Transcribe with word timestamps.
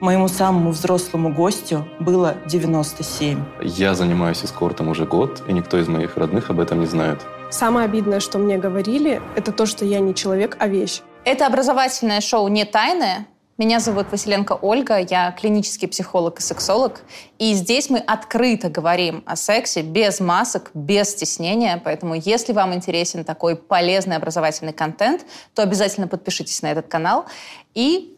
Моему 0.00 0.28
самому 0.28 0.70
взрослому 0.70 1.34
гостю 1.34 1.84
было 1.98 2.36
97. 2.46 3.42
Я 3.62 3.94
занимаюсь 3.94 4.44
эскортом 4.44 4.86
уже 4.86 5.06
год, 5.06 5.42
и 5.48 5.52
никто 5.52 5.76
из 5.76 5.88
моих 5.88 6.16
родных 6.16 6.50
об 6.50 6.60
этом 6.60 6.78
не 6.78 6.86
знает. 6.86 7.26
Самое 7.50 7.86
обидное, 7.86 8.20
что 8.20 8.38
мне 8.38 8.58
говорили, 8.58 9.20
это 9.34 9.50
то, 9.50 9.66
что 9.66 9.84
я 9.84 9.98
не 9.98 10.14
человек, 10.14 10.56
а 10.60 10.68
вещь. 10.68 11.00
Это 11.24 11.48
образовательное 11.48 12.20
шоу 12.20 12.46
«Не 12.46 12.64
тайное». 12.64 13.26
Меня 13.56 13.80
зовут 13.80 14.06
Василенко 14.12 14.52
Ольга, 14.52 14.98
я 14.98 15.32
клинический 15.32 15.88
психолог 15.88 16.38
и 16.38 16.42
сексолог. 16.42 17.00
И 17.40 17.54
здесь 17.54 17.90
мы 17.90 17.98
открыто 17.98 18.68
говорим 18.68 19.24
о 19.26 19.34
сексе, 19.34 19.82
без 19.82 20.20
масок, 20.20 20.70
без 20.74 21.10
стеснения. 21.10 21.82
Поэтому 21.84 22.14
если 22.14 22.52
вам 22.52 22.72
интересен 22.72 23.24
такой 23.24 23.56
полезный 23.56 24.14
образовательный 24.14 24.72
контент, 24.72 25.26
то 25.54 25.62
обязательно 25.62 26.06
подпишитесь 26.06 26.62
на 26.62 26.70
этот 26.70 26.86
канал. 26.86 27.26
И 27.74 28.14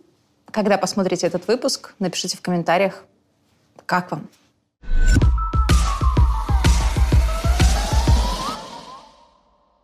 когда 0.53 0.79
посмотрите 0.79 1.27
этот 1.27 1.47
выпуск, 1.49 1.95
напишите 1.99 2.37
в 2.37 2.41
комментариях, 2.41 3.05
как 3.87 4.11
вам. 4.11 4.29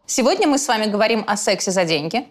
Сегодня 0.06 0.46
мы 0.46 0.58
с 0.58 0.68
вами 0.68 0.86
говорим 0.86 1.24
о 1.26 1.36
сексе 1.36 1.70
за 1.70 1.84
деньги. 1.84 2.28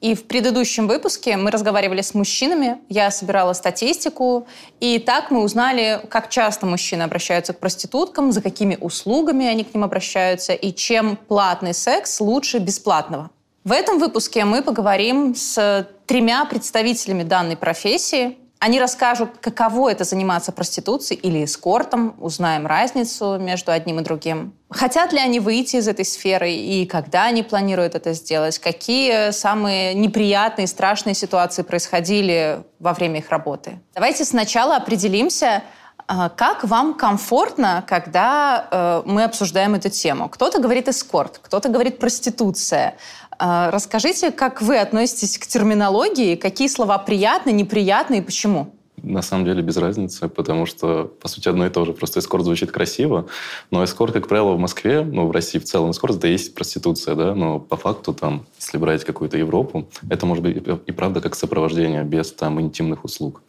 И 0.00 0.16
в 0.16 0.24
предыдущем 0.26 0.88
выпуске 0.88 1.36
мы 1.36 1.52
разговаривали 1.52 2.00
с 2.00 2.12
мужчинами, 2.12 2.78
я 2.88 3.12
собирала 3.12 3.52
статистику, 3.52 4.48
и 4.80 4.98
так 4.98 5.30
мы 5.30 5.44
узнали, 5.44 6.04
как 6.10 6.28
часто 6.28 6.66
мужчины 6.66 7.02
обращаются 7.02 7.52
к 7.52 7.60
проституткам, 7.60 8.32
за 8.32 8.42
какими 8.42 8.76
услугами 8.80 9.46
они 9.46 9.62
к 9.62 9.72
ним 9.74 9.84
обращаются, 9.84 10.54
и 10.54 10.72
чем 10.74 11.16
платный 11.16 11.72
секс 11.72 12.20
лучше 12.20 12.58
бесплатного. 12.58 13.30
В 13.64 13.70
этом 13.70 14.00
выпуске 14.00 14.44
мы 14.44 14.60
поговорим 14.60 15.36
с 15.36 15.88
тремя 16.06 16.44
представителями 16.46 17.22
данной 17.22 17.56
профессии. 17.56 18.36
Они 18.58 18.80
расскажут, 18.80 19.30
каково 19.40 19.90
это 19.92 20.02
заниматься 20.02 20.50
проституцией 20.50 21.20
или 21.20 21.44
эскортом, 21.44 22.16
узнаем 22.18 22.66
разницу 22.66 23.38
между 23.38 23.70
одним 23.70 24.00
и 24.00 24.02
другим. 24.02 24.52
Хотят 24.68 25.12
ли 25.12 25.20
они 25.20 25.38
выйти 25.38 25.76
из 25.76 25.86
этой 25.86 26.04
сферы 26.04 26.50
и 26.52 26.86
когда 26.86 27.24
они 27.24 27.44
планируют 27.44 27.94
это 27.94 28.14
сделать? 28.14 28.58
Какие 28.58 29.30
самые 29.30 29.94
неприятные, 29.94 30.66
страшные 30.66 31.14
ситуации 31.14 31.62
происходили 31.62 32.64
во 32.80 32.94
время 32.94 33.20
их 33.20 33.30
работы? 33.30 33.78
Давайте 33.94 34.24
сначала 34.24 34.76
определимся, 34.76 35.62
а, 36.06 36.28
как 36.28 36.64
вам 36.64 36.94
комфортно, 36.94 37.84
когда 37.86 38.66
э, 38.70 39.02
мы 39.06 39.24
обсуждаем 39.24 39.74
эту 39.74 39.88
тему? 39.88 40.28
Кто-то 40.28 40.60
говорит 40.60 40.88
эскорт, 40.88 41.38
кто-то 41.42 41.68
говорит 41.68 41.98
проституция. 41.98 42.96
А, 43.44 43.72
расскажите, 43.72 44.30
как 44.30 44.62
вы 44.62 44.78
относитесь 44.78 45.36
к 45.36 45.48
терминологии, 45.48 46.36
какие 46.36 46.68
слова 46.68 46.96
приятны, 46.98 47.50
неприятны 47.50 48.18
и 48.18 48.20
почему? 48.20 48.72
На 49.02 49.20
самом 49.20 49.44
деле 49.44 49.62
без 49.62 49.76
разницы, 49.78 50.28
потому 50.28 50.64
что, 50.64 51.12
по 51.20 51.26
сути, 51.26 51.48
одно 51.48 51.66
и 51.66 51.68
то 51.68 51.84
же. 51.84 51.92
Просто 51.92 52.20
эскорт 52.20 52.44
звучит 52.44 52.70
красиво, 52.70 53.26
но 53.72 53.82
эскорт, 53.82 54.12
как 54.12 54.28
правило, 54.28 54.52
в 54.52 54.60
Москве, 54.60 55.02
ну, 55.02 55.26
в 55.26 55.32
России 55.32 55.58
в 55.58 55.64
целом, 55.64 55.90
эскорт— 55.90 56.16
это 56.18 56.28
и 56.28 56.30
есть 56.30 56.54
проституция, 56.54 57.16
да, 57.16 57.34
но 57.34 57.58
по 57.58 57.76
факту, 57.76 58.14
там, 58.14 58.46
если 58.60 58.78
брать 58.78 59.02
какую-то 59.02 59.36
Европу, 59.36 59.88
это 60.08 60.24
может 60.24 60.44
быть 60.44 60.62
и 60.86 60.92
правда 60.92 61.20
как 61.20 61.34
сопровождение 61.34 62.04
без, 62.04 62.30
там, 62.30 62.60
интимных 62.60 63.04
услуг. 63.04 63.42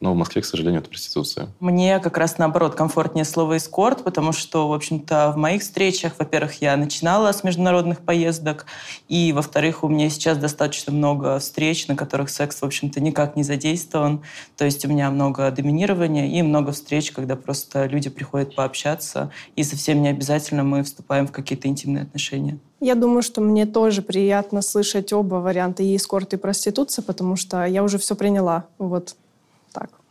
Но 0.00 0.12
в 0.12 0.16
Москве, 0.16 0.42
к 0.42 0.44
сожалению, 0.44 0.80
это 0.80 0.90
проституция. 0.90 1.48
Мне 1.58 1.98
как 2.00 2.18
раз 2.18 2.36
наоборот 2.38 2.74
комфортнее 2.74 3.24
слово 3.24 3.56
«эскорт», 3.56 4.04
потому 4.04 4.32
что, 4.32 4.68
в 4.68 4.72
общем-то, 4.74 5.32
в 5.34 5.38
моих 5.38 5.62
встречах, 5.62 6.12
во-первых, 6.18 6.60
я 6.60 6.76
начинала 6.76 7.32
с 7.32 7.42
международных 7.44 8.00
поездок, 8.00 8.66
и, 9.08 9.32
во-вторых, 9.32 9.84
у 9.84 9.88
меня 9.88 10.10
сейчас 10.10 10.36
достаточно 10.36 10.92
много 10.92 11.38
встреч, 11.38 11.88
на 11.88 11.96
которых 11.96 12.28
секс, 12.28 12.60
в 12.60 12.64
общем-то, 12.64 13.00
никак 13.00 13.36
не 13.36 13.42
задействован. 13.42 14.22
То 14.56 14.64
есть 14.66 14.84
у 14.84 14.88
меня 14.88 15.10
много 15.10 15.50
доминирования 15.50 16.26
и 16.26 16.42
много 16.42 16.72
встреч, 16.72 17.12
когда 17.12 17.36
просто 17.36 17.86
люди 17.86 18.10
приходят 18.10 18.54
пообщаться, 18.54 19.30
и 19.54 19.62
совсем 19.62 20.02
не 20.02 20.08
обязательно 20.08 20.62
мы 20.62 20.82
вступаем 20.82 21.26
в 21.26 21.32
какие-то 21.32 21.68
интимные 21.68 22.02
отношения. 22.02 22.58
Я 22.80 22.94
думаю, 22.94 23.22
что 23.22 23.40
мне 23.40 23.64
тоже 23.64 24.02
приятно 24.02 24.60
слышать 24.60 25.12
оба 25.12 25.36
варианта 25.36 25.82
и 25.82 25.96
эскорт, 25.96 26.34
и 26.34 26.36
проституция, 26.36 27.02
потому 27.02 27.36
что 27.36 27.64
я 27.64 27.82
уже 27.82 27.96
все 27.98 28.14
приняла. 28.14 28.66
Вот. 28.78 29.16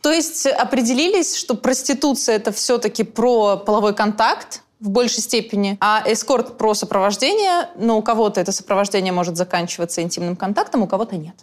То 0.06 0.12
есть 0.12 0.46
определились, 0.46 1.34
что 1.34 1.56
проституция 1.56 2.36
это 2.36 2.52
все-таки 2.52 3.02
про 3.02 3.56
половой 3.56 3.92
контакт, 3.92 4.62
в 4.78 4.88
большей 4.88 5.20
степени, 5.20 5.76
а 5.80 6.00
эскорт 6.06 6.56
про 6.56 6.74
сопровождение, 6.74 7.70
но 7.76 7.98
у 7.98 8.02
кого-то 8.02 8.40
это 8.40 8.52
сопровождение 8.52 9.12
может 9.12 9.36
заканчиваться 9.36 10.02
интимным 10.02 10.36
контактом, 10.36 10.82
у 10.82 10.86
кого-то 10.86 11.16
нет. 11.16 11.34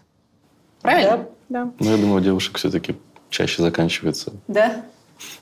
Правильно? 0.81 1.28
Да. 1.50 1.74
Ну, 1.78 1.91
я 1.91 1.97
думаю, 1.97 2.22
у 2.22 2.24
девушек 2.24 2.57
все-таки 2.57 2.96
чаще 3.29 3.62
заканчивается. 3.62 4.31
Да? 4.47 4.85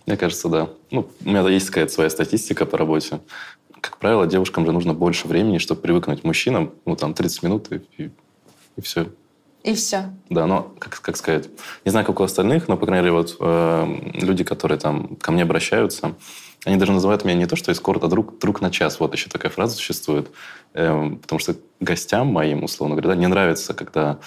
Мне 0.08 0.18
кажется, 0.18 0.50
да. 0.50 0.70
Ну, 0.90 1.08
у 1.24 1.30
меня 1.30 1.48
есть 1.48 1.68
какая-то 1.68 1.94
своя 1.94 2.10
статистика 2.10 2.66
по 2.66 2.76
работе. 2.76 3.20
Как 3.82 3.98
правило, 3.98 4.26
девушкам 4.26 4.66
же 4.66 4.72
нужно 4.72 4.96
больше 4.96 5.28
времени, 5.28 5.60
чтобы 5.60 5.82
привыкнуть 5.82 6.22
к 6.22 6.24
мужчинам. 6.24 6.74
Ну, 6.88 6.96
там, 6.96 7.14
30 7.14 7.44
минут 7.44 7.72
и, 7.72 7.82
и, 8.00 8.12
и 8.78 8.82
все. 8.82 9.12
И 9.64 9.76
все. 9.76 10.12
Да, 10.30 10.48
но, 10.48 10.74
как, 10.80 11.02
как 11.02 11.18
сказать, 11.18 11.50
не 11.86 11.92
знаю, 11.92 12.06
как 12.06 12.20
у 12.20 12.24
остальных, 12.24 12.68
но, 12.68 12.78
по 12.78 12.86
крайней 12.86 13.04
мере, 13.04 13.14
вот 13.14 13.38
э, 13.40 13.96
люди, 14.16 14.44
которые 14.44 14.80
там 14.80 15.16
ко 15.18 15.32
мне 15.32 15.44
обращаются, 15.44 16.16
они 16.66 16.78
даже 16.78 16.92
называют 16.92 17.26
меня 17.26 17.36
не 17.36 17.46
то, 17.46 17.56
что 17.56 17.72
эскорт, 17.72 18.04
а 18.04 18.08
друг, 18.08 18.40
друг 18.40 18.62
на 18.62 18.72
час. 18.72 19.00
Вот 19.00 19.14
еще 19.14 19.30
такая 19.30 19.52
фраза 19.52 19.76
существует. 19.76 20.32
Э, 20.74 21.12
потому 21.22 21.40
что 21.40 21.56
гостям 21.80 22.28
моим, 22.28 22.64
условно 22.64 22.96
говоря, 22.96 23.16
да, 23.16 23.22
не 23.22 23.28
нравится, 23.28 23.76
когда 23.76 24.18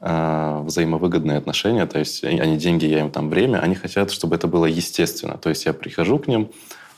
э, 0.00 0.60
взаимовыгодные 0.64 1.38
отношения, 1.38 1.86
то 1.86 2.00
есть 2.00 2.24
они 2.24 2.56
деньги, 2.56 2.86
я 2.86 3.00
им 3.00 3.10
там 3.10 3.30
время, 3.30 3.58
они 3.58 3.76
хотят, 3.76 4.10
чтобы 4.10 4.34
это 4.34 4.48
было 4.48 4.66
естественно. 4.66 5.38
То 5.38 5.50
есть 5.50 5.66
я 5.66 5.72
прихожу 5.72 6.18
к 6.18 6.26
ним, 6.26 6.50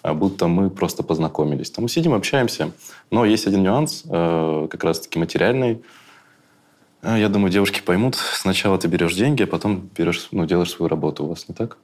э, 0.03 0.15
будто 0.15 0.47
мы 0.47 0.71
просто 0.71 1.03
познакомились. 1.03 1.71
Там 1.71 1.83
мы 1.83 1.89
сидим, 1.91 2.15
общаемся. 2.15 2.73
Но 3.11 3.27
есть 3.27 3.47
один 3.47 3.63
нюанс, 3.63 4.03
э, 4.09 4.69
как 4.71 4.83
раз-таки 4.83 5.19
материальный, 5.19 5.75
а, 5.75 6.06
я 7.15 7.29
думаю, 7.29 7.53
девушки 7.53 7.81
поймут. 7.81 8.17
Сначала 8.17 8.79
ты 8.79 8.89
берешь 8.89 9.15
деньги, 9.15 9.45
а 9.45 9.47
потом 9.47 9.89
берешь, 9.97 10.27
ну, 10.33 10.45
делаешь 10.47 10.71
свою 10.71 10.89
работу. 10.89 11.25
У 11.25 11.29
вас 11.29 11.49
не 11.49 11.55
так? 11.55 11.79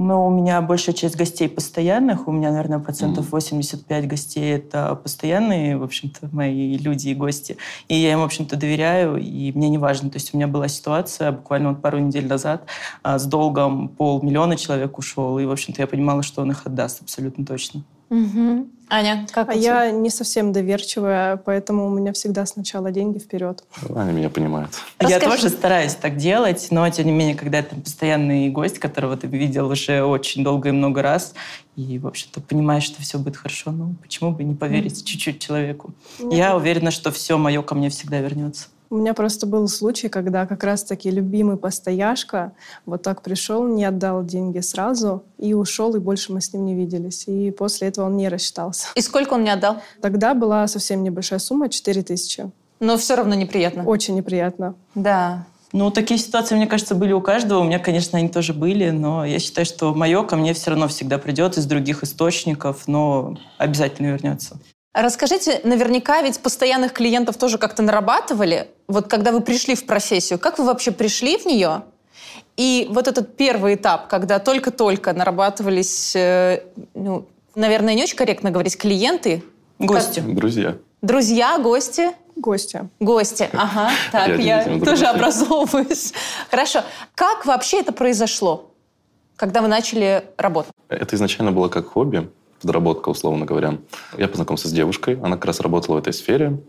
Ну, 0.00 0.28
у 0.28 0.30
меня 0.30 0.60
большая 0.60 0.94
часть 0.94 1.16
гостей 1.16 1.48
постоянных. 1.48 2.28
У 2.28 2.32
меня, 2.32 2.52
наверное, 2.52 2.78
процентов 2.78 3.26
mm 3.26 3.30
85 3.30 4.06
гостей– 4.06 4.52
это 4.54 4.94
постоянные, 4.94 5.76
в 5.76 5.82
общем-то, 5.82 6.28
мои 6.30 6.78
люди 6.78 7.08
и 7.08 7.16
гости. 7.16 7.56
И 7.88 7.96
я 7.96 8.12
им, 8.12 8.20
в 8.20 8.22
общем-то, 8.22 8.54
доверяю, 8.54 9.16
и 9.16 9.50
мне 9.50 9.68
не 9.68 9.78
важно. 9.78 10.08
То 10.08 10.18
есть 10.18 10.32
у 10.32 10.36
меня 10.36 10.46
была 10.46 10.68
ситуация 10.68 11.32
буквально 11.32 11.70
вот 11.70 11.82
пару 11.82 11.98
недель 11.98 12.28
назад 12.28 12.66
а, 13.02 13.18
с 13.18 13.26
долгом 13.26 13.88
полмиллиона 13.88 14.56
человек 14.56 14.98
ушел, 14.98 15.36
и, 15.40 15.44
в 15.46 15.50
общем-то, 15.50 15.82
я 15.82 15.88
понимала, 15.88 16.22
что 16.22 16.42
он 16.42 16.52
их 16.52 16.64
отдаст 16.64 17.02
абсолютно 17.02 17.44
точно. 17.44 17.82
Угу. 18.10 18.68
Аня, 18.90 19.26
как 19.30 19.50
А 19.50 19.54
я 19.54 19.90
не 19.90 20.08
совсем 20.08 20.52
доверчивая, 20.52 21.36
поэтому 21.36 21.86
у 21.86 21.90
меня 21.90 22.12
всегда 22.14 22.46
сначала 22.46 22.90
деньги 22.90 23.18
вперед. 23.18 23.62
Аня 23.94 24.12
меня 24.12 24.30
понимает. 24.30 24.70
Расскажи. 24.98 25.24
Я 25.24 25.30
тоже 25.30 25.50
стараюсь 25.50 25.94
так 25.94 26.16
делать, 26.16 26.68
но 26.70 26.88
тем 26.88 27.06
не 27.06 27.12
менее, 27.12 27.34
когда 27.34 27.58
это 27.58 27.76
постоянный 27.76 28.48
гость, 28.48 28.78
которого 28.78 29.16
ты 29.16 29.26
видел 29.26 29.68
уже 29.68 30.02
очень 30.02 30.42
долго 30.42 30.70
и 30.70 30.72
много 30.72 31.02
раз, 31.02 31.34
и, 31.76 31.98
в 31.98 32.06
общем-то, 32.06 32.40
понимаешь, 32.40 32.84
что 32.84 33.02
все 33.02 33.18
будет 33.18 33.36
хорошо, 33.36 33.72
ну, 33.72 33.94
почему 34.00 34.32
бы 34.32 34.42
не 34.42 34.54
поверить 34.54 35.02
mm. 35.02 35.04
чуть-чуть 35.04 35.38
человеку? 35.38 35.92
Нет. 36.18 36.32
Я 36.32 36.56
уверена, 36.56 36.90
что 36.90 37.12
все 37.12 37.36
мое 37.36 37.60
ко 37.62 37.74
мне 37.74 37.90
всегда 37.90 38.20
вернется. 38.20 38.68
У 38.90 38.96
меня 38.96 39.12
просто 39.12 39.46
был 39.46 39.68
случай, 39.68 40.08
когда 40.08 40.46
как 40.46 40.64
раз-таки 40.64 41.10
любимый 41.10 41.56
постояшка 41.56 42.52
вот 42.86 43.02
так 43.02 43.22
пришел, 43.22 43.66
не 43.66 43.84
отдал 43.84 44.24
деньги 44.24 44.60
сразу 44.60 45.24
и 45.36 45.52
ушел, 45.52 45.94
и 45.94 45.98
больше 45.98 46.32
мы 46.32 46.40
с 46.40 46.52
ним 46.52 46.64
не 46.64 46.74
виделись. 46.74 47.24
И 47.26 47.50
после 47.50 47.88
этого 47.88 48.06
он 48.06 48.16
не 48.16 48.28
рассчитался. 48.28 48.88
И 48.94 49.00
сколько 49.00 49.34
он 49.34 49.42
мне 49.42 49.52
отдал? 49.52 49.82
Тогда 50.00 50.34
была 50.34 50.66
совсем 50.68 51.02
небольшая 51.02 51.38
сумма, 51.38 51.68
4 51.68 52.02
тысячи. 52.02 52.50
Но 52.80 52.96
все 52.96 53.16
равно 53.16 53.34
неприятно. 53.34 53.84
Очень 53.84 54.14
неприятно. 54.14 54.74
Да. 54.94 55.46
Ну, 55.72 55.90
такие 55.90 56.18
ситуации, 56.18 56.54
мне 56.54 56.66
кажется, 56.66 56.94
были 56.94 57.12
у 57.12 57.20
каждого. 57.20 57.60
У 57.60 57.64
меня, 57.64 57.78
конечно, 57.78 58.18
они 58.18 58.28
тоже 58.28 58.54
были, 58.54 58.88
но 58.88 59.26
я 59.26 59.38
считаю, 59.38 59.66
что 59.66 59.92
мое 59.92 60.22
ко 60.22 60.36
мне 60.36 60.54
все 60.54 60.70
равно 60.70 60.88
всегда 60.88 61.18
придет 61.18 61.58
из 61.58 61.66
других 61.66 62.02
источников, 62.02 62.88
но 62.88 63.36
обязательно 63.58 64.06
вернется. 64.06 64.58
Расскажите, 65.00 65.60
наверняка 65.62 66.22
ведь 66.22 66.40
постоянных 66.40 66.92
клиентов 66.92 67.36
тоже 67.36 67.56
как-то 67.56 67.84
нарабатывали. 67.84 68.68
Вот 68.88 69.06
когда 69.06 69.30
вы 69.30 69.42
пришли 69.42 69.76
в 69.76 69.86
профессию, 69.86 70.40
как 70.40 70.58
вы 70.58 70.64
вообще 70.64 70.90
пришли 70.90 71.38
в 71.38 71.46
нее? 71.46 71.82
И 72.56 72.88
вот 72.90 73.06
этот 73.06 73.36
первый 73.36 73.76
этап, 73.76 74.08
когда 74.08 74.40
только-только 74.40 75.12
нарабатывались, 75.12 76.16
э, 76.16 76.64
ну, 76.94 77.28
наверное, 77.54 77.94
не 77.94 78.02
очень 78.02 78.16
корректно 78.16 78.50
говорить, 78.50 78.76
клиенты. 78.76 79.44
Гости. 79.78 80.18
Как? 80.18 80.34
Друзья. 80.34 80.76
Друзья, 81.00 81.58
гости. 81.58 82.10
Гости. 82.34 82.88
Гости, 82.98 83.48
ага. 83.52 83.92
Так, 84.10 84.36
я, 84.40 84.62
я 84.64 84.80
тоже 84.80 85.06
образовываюсь. 85.06 86.12
Хорошо. 86.50 86.82
Как 87.14 87.46
вообще 87.46 87.82
это 87.82 87.92
произошло, 87.92 88.72
когда 89.36 89.62
вы 89.62 89.68
начали 89.68 90.24
работать? 90.36 90.72
Это 90.88 91.14
изначально 91.14 91.52
было 91.52 91.68
как 91.68 91.86
хобби 91.86 92.28
подработка, 92.60 93.08
условно 93.08 93.46
говоря. 93.46 93.78
Я 94.16 94.28
познакомился 94.28 94.68
с 94.68 94.72
девушкой, 94.72 95.18
она 95.22 95.36
как 95.36 95.46
раз 95.46 95.60
работала 95.60 95.96
в 95.96 95.98
этой 95.98 96.12
сфере. 96.12 96.60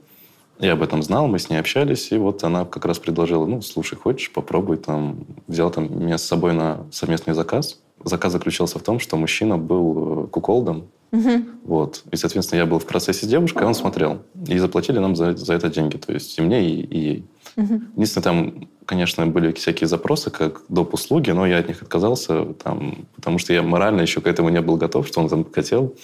Я 0.60 0.74
об 0.74 0.84
этом 0.84 1.02
знал, 1.02 1.28
мы 1.28 1.40
с 1.40 1.50
ней 1.50 1.58
общались, 1.58 2.12
и 2.12 2.18
вот 2.18 2.44
она 2.44 2.66
как 2.66 2.86
раз 2.86 3.00
предложила, 3.00 3.46
ну, 3.46 3.62
слушай, 3.62 3.96
хочешь, 3.96 4.32
попробуй, 4.32 4.76
там, 4.76 5.26
взял 5.48 5.72
там 5.72 6.04
меня 6.06 6.18
с 6.18 6.24
собой 6.24 6.54
на 6.54 6.86
совместный 6.92 7.34
заказ. 7.34 7.80
Заказ 8.04 8.34
заключался 8.34 8.78
в 8.78 8.84
том, 8.84 9.00
что 9.00 9.16
мужчина 9.16 9.58
был 9.58 10.26
э, 10.26 10.28
куколдом, 10.28 10.88
угу. 11.12 11.46
вот, 11.64 12.04
и, 12.12 12.16
соответственно, 12.18 12.60
я 12.60 12.66
был 12.66 12.80
в 12.80 12.86
процессе 12.86 13.26
с 13.26 13.30
девушкой, 13.30 13.64
а 13.64 13.68
он 13.68 13.74
смотрел, 13.74 14.20
и 14.48 14.58
заплатили 14.58 15.00
нам 15.00 15.16
за, 15.16 15.36
за 15.36 15.54
это 15.54 15.70
деньги, 15.70 15.98
то 15.98 16.14
есть 16.14 16.38
и 16.38 16.42
мне, 16.42 16.70
и, 16.70 16.82
и 16.82 17.00
ей. 17.00 17.26
Угу. 17.56 17.82
Единственное, 17.96 18.24
там, 18.24 18.68
конечно, 18.86 19.26
были 19.28 19.52
всякие 19.54 19.88
запросы, 19.88 20.32
как 20.32 20.62
доп. 20.70 20.94
услуги, 20.94 21.32
но 21.32 21.46
я 21.46 21.58
от 21.58 21.68
них 21.68 21.82
отказался, 21.82 22.46
там, 22.54 23.08
потому 23.16 23.40
что 23.40 23.54
я 23.54 23.62
морально 23.62 24.02
еще 24.02 24.22
к 24.22 24.28
этому 24.28 24.50
не 24.50 24.62
был 24.62 24.78
готов, 24.78 25.08
что 25.08 25.22
он 25.22 25.30
там 25.30 25.46
хотел. 25.52 25.96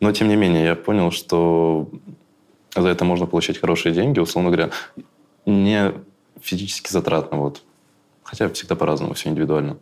Но, 0.00 0.12
тем 0.12 0.28
не 0.28 0.36
менее, 0.36 0.64
я 0.64 0.74
понял, 0.74 1.10
что 1.10 1.88
за 2.74 2.88
это 2.88 3.04
можно 3.04 3.26
получать 3.26 3.58
хорошие 3.58 3.92
деньги, 3.92 4.18
условно 4.20 4.50
говоря, 4.50 4.70
не 5.46 5.92
физически 6.40 6.92
затратно. 6.92 7.38
Вот. 7.38 7.62
Хотя 8.22 8.48
всегда 8.50 8.74
по-разному, 8.74 9.14
все 9.14 9.30
индивидуально. 9.30 9.78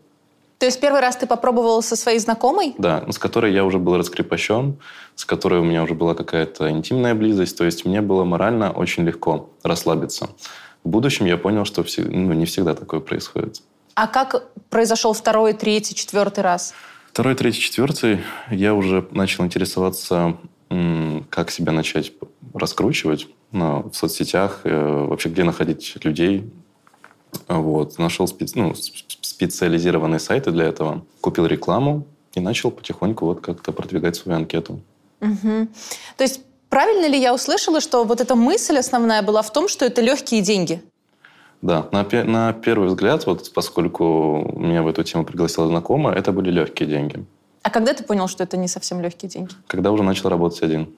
То 0.58 0.66
есть 0.66 0.80
первый 0.80 1.00
раз 1.00 1.16
ты 1.16 1.26
попробовал 1.26 1.82
со 1.82 1.96
своей 1.96 2.18
знакомой? 2.18 2.74
Да, 2.78 3.04
с 3.10 3.18
которой 3.18 3.52
я 3.52 3.64
уже 3.64 3.78
был 3.78 3.98
раскрепощен, 3.98 4.78
с 5.14 5.24
которой 5.24 5.60
у 5.60 5.64
меня 5.64 5.82
уже 5.82 5.94
была 5.94 6.14
какая-то 6.14 6.70
интимная 6.70 7.14
близость. 7.14 7.58
То 7.58 7.64
есть 7.64 7.84
мне 7.84 8.00
было 8.00 8.24
морально 8.24 8.70
очень 8.70 9.04
легко 9.04 9.50
расслабиться. 9.62 10.30
В 10.84 10.88
будущем 10.88 11.24
я 11.26 11.38
понял, 11.38 11.64
что 11.64 11.84
ну, 11.98 12.32
не 12.34 12.44
всегда 12.44 12.74
такое 12.74 13.00
происходит. 13.00 13.62
А 13.94 14.06
как 14.06 14.52
произошел 14.68 15.14
второй, 15.14 15.54
третий, 15.54 15.94
четвертый 15.94 16.40
раз? 16.40 16.74
Второй, 17.10 17.34
третий, 17.34 17.60
четвертый 17.60 18.20
я 18.50 18.74
уже 18.74 19.06
начал 19.10 19.44
интересоваться, 19.44 20.36
как 21.30 21.50
себя 21.50 21.72
начать 21.72 22.12
раскручивать 22.52 23.28
ну, 23.52 23.88
в 23.88 23.94
соцсетях, 23.94 24.60
э, 24.64 25.06
вообще 25.08 25.28
где 25.28 25.44
находить 25.44 25.96
людей. 26.04 26.52
Вот. 27.48 27.98
Нашел 27.98 28.26
специ... 28.26 28.58
ну, 28.58 28.74
специализированные 28.74 30.18
сайты 30.18 30.50
для 30.50 30.64
этого, 30.64 31.04
купил 31.20 31.46
рекламу 31.46 32.06
и 32.34 32.40
начал 32.40 32.70
потихоньку 32.70 33.26
вот 33.26 33.40
как-то 33.40 33.72
продвигать 33.72 34.16
свою 34.16 34.38
анкету. 34.38 34.80
Угу. 35.20 35.68
То 36.16 36.24
есть 36.24 36.40
правильно 36.74 37.06
ли 37.06 37.20
я 37.20 37.32
услышала, 37.32 37.80
что 37.80 38.04
вот 38.04 38.20
эта 38.20 38.34
мысль 38.34 38.78
основная 38.78 39.22
была 39.22 39.42
в 39.42 39.52
том, 39.52 39.68
что 39.68 39.84
это 39.84 40.02
легкие 40.02 40.40
деньги? 40.40 40.82
Да, 41.62 41.86
на, 41.92 42.04
на 42.24 42.52
первый 42.52 42.88
взгляд, 42.88 43.26
вот 43.26 43.52
поскольку 43.54 44.52
меня 44.56 44.82
в 44.82 44.88
эту 44.88 45.04
тему 45.04 45.24
пригласила 45.24 45.68
знакомая, 45.68 46.16
это 46.16 46.32
были 46.32 46.50
легкие 46.50 46.88
деньги. 46.88 47.24
А 47.62 47.70
когда 47.70 47.92
ты 47.92 48.02
понял, 48.02 48.26
что 48.26 48.42
это 48.42 48.56
не 48.56 48.66
совсем 48.66 49.00
легкие 49.00 49.30
деньги? 49.30 49.52
Когда 49.68 49.92
уже 49.92 50.02
начал 50.02 50.30
работать 50.30 50.62
один. 50.62 50.88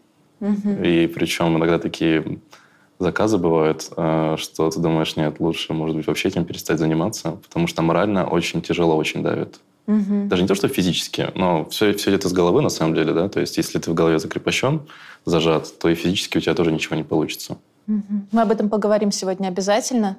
Угу. 0.41 0.83
И 0.83 1.07
причем 1.09 1.59
иногда 1.59 1.79
такие 1.79 2.39
заказы 2.99 3.37
бывают, 3.37 3.91
э, 3.99 4.37
что 4.39 4.71
ты 4.71 4.81
думаешь, 4.81 5.17
нет, 5.17 5.41
лучше, 5.41 5.75
может 5.75 5.95
быть, 5.95 6.07
вообще 6.07 6.29
этим 6.29 6.47
перестать 6.47 6.79
заниматься, 6.79 7.33
потому 7.33 7.67
что 7.67 7.83
морально 7.83 8.27
очень 8.27 8.63
тяжело, 8.63 8.97
очень 8.97 9.23
давит. 9.23 9.61
Угу. 9.87 10.27
Даже 10.27 10.43
не 10.43 10.49
то, 10.49 10.55
что 10.55 10.69
физически, 10.69 11.31
но 11.35 11.65
все, 11.67 11.93
все 11.95 12.15
это 12.15 12.29
с 12.29 12.33
головы 12.33 12.61
на 12.61 12.71
самом 12.71 12.95
деле, 12.95 13.13
да, 13.13 13.29
то 13.29 13.41
есть 13.41 13.57
если 13.57 13.79
ты 13.79 13.91
в 13.91 13.95
голове 13.95 14.19
закрепощен, 14.19 14.83
зажат, 15.25 15.79
то 15.79 15.89
и 15.89 15.95
физически 15.95 16.39
у 16.39 16.41
тебя 16.41 16.55
тоже 16.55 16.73
ничего 16.73 16.97
не 16.97 17.05
получится. 17.05 17.59
Угу. 17.87 18.27
Мы 18.33 18.43
об 18.43 18.51
этом 18.51 18.69
поговорим 18.69 19.13
сегодня 19.13 19.49
обязательно. 19.49 20.17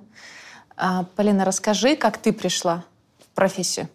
А, 0.77 1.05
Полина, 1.15 1.43
расскажи, 1.43 1.95
как 1.95 2.17
ты 2.17 2.31
пришла 2.31 2.85
в 3.19 3.35
профессию? 3.35 3.89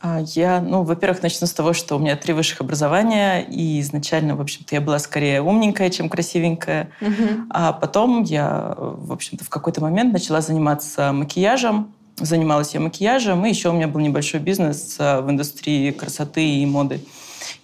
А, 0.00 0.20
я, 0.20 0.60
ну, 0.60 0.82
во-первых, 0.82 1.22
начну 1.22 1.46
с 1.46 1.52
того, 1.52 1.72
что 1.72 1.96
у 1.96 1.98
меня 1.98 2.14
три 2.14 2.34
высших 2.34 2.60
образования, 2.60 3.40
и 3.40 3.80
изначально, 3.80 4.36
в 4.36 4.40
общем-то, 4.42 4.74
я 4.74 4.82
была 4.82 4.98
скорее 4.98 5.40
умненькая, 5.40 5.88
чем 5.88 6.10
красивенькая. 6.10 6.90
Угу. 7.00 7.46
А 7.48 7.72
потом 7.72 8.22
я, 8.22 8.74
в 8.76 9.12
общем-то, 9.12 9.44
в 9.44 9.48
какой-то 9.48 9.80
момент 9.80 10.12
начала 10.12 10.42
заниматься 10.42 11.10
макияжем. 11.12 11.94
Занималась 12.16 12.74
я 12.74 12.80
макияжем, 12.80 13.44
и 13.44 13.48
еще 13.48 13.70
у 13.70 13.72
меня 13.72 13.88
был 13.88 14.00
небольшой 14.00 14.40
бизнес 14.40 14.96
а, 14.98 15.20
в 15.20 15.30
индустрии 15.30 15.90
красоты 15.90 16.46
и 16.46 16.64
моды. 16.66 17.00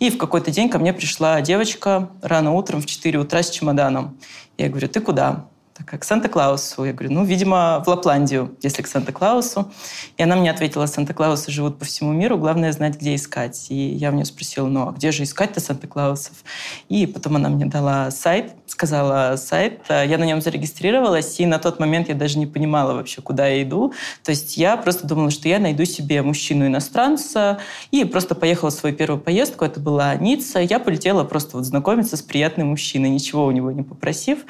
И 0.01 0.11
в 0.11 0.19
какой-то 0.19 0.51
день 0.51 0.69
ко 0.69 0.79
мне 0.79 0.93
пришла 0.93 1.41
девочка 1.41 2.11
рано 2.21 2.53
утром 2.53 2.81
в 2.83 2.87
4 2.87 3.19
утра 3.19 3.43
с 3.43 3.51
чемоданом. 3.51 4.19
Я 4.59 4.69
говорю, 4.69 4.89
ты 4.89 5.01
куда? 5.01 5.47
Такая, 5.81 5.99
к 5.99 6.05
Санта-Клаусу. 6.05 6.85
Я 6.85 6.93
говорю, 6.93 7.13
ну, 7.13 7.25
видимо, 7.25 7.83
в 7.85 7.89
Лапландию, 7.89 8.57
если 8.63 8.83
к 8.83 8.87
Санта-Клаусу. 8.87 9.73
И 10.17 10.23
она 10.23 10.37
мне 10.37 10.51
ответила, 10.51 10.87
Санта-Клаусы 10.87 11.51
живут 11.51 11.79
по 11.79 11.85
всему 11.85 12.13
миру, 12.13 12.39
главное 12.39 12.73
знать, 12.73 12.97
где 12.97 13.15
искать. 13.15 13.67
И 13.71 13.75
я 13.75 14.11
у 14.11 14.13
нее 14.13 14.25
спросила, 14.25 14.67
ну, 14.69 14.89
а 14.89 14.93
где 14.93 15.11
же 15.11 15.23
искать-то 15.23 15.61
Санта-Клаусов? 15.61 16.45
И 16.89 17.07
потом 17.07 17.37
она 17.37 17.49
мне 17.49 17.67
дала 17.67 18.11
сайт, 18.11 18.53
сказала 18.67 19.37
сайт, 19.37 19.81
я 19.89 20.17
на 20.19 20.25
нем 20.25 20.41
зарегистрировалась, 20.41 21.41
и 21.41 21.47
на 21.47 21.59
тот 21.59 21.81
момент 21.81 22.09
я 22.09 22.15
даже 22.15 22.39
не 22.39 22.47
понимала 22.47 22.95
вообще, 22.95 23.21
куда 23.21 23.49
я 23.49 23.63
иду. 23.63 23.93
То 24.23 24.31
есть 24.31 24.57
я 24.57 24.77
просто 24.77 25.07
думала, 25.07 25.31
что 25.31 25.49
я 25.49 25.59
найду 25.59 25.85
себе 25.85 26.23
мужчину-иностранца, 26.23 27.59
и 27.91 28.05
просто 28.05 28.35
поехала 28.35 28.71
в 28.71 28.75
свою 28.75 28.95
первую 28.95 29.21
поездку, 29.21 29.65
это 29.65 29.81
была 29.81 30.15
Ницца. 30.15 30.61
Я 30.61 30.79
полетела 30.79 31.25
просто 31.25 31.57
вот 31.57 31.67
знакомиться 31.67 32.17
с 32.17 32.23
приятным 32.23 32.69
мужчиной, 32.69 33.09
ничего 33.09 33.47
у 33.47 33.51
него 33.51 33.73
не 33.73 33.83
попросив. 33.83 34.41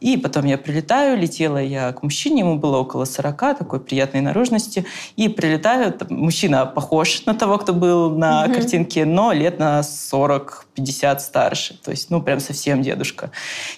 И 0.00 0.16
потом 0.16 0.46
я 0.46 0.56
прилетаю, 0.56 1.18
летела 1.18 1.58
я 1.58 1.92
к 1.92 2.02
мужчине, 2.02 2.40
ему 2.40 2.56
было 2.56 2.78
около 2.78 3.04
40, 3.04 3.58
такой 3.58 3.80
приятной 3.80 4.22
наружности, 4.22 4.86
и 5.16 5.28
прилетаю, 5.28 5.94
мужчина 6.08 6.66
похож 6.66 7.26
на 7.26 7.34
того, 7.34 7.58
кто 7.58 7.74
был 7.74 8.10
на 8.10 8.46
mm-hmm. 8.46 8.54
картинке, 8.54 9.04
но 9.04 9.32
лет 9.32 9.58
на 9.58 9.82
40-50 10.80 11.20
старше, 11.20 11.78
то 11.82 11.90
есть, 11.90 12.10
ну, 12.10 12.22
прям 12.22 12.40
совсем 12.40 12.82
дедушка. 12.82 13.30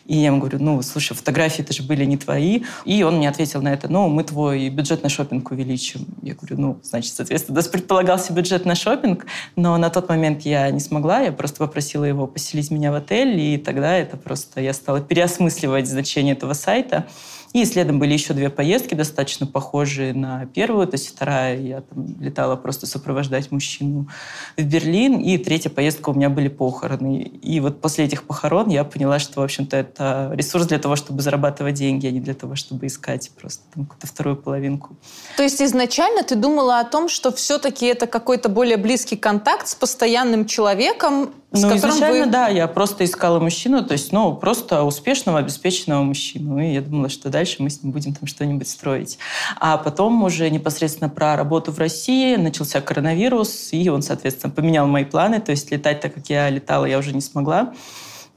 И 0.06 0.16
я 0.16 0.26
ему 0.26 0.38
говорю, 0.38 0.58
ну, 0.60 0.82
слушай, 0.82 1.14
фотографии 1.14 1.62
это 1.62 1.72
же 1.72 1.82
были 1.82 2.04
не 2.04 2.16
твои. 2.16 2.62
И 2.84 3.02
он 3.02 3.16
мне 3.16 3.28
ответил 3.28 3.62
на 3.62 3.72
это, 3.72 3.88
ну, 3.88 4.08
мы 4.08 4.24
твой 4.24 4.68
бюджет 4.68 5.02
на 5.02 5.08
шопинг 5.08 5.50
увеличим. 5.50 6.06
Я 6.22 6.34
говорю, 6.34 6.60
ну, 6.60 6.80
значит, 6.82 7.14
соответственно, 7.14 7.60
у 7.60 7.70
предполагался 7.70 8.32
бюджет 8.32 8.64
на 8.64 8.74
шопинг, 8.74 9.26
но 9.56 9.76
на 9.76 9.90
тот 9.90 10.08
момент 10.08 10.42
я 10.42 10.70
не 10.70 10.80
смогла, 10.80 11.20
я 11.20 11.32
просто 11.32 11.58
попросила 11.58 12.04
его 12.04 12.26
поселить 12.26 12.70
меня 12.70 12.92
в 12.92 12.94
отель, 12.94 13.38
и 13.38 13.58
тогда 13.58 13.96
это 13.96 14.16
просто 14.16 14.60
я 14.60 14.72
стала 14.72 15.00
переосмысливать 15.00 15.88
значение 15.88 16.34
этого 16.34 16.54
сайта. 16.54 17.06
И 17.52 17.64
следом 17.66 17.98
были 17.98 18.14
еще 18.14 18.32
две 18.32 18.48
поездки, 18.48 18.94
достаточно 18.94 19.46
похожие 19.46 20.14
на 20.14 20.46
первую. 20.46 20.86
То 20.86 20.94
есть 20.94 21.08
вторая 21.08 21.58
я 21.58 21.80
там 21.82 22.06
летала 22.20 22.56
просто 22.56 22.86
сопровождать 22.86 23.52
мужчину 23.52 24.08
в 24.56 24.62
Берлин. 24.62 25.20
И 25.20 25.36
третья 25.38 25.68
поездка 25.68 26.10
у 26.10 26.14
меня 26.14 26.30
были 26.30 26.48
похороны. 26.48 27.20
И 27.20 27.60
вот 27.60 27.80
после 27.80 28.06
этих 28.06 28.24
похорон 28.24 28.68
я 28.68 28.84
поняла, 28.84 29.18
что, 29.18 29.40
в 29.40 29.44
общем-то, 29.44 29.76
это 29.76 30.30
ресурс 30.34 30.66
для 30.66 30.78
того, 30.78 30.96
чтобы 30.96 31.20
зарабатывать 31.20 31.74
деньги, 31.74 32.06
а 32.06 32.10
не 32.10 32.20
для 32.20 32.34
того, 32.34 32.56
чтобы 32.56 32.86
искать 32.86 33.30
просто 33.38 33.62
там 33.74 33.84
какую-то 33.84 34.06
вторую 34.06 34.36
половинку. 34.36 34.96
То 35.36 35.42
есть 35.42 35.60
изначально 35.60 36.22
ты 36.22 36.36
думала 36.36 36.80
о 36.80 36.84
том, 36.84 37.08
что 37.08 37.32
все-таки 37.32 37.86
это 37.86 38.06
какой-то 38.06 38.48
более 38.48 38.76
близкий 38.78 39.16
контакт 39.16 39.68
с 39.68 39.74
постоянным 39.74 40.46
человеком, 40.46 41.34
ну, 41.52 41.76
изначально, 41.76 42.26
вы... 42.26 42.30
да, 42.30 42.48
я 42.48 42.66
просто 42.66 43.04
искала 43.04 43.38
мужчину, 43.38 43.84
то 43.84 43.92
есть, 43.92 44.12
ну, 44.12 44.34
просто 44.34 44.82
успешного, 44.84 45.38
обеспеченного 45.38 46.02
мужчину. 46.02 46.58
И 46.58 46.72
я 46.72 46.80
думала, 46.80 47.08
что 47.08 47.28
дальше 47.28 47.62
мы 47.62 47.70
с 47.70 47.82
ним 47.82 47.92
будем 47.92 48.14
там 48.14 48.26
что-нибудь 48.26 48.68
строить. 48.68 49.18
А 49.60 49.76
потом 49.76 50.22
уже 50.24 50.48
непосредственно 50.50 51.10
про 51.10 51.36
работу 51.36 51.72
в 51.72 51.78
России 51.78 52.36
начался 52.36 52.80
коронавирус, 52.80 53.68
и 53.72 53.88
он, 53.88 54.02
соответственно, 54.02 54.52
поменял 54.52 54.86
мои 54.86 55.04
планы. 55.04 55.40
То 55.40 55.50
есть 55.52 55.70
летать 55.70 56.00
так, 56.00 56.14
как 56.14 56.28
я 56.28 56.48
летала, 56.48 56.86
я 56.86 56.98
уже 56.98 57.12
не 57.12 57.20
смогла. 57.20 57.72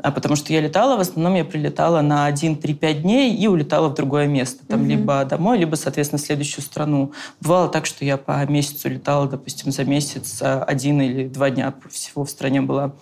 А 0.06 0.12
потому 0.12 0.36
что 0.36 0.54
я 0.54 0.62
летала, 0.62 0.98
в 0.98 1.00
основном 1.00 1.34
я 1.34 1.44
прилетала 1.44 2.02
на 2.02 2.30
1-3-5 2.30 3.02
дней 3.02 3.36
и 3.36 3.48
улетала 3.48 3.90
в 3.90 3.96
другое 3.96 4.28
место. 4.28 4.64
Там 4.68 4.82
угу. 4.82 4.90
либо 4.90 5.26
домой, 5.26 5.58
либо, 5.58 5.74
соответственно, 5.74 6.20
в 6.20 6.22
следующую 6.22 6.64
страну. 6.64 7.12
Бывало 7.42 7.70
так, 7.70 7.88
что 7.88 8.06
я 8.06 8.18
по 8.18 8.46
месяцу 8.46 8.88
летала, 8.88 9.28
допустим, 9.28 9.72
за 9.72 9.84
месяц 9.84 10.44
один 10.44 11.02
или 11.02 11.28
два 11.28 11.50
дня 11.50 11.74
всего 11.90 12.24
в 12.24 12.30
стране 12.30 12.62
была. 12.62 12.94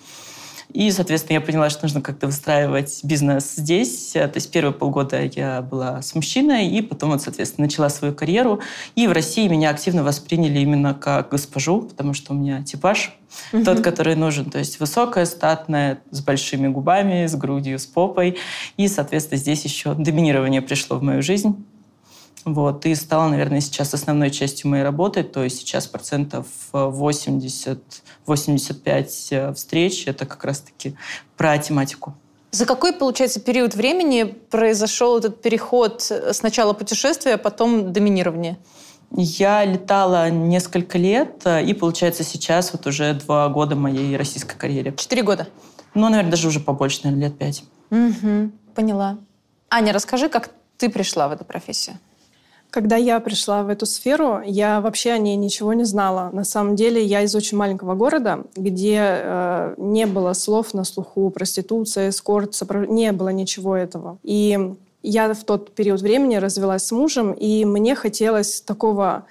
И, 0.73 0.91
соответственно, 0.91 1.35
я 1.35 1.41
поняла, 1.41 1.69
что 1.69 1.83
нужно 1.83 2.01
как-то 2.01 2.27
выстраивать 2.27 2.99
бизнес 3.03 3.55
здесь. 3.55 4.11
То 4.13 4.31
есть 4.33 4.51
первые 4.51 4.73
полгода 4.73 5.21
я 5.23 5.61
была 5.61 6.01
с 6.01 6.15
мужчиной, 6.15 6.67
и 6.67 6.81
потом, 6.81 7.11
вот, 7.11 7.21
соответственно, 7.21 7.67
начала 7.67 7.89
свою 7.89 8.13
карьеру. 8.13 8.59
И 8.95 9.07
в 9.07 9.11
России 9.11 9.47
меня 9.47 9.69
активно 9.69 10.03
восприняли 10.03 10.59
именно 10.59 10.93
как 10.93 11.29
госпожу, 11.29 11.83
потому 11.83 12.13
что 12.13 12.33
у 12.33 12.35
меня 12.35 12.63
типаж 12.63 13.17
угу. 13.51 13.63
тот, 13.63 13.81
который 13.81 14.15
нужен. 14.15 14.49
То 14.49 14.59
есть 14.59 14.79
высокая, 14.79 15.25
статная, 15.25 15.99
с 16.11 16.21
большими 16.21 16.67
губами, 16.67 17.27
с 17.27 17.35
грудью, 17.35 17.79
с 17.79 17.85
попой. 17.85 18.37
И, 18.77 18.87
соответственно, 18.87 19.37
здесь 19.37 19.63
еще 19.63 19.93
доминирование 19.93 20.61
пришло 20.61 20.97
в 20.97 21.03
мою 21.03 21.21
жизнь. 21.21 21.65
Вот, 22.45 22.85
и 22.85 22.95
стало, 22.95 23.29
наверное, 23.29 23.61
сейчас 23.61 23.93
основной 23.93 24.29
частью 24.29 24.69
моей 24.69 24.83
работы, 24.83 25.23
то 25.23 25.43
есть 25.43 25.59
сейчас 25.59 25.87
процентов 25.87 26.47
80-85 26.73 29.07
э, 29.31 29.53
встреч, 29.53 30.07
это 30.07 30.25
как 30.25 30.43
раз-таки 30.43 30.97
про 31.37 31.57
тематику. 31.57 32.15
За 32.51 32.65
какой, 32.65 32.91
получается, 32.93 33.39
период 33.39 33.75
времени 33.75 34.23
произошел 34.23 35.17
этот 35.17 35.41
переход 35.41 36.01
сначала 36.33 36.73
путешествия, 36.73 37.35
а 37.35 37.37
потом 37.37 37.93
доминирование? 37.93 38.57
Я 39.15 39.63
летала 39.63 40.29
несколько 40.29 40.97
лет, 40.97 41.41
э, 41.45 41.63
и, 41.63 41.73
получается, 41.73 42.23
сейчас 42.23 42.73
вот 42.73 42.87
уже 42.87 43.13
два 43.13 43.47
года 43.47 43.75
моей 43.75 44.17
российской 44.17 44.57
карьере. 44.57 44.93
Четыре 44.97 45.23
года? 45.23 45.47
Ну, 45.93 46.09
наверное, 46.09 46.31
даже 46.31 46.47
уже 46.47 46.59
побольше, 46.59 47.01
наверное, 47.03 47.27
лет 47.27 47.37
пять. 47.37 47.63
Угу, 47.91 48.51
поняла. 48.75 49.17
Аня, 49.69 49.93
расскажи, 49.93 50.29
как 50.29 50.49
ты 50.77 50.89
пришла 50.89 51.27
в 51.27 51.31
эту 51.31 51.45
профессию? 51.45 51.97
Когда 52.73 52.95
я 52.95 53.19
пришла 53.19 53.61
в 53.61 53.69
эту 53.69 53.85
сферу, 53.85 54.41
я 54.43 54.81
вообще 54.81 55.11
о 55.11 55.19
ней 55.19 55.35
ничего 55.35 55.73
не 55.73 55.83
знала. 55.83 56.31
На 56.33 56.43
самом 56.43 56.75
деле 56.75 57.05
я 57.05 57.21
из 57.21 57.35
очень 57.35 57.55
маленького 57.55 57.93
города, 57.93 58.45
где 58.55 58.97
э, 58.99 59.75
не 59.77 60.07
было 60.07 60.33
слов 60.33 60.73
на 60.73 60.83
слуху 60.83 61.29
проституция, 61.29 62.09
эскорт, 62.09 62.55
сопров... 62.55 62.89
не 62.89 63.11
было 63.11 63.29
ничего 63.29 63.77
этого. 63.77 64.17
И 64.23 64.73
я 65.03 65.31
в 65.35 65.43
тот 65.43 65.75
период 65.75 66.01
времени 66.01 66.37
развелась 66.37 66.85
с 66.85 66.91
мужем, 66.91 67.33
и 67.33 67.63
мне 67.63 67.93
хотелось 67.93 68.61
такого 68.61 69.25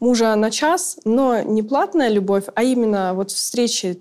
мужа 0.00 0.34
на 0.36 0.50
час, 0.50 0.98
но 1.04 1.40
не 1.40 1.62
платная 1.62 2.08
любовь, 2.08 2.44
а 2.54 2.62
именно 2.62 3.14
вот 3.14 3.30
встречи, 3.30 4.00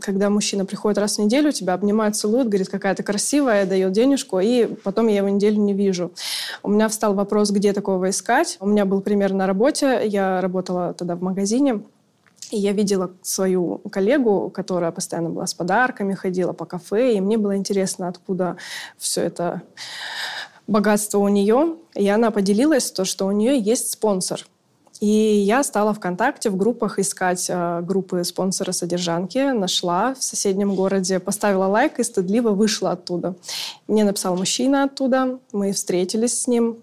когда 0.00 0.30
мужчина 0.30 0.64
приходит 0.64 0.98
раз 0.98 1.16
в 1.16 1.22
неделю, 1.22 1.52
тебя 1.52 1.74
обнимает, 1.74 2.16
целует, 2.16 2.48
говорит, 2.48 2.68
какая 2.68 2.94
то 2.94 3.02
красивая, 3.02 3.66
дает 3.66 3.92
денежку, 3.92 4.40
и 4.40 4.66
потом 4.66 5.08
я 5.08 5.18
его 5.18 5.28
неделю 5.28 5.60
не 5.60 5.74
вижу. 5.74 6.12
У 6.62 6.70
меня 6.70 6.88
встал 6.88 7.14
вопрос, 7.14 7.50
где 7.50 7.72
такого 7.72 8.10
искать. 8.10 8.56
У 8.60 8.66
меня 8.66 8.84
был 8.84 9.00
пример 9.00 9.32
на 9.32 9.46
работе, 9.46 10.02
я 10.04 10.40
работала 10.40 10.94
тогда 10.94 11.16
в 11.16 11.22
магазине, 11.22 11.82
и 12.50 12.58
я 12.58 12.72
видела 12.72 13.10
свою 13.22 13.78
коллегу, 13.90 14.50
которая 14.50 14.92
постоянно 14.92 15.30
была 15.30 15.46
с 15.46 15.54
подарками, 15.54 16.14
ходила 16.14 16.52
по 16.52 16.64
кафе, 16.64 17.14
и 17.14 17.20
мне 17.20 17.38
было 17.38 17.56
интересно, 17.56 18.08
откуда 18.08 18.56
все 18.98 19.22
это 19.22 19.62
богатство 20.66 21.18
у 21.18 21.28
нее, 21.28 21.76
и 21.94 22.08
она 22.08 22.30
поделилась 22.30 22.90
то, 22.90 23.04
что 23.04 23.26
у 23.26 23.32
нее 23.32 23.58
есть 23.58 23.90
спонсор. 23.90 24.46
И 25.00 25.06
я 25.06 25.62
стала 25.62 25.92
ВКонтакте 25.92 26.50
в 26.50 26.56
группах 26.56 26.98
искать 26.98 27.46
э, 27.48 27.80
группы 27.82 28.24
спонсора 28.24 28.72
содержанки, 28.72 29.52
нашла 29.52 30.14
в 30.14 30.22
соседнем 30.22 30.74
городе, 30.74 31.18
поставила 31.20 31.66
лайк 31.66 31.98
и 31.98 32.04
стыдливо 32.04 32.50
вышла 32.50 32.92
оттуда. 32.92 33.34
Мне 33.88 34.04
написал 34.04 34.36
мужчина 34.36 34.84
оттуда, 34.84 35.38
мы 35.52 35.72
встретились 35.72 36.40
с 36.40 36.46
ним. 36.46 36.78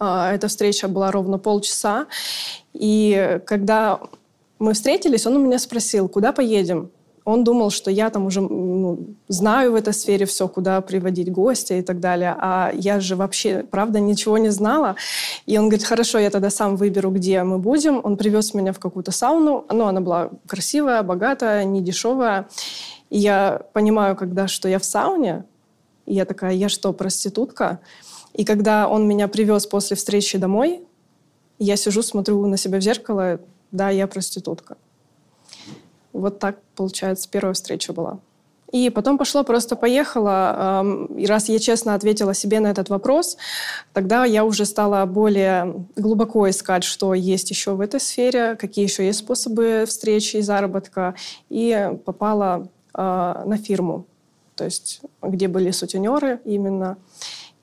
Э, 0.00 0.30
эта 0.34 0.48
встреча 0.48 0.88
была 0.88 1.10
ровно 1.10 1.38
полчаса. 1.38 2.06
И 2.72 3.40
когда 3.46 4.00
мы 4.58 4.74
встретились, 4.74 5.26
он 5.26 5.36
у 5.36 5.40
меня 5.40 5.58
спросил, 5.58 6.08
куда 6.08 6.32
поедем? 6.32 6.90
Он 7.24 7.44
думал, 7.44 7.70
что 7.70 7.90
я 7.90 8.10
там 8.10 8.26
уже 8.26 8.40
ну, 8.40 9.14
знаю 9.28 9.72
в 9.72 9.74
этой 9.74 9.92
сфере 9.92 10.24
все, 10.26 10.48
куда 10.48 10.80
приводить 10.80 11.30
гостя 11.30 11.74
и 11.74 11.82
так 11.82 12.00
далее. 12.00 12.34
А 12.38 12.72
я 12.74 13.00
же 13.00 13.16
вообще, 13.16 13.64
правда, 13.70 14.00
ничего 14.00 14.38
не 14.38 14.48
знала. 14.50 14.96
И 15.46 15.58
он 15.58 15.68
говорит, 15.68 15.86
хорошо, 15.86 16.18
я 16.18 16.30
тогда 16.30 16.50
сам 16.50 16.76
выберу, 16.76 17.10
где 17.10 17.42
мы 17.42 17.58
будем. 17.58 18.00
Он 18.02 18.16
привез 18.16 18.54
меня 18.54 18.72
в 18.72 18.78
какую-то 18.78 19.12
сауну. 19.12 19.66
Ну, 19.70 19.84
она 19.84 20.00
была 20.00 20.30
красивая, 20.46 21.02
богатая, 21.02 21.64
не 21.64 21.82
дешевая. 21.82 22.48
И 23.10 23.18
я 23.18 23.62
понимаю, 23.72 24.16
когда, 24.16 24.48
что 24.48 24.68
я 24.68 24.78
в 24.78 24.84
сауне, 24.84 25.44
и 26.06 26.14
я 26.14 26.24
такая, 26.24 26.54
я 26.54 26.68
что, 26.68 26.92
проститутка? 26.92 27.80
И 28.32 28.44
когда 28.44 28.88
он 28.88 29.06
меня 29.06 29.28
привез 29.28 29.66
после 29.66 29.96
встречи 29.96 30.38
домой, 30.38 30.82
я 31.58 31.76
сижу, 31.76 32.02
смотрю 32.02 32.46
на 32.46 32.56
себя 32.56 32.78
в 32.78 32.82
зеркало, 32.82 33.40
да, 33.70 33.90
я 33.90 34.06
проститутка. 34.06 34.76
Вот 36.12 36.38
так, 36.38 36.58
получается, 36.76 37.28
первая 37.30 37.54
встреча 37.54 37.92
была. 37.92 38.18
И 38.72 38.88
потом 38.90 39.18
пошло, 39.18 39.42
просто 39.42 39.74
поехала. 39.74 40.84
И 41.16 41.26
раз 41.26 41.48
я 41.48 41.58
честно 41.58 41.94
ответила 41.94 42.34
себе 42.34 42.60
на 42.60 42.68
этот 42.68 42.88
вопрос, 42.88 43.36
тогда 43.92 44.24
я 44.24 44.44
уже 44.44 44.64
стала 44.64 45.04
более 45.06 45.86
глубоко 45.96 46.48
искать, 46.48 46.84
что 46.84 47.14
есть 47.14 47.50
еще 47.50 47.72
в 47.72 47.80
этой 47.80 48.00
сфере, 48.00 48.54
какие 48.56 48.84
еще 48.84 49.04
есть 49.04 49.20
способы 49.20 49.84
встречи 49.88 50.36
и 50.36 50.42
заработка. 50.42 51.14
И 51.48 51.90
попала 52.04 52.68
а, 52.94 53.42
на 53.44 53.56
фирму, 53.56 54.06
то 54.54 54.64
есть 54.64 55.00
где 55.22 55.48
были 55.48 55.70
сутенеры 55.72 56.40
именно 56.44 56.96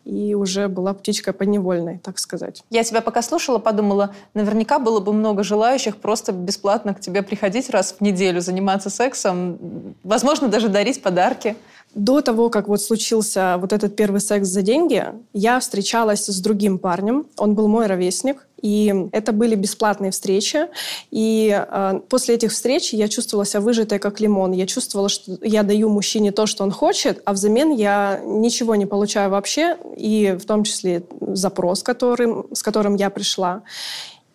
и 0.08 0.36
уже 0.36 0.70
была 0.70 0.94
птичка 0.94 1.34
подневольной, 1.34 2.00
так 2.00 2.18
сказать. 2.18 2.64
Я 2.70 2.84
тебя 2.84 3.02
пока 3.02 3.22
слушала, 3.22 3.58
подумала, 3.58 4.16
наверняка 4.34 4.80
было 4.80 5.02
бы 5.02 5.12
много 5.12 5.44
желающих 5.44 5.98
просто 5.98 6.32
бесплатно 6.32 6.94
к 6.94 7.02
тебе 7.02 7.22
приходить 7.24 7.70
раз 7.70 7.96
в 8.00 8.02
неделю, 8.02 8.40
заниматься 8.40 8.90
сексом, 8.90 9.58
возможно, 10.04 10.48
даже 10.48 10.70
дарить 10.70 11.02
подарки. 11.02 11.58
До 11.94 12.22
того, 12.22 12.50
как 12.50 12.68
вот 12.68 12.82
случился 12.82 13.58
вот 13.60 13.74
этот 13.74 13.96
первый 13.96 14.22
секс 14.22 14.48
за 14.48 14.62
деньги, 14.62 15.06
я 15.34 15.60
встречалась 15.60 16.26
с 16.26 16.40
другим 16.40 16.80
парнем. 16.80 17.26
Он 17.38 17.54
был 17.54 17.68
мой 17.68 17.88
ровесник. 17.88 18.47
И 18.62 18.94
это 19.12 19.32
были 19.32 19.56
бесплатные 19.56 20.12
встречи. 20.12 20.68
И 21.12 21.56
э, 21.56 22.00
после 22.10 22.36
этих 22.36 22.52
встреч 22.52 22.94
я 22.94 23.08
чувствовала 23.08 23.46
себя 23.46 23.62
выжатой, 23.62 24.00
как 24.00 24.20
лимон. 24.20 24.52
Я 24.52 24.66
чувствовала, 24.66 25.10
что 25.10 25.38
я 25.42 25.64
даю 25.64 25.90
мужчине 25.90 26.32
то, 26.32 26.46
что 26.48 26.64
он 26.64 26.72
хочет, 26.72 27.22
а 27.26 27.34
взамен 27.34 27.72
я 27.72 28.20
ничего 28.24 28.76
не 28.76 28.86
получаю 28.86 29.30
вообще, 29.30 29.78
и 29.96 30.36
в 30.40 30.46
том 30.46 30.64
числе 30.64 31.04
запрос, 31.22 31.84
которым, 31.84 32.48
с 32.54 32.64
которым 32.64 32.96
я 32.96 33.10
пришла. 33.10 33.64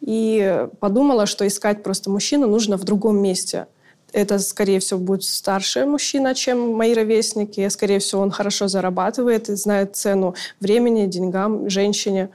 И 0.00 0.66
подумала, 0.80 1.26
что 1.26 1.46
искать 1.46 1.82
просто 1.82 2.10
мужчину 2.10 2.46
нужно 2.46 2.76
в 2.76 2.84
другом 2.84 3.18
месте. 3.18 3.66
Это, 4.12 4.38
скорее 4.40 4.78
всего, 4.78 5.00
будет 5.00 5.24
старший 5.24 5.86
мужчина, 5.86 6.34
чем 6.34 6.72
мои 6.72 6.92
ровесники. 6.92 7.66
Скорее 7.68 7.98
всего, 7.98 8.20
он 8.20 8.30
хорошо 8.30 8.68
зарабатывает 8.68 9.48
и 9.48 9.54
знает 9.54 9.96
цену 9.96 10.34
времени, 10.60 11.06
деньгам, 11.06 11.70
женщине. 11.70 12.28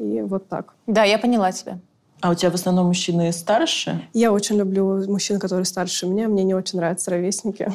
И 0.00 0.22
вот 0.22 0.48
так. 0.48 0.74
Да, 0.86 1.04
я 1.04 1.18
поняла 1.18 1.52
тебя. 1.52 1.78
А 2.22 2.30
у 2.30 2.34
тебя 2.34 2.50
в 2.50 2.54
основном 2.54 2.86
мужчины 2.86 3.32
старше? 3.32 4.02
Я 4.14 4.32
очень 4.32 4.56
люблю 4.56 5.06
мужчин, 5.06 5.38
которые 5.38 5.66
старше 5.66 6.06
меня. 6.06 6.28
Мне 6.28 6.42
не 6.42 6.54
очень 6.54 6.78
нравятся 6.78 7.10
ровесники. 7.10 7.72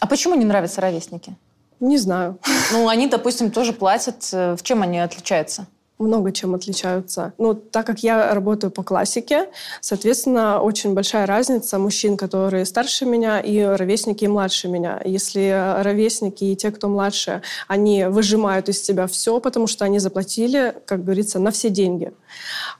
А 0.00 0.06
почему 0.06 0.34
не 0.34 0.44
нравятся 0.44 0.80
ровесники? 0.80 1.36
Не 1.80 1.98
знаю. 1.98 2.38
Ну, 2.72 2.88
они, 2.88 3.06
допустим, 3.06 3.50
тоже 3.50 3.72
платят. 3.72 4.28
Э, 4.32 4.56
в 4.56 4.62
чем 4.62 4.82
они 4.82 4.98
отличаются? 4.98 5.66
Много 5.98 6.32
чем 6.32 6.54
отличаются. 6.54 7.32
Ну, 7.38 7.54
так 7.54 7.86
как 7.86 8.00
я 8.00 8.34
работаю 8.34 8.70
по 8.70 8.82
классике, 8.82 9.48
соответственно, 9.80 10.60
очень 10.60 10.94
большая 10.94 11.26
разница 11.26 11.78
мужчин, 11.78 12.16
которые 12.16 12.64
старше 12.64 13.04
меня, 13.04 13.40
и 13.40 13.60
ровесники, 13.60 14.24
и 14.24 14.28
младше 14.28 14.68
меня. 14.68 15.00
Если 15.04 15.82
ровесники 15.82 16.44
и 16.44 16.56
те, 16.56 16.70
кто 16.70 16.88
младше, 16.88 17.42
они 17.66 18.04
выжимают 18.04 18.68
из 18.68 18.80
тебя 18.80 19.06
все, 19.06 19.40
потому 19.40 19.66
что 19.66 19.84
они 19.84 19.98
заплатили, 19.98 20.74
как 20.86 21.04
говорится, 21.04 21.38
на 21.38 21.50
все 21.50 21.70
деньги. 21.70 22.12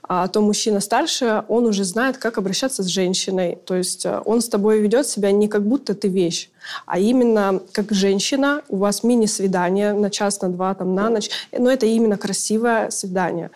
А 0.03 0.27
то 0.27 0.41
мужчина 0.41 0.79
старше, 0.79 1.43
он 1.47 1.65
уже 1.65 1.83
знает, 1.83 2.17
как 2.17 2.37
обращаться 2.37 2.83
с 2.83 2.87
женщиной. 2.87 3.57
То 3.65 3.75
есть 3.75 4.05
э, 4.05 4.21
он 4.25 4.41
с 4.41 4.49
тобой 4.49 4.79
ведет 4.79 5.07
себя 5.07 5.31
не 5.31 5.47
как 5.47 5.63
будто 5.63 5.93
ты 5.93 6.07
вещь, 6.07 6.49
а 6.85 6.99
именно 6.99 7.61
как 7.71 7.91
женщина, 7.91 8.61
у 8.69 8.77
вас 8.77 9.03
мини-свидание 9.03 9.93
на 9.93 10.09
час, 10.09 10.41
на 10.41 10.49
два, 10.49 10.73
там, 10.73 10.95
на 10.95 11.09
ночь. 11.09 11.29
Но 11.51 11.71
это 11.71 11.85
именно 11.85 12.17
красивое 12.17 12.89
свидание. 12.89 13.51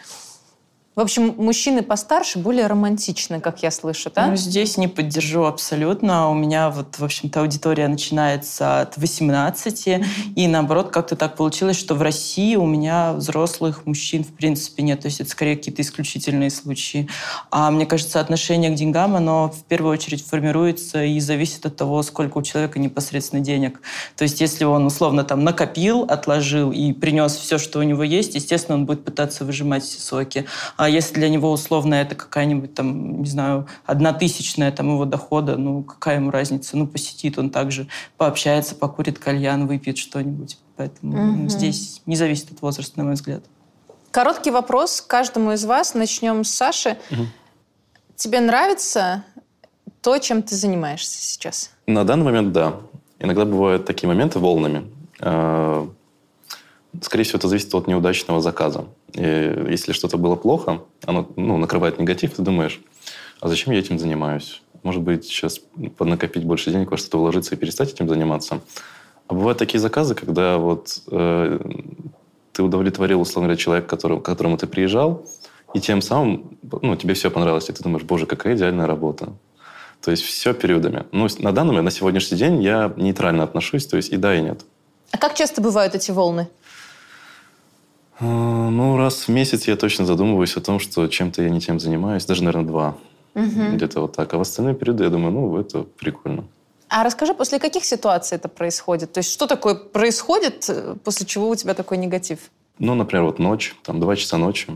В 0.95 0.99
общем, 0.99 1.33
мужчины 1.37 1.81
постарше 1.81 2.37
более 2.37 2.67
романтичны, 2.67 3.41
как 3.41 3.63
я 3.63 3.71
слышу, 3.71 4.11
да? 4.13 4.27
Ну, 4.27 4.35
здесь 4.35 4.77
не 4.77 4.87
поддержу 4.87 5.45
абсолютно. 5.45 6.29
У 6.29 6.35
меня 6.35 6.69
вот, 6.69 6.99
в 6.99 7.03
общем-то, 7.03 7.41
аудитория 7.41 7.87
начинается 7.87 8.81
от 8.81 8.97
18, 8.97 9.87
mm-hmm. 9.87 10.05
и 10.35 10.47
наоборот, 10.47 10.91
как-то 10.91 11.15
так 11.15 11.35
получилось, 11.35 11.79
что 11.79 11.95
в 11.95 12.03
России 12.03 12.55
у 12.55 12.67
меня 12.67 13.13
взрослых 13.13 13.87
мужчин 13.87 14.23
в 14.23 14.33
принципе 14.33 14.83
нет. 14.83 15.01
То 15.01 15.07
есть 15.07 15.19
это 15.19 15.31
скорее 15.31 15.55
какие-то 15.55 15.81
исключительные 15.81 16.51
случаи. 16.51 17.09
А 17.49 17.71
мне 17.71 17.87
кажется, 17.87 18.19
отношение 18.19 18.69
к 18.69 18.75
деньгам, 18.75 19.15
оно 19.15 19.49
в 19.49 19.63
первую 19.63 19.93
очередь 19.93 20.23
формируется 20.23 21.03
и 21.03 21.19
зависит 21.19 21.65
от 21.65 21.75
того, 21.75 22.03
сколько 22.03 22.37
у 22.37 22.43
человека 22.43 22.77
непосредственно 22.77 23.41
денег. 23.41 23.81
То 24.15 24.25
есть 24.25 24.39
если 24.41 24.63
он 24.63 24.85
условно 24.85 25.23
там 25.23 25.43
накопил, 25.43 26.03
отложил 26.03 26.71
и 26.71 26.93
принес 26.93 27.35
все, 27.35 27.57
что 27.57 27.79
у 27.79 27.83
него 27.83 28.03
есть, 28.03 28.35
естественно, 28.35 28.77
он 28.77 28.85
будет 28.85 29.03
пытаться 29.03 29.43
выжимать 29.43 29.83
все 29.83 29.99
соки. 29.99 30.45
А 30.83 30.89
если 30.89 31.13
для 31.13 31.29
него 31.29 31.49
условно 31.49 31.95
это 31.95 32.13
какая-нибудь 32.13 32.73
там, 32.73 33.21
не 33.21 33.29
знаю, 33.29 33.67
одна 33.85 34.11
тысячная 34.11 34.69
там 34.69 34.89
его 34.89 35.05
дохода, 35.05 35.55
ну 35.55 35.81
какая 35.81 36.17
ему 36.17 36.29
разница? 36.29 36.75
Ну 36.75 36.87
посетит 36.87 37.39
он 37.39 37.51
также, 37.51 37.87
пообщается, 38.17 38.75
покурит 38.75 39.17
кальян, 39.17 39.65
выпьет 39.65 39.97
что-нибудь. 39.97 40.57
Поэтому 40.75 41.13
угу. 41.13 41.37
ну, 41.43 41.47
здесь 41.47 42.01
не 42.05 42.17
зависит 42.17 42.51
от 42.51 42.61
возраста, 42.61 42.97
на 42.97 43.05
мой 43.05 43.13
взгляд. 43.13 43.45
Короткий 44.11 44.51
вопрос 44.51 44.99
каждому 44.99 45.53
из 45.53 45.63
вас. 45.63 45.93
Начнем 45.93 46.43
с 46.43 46.49
Саши. 46.49 46.97
Угу. 47.11 47.27
Тебе 48.17 48.41
нравится 48.41 49.23
то, 50.01 50.17
чем 50.17 50.43
ты 50.43 50.53
занимаешься 50.53 51.17
сейчас? 51.17 51.71
На 51.87 52.03
данный 52.03 52.25
момент 52.25 52.51
да. 52.51 52.75
Иногда 53.19 53.45
бывают 53.45 53.85
такие 53.85 54.09
моменты 54.09 54.39
волнами. 54.39 54.91
А, 55.21 55.89
скорее 57.01 57.23
всего, 57.23 57.37
это 57.37 57.47
зависит 57.47 57.73
от 57.73 57.87
неудачного 57.87 58.41
заказа. 58.41 58.83
И 59.13 59.65
если 59.69 59.93
что-то 59.93 60.17
было 60.17 60.35
плохо, 60.35 60.81
оно 61.05 61.29
ну, 61.35 61.57
накрывает 61.57 61.99
негатив, 61.99 62.33
ты 62.33 62.41
думаешь, 62.41 62.81
а 63.39 63.47
зачем 63.47 63.73
я 63.73 63.79
этим 63.79 63.99
занимаюсь? 63.99 64.61
Может 64.83 65.01
быть, 65.01 65.25
сейчас 65.25 65.59
поднакопить 65.97 66.43
больше 66.43 66.71
денег, 66.71 66.91
во 66.91 66.97
что-то 66.97 67.19
вложиться 67.19 67.55
и 67.55 67.57
перестать 67.57 67.93
этим 67.93 68.09
заниматься. 68.09 68.61
А 69.27 69.33
бывают 69.33 69.57
такие 69.57 69.79
заказы, 69.79 70.15
когда 70.15 70.57
вот 70.57 71.01
э, 71.09 71.59
ты 72.51 72.63
удовлетворил, 72.63 73.21
условно 73.21 73.47
говоря, 73.47 73.61
человека, 73.61 73.87
которому, 73.87 74.21
к 74.21 74.25
которому 74.25 74.57
ты 74.57 74.67
приезжал, 74.67 75.25
и 75.73 75.79
тем 75.79 76.01
самым 76.01 76.57
ну, 76.81 76.95
тебе 76.95 77.13
все 77.13 77.31
понравилось, 77.31 77.69
и 77.69 77.73
ты 77.73 77.83
думаешь, 77.83 78.03
боже, 78.03 78.25
какая 78.25 78.55
идеальная 78.55 78.87
работа. 78.87 79.33
То 80.01 80.11
есть 80.11 80.23
все 80.23 80.53
периодами. 80.53 81.05
Ну, 81.11 81.27
на 81.39 81.51
данный 81.53 81.69
момент, 81.69 81.85
на 81.85 81.91
сегодняшний 81.91 82.37
день 82.37 82.61
я 82.61 82.93
нейтрально 82.97 83.43
отношусь, 83.43 83.87
то 83.87 83.95
есть 83.97 84.11
и 84.11 84.17
да, 84.17 84.35
и 84.35 84.41
нет. 84.41 84.65
А 85.11 85.17
как 85.17 85.35
часто 85.35 85.61
бывают 85.61 85.95
эти 85.95 86.11
волны? 86.11 86.49
А, 88.19 88.69
ну, 88.69 88.97
раз 88.97 89.27
в 89.27 89.29
месяц 89.29 89.67
я 89.67 89.75
точно 89.75 90.05
задумываюсь 90.05 90.55
о 90.57 90.61
том, 90.61 90.79
что 90.79 91.07
чем-то 91.07 91.41
я 91.41 91.49
не 91.49 91.59
тем 91.59 91.79
занимаюсь. 91.79 92.25
Даже, 92.25 92.43
наверное, 92.43 92.67
два. 92.67 92.97
Угу. 93.35 93.75
Где-то 93.75 94.01
вот 94.01 94.15
так. 94.15 94.33
А 94.33 94.37
в 94.37 94.41
остальные 94.41 94.75
периоды 94.75 95.03
я 95.03 95.09
думаю, 95.09 95.31
ну, 95.31 95.57
это 95.57 95.83
прикольно. 95.83 96.45
А 96.89 97.03
расскажи, 97.03 97.33
после 97.33 97.57
каких 97.59 97.85
ситуаций 97.85 98.35
это 98.35 98.49
происходит? 98.49 99.13
То 99.13 99.17
есть 99.17 99.33
что 99.33 99.47
такое 99.47 99.73
происходит, 99.73 100.65
э, 100.69 100.95
после 101.03 101.25
чего 101.25 101.49
у 101.49 101.55
тебя 101.55 101.73
такой 101.73 101.97
негатив? 101.97 102.39
Ну, 102.77 102.93
например, 102.93 103.25
вот 103.25 103.39
ночь, 103.39 103.75
там, 103.81 103.99
два 103.99 104.15
часа 104.15 104.37
ночи. 104.37 104.67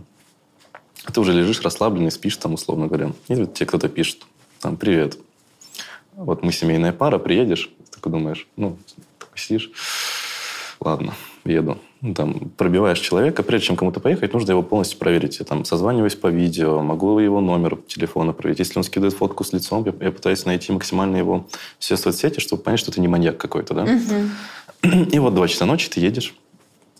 Ты 1.13 1.19
уже 1.19 1.31
лежишь 1.31 1.61
расслабленный, 1.61 2.09
спишь 2.09 2.37
там, 2.37 2.55
условно 2.55 2.87
говоря. 2.87 3.11
И 3.27 3.35
вот 3.35 3.53
тебе 3.53 3.67
кто-то 3.67 3.87
пишет, 3.87 4.25
там, 4.59 4.77
привет. 4.77 5.19
Вот 6.15 6.41
мы 6.41 6.51
семейная 6.51 6.91
пара, 6.91 7.19
приедешь? 7.19 7.69
Ты 7.85 7.91
такой 7.91 8.11
думаешь, 8.11 8.47
ну, 8.55 8.77
такой 9.19 9.37
сидишь. 9.37 9.69
Ладно, 10.79 11.13
еду. 11.45 11.77
Ну, 12.01 12.13
там, 12.13 12.51
пробиваешь 12.57 12.99
человека, 12.99 13.41
прежде 13.41 13.67
чем 13.67 13.75
кому-то 13.75 13.99
поехать, 13.99 14.33
нужно 14.33 14.51
его 14.51 14.61
полностью 14.61 14.99
проверить. 14.99 15.39
Я 15.39 15.45
там 15.45 15.65
созваниваюсь 15.65 16.15
по 16.15 16.27
видео, 16.27 16.81
могу 16.81 17.17
его 17.17 17.41
номер 17.41 17.77
телефона 17.87 18.33
проверить. 18.33 18.59
Если 18.59 18.77
он 18.77 18.83
скидывает 18.83 19.15
фотку 19.15 19.43
с 19.43 19.51
лицом, 19.51 19.83
я, 19.83 19.93
я 20.05 20.11
пытаюсь 20.11 20.45
найти 20.45 20.71
максимально 20.71 21.17
его 21.17 21.47
все 21.79 21.97
соцсети, 21.97 22.39
чтобы 22.39 22.61
понять, 22.61 22.79
что 22.79 22.91
ты 22.91 23.01
не 23.01 23.07
маньяк 23.07 23.37
какой-то, 23.37 23.73
да? 23.73 23.83
Угу. 23.83 24.95
И 25.11 25.19
вот 25.19 25.33
два 25.33 25.47
часа 25.47 25.65
ночи 25.65 25.89
ты 25.89 25.99
едешь, 25.99 26.35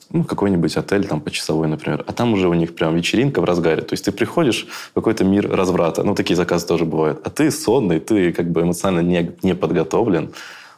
ну, 0.10 0.24
какой-нибудь 0.24 0.76
отель, 0.78 1.06
там, 1.06 1.22
по 1.22 1.30
часовой, 1.30 1.68
например. 1.68 2.04
А 2.08 2.14
там 2.14 2.34
уже 2.34 2.48
у 2.48 2.54
них 2.54 2.76
прям 2.76 2.96
вечеринка 2.96 3.42
в 3.42 3.44
разгаре. 3.44 3.82
То 3.82 3.94
есть 3.94 4.06
ты 4.06 4.12
приходишь 4.12 4.66
в 4.92 4.94
какой-то 4.94 5.26
мир 5.26 5.52
разврата. 5.52 6.04
Ну, 6.04 6.16
такие 6.16 6.36
заказы 6.36 6.66
тоже 6.66 6.86
бывают. 6.86 7.20
А 7.24 7.30
ты 7.30 7.52
сонный, 7.52 8.00
ты 8.00 8.32
как 8.32 8.50
бы 8.50 8.62
эмоционально 8.62 9.08
не, 9.08 9.32
не 9.44 9.54
подготовлен. 9.54 10.34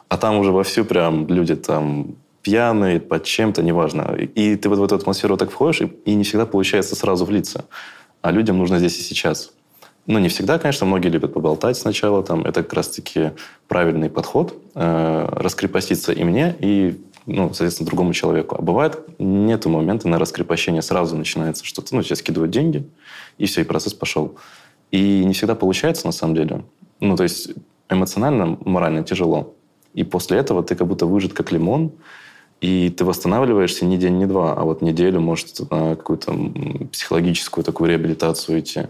А 0.08 0.16
там 0.18 0.38
уже 0.38 0.50
вовсю 0.50 0.84
прям 0.84 1.28
люди 1.28 1.54
там 1.54 2.16
пьяный, 2.42 3.00
под 3.00 3.24
чем-то, 3.24 3.62
неважно. 3.62 4.16
И 4.16 4.56
ты 4.56 4.68
вот 4.68 4.78
в 4.78 4.84
эту 4.84 4.94
атмосферу 4.94 5.36
так 5.36 5.50
входишь, 5.50 5.82
и, 6.04 6.14
не 6.14 6.24
всегда 6.24 6.46
получается 6.46 6.96
сразу 6.96 7.24
влиться. 7.24 7.66
А 8.22 8.30
людям 8.30 8.58
нужно 8.58 8.78
здесь 8.78 8.98
и 8.98 9.02
сейчас. 9.02 9.52
Ну, 10.06 10.18
не 10.18 10.28
всегда, 10.28 10.58
конечно, 10.58 10.86
многие 10.86 11.08
любят 11.08 11.34
поболтать 11.34 11.76
сначала. 11.76 12.22
Там, 12.22 12.42
это 12.42 12.62
как 12.62 12.72
раз-таки 12.72 13.32
правильный 13.68 14.10
подход. 14.10 14.54
Э, 14.74 15.28
раскрепоститься 15.30 16.12
и 16.12 16.24
мне, 16.24 16.56
и, 16.58 17.00
ну, 17.26 17.48
соответственно, 17.48 17.86
другому 17.86 18.12
человеку. 18.12 18.56
А 18.58 18.62
бывает, 18.62 18.98
нету 19.18 19.68
момента 19.68 20.08
на 20.08 20.18
раскрепощение. 20.18 20.82
Сразу 20.82 21.16
начинается 21.16 21.64
что-то. 21.64 21.94
Ну, 21.94 22.02
тебе 22.02 22.16
скидывают 22.16 22.50
деньги, 22.50 22.88
и 23.38 23.46
все, 23.46 23.60
и 23.60 23.64
процесс 23.64 23.94
пошел. 23.94 24.36
И 24.90 25.24
не 25.24 25.34
всегда 25.34 25.54
получается, 25.54 26.06
на 26.06 26.12
самом 26.12 26.34
деле. 26.34 26.64
Ну, 27.00 27.16
то 27.16 27.22
есть 27.22 27.50
эмоционально, 27.88 28.58
морально 28.64 29.04
тяжело. 29.04 29.54
И 29.94 30.04
после 30.04 30.38
этого 30.38 30.62
ты 30.62 30.74
как 30.74 30.86
будто 30.86 31.06
выжат 31.06 31.32
как 31.32 31.52
лимон, 31.52 31.92
и 32.60 32.90
ты 32.90 33.04
восстанавливаешься 33.04 33.84
не 33.84 33.96
день, 33.96 34.18
не 34.18 34.26
два, 34.26 34.52
а 34.54 34.64
вот 34.64 34.82
неделю, 34.82 35.20
может, 35.20 35.70
на 35.70 35.96
какую-то 35.96 36.34
психологическую 36.92 37.64
такую 37.64 37.90
реабилитацию 37.90 38.60
идти. 38.60 38.82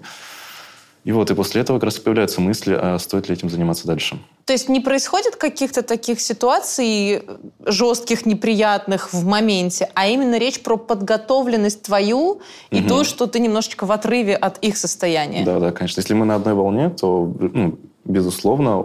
И 1.05 1.13
вот, 1.13 1.31
и 1.31 1.35
после 1.35 1.63
этого 1.63 1.79
как 1.79 1.85
раз 1.85 1.99
появляются 1.99 2.43
мысли, 2.43 2.77
а 2.79 2.99
стоит 2.99 3.29
ли 3.29 3.35
этим 3.35 3.49
заниматься 3.49 3.87
дальше. 3.87 4.19
То 4.45 4.53
есть 4.53 4.69
не 4.69 4.81
происходит 4.81 5.37
каких-то 5.37 5.83
таких 5.83 6.21
ситуаций 6.21 7.23
жестких, 7.65 8.27
неприятных 8.27 9.13
в 9.15 9.25
моменте, 9.25 9.89
а 9.95 10.09
именно 10.09 10.39
речь 10.39 10.61
про 10.61 10.77
подготовленность 10.77 11.83
твою 11.83 12.43
и 12.71 12.81
угу. 12.81 12.89
то, 12.89 13.05
что 13.05 13.27
ты 13.27 13.39
немножечко 13.39 13.87
в 13.87 13.93
отрыве 13.93 14.37
от 14.37 14.59
их 14.59 14.77
состояния. 14.77 15.45
Да, 15.45 15.59
да, 15.59 15.73
конечно. 15.73 16.01
Если 16.01 16.13
мы 16.13 16.27
на 16.27 16.35
одной 16.35 16.55
волне, 16.55 16.91
то 16.91 17.33
ну, 17.39 17.79
безусловно, 18.05 18.83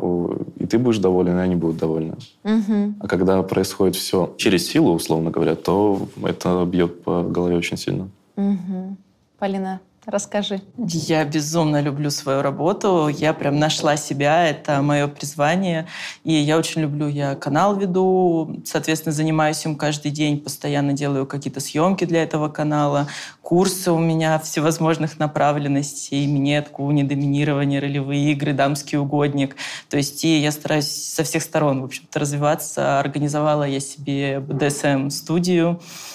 и 0.57 0.65
ты 0.65 0.77
будешь 0.77 0.99
доволен, 0.99 1.37
и 1.37 1.41
они 1.41 1.55
будут 1.55 1.77
довольны. 1.77 2.15
Угу. 2.43 2.95
А 2.99 3.07
когда 3.07 3.41
происходит 3.43 3.95
все 3.95 4.33
через 4.37 4.67
силу, 4.67 4.93
условно 4.93 5.31
говоря, 5.31 5.55
то 5.55 6.07
это 6.23 6.65
бьет 6.65 7.03
по 7.03 7.23
голове 7.23 7.57
очень 7.57 7.77
сильно. 7.77 8.09
Угу. 8.35 8.97
Полина, 9.39 9.79
Расскажи. 10.05 10.61
Я 10.77 11.25
безумно 11.25 11.81
люблю 11.81 12.11
свою 12.11 12.43
работу. 12.43 13.07
Я 13.07 13.33
прям 13.33 13.57
нашла 13.57 13.97
себя. 13.97 14.47
Это 14.47 14.81
мое 14.83 15.07
призвание. 15.07 15.87
И 16.23 16.31
я 16.33 16.57
очень 16.57 16.81
люблю. 16.81 17.07
Я 17.07 17.33
канал 17.35 17.75
веду. 17.75 18.61
Соответственно, 18.65 19.13
занимаюсь 19.13 19.65
им 19.65 19.75
каждый 19.75 20.11
день. 20.11 20.39
Постоянно 20.39 20.93
делаю 20.93 21.25
какие-то 21.25 21.59
съемки 21.59 22.05
для 22.05 22.21
этого 22.21 22.49
канала. 22.49 23.07
Курсы 23.41 23.91
у 23.91 23.97
меня 23.97 24.37
всевозможных 24.37 25.17
направленностей. 25.17 26.27
Минет, 26.27 26.69
куни, 26.69 27.01
доминирование, 27.01 27.79
ролевые 27.79 28.31
игры, 28.31 28.53
дамский 28.53 28.99
угодник. 28.99 29.55
То 29.89 29.97
есть 29.97 30.23
и 30.23 30.39
я 30.39 30.51
стараюсь 30.51 30.87
со 30.87 31.23
всех 31.23 31.41
сторон, 31.41 31.81
в 31.81 31.85
общем-то, 31.85 32.19
развиваться. 32.19 32.99
Организовала 32.99 33.63
я 33.63 33.79
себе. 33.79 34.35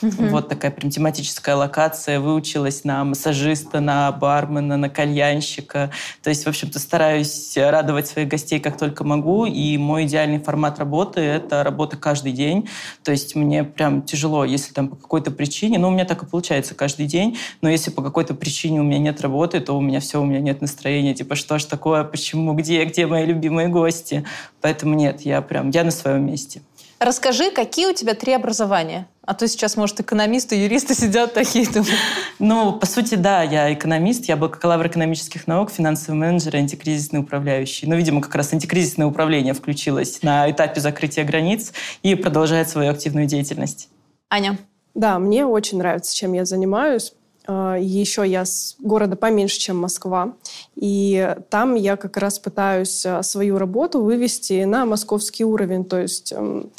Mm-hmm. 0.01 0.29
Вот 0.31 0.49
такая 0.49 0.71
прям 0.71 0.91
тематическая 0.91 1.57
локация. 1.57 2.21
Выучилась 2.21 2.85
на 2.85 3.05
массажиста, 3.05 3.80
на 3.81 4.12
бармена, 4.12 4.77
на 4.77 4.88
кальянщика. 4.88 5.90
То 6.23 6.31
есть, 6.31 6.45
в 6.45 6.49
общем-то, 6.49 6.79
стараюсь 6.79 7.57
радовать 7.57 8.07
своих 8.07 8.29
гостей 8.29 8.61
как 8.61 8.79
только 8.79 9.05
могу. 9.05 9.47
И 9.47 9.77
мой 9.79 10.05
идеальный 10.05 10.38
формат 10.38 10.79
работы— 10.79 11.21
это 11.21 11.62
работа 11.62 11.97
каждый 11.97 12.33
день. 12.33 12.69
То 13.03 13.11
есть 13.11 13.35
мне 13.35 13.64
прям 13.64 14.03
тяжело, 14.03 14.45
если 14.45 14.73
там 14.73 14.88
по 14.88 14.97
какой-то 14.97 15.31
причине, 15.31 15.79
ну, 15.79 15.88
у 15.88 15.90
меня 15.90 16.05
так 16.05 16.23
и 16.23 16.27
получается 16.27 16.75
каждый 16.75 17.07
день, 17.07 17.38
но 17.62 17.69
если 17.69 17.90
по 17.90 18.03
какой-то 18.03 18.35
причине 18.35 18.81
у 18.81 18.85
меня 18.85 18.99
нет 18.99 19.21
работы, 19.21 19.61
то 19.61 19.77
у 19.77 19.81
меня 19.81 20.01
все, 20.01 20.21
у 20.21 20.25
меня 20.25 20.40
нет 20.40 20.61
настроения. 20.61 21.14
Типа, 21.14 21.35
что 21.35 21.59
ж 21.59 21.64
такое, 21.64 22.05
почему, 22.05 22.55
где, 22.55 22.85
где 22.85 23.07
мои 23.07 23.25
любимые 23.25 23.69
гости? 23.69 24.25
Поэтому 24.61 24.95
нет, 24.95 25.23
я 25.23 25.43
прям, 25.43 25.71
я 25.71 25.85
на 25.85 25.90
своем 25.90 26.27
месте. 26.27 26.62
Расскажи, 27.01 27.51
какие 27.51 27.87
у 27.87 27.95
тебя 27.95 28.13
три 28.13 28.35
образования? 28.35 29.09
А 29.25 29.33
то 29.33 29.49
сейчас, 29.49 29.75
может, 29.75 29.99
экономисты, 30.01 30.55
юристы 30.57 30.95
сидят 30.95 31.33
такие. 31.33 31.65
Думают. 31.67 31.95
Ну, 32.39 32.73
по 32.75 32.85
сути, 32.85 33.15
да, 33.15 33.43
я 33.43 33.73
экономист, 33.73 34.27
я 34.27 34.37
бакалавр 34.37 34.87
экономических 34.87 35.47
наук, 35.47 35.71
финансовый 35.71 36.17
менеджер, 36.17 36.57
антикризисный 36.57 37.21
управляющий. 37.21 37.87
Ну, 37.87 37.97
видимо, 37.97 38.21
как 38.21 38.35
раз 38.35 38.53
антикризисное 38.53 39.07
управление 39.07 39.55
включилось 39.55 40.23
на 40.23 40.51
этапе 40.51 40.83
закрытия 40.83 41.25
границ 41.25 41.73
и 42.03 42.15
продолжает 42.17 42.69
свою 42.69 42.91
активную 42.91 43.25
деятельность. 43.25 43.89
Аня? 44.29 44.59
Да, 44.95 45.19
мне 45.19 45.47
очень 45.47 45.79
нравится, 45.79 46.15
чем 46.15 46.35
я 46.35 46.45
занимаюсь. 46.45 47.15
А, 47.46 47.76
еще 47.76 48.26
я 48.26 48.44
с 48.44 48.76
города 48.79 49.16
поменьше, 49.16 49.59
чем 49.59 49.79
Москва. 49.79 50.35
И 50.76 51.37
там 51.48 51.74
я 51.74 51.96
как 51.96 52.16
раз 52.16 52.38
пытаюсь 52.38 53.05
а, 53.07 53.22
свою 53.22 53.59
работу 53.59 54.03
вывести 54.03 54.64
на 54.64 54.87
московский 54.87 55.44
уровень. 55.44 55.85
То 55.85 56.00
есть 56.00 56.33
эм, 56.33 56.70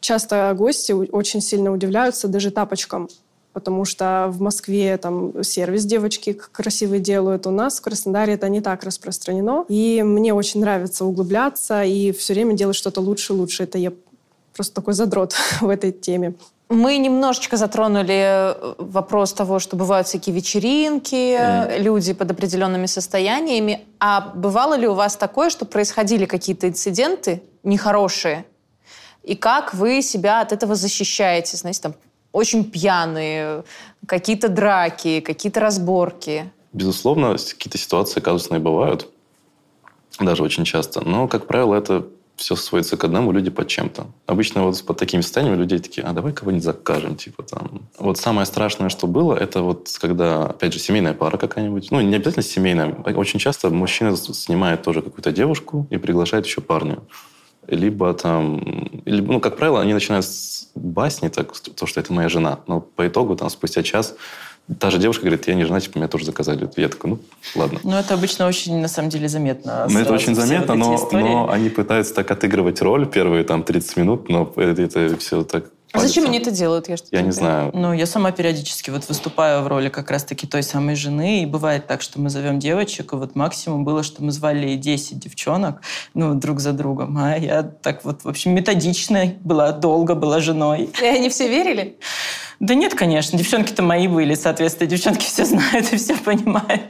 часто 0.00 0.54
гости 0.56 0.92
очень 0.92 1.40
сильно 1.40 1.72
удивляются 1.72 2.28
даже 2.28 2.50
тапочкам 2.50 3.08
потому 3.52 3.84
что 3.84 4.28
в 4.30 4.40
Москве 4.40 4.96
там 4.96 5.42
сервис 5.42 5.84
девочки 5.84 6.32
красивые 6.32 7.00
делают, 7.00 7.46
у 7.46 7.50
нас 7.50 7.78
в 7.78 7.82
Краснодаре 7.82 8.34
это 8.34 8.48
не 8.48 8.60
так 8.60 8.84
распространено. 8.84 9.64
И 9.68 10.02
мне 10.02 10.32
очень 10.34 10.60
нравится 10.60 11.04
углубляться 11.04 11.82
и 11.82 12.12
все 12.12 12.34
время 12.34 12.54
делать 12.54 12.76
что-то 12.76 13.00
лучше 13.00 13.32
лучше. 13.32 13.64
Это 13.64 13.78
я 13.78 13.92
просто 14.54 14.74
такой 14.74 14.94
задрот 14.94 15.34
в 15.60 15.68
этой 15.68 15.92
теме. 15.92 16.34
Мы 16.70 16.98
немножечко 16.98 17.56
затронули 17.56 18.54
э, 18.54 18.74
вопрос 18.78 19.32
того, 19.32 19.58
что 19.58 19.74
бывают 19.74 20.06
всякие 20.06 20.36
вечеринки, 20.36 21.36
mm. 21.36 21.78
люди 21.80 22.12
под 22.12 22.30
определенными 22.30 22.86
состояниями. 22.86 23.80
А 23.98 24.30
бывало 24.36 24.74
ли 24.74 24.86
у 24.86 24.94
вас 24.94 25.16
такое, 25.16 25.50
что 25.50 25.64
происходили 25.64 26.26
какие-то 26.26 26.68
инциденты 26.68 27.42
нехорошие? 27.64 28.44
И 29.24 29.34
как 29.34 29.74
вы 29.74 30.00
себя 30.00 30.40
от 30.42 30.52
этого 30.52 30.76
защищаете? 30.76 31.56
Знаете, 31.56 31.80
там 31.82 31.94
очень 32.30 32.70
пьяные, 32.70 33.64
какие-то 34.06 34.48
драки, 34.48 35.18
какие-то 35.18 35.58
разборки? 35.58 36.52
Безусловно, 36.72 37.32
какие-то 37.32 37.78
ситуации 37.78 38.20
казусные 38.20 38.60
бывают. 38.60 39.08
Даже 40.20 40.44
очень 40.44 40.64
часто. 40.64 41.00
Но, 41.00 41.26
как 41.26 41.48
правило, 41.48 41.74
это 41.74 42.06
все 42.40 42.56
сводится 42.56 42.96
к 42.96 43.04
одному, 43.04 43.32
люди 43.32 43.50
под 43.50 43.68
чем-то. 43.68 44.06
Обычно 44.26 44.64
вот 44.64 44.82
под 44.84 44.96
такими 44.96 45.20
состояниями 45.20 45.60
людей 45.60 45.78
такие, 45.78 46.04
а 46.04 46.12
давай 46.12 46.32
кого-нибудь 46.32 46.64
закажем, 46.64 47.16
типа 47.16 47.42
там. 47.42 47.82
Вот 47.98 48.18
самое 48.18 48.46
страшное, 48.46 48.88
что 48.88 49.06
было, 49.06 49.34
это 49.34 49.60
вот 49.60 49.88
когда, 50.00 50.46
опять 50.46 50.72
же, 50.72 50.78
семейная 50.78 51.12
пара 51.12 51.36
какая-нибудь, 51.36 51.90
ну, 51.90 52.00
не 52.00 52.16
обязательно 52.16 52.42
семейная, 52.42 52.94
очень 53.14 53.38
часто 53.38 53.68
мужчина 53.70 54.16
снимает 54.16 54.82
тоже 54.82 55.02
какую-то 55.02 55.32
девушку 55.32 55.86
и 55.90 55.98
приглашает 55.98 56.46
еще 56.46 56.62
парня. 56.62 56.98
Либо 57.66 58.14
там, 58.14 58.62
ну, 59.04 59.38
как 59.38 59.56
правило, 59.56 59.80
они 59.80 59.92
начинают 59.92 60.24
с 60.24 60.70
басни, 60.74 61.28
так, 61.28 61.52
то, 61.52 61.86
что 61.86 62.00
это 62.00 62.12
моя 62.12 62.28
жена. 62.28 62.60
Но 62.66 62.80
по 62.80 63.06
итогу, 63.06 63.36
там, 63.36 63.50
спустя 63.50 63.82
час 63.82 64.16
Та 64.78 64.90
же 64.90 64.98
девушка 64.98 65.22
говорит, 65.22 65.48
я 65.48 65.54
не 65.54 65.64
жена, 65.64 65.80
типа, 65.80 65.98
меня 65.98 66.08
тоже 66.08 66.24
заказали. 66.24 66.68
Я 66.76 66.88
такой, 66.88 67.10
ну, 67.10 67.18
ладно. 67.54 67.80
Ну, 67.82 67.96
это 67.96 68.14
обычно 68.14 68.46
очень, 68.46 68.78
на 68.78 68.88
самом 68.88 69.10
деле, 69.10 69.28
заметно. 69.28 69.86
Ну, 69.88 69.98
это 69.98 70.12
очень 70.12 70.34
заметно, 70.34 70.74
вот 70.76 71.12
но, 71.12 71.20
но 71.20 71.50
они 71.50 71.70
пытаются 71.70 72.14
так 72.14 72.30
отыгрывать 72.30 72.80
роль 72.80 73.06
первые 73.06 73.44
там 73.44 73.62
30 73.62 73.96
минут, 73.96 74.28
но 74.28 74.52
это, 74.56 74.82
это 74.82 75.16
все 75.16 75.42
так 75.42 75.64
а 75.92 75.98
зачем 75.98 76.24
они 76.24 76.38
это 76.38 76.50
делают? 76.52 76.88
Я, 76.88 76.96
я 77.10 77.22
не 77.22 77.32
знаю. 77.32 77.70
Ну, 77.74 77.92
я 77.92 78.06
сама 78.06 78.30
периодически 78.30 78.90
вот 78.90 79.08
выступаю 79.08 79.62
в 79.62 79.66
роли 79.66 79.88
как 79.88 80.10
раз-таки 80.10 80.46
той 80.46 80.62
самой 80.62 80.94
жены, 80.94 81.42
и 81.42 81.46
бывает 81.46 81.86
так, 81.88 82.00
что 82.02 82.20
мы 82.20 82.30
зовем 82.30 82.60
девочек, 82.60 83.12
и 83.12 83.16
вот 83.16 83.34
максимум 83.34 83.84
было, 83.84 84.02
что 84.04 84.22
мы 84.22 84.30
звали 84.30 84.76
10 84.76 85.18
девчонок, 85.18 85.80
ну, 86.14 86.34
друг 86.34 86.60
за 86.60 86.72
другом, 86.72 87.18
а 87.18 87.36
я 87.36 87.62
так 87.64 88.04
вот, 88.04 88.22
в 88.22 88.28
общем, 88.28 88.54
методичной 88.54 89.38
была, 89.42 89.72
долго 89.72 90.14
была 90.14 90.38
женой. 90.38 90.90
И 91.02 91.04
они 91.04 91.28
все 91.28 91.48
верили? 91.48 91.98
Да 92.60 92.74
нет, 92.74 92.94
конечно. 92.94 93.38
Девчонки-то 93.38 93.82
мои 93.82 94.06
были, 94.06 94.34
соответственно. 94.34 94.88
Девчонки 94.88 95.24
все 95.24 95.46
знают 95.46 95.92
и 95.92 95.96
все 95.96 96.14
понимают. 96.14 96.82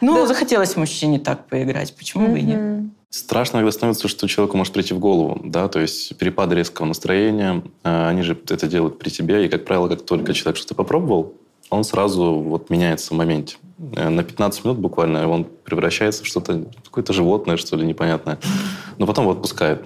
Ну, 0.00 0.14
да. 0.14 0.26
захотелось 0.26 0.76
мужчине 0.76 1.18
так 1.18 1.46
поиграть. 1.46 1.94
Почему 1.94 2.28
бы 2.28 2.38
и 2.38 2.42
нет? 2.42 2.84
Страшно 3.10 3.60
когда 3.60 3.70
становится, 3.70 4.08
что 4.08 4.26
человеку 4.26 4.56
может 4.56 4.72
прийти 4.72 4.92
в 4.92 4.98
голову, 4.98 5.40
да, 5.44 5.68
то 5.68 5.78
есть 5.78 6.16
перепады 6.18 6.56
резкого 6.56 6.86
настроения, 6.86 7.62
э, 7.84 8.08
они 8.08 8.22
же 8.22 8.32
это 8.32 8.66
делают 8.66 8.98
при 8.98 9.08
тебе, 9.08 9.46
и, 9.46 9.48
как 9.48 9.64
правило, 9.64 9.86
как 9.86 10.04
только 10.04 10.34
человек 10.34 10.56
что-то 10.56 10.74
попробовал, 10.74 11.32
он 11.70 11.84
сразу 11.84 12.34
вот 12.34 12.70
меняется 12.70 13.14
в 13.14 13.16
моменте. 13.16 13.56
Э, 13.94 14.08
на 14.08 14.24
15 14.24 14.64
минут 14.64 14.78
буквально 14.78 15.28
он 15.28 15.44
превращается 15.44 16.24
в 16.24 16.26
что-то, 16.26 16.64
какое-то 16.84 17.12
животное, 17.12 17.56
что 17.56 17.76
ли, 17.76 17.86
непонятное. 17.86 18.40
Но 18.98 19.06
потом 19.06 19.26
его 19.26 19.32
отпускает. 19.34 19.84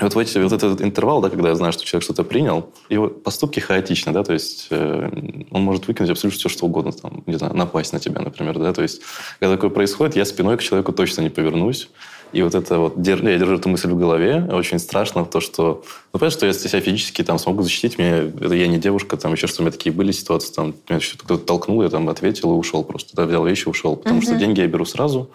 И 0.00 0.04
вот, 0.04 0.16
эти, 0.16 0.38
вот 0.38 0.52
этот 0.52 0.82
интервал, 0.82 1.20
да, 1.20 1.30
когда 1.30 1.48
я 1.48 1.54
знаю, 1.54 1.72
что 1.72 1.84
человек 1.84 2.04
что-то 2.04 2.24
принял, 2.24 2.70
его 2.88 3.08
поступки 3.08 3.60
хаотичны, 3.60 4.12
да, 4.12 4.24
то 4.24 4.32
есть 4.32 4.66
э, 4.70 5.10
он 5.50 5.62
может 5.62 5.86
выкинуть 5.86 6.10
абсолютно 6.10 6.38
все, 6.38 6.48
что 6.48 6.66
угодно, 6.66 6.92
там, 6.92 7.22
не 7.26 7.36
знаю, 7.36 7.54
напасть 7.54 7.92
на 7.92 8.00
тебя, 8.00 8.20
например, 8.20 8.58
да, 8.58 8.72
то 8.72 8.82
есть 8.82 9.00
когда 9.40 9.54
такое 9.54 9.70
происходит, 9.70 10.16
я 10.16 10.24
спиной 10.24 10.56
к 10.56 10.62
человеку 10.62 10.92
точно 10.92 11.22
не 11.22 11.30
повернусь, 11.30 11.88
и 12.32 12.42
вот 12.42 12.54
это 12.54 12.78
вот, 12.78 12.94
я 13.06 13.16
держу 13.16 13.54
эту 13.54 13.68
мысль 13.68 13.88
в 13.88 13.96
голове, 13.96 14.46
очень 14.52 14.78
страшно 14.78 15.24
то, 15.24 15.40
что, 15.40 15.84
ну, 16.12 16.18
понятно, 16.18 16.36
что 16.36 16.46
я 16.46 16.52
себя 16.52 16.80
физически 16.80 17.22
там 17.22 17.38
смогу 17.38 17.62
защитить, 17.62 17.98
мне, 17.98 18.32
это 18.40 18.54
я 18.54 18.66
не 18.66 18.78
девушка, 18.78 19.16
там 19.16 19.32
еще 19.32 19.46
что 19.46 19.62
у 19.62 19.64
меня 19.64 19.72
такие 19.72 19.92
были 19.92 20.12
ситуации, 20.12 20.52
там, 20.52 20.74
меня 20.88 21.00
кто-то 21.00 21.42
толкнул, 21.42 21.82
я 21.82 21.88
там 21.88 22.08
ответил 22.08 22.52
и 22.52 22.56
ушел 22.56 22.84
просто, 22.84 23.14
да, 23.14 23.24
взял 23.24 23.46
вещи 23.46 23.66
и 23.66 23.70
ушел, 23.70 23.96
потому 23.96 24.20
uh-huh. 24.20 24.24
что 24.24 24.36
деньги 24.36 24.60
я 24.60 24.66
беру 24.66 24.84
сразу, 24.84 25.30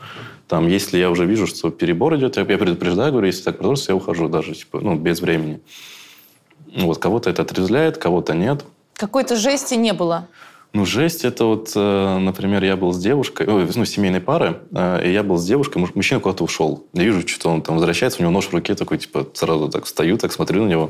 там, 0.51 0.67
если 0.67 0.97
я 0.97 1.09
уже 1.09 1.25
вижу, 1.25 1.47
что 1.47 1.69
перебор 1.69 2.17
идет, 2.17 2.35
я 2.35 2.43
предупреждаю, 2.43 3.13
говорю, 3.13 3.27
если 3.27 3.43
так 3.43 3.55
продолжится, 3.55 3.93
я 3.93 3.95
ухожу 3.95 4.27
даже, 4.27 4.53
типа, 4.53 4.81
ну, 4.81 4.95
без 4.97 5.21
времени. 5.21 5.61
Вот, 6.75 6.97
кого-то 6.97 7.29
это 7.29 7.43
отрезвляет, 7.43 7.97
кого-то 7.97 8.33
нет. 8.33 8.65
Какой-то 8.95 9.37
жести 9.37 9.75
не 9.75 9.93
было? 9.93 10.27
Ну, 10.73 10.85
жесть, 10.85 11.23
это 11.23 11.45
вот, 11.45 11.71
э, 11.73 12.17
например, 12.17 12.65
я 12.65 12.75
был 12.75 12.91
с 12.91 12.99
девушкой, 12.99 13.47
ну, 13.47 13.85
семейной 13.85 14.19
пары, 14.19 14.59
э, 14.73 15.07
и 15.07 15.13
я 15.13 15.23
был 15.23 15.37
с 15.37 15.45
девушкой, 15.45 15.87
мужчина 15.95 16.19
куда-то 16.19 16.43
ушел. 16.43 16.85
Я 16.91 17.05
вижу, 17.05 17.25
что 17.25 17.49
он 17.49 17.61
там 17.61 17.75
возвращается, 17.75 18.19
у 18.19 18.23
него 18.23 18.33
нож 18.33 18.47
в 18.47 18.53
руке 18.53 18.75
такой, 18.75 18.97
типа, 18.97 19.27
сразу 19.33 19.69
так 19.69 19.85
встаю, 19.85 20.17
так 20.17 20.33
смотрю 20.33 20.65
на 20.65 20.67
него. 20.67 20.83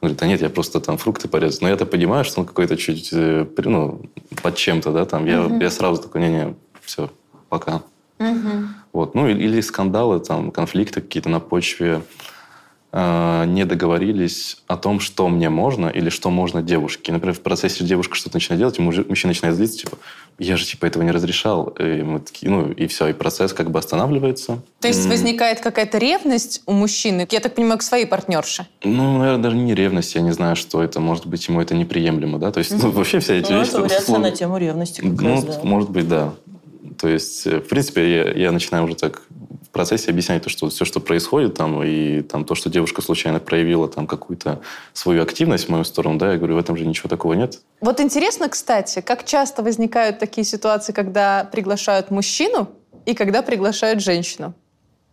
Он 0.00 0.10
говорит, 0.10 0.22
а 0.22 0.26
нет, 0.28 0.42
я 0.42 0.48
просто 0.48 0.78
там 0.78 0.96
фрукты 0.96 1.26
порезал. 1.26 1.58
Но 1.62 1.70
я-то 1.70 1.86
понимаю, 1.86 2.24
что 2.24 2.42
он 2.42 2.46
какой-то 2.46 2.76
чуть, 2.76 3.10
э, 3.12 3.46
ну, 3.64 4.00
под 4.40 4.54
чем-то, 4.54 4.92
да, 4.92 5.04
там. 5.06 5.26
Я, 5.26 5.44
угу. 5.44 5.60
я 5.60 5.70
сразу 5.70 6.00
такой, 6.02 6.20
не-не, 6.20 6.54
все, 6.84 7.10
пока. 7.48 7.82
Угу. 8.20 8.68
Вот, 8.92 9.14
ну, 9.14 9.28
или 9.28 9.60
скандалы, 9.60 10.20
там, 10.20 10.50
конфликты 10.50 11.00
какие-то 11.00 11.28
на 11.28 11.40
почве 11.40 12.02
Э, 12.90 13.44
не 13.46 13.66
договорились 13.66 14.62
о 14.66 14.78
том, 14.78 14.98
что 14.98 15.28
мне 15.28 15.50
можно 15.50 15.88
или 15.88 16.08
что 16.08 16.30
можно 16.30 16.62
девушке. 16.62 17.12
Например, 17.12 17.34
в 17.34 17.40
процессе 17.40 17.84
девушка 17.84 18.14
что-то 18.14 18.36
начинает 18.36 18.60
делать, 18.60 18.78
и 18.78 18.82
мужчина 18.82 19.30
начинает 19.30 19.56
злиться, 19.56 19.80
типа, 19.80 19.98
я 20.38 20.56
же 20.56 20.64
типа 20.64 20.86
этого 20.86 21.02
не 21.02 21.10
разрешал. 21.10 21.66
И 21.78 22.02
мы 22.02 22.20
такие, 22.20 22.50
ну 22.50 22.72
и 22.72 22.86
все, 22.86 23.08
и 23.08 23.12
процесс 23.12 23.52
как 23.52 23.70
бы 23.70 23.78
останавливается. 23.78 24.62
То 24.80 24.88
есть 24.88 25.06
возникает 25.06 25.60
какая-то 25.60 25.98
ревность 25.98 26.62
у 26.64 26.72
мужчины, 26.72 27.28
я 27.30 27.40
так 27.40 27.54
понимаю, 27.54 27.78
к 27.78 27.82
своей 27.82 28.06
партнерше? 28.06 28.66
Ну, 28.82 29.18
наверное, 29.18 29.42
даже 29.42 29.56
не 29.56 29.74
ревность, 29.74 30.14
я 30.14 30.22
не 30.22 30.32
знаю, 30.32 30.56
что 30.56 30.82
это, 30.82 30.98
может 30.98 31.26
быть, 31.26 31.46
ему 31.46 31.60
это 31.60 31.74
неприемлемо, 31.74 32.38
да, 32.38 32.52
то 32.52 32.58
есть 32.58 32.70
ну, 32.70 32.90
вообще 32.90 33.18
вся 33.18 33.34
эти 33.34 33.52
ну, 33.52 33.60
вещи... 33.60 33.68
это 33.68 33.82
вариация 33.82 34.18
на 34.18 34.30
тему 34.30 34.56
ревности 34.56 35.02
как 35.02 35.20
ну, 35.20 35.34
раз, 35.34 35.44
да. 35.44 35.60
может 35.62 35.90
быть, 35.90 36.08
да. 36.08 36.32
То 36.98 37.08
есть, 37.08 37.46
э, 37.46 37.58
в 37.60 37.68
принципе, 37.68 38.16
я, 38.16 38.32
я 38.32 38.52
начинаю 38.52 38.84
уже 38.84 38.96
так 38.96 39.22
в 39.62 39.70
процессе 39.70 40.10
объяснять 40.10 40.42
то, 40.42 40.50
что 40.50 40.68
все, 40.68 40.84
что 40.84 41.00
происходит 41.00 41.54
там, 41.54 41.82
и 41.82 42.22
там 42.22 42.44
то, 42.44 42.54
что 42.54 42.70
девушка 42.70 43.02
случайно 43.02 43.38
проявила 43.38 43.88
там 43.88 44.06
какую-то 44.06 44.60
свою 44.92 45.22
активность 45.22 45.66
в 45.66 45.68
мою 45.68 45.84
сторону, 45.84 46.18
да, 46.18 46.32
я 46.32 46.38
говорю, 46.38 46.54
в 46.54 46.58
этом 46.58 46.76
же 46.76 46.86
ничего 46.86 47.08
такого 47.08 47.34
нет. 47.34 47.60
Вот 47.80 48.00
интересно, 48.00 48.48
кстати, 48.48 49.00
как 49.00 49.24
часто 49.24 49.62
возникают 49.62 50.18
такие 50.18 50.44
ситуации, 50.44 50.92
когда 50.92 51.44
приглашают 51.44 52.10
мужчину 52.10 52.70
и 53.06 53.14
когда 53.14 53.42
приглашают 53.42 54.02
женщину? 54.02 54.54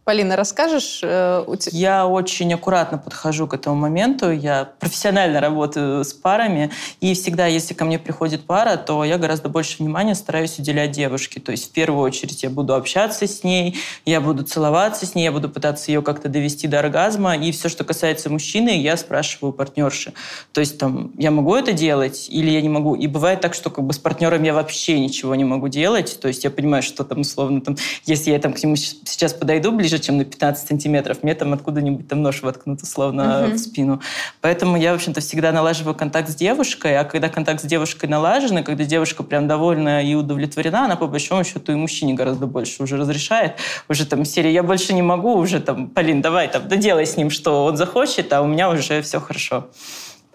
Полина, 0.05 0.35
расскажешь? 0.35 0.99
Э, 1.01 1.43
я 1.71 2.05
очень 2.05 2.53
аккуратно 2.53 2.99
подхожу 2.99 3.47
к 3.47 3.55
этому 3.55 3.75
моменту. 3.75 4.31
Я 4.31 4.69
профессионально 4.79 5.41
работаю 5.41 6.05
с 6.05 6.13
парами. 6.13 6.69
И 7.01 7.15
всегда, 7.15 7.47
если 7.47 7.73
ко 7.73 7.85
мне 7.85 7.97
приходит 7.97 8.45
пара, 8.45 8.77
то 8.77 9.03
я 9.03 9.17
гораздо 9.17 9.49
больше 9.49 9.77
внимания 9.79 10.13
стараюсь 10.13 10.59
уделять 10.59 10.91
девушке. 10.91 11.39
То 11.39 11.51
есть 11.51 11.69
в 11.69 11.71
первую 11.71 12.03
очередь 12.03 12.43
я 12.43 12.51
буду 12.51 12.75
общаться 12.75 13.25
с 13.25 13.43
ней, 13.43 13.79
я 14.05 14.21
буду 14.21 14.43
целоваться 14.43 15.07
с 15.07 15.15
ней, 15.15 15.23
я 15.23 15.31
буду 15.31 15.49
пытаться 15.49 15.91
ее 15.91 16.03
как-то 16.03 16.29
довести 16.29 16.67
до 16.67 16.81
оргазма. 16.81 17.35
И 17.35 17.51
все, 17.51 17.67
что 17.67 17.83
касается 17.83 18.29
мужчины, 18.29 18.79
я 18.79 18.97
спрашиваю 18.97 19.53
партнерши. 19.53 20.13
То 20.51 20.59
есть 20.59 20.77
там, 20.77 21.13
я 21.17 21.31
могу 21.31 21.55
это 21.55 21.73
делать 21.73 22.27
или 22.29 22.51
я 22.51 22.61
не 22.61 22.69
могу? 22.69 22.93
И 22.93 23.07
бывает 23.07 23.41
так, 23.41 23.55
что 23.55 23.71
как 23.71 23.83
бы 23.83 23.91
с 23.91 23.97
партнером 23.97 24.43
я 24.43 24.53
вообще 24.53 24.99
ничего 24.99 25.33
не 25.33 25.45
могу 25.45 25.67
делать. 25.67 26.19
То 26.21 26.27
есть 26.27 26.43
я 26.43 26.51
понимаю, 26.51 26.83
что 26.83 27.03
там 27.03 27.21
условно, 27.21 27.61
там, 27.61 27.75
если 28.05 28.29
я 28.29 28.37
там 28.37 28.53
к 28.53 28.61
нему 28.61 28.75
сейчас 28.75 29.33
подойду 29.33 29.71
ближе, 29.71 29.94
ближе, 29.95 30.03
чем 30.03 30.17
на 30.17 30.25
15 30.25 30.67
сантиметров. 30.67 31.17
Мне 31.23 31.35
там 31.35 31.53
откуда-нибудь 31.53 32.07
там 32.07 32.21
нож 32.21 32.41
воткнут 32.41 32.81
условно 32.81 33.45
угу. 33.45 33.53
в 33.53 33.57
спину. 33.57 34.01
Поэтому 34.41 34.77
я, 34.77 34.91
в 34.91 34.95
общем-то, 34.95 35.21
всегда 35.21 35.51
налаживаю 35.51 35.95
контакт 35.95 36.29
с 36.29 36.35
девушкой, 36.35 36.97
а 36.97 37.03
когда 37.03 37.29
контакт 37.29 37.61
с 37.61 37.65
девушкой 37.65 38.09
налажен, 38.09 38.57
и 38.57 38.63
когда 38.63 38.83
девушка 38.83 39.23
прям 39.23 39.47
довольна 39.47 40.03
и 40.03 40.15
удовлетворена, 40.15 40.85
она 40.85 40.95
по 40.95 41.07
большому 41.07 41.43
счету 41.43 41.71
и 41.71 41.75
мужчине 41.75 42.13
гораздо 42.13 42.47
больше 42.47 42.83
уже 42.83 42.97
разрешает. 42.97 43.53
Уже 43.89 44.05
там 44.05 44.25
серия 44.25 44.53
«я 44.53 44.63
больше 44.63 44.93
не 44.93 45.01
могу», 45.01 45.35
уже 45.35 45.59
там 45.59 45.87
«Полин, 45.87 46.21
давай 46.21 46.47
там 46.47 46.67
доделай 46.67 47.05
с 47.05 47.17
ним, 47.17 47.29
что 47.29 47.65
он 47.65 47.77
захочет, 47.77 48.33
а 48.33 48.41
у 48.41 48.47
меня 48.47 48.69
уже 48.69 49.01
все 49.01 49.19
хорошо». 49.19 49.67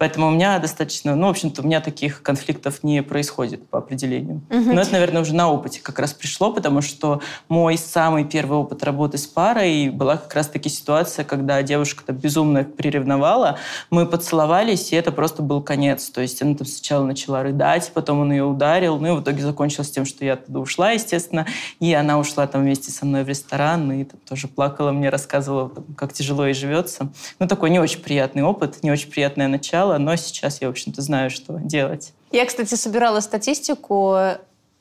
Поэтому 0.01 0.29
у 0.29 0.31
меня 0.31 0.57
достаточно, 0.57 1.15
ну, 1.15 1.27
в 1.27 1.29
общем-то, 1.29 1.61
у 1.61 1.65
меня 1.65 1.79
таких 1.79 2.23
конфликтов 2.23 2.81
не 2.81 3.03
происходит 3.03 3.69
по 3.69 3.77
определению. 3.77 4.41
Угу. 4.49 4.73
Но 4.73 4.81
это, 4.81 4.93
наверное, 4.93 5.21
уже 5.21 5.35
на 5.35 5.51
опыте 5.51 5.79
как 5.79 5.99
раз 5.99 6.11
пришло, 6.11 6.51
потому 6.51 6.81
что 6.81 7.21
мой 7.49 7.77
самый 7.77 8.25
первый 8.25 8.57
опыт 8.57 8.83
работы 8.83 9.19
с 9.19 9.27
парой 9.27 9.89
была 9.89 10.17
как 10.17 10.33
раз-таки 10.33 10.69
ситуация, 10.69 11.23
когда 11.23 11.61
девушка-то 11.61 12.13
безумно 12.13 12.63
приревновала, 12.63 13.59
мы 13.91 14.07
поцеловались, 14.07 14.91
и 14.91 14.95
это 14.95 15.11
просто 15.11 15.43
был 15.43 15.61
конец. 15.61 16.09
То 16.09 16.21
есть 16.21 16.41
она 16.41 16.55
там 16.55 16.65
сначала 16.65 17.05
начала 17.05 17.43
рыдать, 17.43 17.91
потом 17.93 18.21
он 18.21 18.31
ее 18.31 18.45
ударил, 18.45 18.97
ну 18.97 19.13
и 19.13 19.19
в 19.19 19.21
итоге 19.21 19.43
закончилось 19.43 19.91
тем, 19.91 20.05
что 20.05 20.25
я 20.25 20.33
оттуда 20.33 20.61
ушла, 20.61 20.89
естественно, 20.93 21.45
и 21.79 21.93
она 21.93 22.17
ушла 22.17 22.47
там 22.47 22.63
вместе 22.63 22.89
со 22.89 23.05
мной 23.05 23.23
в 23.23 23.27
ресторан, 23.27 23.91
и 23.91 24.03
там 24.05 24.19
тоже 24.27 24.47
плакала 24.47 24.91
мне, 24.91 25.09
рассказывала, 25.09 25.69
там, 25.69 25.83
как 25.95 26.11
тяжело 26.11 26.47
ей 26.47 26.55
живется. 26.55 27.09
Ну, 27.37 27.47
такой 27.47 27.69
не 27.69 27.79
очень 27.79 27.99
приятный 27.99 28.41
опыт, 28.41 28.81
не 28.81 28.89
очень 28.89 29.11
приятное 29.11 29.47
начало, 29.47 29.90
делала, 29.91 29.97
но 29.97 30.15
сейчас 30.15 30.61
я, 30.61 30.67
в 30.67 30.71
общем-то, 30.71 31.01
знаю, 31.01 31.29
что 31.29 31.59
делать. 31.59 32.13
Я, 32.31 32.45
кстати, 32.45 32.75
собирала 32.75 33.19
статистику 33.19 34.17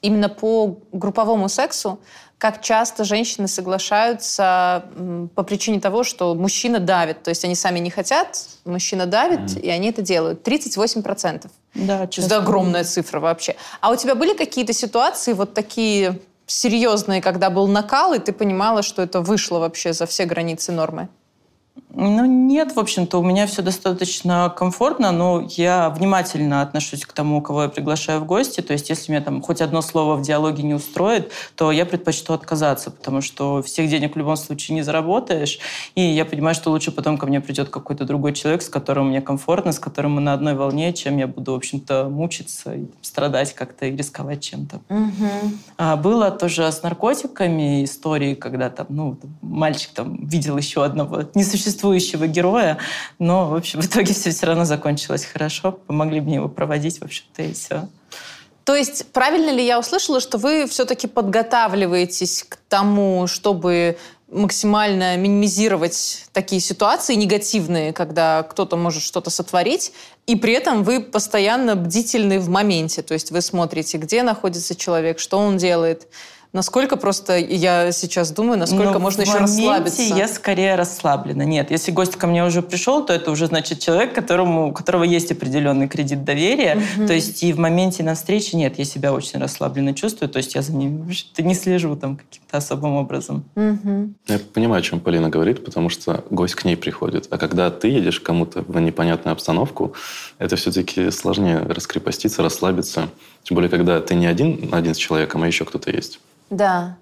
именно 0.02 0.28
по 0.28 0.78
групповому 0.92 1.48
сексу, 1.48 1.98
как 2.38 2.62
часто 2.62 3.04
женщины 3.04 3.48
соглашаются 3.48 4.84
по 5.34 5.42
причине 5.42 5.78
того, 5.78 6.04
что 6.04 6.34
мужчина 6.34 6.78
давит. 6.78 7.22
То 7.22 7.30
есть 7.30 7.44
они 7.44 7.54
сами 7.54 7.80
не 7.80 7.90
хотят, 7.90 8.38
мужчина 8.64 9.04
давит, 9.06 9.40
mm. 9.40 9.60
и 9.60 9.68
они 9.68 9.90
это 9.90 10.00
делают. 10.00 10.48
38%. 10.48 11.50
Да, 11.74 12.04
Это 12.04 12.38
огромная 12.38 12.84
цифра 12.84 13.20
вообще. 13.20 13.56
А 13.80 13.90
у 13.90 13.96
тебя 13.96 14.14
были 14.14 14.34
какие-то 14.34 14.72
ситуации 14.72 15.34
вот 15.34 15.52
такие 15.52 16.18
серьезные, 16.46 17.20
когда 17.20 17.50
был 17.50 17.68
накал, 17.68 18.14
и 18.14 18.18
ты 18.18 18.32
понимала, 18.32 18.82
что 18.82 19.02
это 19.02 19.20
вышло 19.20 19.58
вообще 19.58 19.92
за 19.92 20.06
все 20.06 20.24
границы 20.24 20.72
нормы? 20.72 21.08
Ну, 22.02 22.24
нет, 22.24 22.74
в 22.74 22.80
общем-то, 22.80 23.18
у 23.18 23.22
меня 23.22 23.46
все 23.46 23.60
достаточно 23.60 24.48
комфортно, 24.56 25.12
но 25.12 25.46
я 25.50 25.90
внимательно 25.90 26.62
отношусь 26.62 27.04
к 27.04 27.12
тому, 27.12 27.42
кого 27.42 27.64
я 27.64 27.68
приглашаю 27.68 28.20
в 28.20 28.24
гости. 28.24 28.62
То 28.62 28.72
есть, 28.72 28.88
если 28.88 29.12
меня 29.12 29.20
там 29.20 29.42
хоть 29.42 29.60
одно 29.60 29.82
слово 29.82 30.16
в 30.16 30.22
диалоге 30.22 30.62
не 30.62 30.72
устроит, 30.72 31.30
то 31.56 31.70
я 31.70 31.84
предпочту 31.84 32.32
отказаться, 32.32 32.90
потому 32.90 33.20
что 33.20 33.60
всех 33.60 33.90
денег 33.90 34.14
в 34.14 34.18
любом 34.18 34.36
случае 34.36 34.76
не 34.76 34.82
заработаешь. 34.82 35.58
И 35.94 36.00
я 36.00 36.24
понимаю, 36.24 36.54
что 36.54 36.70
лучше 36.70 36.90
потом 36.90 37.18
ко 37.18 37.26
мне 37.26 37.42
придет 37.42 37.68
какой-то 37.68 38.06
другой 38.06 38.32
человек, 38.32 38.62
с 38.62 38.70
которым 38.70 39.10
мне 39.10 39.20
комфортно, 39.20 39.72
с 39.72 39.78
которым 39.78 40.12
мы 40.12 40.22
на 40.22 40.32
одной 40.32 40.54
волне, 40.54 40.94
чем 40.94 41.18
я 41.18 41.26
буду, 41.26 41.52
в 41.52 41.56
общем-то, 41.56 42.08
мучиться 42.08 42.76
и 42.76 42.86
страдать 43.02 43.54
как-то 43.54 43.84
и 43.84 43.94
рисковать 43.94 44.40
чем-то. 44.40 44.80
Угу. 44.88 45.28
А 45.76 45.96
было 45.96 46.30
тоже 46.30 46.72
с 46.72 46.82
наркотиками 46.82 47.84
истории, 47.84 48.34
когда 48.34 48.70
там, 48.70 48.86
ну, 48.88 49.18
мальчик 49.42 49.90
там 49.92 50.16
видел 50.24 50.56
еще 50.56 50.82
одного 50.82 51.24
несуществующего 51.34 51.89
существующего 51.90 52.26
героя, 52.26 52.78
но, 53.18 53.48
в 53.48 53.54
общем, 53.54 53.80
в 53.80 53.86
итоге 53.86 54.14
все 54.14 54.30
все 54.30 54.46
равно 54.46 54.64
закончилось 54.64 55.24
хорошо. 55.24 55.72
Помогли 55.72 56.20
мне 56.20 56.36
его 56.36 56.48
проводить, 56.48 57.00
в 57.00 57.04
общем-то, 57.04 57.42
и 57.42 57.52
все. 57.52 57.88
То 58.64 58.76
есть 58.76 59.06
правильно 59.12 59.50
ли 59.50 59.64
я 59.64 59.78
услышала, 59.78 60.20
что 60.20 60.38
вы 60.38 60.66
все-таки 60.66 61.08
подготавливаетесь 61.08 62.44
к 62.48 62.56
тому, 62.68 63.26
чтобы 63.26 63.96
максимально 64.28 65.16
минимизировать 65.16 66.26
такие 66.32 66.60
ситуации 66.60 67.16
негативные, 67.16 67.92
когда 67.92 68.44
кто-то 68.44 68.76
может 68.76 69.02
что-то 69.02 69.28
сотворить, 69.28 69.92
и 70.28 70.36
при 70.36 70.52
этом 70.52 70.84
вы 70.84 71.00
постоянно 71.00 71.74
бдительны 71.74 72.38
в 72.38 72.48
моменте, 72.48 73.02
то 73.02 73.14
есть 73.14 73.32
вы 73.32 73.40
смотрите, 73.40 73.98
где 73.98 74.22
находится 74.22 74.76
человек, 74.76 75.18
что 75.18 75.38
он 75.38 75.56
делает, 75.56 76.06
Насколько 76.52 76.96
просто, 76.96 77.38
я 77.38 77.92
сейчас 77.92 78.32
думаю, 78.32 78.58
насколько 78.58 78.94
Но 78.94 78.98
можно 78.98 79.24
в 79.24 79.26
еще 79.26 79.38
расслабиться? 79.38 80.02
я 80.02 80.26
скорее 80.26 80.74
расслаблена. 80.74 81.44
Нет, 81.44 81.70
если 81.70 81.92
гость 81.92 82.16
ко 82.16 82.26
мне 82.26 82.44
уже 82.44 82.60
пришел, 82.60 83.04
то 83.04 83.12
это 83.12 83.30
уже 83.30 83.46
значит 83.46 83.78
человек, 83.78 84.12
которому, 84.12 84.70
у 84.70 84.72
которого 84.72 85.04
есть 85.04 85.30
определенный 85.30 85.86
кредит 85.86 86.24
доверия. 86.24 86.82
Мгм. 86.96 87.06
То 87.06 87.12
есть 87.12 87.44
и 87.44 87.52
в 87.52 87.60
моменте 87.60 88.02
на 88.02 88.16
встрече 88.16 88.56
нет, 88.56 88.78
я 88.78 88.84
себя 88.84 89.12
очень 89.12 89.38
расслабленно 89.38 89.94
чувствую. 89.94 90.28
То 90.28 90.38
есть 90.38 90.56
я 90.56 90.62
за 90.62 90.72
ним 90.72 91.04
вообще-то 91.04 91.42
не 91.42 91.54
слежу 91.54 91.94
там 91.94 92.16
каким-то 92.16 92.56
особым 92.56 92.94
образом. 92.94 93.44
Мгм. 93.54 94.16
Я 94.26 94.40
понимаю, 94.40 94.80
о 94.80 94.82
чем 94.82 94.98
Полина 94.98 95.28
говорит, 95.28 95.64
потому 95.64 95.88
что 95.88 96.24
гость 96.30 96.56
к 96.56 96.64
ней 96.64 96.76
приходит. 96.76 97.28
А 97.30 97.38
когда 97.38 97.70
ты 97.70 97.86
едешь 97.88 98.18
кому-то 98.18 98.64
в 98.66 98.80
непонятную 98.80 99.34
обстановку, 99.34 99.94
это 100.38 100.56
все-таки 100.56 101.12
сложнее 101.12 101.58
раскрепоститься, 101.58 102.42
расслабиться. 102.42 103.08
Тем 103.42 103.54
более, 103.54 103.70
когда 103.70 104.00
ты 104.00 104.14
не 104.14 104.26
один, 104.26 104.68
один 104.72 104.94
с 104.94 104.98
человеком, 104.98 105.42
а 105.42 105.46
еще 105.46 105.64
кто-то 105.64 105.90
есть. 105.90 106.20
Да. 106.50 106.96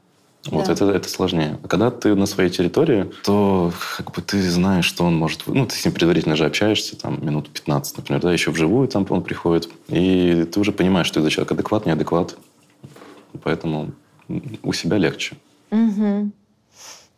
Вот 0.46 0.66
Да. 0.66 0.72
это, 0.72 0.90
это 0.90 1.08
сложнее. 1.08 1.58
А 1.62 1.68
когда 1.68 1.90
ты 1.90 2.14
на 2.14 2.26
своей 2.26 2.48
территории, 2.50 3.10
то 3.24 3.72
как 3.96 4.12
бы 4.12 4.22
ты 4.22 4.40
знаешь, 4.48 4.84
что 4.84 5.04
он 5.04 5.16
может... 5.16 5.46
Ну, 5.46 5.66
ты 5.66 5.74
с 5.74 5.84
ним 5.84 5.92
предварительно 5.92 6.36
же 6.36 6.46
общаешься, 6.46 6.96
там, 6.96 7.24
минут 7.24 7.50
15, 7.50 7.96
например, 7.98 8.22
да, 8.22 8.32
еще 8.32 8.50
вживую 8.50 8.88
там 8.88 9.04
он 9.10 9.22
приходит, 9.22 9.68
и 9.88 10.48
ты 10.50 10.60
уже 10.60 10.72
понимаешь, 10.72 11.06
что 11.06 11.20
это 11.20 11.30
человек 11.30 11.52
адекват, 11.52 11.86
неадекват. 11.86 12.36
Поэтому 13.42 13.92
у 14.62 14.72
себя 14.72 14.96
легче. 14.96 15.36
Мгм. 15.70 16.32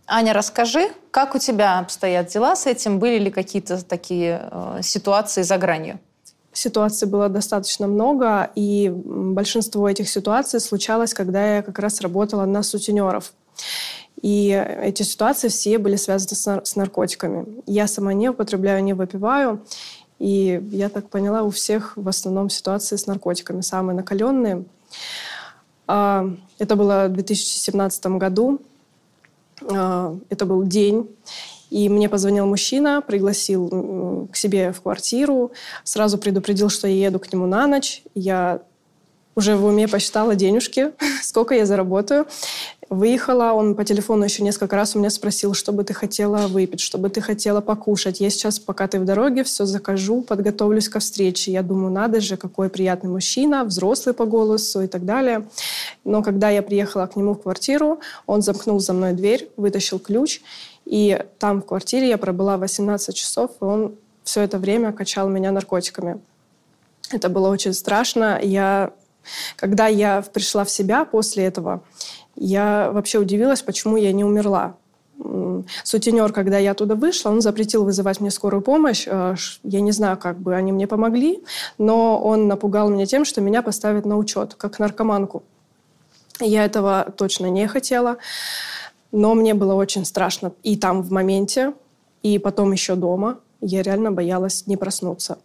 Аня, 0.07 0.33
расскажи, 0.33 0.89
как 1.13 1.35
у 1.37 1.39
тебя 1.39 1.79
обстоят 1.79 2.29
дела 2.29 2.57
с 2.57 2.67
этим? 2.67 2.99
Были 2.99 3.19
ли 3.19 3.31
какие-то 3.31 3.85
такие 3.85 4.49
э, 4.51 4.81
ситуации 4.83 5.43
за 5.43 5.57
гранью? 5.57 6.01
Ситуаций 6.53 7.07
было 7.07 7.29
достаточно 7.29 7.87
много, 7.87 8.51
и 8.55 8.91
большинство 8.93 9.89
этих 9.89 10.09
ситуаций 10.09 10.61
случалось, 10.61 11.15
когда 11.15 11.57
я 11.57 11.63
как 11.63 11.79
раз 11.79 12.01
работала 12.01 12.45
на 12.45 12.63
сутенеров. 12.63 13.33
И 14.21 14.51
эти 14.83 15.03
ситуации 15.03 15.49
все 15.49 15.79
были 15.79 15.97
связаны 15.97 16.63
с 16.65 16.77
наркотиками. 16.77 17.47
Я 17.67 17.87
сама 17.87 18.13
не 18.13 18.29
употребляю, 18.29 18.83
не 18.83 18.93
выпиваю. 18.93 19.61
И 20.19 20.63
я 20.73 20.91
так 20.91 21.09
поняла, 21.09 21.43
у 21.43 21.51
всех 21.51 21.97
в 21.97 22.07
основном 22.07 22.51
ситуации 22.51 22.97
с 22.97 23.07
наркотиками 23.07 23.63
самые 23.63 23.97
накаленные. 23.97 24.65
А, 25.87 26.29
Это 26.59 26.77
было 26.77 27.07
в 27.09 27.15
2017 27.15 28.19
году. 28.19 28.61
А, 29.63 30.15
Это 30.29 30.45
был 30.45 30.63
день. 30.65 31.09
И 31.71 31.89
мне 31.89 32.09
позвонил 32.09 32.47
мужчина, 32.47 33.01
пригласил 33.01 33.69
м, 33.71 34.29
к 34.29 34.37
себе 34.37 34.73
в 34.73 34.83
квартиру, 34.83 35.53
сразу 35.85 36.19
предупредил, 36.19 36.69
что 36.69 36.89
я 36.89 37.07
еду 37.07 37.19
к 37.19 37.33
нему 37.33 37.47
на 37.47 37.67
ночь. 37.67 38.03
Я 38.15 38.61
уже 39.37 39.57
в 39.57 39.65
уме 39.65 39.89
посчитала 39.89 40.35
денежки, 40.35 40.93
сколько 41.23 41.55
я 41.55 41.67
заработаю. 41.67 42.27
Выехала, 42.91 43.53
он 43.53 43.77
по 43.77 43.85
телефону 43.85 44.25
еще 44.25 44.43
несколько 44.43 44.75
раз 44.75 44.97
у 44.97 44.99
меня 44.99 45.11
спросил, 45.11 45.55
что 45.55 45.71
бы 45.71 45.85
ты 45.85 45.95
хотела 45.95 46.49
выпить, 46.49 46.81
что 46.81 46.99
бы 46.99 47.09
ты 47.09 47.21
хотела 47.21 47.61
покушать. 47.61 48.19
Я 48.19 48.31
сейчас, 48.31 48.59
пока 48.59 48.89
ты 48.89 48.99
в 48.99 49.05
дороге, 49.05 49.45
все 49.45 49.65
закажу, 49.65 50.23
подготовлюсь 50.23 50.89
ко 50.89 50.99
встрече. 50.99 51.53
Я 51.53 51.63
думаю, 51.63 51.93
надо 51.93 52.21
же, 52.21 52.37
какой 52.37 52.69
приятный 52.69 53.09
мужчина, 53.09 53.63
взрослый 53.63 54.13
по 54.13 54.25
голосу 54.25 54.83
и 54.83 54.89
так 54.89 55.05
далее. 55.05 55.47
Но 56.05 56.21
когда 56.21 56.51
я 56.51 56.63
приехала 56.63 57.07
к 57.07 57.15
нему 57.15 57.35
в 57.35 57.43
квартиру, 57.43 58.01
он 58.27 58.43
замкнул 58.43 58.81
за 58.81 58.93
мной 58.93 59.13
дверь, 59.13 59.49
вытащил 59.57 60.01
ключ, 60.01 60.41
и 60.91 61.25
там 61.39 61.63
в 61.63 61.67
квартире 61.67 62.09
я 62.09 62.19
пробыла 62.19 62.57
18 62.57 63.15
часов, 63.15 63.53
и 63.61 63.65
он 63.65 63.95
все 64.25 64.41
это 64.41 64.59
время 64.59 64.91
качал 64.93 65.29
меня 65.29 65.53
наркотиками. 65.53 66.21
Это 67.13 67.29
было 67.29 67.49
очень 67.49 67.75
страшно. 67.75 68.41
Я, 68.43 68.91
когда 69.55 69.87
я 69.87 70.21
пришла 70.21 70.65
в 70.65 70.71
себя 70.71 71.05
после 71.05 71.45
этого, 71.45 71.85
я 72.35 72.91
вообще 72.91 73.19
удивилась, 73.19 73.63
почему 73.63 73.99
я 73.99 74.13
не 74.13 74.25
умерла. 74.25 74.75
Сутенер, 75.85 76.33
когда 76.33 76.59
я 76.59 76.73
оттуда 76.73 76.97
вышла, 76.97 77.31
он 77.31 77.41
запретил 77.41 77.85
вызывать 77.85 78.21
мне 78.21 78.33
скорую 78.33 78.61
помощь. 78.61 79.07
Э, 79.07 79.37
Я 79.63 79.81
не 79.83 79.93
знаю, 79.93 80.17
как 80.17 80.41
бы 80.41 80.57
они 80.57 80.73
мне 80.73 80.89
помогли, 80.89 81.45
но 81.79 82.21
он 82.21 82.49
напугал 82.49 82.91
меня 82.91 83.07
тем, 83.07 83.25
что 83.25 83.41
меня 83.41 83.63
поставят 83.63 84.07
на 84.07 84.17
учет, 84.17 84.55
как 84.55 84.81
наркоманку. 84.81 85.45
Я 86.41 86.65
этого 86.65 87.13
точно 87.17 87.47
не 87.47 87.69
хотела, 87.69 88.17
но 89.13 89.35
мне 89.35 89.55
было 89.55 89.75
очень 89.75 90.05
страшно 90.05 90.53
и 90.63 90.77
там 90.77 91.03
в 91.03 91.11
моменте, 91.11 91.73
и 92.23 92.39
потом 92.39 92.73
еще 92.73 92.95
дома. 92.95 93.39
Я 93.61 93.83
реально 93.83 94.13
боялась 94.13 94.67
не 94.67 94.77
проснуться. 94.77 95.39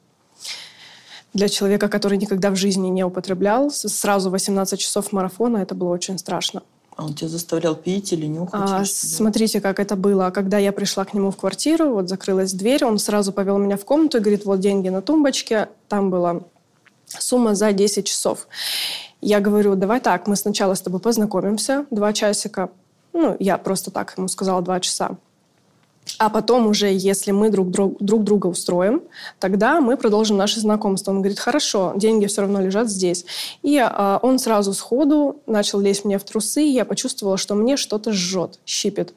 Для 1.34 1.50
человека, 1.50 1.90
который 1.90 2.18
никогда 2.18 2.50
в 2.50 2.56
жизни 2.56 2.88
не 2.88 3.04
употреблял, 3.04 3.70
сразу 3.70 4.30
18 4.30 4.80
часов 4.80 5.12
марафона, 5.12 5.58
это 5.58 5.76
было 5.76 5.90
очень 5.90 6.18
страшно. 6.18 6.64
А 6.96 7.04
он 7.04 7.14
тебя 7.14 7.28
заставлял 7.28 7.76
пить 7.76 8.14
или 8.14 8.26
нюхать? 8.26 8.70
А, 8.72 8.78
или 8.80 8.86
смотрите, 8.86 9.60
как 9.60 9.82
это 9.82 9.98
было. 9.98 10.32
Когда 10.32 10.58
я 10.60 10.72
пришла 10.72 11.04
к 11.04 11.14
нему 11.14 11.32
в 11.32 11.36
квартиру, 11.36 11.94
вот 11.94 12.08
закрылась 12.08 12.54
дверь, 12.54 12.86
он 12.86 13.00
сразу 13.00 13.34
повел 13.34 13.58
меня 13.58 13.76
в 13.76 13.84
комнату 13.84 14.18
и 14.18 14.22
говорит, 14.22 14.46
вот 14.46 14.62
деньги 14.62 14.88
на 14.88 15.02
тумбочке. 15.02 15.68
Там 15.90 16.10
была 16.10 16.42
сумма 17.06 17.54
за 17.54 17.74
10 17.74 18.06
часов. 18.08 18.48
Я 19.20 19.42
говорю, 19.42 19.76
давай 19.76 20.00
так, 20.00 20.28
мы 20.28 20.38
сначала 20.38 20.74
с 20.74 20.82
тобой 20.82 21.02
познакомимся, 21.02 21.86
два 21.92 22.14
часика. 22.14 22.70
Ну, 23.16 23.38
я 23.40 23.58
просто 23.58 23.92
так 23.92 24.14
ему 24.18 24.28
сказала, 24.28 24.62
два 24.62 24.82
часа. 24.82 25.18
А 26.20 26.30
потом 26.30 26.68
уже, 26.68 26.88
если 26.94 27.32
мы 27.32 27.50
друг, 27.50 27.72
друг, 27.72 27.98
друг 28.00 28.24
друга 28.26 28.48
устроим, 28.48 29.02
тогда 29.40 29.80
мы 29.80 29.96
продолжим 29.98 30.38
наше 30.38 30.60
знакомство. 30.60 31.12
Он 31.12 31.20
говорит, 31.20 31.40
хорошо, 31.40 31.94
деньги 31.96 32.26
все 32.28 32.42
равно 32.42 32.62
лежат 32.62 32.90
здесь. 32.90 33.26
И 33.64 33.80
а, 33.82 34.20
он 34.22 34.38
сразу 34.38 34.74
сходу 34.74 35.38
начал 35.48 35.80
лезть 35.80 36.04
мне 36.04 36.20
в 36.20 36.24
трусы, 36.26 36.64
и 36.64 36.74
я 36.74 36.84
почувствовала, 36.84 37.38
что 37.38 37.56
мне 37.56 37.78
что-то 37.78 38.12
жжет, 38.12 38.60
щипет. 38.66 39.14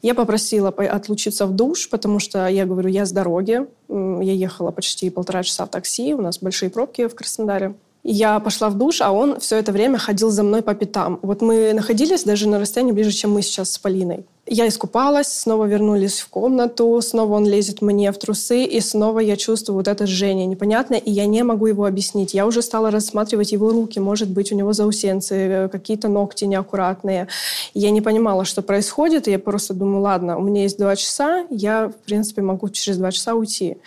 Я 0.00 0.14
попросила 0.14 0.70
по- 0.70 0.84
отлучиться 0.84 1.46
в 1.46 1.54
душ, 1.54 1.88
потому 1.90 2.18
что 2.18 2.48
я 2.48 2.64
говорю, 2.64 2.88
я 2.88 3.04
с 3.04 3.12
дороги. 3.12 3.66
Я 3.88 4.32
ехала 4.32 4.70
почти 4.70 5.10
полтора 5.10 5.42
часа 5.42 5.66
в 5.66 5.68
такси, 5.68 6.14
у 6.14 6.22
нас 6.22 6.38
большие 6.38 6.70
пробки 6.70 7.06
в 7.06 7.14
Краснодаре. 7.14 7.74
Я 8.06 8.38
пошла 8.38 8.68
в 8.68 8.76
душ, 8.76 9.00
а 9.00 9.12
он 9.12 9.40
все 9.40 9.56
это 9.56 9.72
время 9.72 9.96
ходил 9.96 10.30
за 10.30 10.42
мной 10.42 10.60
по 10.60 10.74
пятам. 10.74 11.18
Вот 11.22 11.40
мы 11.40 11.72
находились 11.72 12.24
даже 12.24 12.46
на 12.46 12.60
расстоянии 12.60 12.92
ближе, 12.92 13.12
чем 13.12 13.32
мы 13.32 13.40
сейчас 13.40 13.72
с 13.72 13.78
Полиной. 13.78 14.26
Я 14.46 14.68
искупалась, 14.68 15.28
снова 15.28 15.64
вернулись 15.64 16.20
в 16.20 16.28
комнату, 16.28 17.00
снова 17.00 17.36
он 17.36 17.46
лезет 17.46 17.80
мне 17.80 18.12
в 18.12 18.18
трусы, 18.18 18.64
и 18.64 18.78
снова 18.80 19.20
я 19.20 19.38
чувствую 19.38 19.76
вот 19.76 19.88
это 19.88 20.06
жжение 20.06 20.44
непонятное, 20.44 20.98
и 20.98 21.10
я 21.10 21.24
не 21.24 21.42
могу 21.42 21.66
его 21.66 21.86
объяснить. 21.86 22.34
Я 22.34 22.46
уже 22.46 22.60
стала 22.60 22.90
рассматривать 22.90 23.52
его 23.52 23.70
руки, 23.70 23.98
может 24.00 24.28
быть, 24.28 24.52
у 24.52 24.54
него 24.54 24.74
заусенцы, 24.74 25.34
э, 25.34 25.68
какие-то 25.70 26.08
ногти 26.08 26.44
неаккуратные. 26.44 27.28
Я 27.72 27.90
не 27.90 28.02
понимала, 28.02 28.44
что 28.44 28.60
происходит, 28.60 29.28
и 29.28 29.30
я 29.30 29.38
просто 29.38 29.72
думаю, 29.72 30.02
ладно, 30.02 30.36
у 30.36 30.42
меня 30.42 30.64
есть 30.64 30.76
два 30.76 30.94
часа, 30.94 31.46
я, 31.48 31.88
в 31.88 32.04
принципе, 32.04 32.42
могу 32.42 32.68
через 32.68 32.98
два 32.98 33.12
часа 33.12 33.34
уйти. 33.34 33.78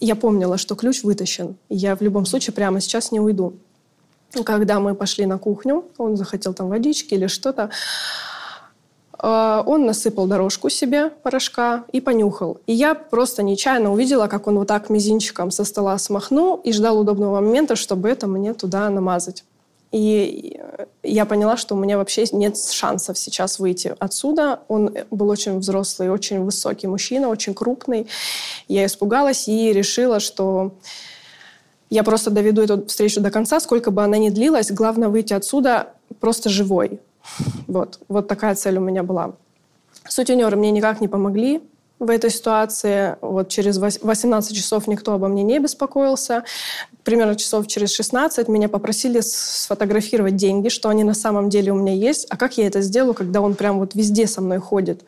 Я 0.00 0.16
помнила, 0.16 0.56
что 0.56 0.74
ключ 0.74 1.02
вытащен. 1.02 1.56
Я 1.68 1.94
в 1.94 2.00
любом 2.00 2.24
случае 2.24 2.54
прямо 2.54 2.80
сейчас 2.80 3.12
не 3.12 3.20
уйду. 3.20 3.54
Когда 4.44 4.80
мы 4.80 4.94
пошли 4.94 5.26
на 5.26 5.38
кухню, 5.38 5.84
он 5.98 6.16
захотел 6.16 6.54
там 6.54 6.68
водички 6.68 7.14
или 7.14 7.26
что-то, 7.26 7.70
э, 9.22 9.62
он 9.66 9.84
насыпал 9.84 10.26
дорожку 10.26 10.70
себе 10.70 11.10
порошка 11.10 11.84
и 11.92 12.00
понюхал. 12.00 12.58
И 12.66 12.72
я 12.72 12.94
просто 12.94 13.42
нечаянно 13.42 13.92
увидела, 13.92 14.26
как 14.28 14.46
он 14.46 14.56
вот 14.56 14.68
так 14.68 14.88
мизинчиком 14.88 15.50
со 15.50 15.64
стола 15.64 15.98
смахнул 15.98 16.56
и 16.56 16.72
ждал 16.72 16.98
удобного 16.98 17.40
момента, 17.40 17.76
чтобы 17.76 18.08
это 18.08 18.26
мне 18.26 18.54
туда 18.54 18.88
намазать. 18.88 19.44
И 19.92 20.60
я 21.02 21.26
поняла, 21.26 21.56
что 21.56 21.74
у 21.74 21.78
меня 21.78 21.98
вообще 21.98 22.24
нет 22.32 22.56
шансов 22.56 23.18
сейчас 23.18 23.58
выйти 23.58 23.94
отсюда. 23.98 24.60
Он 24.68 24.94
был 25.10 25.28
очень 25.28 25.58
взрослый, 25.58 26.10
очень 26.10 26.44
высокий 26.44 26.86
мужчина, 26.86 27.28
очень 27.28 27.54
крупный. 27.54 28.06
Я 28.68 28.86
испугалась 28.86 29.48
и 29.48 29.72
решила, 29.72 30.20
что 30.20 30.72
я 31.88 32.04
просто 32.04 32.30
доведу 32.30 32.62
эту 32.62 32.86
встречу 32.86 33.20
до 33.20 33.32
конца, 33.32 33.58
сколько 33.58 33.90
бы 33.90 34.04
она 34.04 34.16
ни 34.16 34.30
длилась. 34.30 34.70
Главное 34.70 35.08
выйти 35.08 35.32
отсюда 35.32 35.92
просто 36.20 36.48
живой. 36.48 37.00
Вот, 37.66 37.98
вот 38.08 38.28
такая 38.28 38.54
цель 38.54 38.78
у 38.78 38.80
меня 38.80 39.02
была. 39.02 39.32
Сутенеры 40.08 40.56
мне 40.56 40.70
никак 40.70 41.00
не 41.00 41.08
помогли 41.08 41.60
в 42.00 42.08
этой 42.08 42.30
ситуации. 42.30 43.16
Вот 43.20 43.50
через 43.50 43.78
18 43.78 44.56
часов 44.56 44.88
никто 44.88 45.12
обо 45.12 45.28
мне 45.28 45.42
не 45.42 45.58
беспокоился. 45.58 46.44
Примерно 47.04 47.36
часов 47.36 47.66
через 47.66 47.92
16 47.92 48.48
меня 48.48 48.68
попросили 48.68 49.20
сфотографировать 49.20 50.34
деньги, 50.34 50.70
что 50.70 50.88
они 50.88 51.04
на 51.04 51.14
самом 51.14 51.50
деле 51.50 51.72
у 51.72 51.76
меня 51.76 51.92
есть. 51.92 52.26
А 52.30 52.36
как 52.38 52.56
я 52.56 52.66
это 52.66 52.80
сделаю, 52.80 53.14
когда 53.14 53.42
он 53.42 53.54
прям 53.54 53.78
вот 53.78 53.94
везде 53.94 54.26
со 54.26 54.40
мной 54.40 54.58
ходит? 54.58 55.04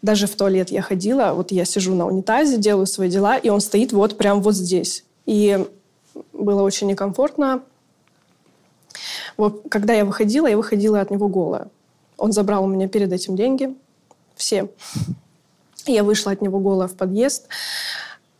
Даже 0.00 0.26
в 0.28 0.34
туалет 0.34 0.70
я 0.70 0.80
ходила, 0.80 1.32
вот 1.34 1.50
я 1.50 1.64
сижу 1.66 1.94
на 1.94 2.06
унитазе, 2.06 2.56
делаю 2.56 2.86
свои 2.86 3.10
дела, 3.10 3.36
и 3.36 3.50
он 3.50 3.60
стоит 3.60 3.92
вот 3.92 4.16
прям 4.16 4.40
вот 4.40 4.54
здесь. 4.54 5.04
И 5.26 5.66
было 6.32 6.62
очень 6.62 6.86
некомфортно. 6.86 7.62
Вот, 9.36 9.64
когда 9.68 9.92
я 9.92 10.04
выходила, 10.04 10.46
я 10.46 10.56
выходила 10.56 11.00
от 11.00 11.10
него 11.10 11.28
голая. 11.28 11.68
Он 12.16 12.32
забрал 12.32 12.64
у 12.64 12.68
меня 12.68 12.88
перед 12.88 13.12
этим 13.12 13.36
деньги. 13.36 13.74
Все. 14.36 14.70
Я 15.86 16.04
вышла 16.04 16.32
от 16.32 16.42
него 16.42 16.58
голая 16.58 16.88
в 16.88 16.94
подъезд, 16.94 17.48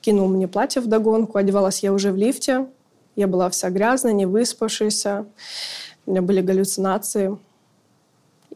кинул 0.00 0.29
мне 0.29 0.48
платье 0.48 0.83
в 0.83 0.87
догонку, 0.87 1.38
одевалась 1.38 1.83
я 1.83 1.92
уже 1.92 2.12
в 2.12 2.16
лифте. 2.16 2.66
Я 3.16 3.26
была 3.26 3.50
вся 3.50 3.70
грязная, 3.70 4.12
не 4.12 4.26
выспавшаяся. 4.26 5.26
У 6.07 6.11
меня 6.11 6.22
были 6.22 6.40
галлюцинации. 6.40 7.37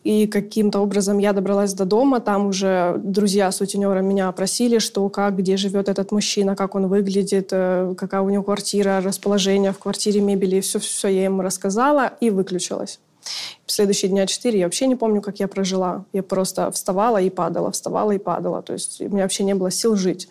и 0.05 0.27
каким-то 0.27 0.81
образом 0.81 1.19
я 1.19 1.33
добралась 1.33 1.73
до 1.73 1.87
дома. 1.87 2.21
Там 2.21 2.49
уже 2.49 3.01
друзья 3.03 3.51
сутенера 3.51 4.01
меня 4.01 4.29
опросили, 4.29 4.79
что 4.79 5.09
как, 5.09 5.37
где 5.39 5.57
живет 5.57 5.89
этот 5.89 6.13
мужчина, 6.13 6.55
как 6.57 6.75
он 6.75 6.89
выглядит, 6.89 7.49
э, 7.53 7.95
какая 7.97 8.21
у 8.21 8.29
него 8.29 8.43
квартира, 8.43 9.01
расположение 9.01 9.73
в 9.73 9.79
квартире, 9.79 10.21
мебели. 10.21 10.61
Все-все 10.61 11.09
я 11.09 11.25
ему 11.25 11.41
рассказала 11.43 12.13
и 12.21 12.29
выключилась. 12.31 13.01
Следующие 13.67 14.11
дня 14.11 14.27
четыре 14.27 14.61
я 14.61 14.67
вообще 14.67 14.87
не 14.87 14.97
помню, 14.97 15.23
как 15.23 15.41
я 15.41 15.49
прожила. 15.49 16.05
Я 16.13 16.23
просто 16.23 16.71
вставала 16.71 17.21
и 17.21 17.31
падала, 17.31 17.71
вставала 17.71 18.13
и 18.13 18.19
падала. 18.19 18.63
То 18.63 18.75
есть 18.75 19.01
у 19.01 19.09
меня 19.09 19.23
вообще 19.23 19.45
не 19.45 19.55
было 19.55 19.71
сил 19.71 19.97
жить. 19.97 20.29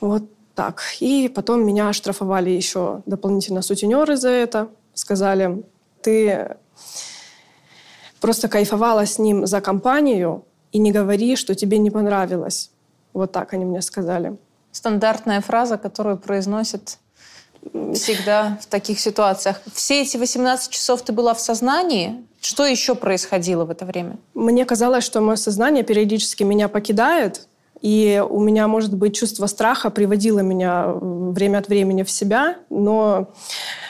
Вот 0.00 0.22
так. 0.54 0.82
И 1.00 1.28
потом 1.28 1.64
меня 1.64 1.88
оштрафовали 1.88 2.50
еще 2.50 3.02
дополнительно 3.06 3.62
сутенеры 3.62 4.16
за 4.16 4.30
это. 4.30 4.68
Сказали, 4.94 5.62
ты 6.02 6.56
просто 8.20 8.48
кайфовала 8.48 9.04
с 9.06 9.18
ним 9.18 9.46
за 9.46 9.60
компанию 9.60 10.44
и 10.72 10.78
не 10.78 10.92
говори, 10.92 11.36
что 11.36 11.54
тебе 11.54 11.78
не 11.78 11.90
понравилось. 11.90 12.70
Вот 13.12 13.32
так 13.32 13.52
они 13.52 13.64
мне 13.64 13.82
сказали. 13.82 14.36
Стандартная 14.72 15.40
фраза, 15.40 15.78
которую 15.78 16.18
произносят 16.18 16.98
всегда 17.94 18.58
в 18.62 18.66
таких 18.66 19.00
ситуациях. 19.00 19.60
Все 19.72 20.02
эти 20.02 20.16
18 20.16 20.70
часов 20.70 21.02
ты 21.02 21.12
была 21.12 21.34
в 21.34 21.40
сознании? 21.40 22.24
Что 22.40 22.64
еще 22.64 22.94
происходило 22.94 23.64
в 23.64 23.70
это 23.70 23.84
время? 23.84 24.18
Мне 24.34 24.64
казалось, 24.64 25.04
что 25.04 25.20
мое 25.20 25.36
сознание 25.36 25.82
периодически 25.82 26.42
меня 26.42 26.68
покидает, 26.68 27.48
и 27.82 28.22
у 28.28 28.40
меня, 28.40 28.68
может 28.68 28.94
быть, 28.94 29.16
чувство 29.16 29.46
страха 29.46 29.90
приводило 29.90 30.40
меня 30.40 30.86
время 30.88 31.58
от 31.58 31.68
времени 31.68 32.02
в 32.02 32.10
себя, 32.10 32.56
но 32.70 33.28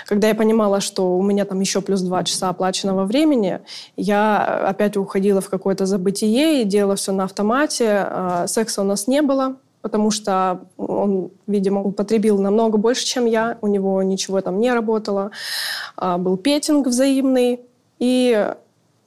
когда 0.07 0.29
я 0.29 0.35
понимала, 0.35 0.81
что 0.81 1.17
у 1.17 1.23
меня 1.23 1.45
там 1.45 1.61
еще 1.61 1.81
плюс 1.81 2.01
два 2.01 2.25
часа 2.25 2.49
оплаченного 2.49 3.05
времени, 3.05 3.61
я 3.97 4.69
опять 4.69 4.97
уходила 4.97 5.41
в 5.41 5.49
какое-то 5.49 5.87
забытие 5.87 6.63
и 6.63 6.65
делала 6.65 6.97
все 6.97 7.13
на 7.13 7.25
автомате. 7.25 7.87
А, 7.89 8.47
секса 8.47 8.83
у 8.83 8.85
нас 8.85 9.07
не 9.09 9.23
было, 9.23 9.57
потому 9.87 10.11
что 10.11 10.67
он, 10.77 11.31
видимо, 11.47 11.81
употребил 11.81 12.41
намного 12.41 12.77
больше, 12.77 13.07
чем 13.07 13.25
я. 13.25 13.57
У 13.61 13.69
него 13.69 14.03
ничего 14.03 14.41
там 14.41 14.59
не 14.59 14.73
работало. 14.73 15.31
А, 15.97 16.19
был 16.19 16.37
петинг 16.37 16.89
взаимный, 16.89 17.61
и 18.01 18.53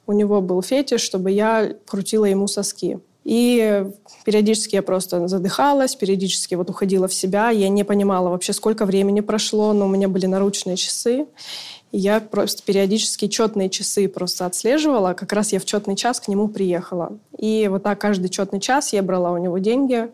у 0.06 0.12
него 0.12 0.40
был 0.40 0.62
фетиш, 0.62 1.02
чтобы 1.02 1.32
я 1.32 1.74
крутила 1.86 2.24
ему 2.24 2.46
соски. 2.46 2.98
И 3.24 3.84
периодически 4.24 4.76
я 4.76 4.82
просто 4.82 5.28
задыхалась, 5.28 5.94
периодически 5.96 6.54
вот 6.54 6.70
уходила 6.70 7.08
в 7.08 7.12
себя. 7.12 7.50
Я 7.50 7.68
не 7.68 7.84
понимала 7.84 8.30
вообще, 8.30 8.54
сколько 8.54 8.86
времени 8.86 9.20
прошло, 9.20 9.74
но 9.74 9.84
у 9.84 9.88
меня 9.90 10.08
были 10.08 10.24
наручные 10.24 10.76
часы. 10.76 11.26
И 11.92 11.98
я 11.98 12.20
просто 12.20 12.62
периодически 12.62 13.26
четные 13.26 13.68
часы 13.68 14.08
просто 14.08 14.46
отслеживала. 14.46 15.12
Как 15.12 15.32
раз 15.32 15.52
я 15.52 15.60
в 15.60 15.64
четный 15.64 15.96
час 15.96 16.20
к 16.20 16.28
нему 16.28 16.48
приехала. 16.48 17.18
И 17.36 17.68
вот 17.68 17.82
так 17.82 18.00
каждый 18.00 18.28
четный 18.28 18.60
час 18.60 18.92
я 18.92 19.02
брала 19.02 19.32
у 19.32 19.38
него 19.38 19.58
деньги, 19.58 20.08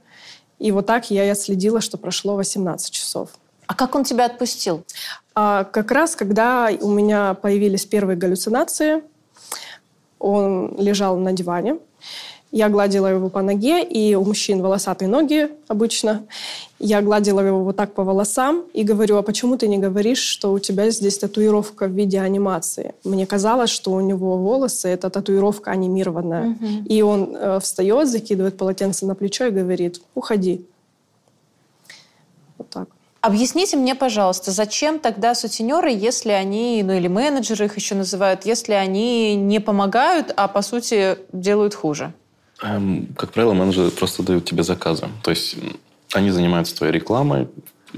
и 0.58 0.72
вот 0.72 0.86
так 0.86 1.10
я 1.10 1.24
и 1.24 1.28
отследила, 1.28 1.80
что 1.80 1.98
прошло 1.98 2.36
18 2.36 2.90
часов. 2.90 3.30
А 3.66 3.74
как 3.74 3.94
он 3.94 4.04
тебя 4.04 4.26
отпустил? 4.26 4.84
А 5.34 5.64
как 5.64 5.90
раз, 5.90 6.16
когда 6.16 6.70
у 6.80 6.90
меня 6.90 7.34
появились 7.34 7.84
первые 7.84 8.16
галлюцинации, 8.16 9.02
он 10.18 10.74
лежал 10.78 11.16
на 11.18 11.32
диване, 11.32 11.78
я 12.56 12.70
гладила 12.70 13.06
его 13.06 13.28
по 13.28 13.42
ноге, 13.42 13.84
и 13.84 14.14
у 14.14 14.24
мужчин 14.24 14.62
волосатые 14.62 15.08
ноги 15.08 15.50
обычно. 15.68 16.26
Я 16.78 17.02
гладила 17.02 17.40
его 17.40 17.62
вот 17.62 17.76
так 17.76 17.92
по 17.92 18.02
волосам 18.02 18.64
и 18.72 18.82
говорю, 18.82 19.18
а 19.18 19.22
почему 19.22 19.58
ты 19.58 19.68
не 19.68 19.76
говоришь, 19.76 20.20
что 20.20 20.52
у 20.52 20.58
тебя 20.58 20.88
здесь 20.88 21.18
татуировка 21.18 21.86
в 21.86 21.90
виде 21.90 22.18
анимации? 22.18 22.94
Мне 23.04 23.26
казалось, 23.26 23.68
что 23.68 23.92
у 23.92 24.00
него 24.00 24.38
волосы— 24.38 24.88
это 24.96 25.10
татуировка 25.10 25.70
анимированная. 25.70 26.52
Угу. 26.52 26.66
И 26.88 27.02
он 27.02 27.36
э, 27.36 27.60
встает, 27.60 28.08
закидывает 28.08 28.56
полотенце 28.56 29.04
на 29.04 29.14
плечо 29.14 29.44
и 29.46 29.50
говорит, 29.50 30.00
уходи. 30.14 30.64
Вот 32.56 32.70
так. 32.70 32.88
Объясните 33.20 33.76
мне, 33.76 33.94
пожалуйста, 33.94 34.50
зачем 34.50 34.98
тогда 34.98 35.34
сутенеры, 35.34 35.90
если 35.90 36.30
они, 36.30 36.82
ну 36.82 36.94
или 36.94 37.08
менеджеры 37.08 37.66
их 37.66 37.76
еще 37.76 37.94
называют, 37.94 38.46
если 38.46 38.72
они 38.72 39.36
не 39.36 39.60
помогают, 39.60 40.32
а 40.36 40.48
по 40.48 40.62
сути 40.62 41.18
делают 41.32 41.74
хуже? 41.74 42.14
Эм, 42.62 43.08
как 43.16 43.32
правило, 43.32 43.52
менеджеры 43.52 43.90
просто 43.90 44.22
дают 44.22 44.44
тебе 44.44 44.62
заказы. 44.62 45.08
То 45.22 45.30
есть 45.30 45.56
они 46.12 46.30
занимаются 46.30 46.76
твоей 46.76 46.92
рекламой, 46.92 47.48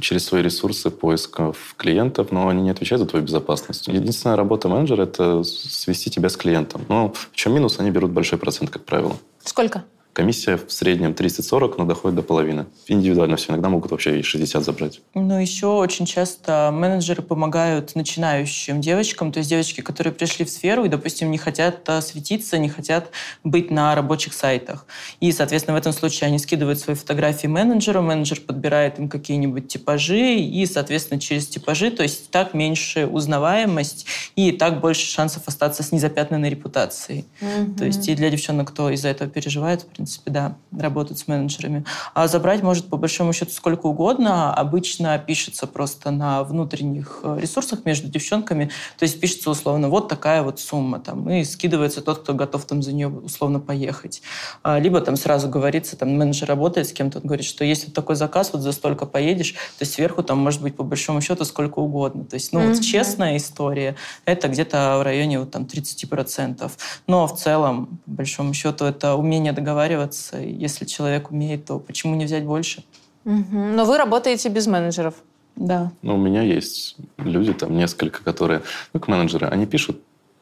через 0.01 0.25
свои 0.27 0.43
ресурсы 0.43 0.91
поисков 0.91 1.75
клиентов, 1.77 2.31
но 2.31 2.49
они 2.49 2.63
не 2.63 2.71
отвечают 2.71 3.03
за 3.03 3.09
твою 3.09 3.25
безопасность. 3.25 3.89
Единственная 3.89 4.37
работа 4.37 4.69
менеджера– 4.69 5.03
это 5.05 5.43
свести 5.45 6.11
тебя 6.11 6.29
с 6.29 6.37
клиентом. 6.37 6.85
Но 6.89 7.13
в 7.13 7.31
чем 7.33 7.55
минус? 7.55 7.81
Они 7.81 7.91
берут 7.91 8.11
большой 8.11 8.39
процент, 8.39 8.71
как 8.71 8.85
правило. 8.85 9.17
Сколько? 9.43 9.85
Комиссия 10.19 10.57
в 10.57 10.73
среднем 10.73 11.13
30-40, 11.13 11.75
но 11.79 11.85
доходит 11.85 12.17
до 12.17 12.23
половины. 12.23 12.67
Индивидуально 12.89 13.37
все. 13.37 13.53
Иногда 13.53 13.69
могут 13.69 13.93
вообще 13.93 14.19
и 14.19 14.23
60 14.25 14.65
забрать. 14.65 15.01
Ну, 15.15 15.39
еще 15.39 15.69
очень 15.69 16.07
часто 16.07 16.71
менеджеры 16.75 17.23
помогают 17.23 17.95
начинающим 17.95 18.81
девочкам, 18.81 19.31
то 19.31 19.39
есть 19.39 19.49
девочки, 19.49 19.81
которые 19.81 20.13
пришли 20.13 20.45
в 20.45 20.51
сферу 20.51 20.85
и, 20.85 20.89
допустим, 20.89 21.31
не 21.31 21.39
хотят 21.39 21.89
а, 21.89 22.01
светиться, 22.01 22.59
не 22.59 22.69
хотят 22.69 23.13
быть 23.45 23.71
на 23.71 23.95
рабочих 23.95 24.35
сайтах. 24.35 24.87
И, 25.21 25.31
соответственно, 25.31 25.77
в 25.77 25.79
этом 25.79 25.93
случае 25.93 26.27
они 26.27 26.41
скидывают 26.41 26.81
свои 26.81 26.97
фотографии 26.97 27.47
менеджеру, 27.47 28.03
менеджер 28.03 28.41
подбирает 28.41 28.99
им 28.99 29.09
какие-нибудь 29.09 29.69
типажи, 29.69 30.35
и, 30.35 30.67
соответственно, 30.67 31.21
через 31.21 31.47
типажи, 31.47 31.93
то 31.93 32.03
есть 32.03 32.33
так 32.33 32.55
меньше 32.55 33.07
узнаваемость, 33.07 34.07
и 34.35 34.51
так 34.51 34.81
больше 34.81 35.07
шансов 35.07 35.45
остаться 35.47 35.85
с 35.85 35.93
незапятнанной 35.93 36.51
репутацией. 36.51 37.25
Mm-hmm. 37.41 37.79
То 37.79 37.85
есть 37.85 38.09
и 38.09 38.17
для 38.17 38.31
девчонок, 38.31 38.73
кто 38.73 38.91
из-за 38.91 39.11
этого 39.11 39.31
переживает, 39.31 39.83
в 39.83 39.87
принципе, 39.87 40.08
принципе, 40.09 40.31
да, 40.31 40.57
работать 40.77 41.19
с 41.19 41.29
менеджерами. 41.29 41.85
А 42.15 42.29
забрать 42.29 42.63
может 42.63 42.89
по 42.89 42.97
большому 42.97 43.35
счету 43.35 43.51
сколько 43.53 43.87
угодно. 43.87 44.55
Обычно 44.55 45.19
пишется 45.19 45.67
просто 45.67 46.11
на 46.11 46.43
внутренних 46.45 47.21
э, 47.23 47.39
ресурсах 47.41 47.85
между 47.85 48.09
девчонками. 48.09 48.71
То 48.99 49.03
есть 49.03 49.21
пишется 49.21 49.51
условно 49.51 49.91
вот 49.91 50.09
такая 50.09 50.43
вот 50.43 50.61
сумма. 50.61 50.99
Там, 50.99 51.29
и 51.29 51.45
скидывается 51.45 52.01
тот, 52.01 52.21
кто 52.21 52.33
готов 52.33 52.65
там 52.65 52.83
за 52.83 52.95
нее 52.95 53.09
условно 53.09 53.61
поехать. 53.61 54.23
А, 54.63 54.79
либо 54.79 55.01
там 55.03 55.17
сразу 55.17 55.49
говорится, 55.49 55.97
там 55.97 56.17
менеджер 56.17 56.49
работает 56.49 56.89
с 56.89 56.93
кем-то, 56.93 57.19
он 57.19 57.25
говорит, 57.25 57.45
что 57.45 57.65
есть 57.65 57.87
вот 57.87 57.95
такой 57.95 58.17
заказ, 58.17 58.51
вот 58.53 58.63
за 58.63 58.73
столько 58.73 59.05
поедешь, 59.05 59.53
то 59.53 59.83
есть 59.83 59.93
сверху 59.93 60.23
там 60.23 60.39
может 60.39 60.63
быть 60.63 60.75
по 60.75 60.85
большому 60.85 61.21
счету 61.21 61.45
сколько 61.45 61.81
угодно. 61.81 62.25
То 62.25 62.35
есть, 62.35 62.53
ну, 62.53 62.61
mm-hmm. 62.61 62.75
вот 62.75 62.83
честная 62.83 63.37
история, 63.37 63.97
это 64.25 64.49
где-то 64.49 64.97
в 64.99 65.03
районе 65.03 65.41
вот 65.41 65.51
там 65.51 65.65
30%. 65.65 66.71
Но 67.07 67.27
в 67.27 67.37
целом, 67.37 68.01
по 68.07 68.13
большому 68.13 68.55
счету, 68.55 68.87
это 68.87 69.15
умение 69.15 69.53
договариваться 69.53 69.98
договариваться. 69.99 70.39
Если 70.39 70.85
человек 70.85 71.31
умеет, 71.31 71.67
то 71.67 71.79
почему 71.79 72.17
не 72.17 72.25
взять 72.25 72.45
больше? 72.45 72.85
Угу. 73.25 73.57
Но 73.75 73.85
вы 73.85 73.99
работаете 73.99 74.49
без 74.49 74.67
менеджеров? 74.67 75.15
Да. 75.57 75.91
Ну, 76.03 76.15
у 76.15 76.19
меня 76.19 76.43
есть 76.43 76.97
люди, 77.19 77.53
там 77.53 77.77
несколько, 77.77 78.23
которые, 78.23 78.63
ну, 78.93 79.01
как 79.01 79.09
менеджеры, 79.09 79.49
они 79.49 79.67
пишут 79.67 80.01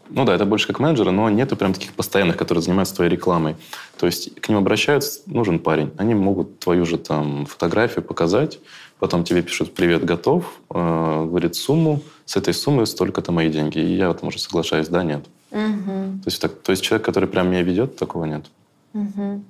ну 0.08 0.24
да, 0.24 0.36
это 0.36 0.44
больше 0.44 0.68
как 0.68 0.78
менеджеры, 0.78 1.10
но 1.10 1.28
нету 1.30 1.56
прям 1.56 1.72
таких 1.72 1.92
постоянных, 1.92 2.36
которые 2.36 2.62
занимаются 2.62 2.94
твоей 2.94 3.10
рекламой. 3.10 3.56
То 3.98 4.06
есть 4.06 4.40
к 4.40 4.48
ним 4.48 4.58
обращаются, 4.58 5.20
нужен 5.26 5.58
парень. 5.58 5.90
Они 5.96 6.14
могут 6.14 6.60
твою 6.60 6.86
же 6.86 6.96
там 6.96 7.44
фотографию 7.46 8.04
показать, 8.04 8.60
потом 9.00 9.24
тебе 9.24 9.42
пишут 9.42 9.74
«Привет, 9.74 10.04
готов», 10.04 10.60
э, 10.70 11.24
говорит 11.26 11.56
сумму, 11.56 12.02
с 12.24 12.36
этой 12.36 12.54
суммы 12.54 12.86
столько-то 12.86 13.32
мои 13.32 13.50
деньги. 13.50 13.78
И 13.78 13.96
я 13.96 14.10
этом 14.12 14.28
уже 14.28 14.38
соглашаюсь, 14.38 14.86
да, 14.86 15.02
нет. 15.02 15.26
Угу. 15.50 16.20
То, 16.22 16.26
есть, 16.26 16.40
так, 16.40 16.52
то 16.62 16.70
есть 16.70 16.84
человек, 16.84 17.04
который 17.04 17.28
прям 17.28 17.50
меня 17.50 17.62
ведет, 17.62 17.96
такого 17.96 18.26
нет. 18.26 18.46
Угу. 18.96 19.44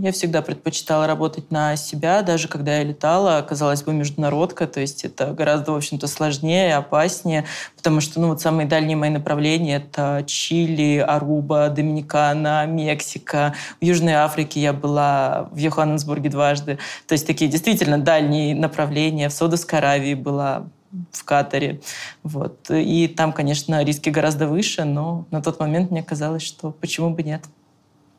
Я 0.00 0.12
всегда 0.12 0.42
предпочитала 0.42 1.06
работать 1.06 1.50
на 1.50 1.74
себя, 1.76 2.20
даже 2.20 2.46
когда 2.46 2.76
я 2.76 2.84
летала, 2.84 3.40
казалось 3.40 3.82
бы, 3.82 3.94
международка, 3.94 4.66
то 4.66 4.80
есть 4.80 5.02
это 5.02 5.32
гораздо, 5.32 5.72
в 5.72 5.76
общем-то, 5.76 6.06
сложнее, 6.06 6.76
опаснее, 6.76 7.46
потому 7.74 8.02
что, 8.02 8.20
ну, 8.20 8.28
вот 8.28 8.40
самые 8.42 8.68
дальние 8.68 8.98
мои 8.98 9.08
направления— 9.08 9.76
это 9.88 10.24
Чили, 10.26 10.98
Аруба, 10.98 11.70
Доминикана, 11.70 12.66
Мексика. 12.66 13.54
В 13.80 13.84
Южной 13.84 14.12
Африке 14.12 14.60
я 14.60 14.74
была, 14.74 15.48
в 15.52 15.56
Йоханнесбурге 15.56 16.28
дважды. 16.28 16.78
То 17.06 17.14
есть 17.14 17.26
такие 17.26 17.50
действительно 17.50 17.96
дальние 17.96 18.54
направления. 18.54 19.30
В 19.30 19.32
Саудовской 19.32 19.78
Аравии 19.78 20.14
была, 20.14 20.66
в 21.12 21.24
Катаре. 21.24 21.80
Вот. 22.22 22.70
И 22.70 23.08
там, 23.08 23.32
конечно, 23.32 23.82
риски 23.82 24.10
гораздо 24.10 24.48
выше, 24.48 24.84
но 24.84 25.26
на 25.30 25.42
тот 25.42 25.60
момент 25.60 25.90
мне 25.90 26.02
казалось, 26.02 26.42
что 26.42 26.70
почему 26.72 27.10
бы 27.10 27.22
нет. 27.22 27.42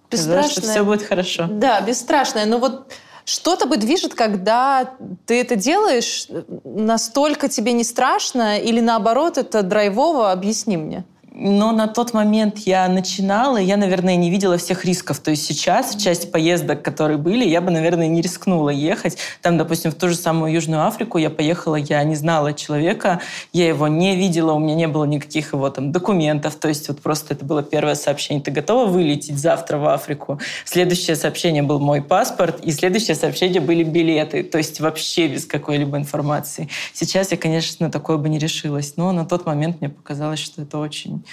Бесстрашная. 0.09 0.49
что 0.49 0.61
все 0.61 0.83
будет 0.83 1.03
хорошо. 1.03 1.47
Да, 1.49 1.81
бесстрашная. 1.81 2.45
Но 2.45 2.57
вот 2.57 2.91
что-то 3.25 3.67
бы 3.67 3.77
движет, 3.77 4.15
когда 4.15 4.95
ты 5.25 5.39
это 5.39 5.55
делаешь, 5.55 6.27
настолько 6.63 7.47
тебе 7.47 7.73
не 7.73 7.83
страшно 7.83 8.57
или 8.57 8.79
наоборот 8.79 9.37
это 9.37 9.61
драйвово? 9.61 10.31
Объясни 10.31 10.77
мне. 10.77 11.05
Но 11.31 11.71
на 11.71 11.87
тот 11.87 12.13
момент 12.13 12.57
я 12.59 12.87
начинала, 12.87 13.57
и 13.57 13.65
я, 13.65 13.77
наверное, 13.77 14.15
не 14.15 14.31
видела 14.31 14.57
всех 14.57 14.83
рисков. 14.83 15.19
То 15.19 15.31
есть 15.31 15.45
сейчас 15.45 15.95
в 15.95 16.01
часть 16.01 16.31
поездок, 16.31 16.81
которые 16.81 17.17
были, 17.17 17.47
я 17.47 17.61
бы, 17.61 17.69
наверное, 17.71 18.07
не 18.07 18.21
рискнула 18.21 18.71
ехать. 18.71 19.17
Там, 19.41 19.57
допустим, 19.57 19.91
в 19.91 19.95
ту 19.95 20.09
же 20.09 20.15
самую 20.15 20.51
Южную 20.51 20.85
Африку 20.85 21.17
я 21.17 21.29
поехала, 21.29 21.75
я 21.75 22.03
не 22.03 22.15
знала 22.15 22.53
человека, 22.53 23.21
я 23.53 23.67
его 23.67 23.87
не 23.87 24.15
видела, 24.15 24.53
у 24.53 24.59
меня 24.59 24.73
не 24.73 24.87
было 24.87 25.05
никаких 25.05 25.53
его 25.53 25.69
там 25.69 25.91
документов. 25.91 26.55
То 26.55 26.67
есть 26.67 26.87
вот 26.87 27.01
просто 27.01 27.35
это 27.35 27.45
было 27.45 27.61
первое 27.61 27.95
сообщение. 27.95 28.43
Ты 28.43 28.51
готова 28.51 28.87
вылететь 28.87 29.37
завтра 29.37 29.77
в 29.77 29.87
Африку? 29.87 30.39
Следующее 30.65 31.15
сообщение 31.15 31.61
был 31.61 31.79
мой 31.79 32.01
паспорт, 32.01 32.59
и 32.63 32.71
следующее 32.71 33.15
сообщение 33.15 33.61
были 33.61 33.83
билеты. 33.83 34.43
То 34.43 34.57
есть 34.57 34.79
вообще 34.79 35.27
без 35.27 35.45
какой-либо 35.45 35.97
информации. 35.97 36.69
Сейчас 36.93 37.31
я, 37.31 37.37
конечно, 37.37 37.91
такое 37.91 38.17
бы 38.17 38.29
не 38.29 38.39
решилась, 38.39 38.93
но 38.97 39.11
на 39.11 39.25
тот 39.25 39.45
момент 39.45 39.79
мне 39.79 39.89
показалось, 39.89 40.39
что 40.39 40.63
это 40.63 40.79
очень 40.79 41.23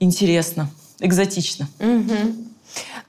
интересно, 0.00 0.70
экзотично. 1.00 1.68
Угу. 1.80 2.34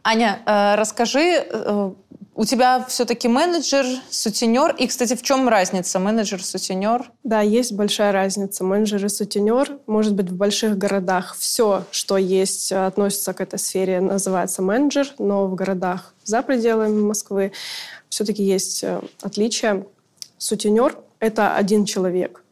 Аня, 0.03 0.39
э, 0.45 0.75
расскажи, 0.75 1.45
э, 1.49 1.91
у 2.35 2.43
тебя 2.43 2.85
все-таки 2.89 3.29
менеджер, 3.29 3.85
сутенер. 4.09 4.75
И, 4.75 4.87
кстати, 4.87 5.15
в 5.15 5.21
чем 5.21 5.47
разница 5.47 5.99
менеджер, 5.99 6.43
сутенер? 6.43 7.09
Да, 7.23 7.39
есть 7.39 7.71
большая 7.71 8.11
разница. 8.11 8.65
Менеджер 8.65 9.05
и 9.05 9.09
сутенер, 9.09 9.79
может 9.87 10.13
быть, 10.13 10.29
в 10.29 10.35
больших 10.35 10.77
городах 10.77 11.35
все, 11.39 11.85
что 11.91 12.17
есть, 12.17 12.73
относится 12.73 13.33
к 13.33 13.39
этой 13.39 13.57
сфере, 13.57 14.01
называется 14.01 14.61
менеджер, 14.61 15.07
но 15.17 15.47
в 15.47 15.55
городах 15.55 16.13
за 16.25 16.41
пределами 16.41 17.01
Москвы 17.01 17.53
все-таки 18.09 18.43
есть 18.43 18.83
э, 18.83 18.99
отличия. 19.21 19.85
Сутенер– 20.37 20.97
это 21.19 21.55
один 21.55 21.85
человек. 21.85 22.43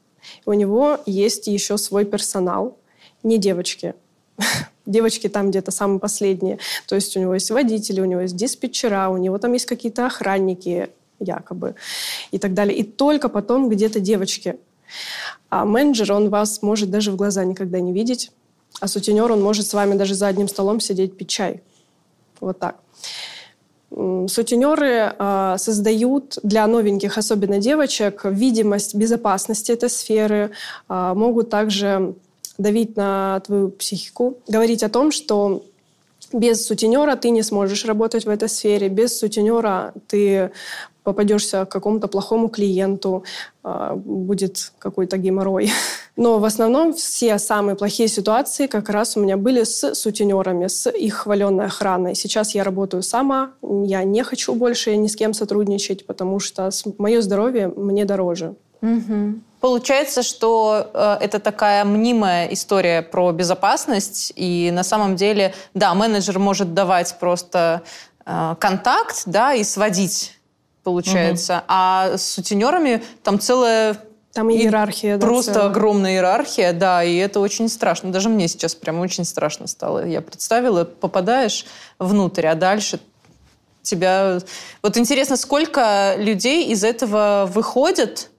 У 0.45 0.53
него 0.53 1.01
есть 1.05 1.47
еще 1.47 1.77
свой 1.77 2.05
персонал, 2.05 2.77
не 3.24 3.38
девочки. 3.38 3.95
Девочки 4.86 5.30
там 5.30 5.49
где-то 5.49 5.71
самые 5.71 5.99
последние. 5.99 6.59
То 6.88 6.95
есть 6.95 7.15
у 7.15 7.19
него 7.19 7.34
есть 7.34 7.49
водители, 7.51 8.01
у 8.01 8.05
него 8.05 8.21
есть 8.21 8.36
диспетчера, 8.36 9.09
у 9.09 9.17
него 9.17 9.38
там 9.38 9.53
есть 9.53 9.65
какие-то 9.65 10.05
охранники, 10.05 10.89
якобы, 11.19 11.76
и 12.32 12.38
так 12.38 12.53
далее. 12.53 12.78
И 12.78 12.84
только 12.84 13.30
потом 13.30 13.69
где-то 13.69 13.99
девочки. 13.99 14.57
А 15.49 15.65
менеджер, 15.65 16.11
он 16.11 16.30
вас 16.30 16.61
может 16.61 16.89
даже 16.89 17.11
в 17.11 17.15
глаза 17.15 17.43
никогда 17.45 17.80
не 17.80 17.93
видеть. 17.93 18.32
А 18.80 18.88
сутенер, 18.88 19.32
он 19.32 19.41
может 19.41 19.67
с 19.67 19.74
вами 19.74 19.95
даже 19.95 20.15
за 20.15 20.28
одним 20.28 20.47
столом 20.47 20.80
сидеть, 20.80 21.15
пить 21.15 21.30
чай. 21.30 21.61
Вот 22.39 22.59
так. 22.59 22.78
Сутенеры 23.91 25.13
э, 25.17 25.55
создают 25.59 26.39
для 26.41 26.65
новеньких, 26.65 27.19
особенно 27.19 27.59
девочек, 27.59 28.26
видимость 28.26 28.95
безопасности 28.95 29.71
этой 29.71 29.89
сферы, 29.89 30.49
э, 30.89 31.13
могут 31.15 31.51
также 31.51 32.15
давить 32.58 32.95
на 32.95 33.39
твою 33.41 33.70
психику, 33.70 34.38
говорить 34.47 34.84
о 34.84 34.89
том, 34.89 35.12
что 35.12 35.64
без 36.32 36.66
сутенера 36.66 37.16
ты 37.16 37.30
не 37.30 37.43
сможешь 37.43 37.86
работать 37.86 38.26
в 38.26 38.30
этой 38.30 38.49
сфере, 38.49 38.89
без 38.89 39.18
сутенера 39.18 39.93
ты 40.08 40.51
попадешься 41.04 41.66
к 41.66 41.70
какому-то 41.70 42.08
плохому 42.08 42.47
клиенту, 42.47 43.24
а, 43.62 43.93
будет 43.95 44.72
какой-то 44.80 45.18
геморрой. 45.18 45.70
Но 46.16 46.39
в 46.39 46.45
основном 46.45 46.93
все 46.93 47.38
самые 47.39 47.76
плохие 47.76 48.08
ситуации 48.08 48.68
как 48.68 48.89
раз 48.89 49.18
у 49.18 49.22
меня 49.22 49.36
были 49.36 49.64
с 49.64 49.93
сутенерами, 49.95 50.68
с 50.68 50.89
их 50.89 51.16
хваленной 51.16 51.66
охраной. 51.66 52.16
Сейчас 52.16 52.56
я 52.56 52.64
работаю 52.64 53.04
сама, 53.04 53.51
я 53.62 54.04
не 54.04 54.24
хочу 54.24 54.56
больше 54.56 54.95
ни 54.95 55.08
с 55.08 55.16
кем 55.16 55.34
сотрудничать, 55.34 56.06
потому 56.06 56.39
что 56.39 56.70
мое 56.97 57.22
здоровье 57.22 57.68
мне 57.68 58.06
дороже. 58.06 58.56
Угу. 58.82 59.39
Получается, 59.64 60.24
что 60.24 60.91
э, 60.93 61.18
это 61.22 61.39
такая 61.39 61.86
мнимая 61.86 62.47
история 62.47 63.01
про 63.01 63.32
безопасность, 63.32 64.34
и 64.36 64.70
на 64.74 64.84
самом 64.84 65.16
деле, 65.16 65.55
да, 65.74 65.93
менеджер 65.93 66.38
может 66.38 66.74
давать 66.74 67.16
просто 67.18 67.82
э, 68.26 68.55
контакт, 68.59 69.24
да, 69.26 69.53
и 69.53 69.64
сводить, 69.64 70.38
получается, 70.84 71.59
угу. 71.59 71.64
а 71.70 72.18
с 72.18 72.26
сутенерами 72.32 73.03
там 73.24 73.39
целая 73.39 73.95
там 74.34 74.51
иерархия, 74.51 75.16
да, 75.18 75.26
Просто 75.26 75.53
целая. 75.53 75.70
огромная 75.70 76.11
иерархия, 76.16 76.74
да, 76.74 77.01
и 77.01 77.16
это 77.16 77.39
очень 77.39 77.70
страшно. 77.70 78.11
Даже 78.11 78.28
мне 78.28 78.49
сейчас 78.49 78.76
прям 78.76 78.99
очень 78.99 79.24
страшно 79.24 79.68
стало. 79.68 80.05
Я 80.05 80.20
представила, 80.20 80.84
попадаешь 80.84 81.66
внутрь, 81.99 82.47
а 82.47 82.55
дальше 82.55 82.99
тебя... 83.82 84.39
Вот 84.82 84.97
интересно, 84.97 85.38
сколько 85.38 86.16
людей 86.18 86.66
из 86.66 86.84
этого 86.84 87.49
выходят 87.49 88.30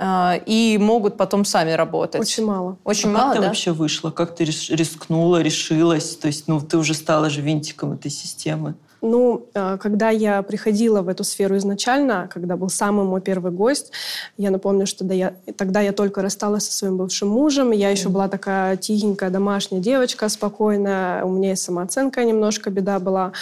и 0.00 0.78
могут 0.80 1.16
потом 1.16 1.44
сами 1.44 1.72
работать. 1.72 2.20
Очень 2.20 2.46
мало. 2.46 2.76
Очень 2.84 3.10
а 3.10 3.12
мало, 3.12 3.26
как 3.26 3.34
ты 3.34 3.40
да? 3.40 3.46
вообще 3.48 3.72
вышла? 3.72 4.10
Как 4.10 4.34
ты 4.34 4.44
рискнула, 4.44 5.42
решилась? 5.42 6.16
То 6.16 6.28
есть, 6.28 6.48
ну, 6.48 6.60
ты 6.60 6.76
уже 6.76 6.94
стала 6.94 7.30
же 7.30 7.40
винтиком 7.40 7.92
этой 7.92 8.10
системы. 8.10 8.74
Ну, 9.00 9.46
а, 9.54 9.76
когда 9.78 10.10
я 10.10 10.42
приходила 10.42 11.02
в 11.02 11.08
эту 11.08 11.22
сферу 11.22 11.56
изначально, 11.56 12.28
когда 12.32 12.56
был 12.56 12.68
самый 12.68 13.06
мой 13.06 13.20
первый 13.20 13.52
гость, 13.52 13.92
я 14.36 14.50
напомню, 14.50 14.86
что 14.86 15.04
да, 15.04 15.14
я, 15.14 15.34
тогда 15.56 15.80
я 15.80 15.92
только 15.92 16.20
рассталась 16.20 16.66
со 16.66 16.72
своим 16.72 16.96
бывшим 16.96 17.28
мужем, 17.28 17.70
я 17.70 17.90
еще 17.90 18.08
была 18.08 18.28
такая 18.28 18.76
тихенькая 18.76 19.30
домашняя 19.30 19.80
девочка, 19.80 20.28
спокойная, 20.28 21.24
у 21.24 21.30
меня 21.30 21.52
и 21.52 21.56
самооценка 21.56 22.24
немножко 22.24 22.70
беда 22.70 22.98
была 22.98 23.32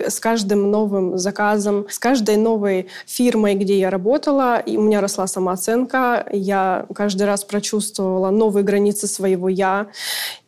с 0.00 0.20
каждым 0.20 0.70
новым 0.70 1.18
заказом, 1.18 1.86
с 1.88 1.98
каждой 1.98 2.36
новой 2.36 2.88
фирмой, 3.06 3.54
где 3.54 3.78
я 3.78 3.90
работала, 3.90 4.58
и 4.58 4.76
у 4.76 4.82
меня 4.82 5.00
росла 5.00 5.26
самооценка, 5.26 6.26
я 6.32 6.86
каждый 6.94 7.26
раз 7.26 7.44
прочувствовала 7.44 8.30
новые 8.30 8.64
границы 8.64 9.06
своего 9.06 9.48
«я» 9.48 9.88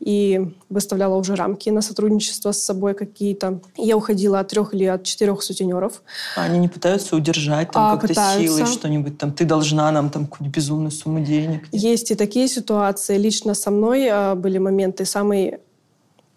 и 0.00 0.40
выставляла 0.68 1.16
уже 1.16 1.34
рамки 1.34 1.70
на 1.70 1.82
сотрудничество 1.82 2.52
с 2.52 2.62
собой 2.62 2.94
какие-то. 2.94 3.60
Я 3.76 3.96
уходила 3.96 4.40
от 4.40 4.48
трех 4.48 4.74
или 4.74 4.84
от 4.84 5.04
четырех 5.04 5.42
сутенеров. 5.42 6.02
А 6.36 6.44
они 6.44 6.58
не 6.58 6.68
пытаются 6.68 7.16
удержать 7.16 7.70
там 7.70 7.82
а, 7.82 7.92
как-то 7.92 8.08
пытаются. 8.08 8.42
силой 8.42 8.66
что-нибудь 8.66 9.18
там? 9.18 9.32
Ты 9.32 9.44
должна 9.44 9.90
нам 9.90 10.10
там 10.10 10.26
какую-нибудь 10.26 10.56
безумную 10.56 10.90
сумму 10.90 11.20
денег? 11.20 11.66
Есть 11.72 12.10
и 12.10 12.14
такие 12.14 12.48
ситуации. 12.48 13.16
Лично 13.16 13.54
со 13.54 13.70
мной 13.70 14.08
а, 14.10 14.34
были 14.34 14.58
моменты. 14.58 15.04
Самый 15.04 15.58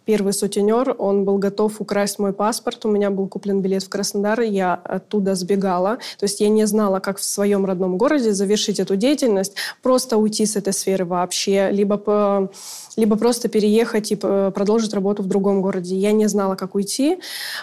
первый 0.06 0.34
сутенер, 0.34 0.96
он 0.98 1.26
был 1.26 1.38
готов 1.38 1.80
украсть 1.80 2.20
мой 2.20 2.34
паспорт. 2.34 2.86
У 2.86 2.90
меня 2.90 3.10
был 3.10 3.28
куплен 3.28 3.62
билет 3.62 3.84
в 3.84 3.90
Краснодар, 3.90 4.42
я 4.42 4.74
оттуда 4.74 5.36
сбегала. 5.36 5.98
То 6.18 6.24
есть 6.24 6.42
я 6.42 6.50
не 6.50 6.66
знала, 6.66 7.00
как 7.00 7.18
в 7.20 7.24
своем 7.24 7.66
родном 7.66 7.98
городе 7.98 8.34
завершить 8.34 8.80
эту 8.80 8.96
деятельность, 8.96 9.56
просто 9.82 10.18
уйти 10.18 10.46
с 10.46 10.56
этой 10.56 10.74
сферы 10.74 11.06
вообще, 11.06 11.70
либо, 11.72 12.50
либо 12.96 13.16
просто 13.16 13.48
переехать 13.48 14.12
и 14.12 14.16
продолжить 14.16 14.94
работу 14.94 15.24
в 15.24 15.28
другом 15.28 15.62
городе. 15.62 15.96
Я 15.96 16.12
не 16.12 16.28
знала, 16.28 16.56
как 16.56 16.76
уйти, 16.76 17.20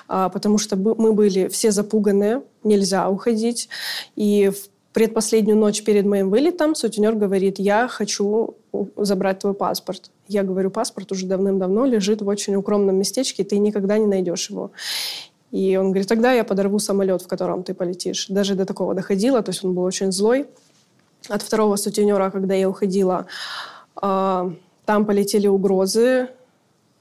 а, 0.07 0.28
потому 0.28 0.59
что 0.59 0.76
мы 0.76 1.12
были 1.12 1.49
все 1.49 1.70
запуганы, 1.70 2.43
нельзя 2.64 3.09
уходить. 3.09 3.68
И 4.16 4.51
в 4.51 4.78
предпоследнюю 4.99 5.57
ночь 5.57 5.84
перед 5.84 6.07
моим 6.07 6.28
вылетом 6.28 6.74
сутенер 6.74 7.14
говорит, 7.14 7.61
я 7.61 7.86
хочу 7.86 8.57
забрать 8.96 9.38
твой 9.38 9.55
паспорт. 9.55 10.11
Я 10.26 10.42
говорю, 10.42 10.72
паспорт 10.72 11.12
уже 11.12 11.24
давным-давно 11.24 11.84
лежит 11.84 12.20
в 12.20 12.26
очень 12.26 12.57
укромном 12.57 12.96
местечке, 12.96 13.44
ты 13.44 13.59
никогда 13.59 13.96
не 13.96 14.07
найдешь 14.07 14.51
его. 14.51 14.72
И 15.53 15.76
он 15.76 15.90
говорит, 15.92 16.09
тогда 16.09 16.32
я 16.32 16.42
подорву 16.42 16.80
самолет, 16.80 17.22
в 17.22 17.28
котором 17.28 17.62
ты 17.62 17.74
полетишь. 17.74 18.26
Даже 18.26 18.57
до 18.57 18.66
такого 18.66 18.92
доходило, 18.92 19.40
то 19.40 19.51
есть 19.51 19.64
он 19.64 19.72
был 19.72 19.84
очень 19.84 20.11
злой. 20.11 20.49
От 21.28 21.42
второго 21.42 21.76
сутенера, 21.76 22.30
когда 22.30 22.55
я 22.55 22.68
уходила, 22.68 23.26
а, 23.94 24.51
там 24.84 25.07
полетели 25.07 25.46
угрозы, 25.46 26.30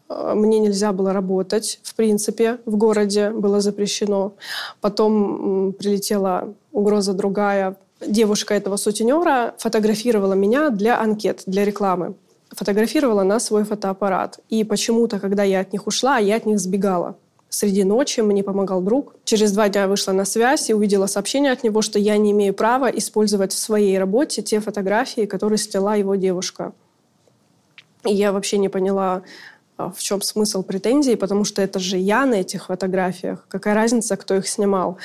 а, 0.07 0.35
мне 0.35 0.59
нельзя 0.59 0.93
было 0.93 1.13
работать, 1.13 1.79
в 1.81 1.95
принципе, 1.95 2.59
в 2.67 2.77
городе 2.77 3.31
было 3.31 3.59
запрещено. 3.59 4.33
Потом 4.81 5.73
прилетела 5.73 6.53
угроза 6.71 7.13
другая. 7.13 7.75
Девушка 8.05 8.53
этого 8.53 8.77
сутенера 8.77 9.55
фотографировала 9.57 10.33
меня 10.33 10.69
для 10.69 10.99
анкет, 10.99 11.43
для 11.47 11.65
рекламы. 11.65 12.15
Фотографировала 12.49 13.23
на 13.23 13.39
свой 13.39 13.63
фотоаппарат. 13.63 14.39
И 14.49 14.63
почему-то, 14.63 15.19
когда 15.19 15.43
я 15.43 15.61
от 15.61 15.73
них 15.73 15.87
ушла, 15.87 16.17
я 16.17 16.35
от 16.35 16.45
них 16.45 16.59
сбегала. 16.59 17.17
Среди 17.49 17.83
ночи 17.83 18.19
мне 18.19 18.43
помогал 18.43 18.81
друг. 18.81 19.15
Через 19.23 19.51
два 19.51 19.69
дня 19.69 19.87
вышла 19.87 20.11
на 20.11 20.25
связь 20.25 20.69
и 20.69 20.73
увидела 20.73 21.07
сообщение 21.07 21.51
от 21.51 21.63
него, 21.63 21.81
что 21.81 21.97
я 21.97 22.17
не 22.17 22.31
имею 22.31 22.53
права 22.53 22.89
использовать 22.89 23.53
в 23.53 23.57
своей 23.57 23.97
работе 23.97 24.41
те 24.41 24.59
фотографии, 24.59 25.25
которые 25.25 25.57
сняла 25.57 25.95
его 25.95 26.15
девушка. 26.15 26.73
И 28.05 28.13
я 28.13 28.31
вообще 28.31 28.57
не 28.57 28.69
поняла, 28.69 29.23
а, 29.77 29.91
в 29.91 29.99
чем 29.99 30.21
смысл 30.21 30.61
претензий, 30.61 31.15
потому 31.15 31.45
что 31.45 31.61
это 31.61 31.79
же 31.79 31.97
я 31.97 32.25
на 32.25 32.35
этих 32.35 32.65
фотографиях. 32.65 33.45
Какая 33.47 33.73
разница, 33.73 34.17
кто 34.17 34.35
их 34.35 34.47
снимал? 34.47 34.97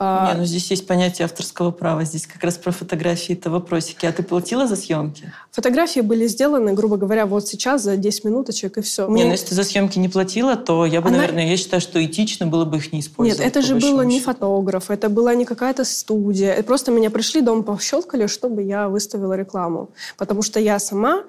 А... 0.00 0.32
Не, 0.32 0.38
ну 0.40 0.44
здесь 0.44 0.70
есть 0.70 0.86
понятие 0.86 1.24
авторского 1.24 1.72
права. 1.72 2.04
Здесь 2.04 2.26
как 2.26 2.44
раз 2.44 2.56
про 2.56 2.70
фотографии 2.70 3.32
это 3.34 3.50
вопросики. 3.50 4.06
А 4.06 4.12
ты 4.12 4.22
платила 4.22 4.68
за 4.68 4.76
съемки? 4.76 5.32
Фотографии 5.50 6.00
были 6.00 6.28
сделаны, 6.28 6.72
грубо 6.72 6.96
говоря, 6.96 7.26
вот 7.26 7.48
сейчас 7.48 7.82
за 7.82 7.96
10 7.96 8.24
минуточек 8.24 8.78
и 8.78 8.80
все. 8.80 9.06
Не, 9.06 9.12
Мне... 9.12 9.24
ну 9.24 9.30
если 9.32 9.48
ты 9.48 9.54
за 9.56 9.64
съемки 9.64 9.98
не 9.98 10.08
платила, 10.08 10.54
то 10.54 10.86
я 10.86 11.00
бы, 11.00 11.08
Она... 11.08 11.18
наверное, 11.18 11.48
я 11.48 11.56
считаю, 11.56 11.80
что 11.80 12.04
этично 12.04 12.46
было 12.46 12.64
бы 12.64 12.76
их 12.76 12.92
не 12.92 13.00
использовать. 13.00 13.44
Нет, 13.44 13.48
это 13.48 13.60
же 13.66 13.74
было 13.74 14.02
не 14.02 14.20
фотограф, 14.20 14.90
это 14.90 15.08
была 15.08 15.34
не 15.34 15.44
какая-то 15.44 15.84
студия. 15.84 16.52
Это 16.52 16.62
просто 16.62 16.92
меня 16.92 17.10
пришли, 17.10 17.40
дом 17.40 17.64
пощелкали, 17.64 18.28
чтобы 18.28 18.62
я 18.62 18.88
выставила 18.88 19.32
рекламу. 19.32 19.90
Потому 20.16 20.42
что 20.42 20.60
я 20.60 20.78
сама 20.78 21.24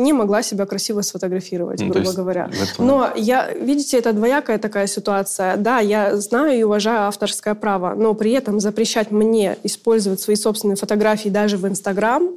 не 0.00 0.12
могла 0.12 0.42
себя 0.42 0.66
красиво 0.66 1.02
сфотографировать, 1.02 1.80
ну, 1.80 1.88
грубо 1.88 2.06
есть, 2.06 2.16
говоря. 2.16 2.50
Но 2.78 3.10
я, 3.16 3.52
видите, 3.52 3.98
это 3.98 4.12
двоякая 4.12 4.58
такая 4.58 4.86
ситуация. 4.86 5.56
Да, 5.56 5.78
я 5.78 6.16
знаю 6.16 6.58
и 6.58 6.62
уважаю 6.62 7.08
авторское 7.08 7.54
право, 7.54 7.94
но 7.94 8.14
при 8.14 8.32
этом 8.32 8.60
запрещать 8.60 9.10
мне 9.10 9.56
использовать 9.62 10.20
свои 10.20 10.36
собственные 10.36 10.76
фотографии 10.76 11.28
даже 11.28 11.56
в 11.56 11.66
Инстаграм, 11.66 12.30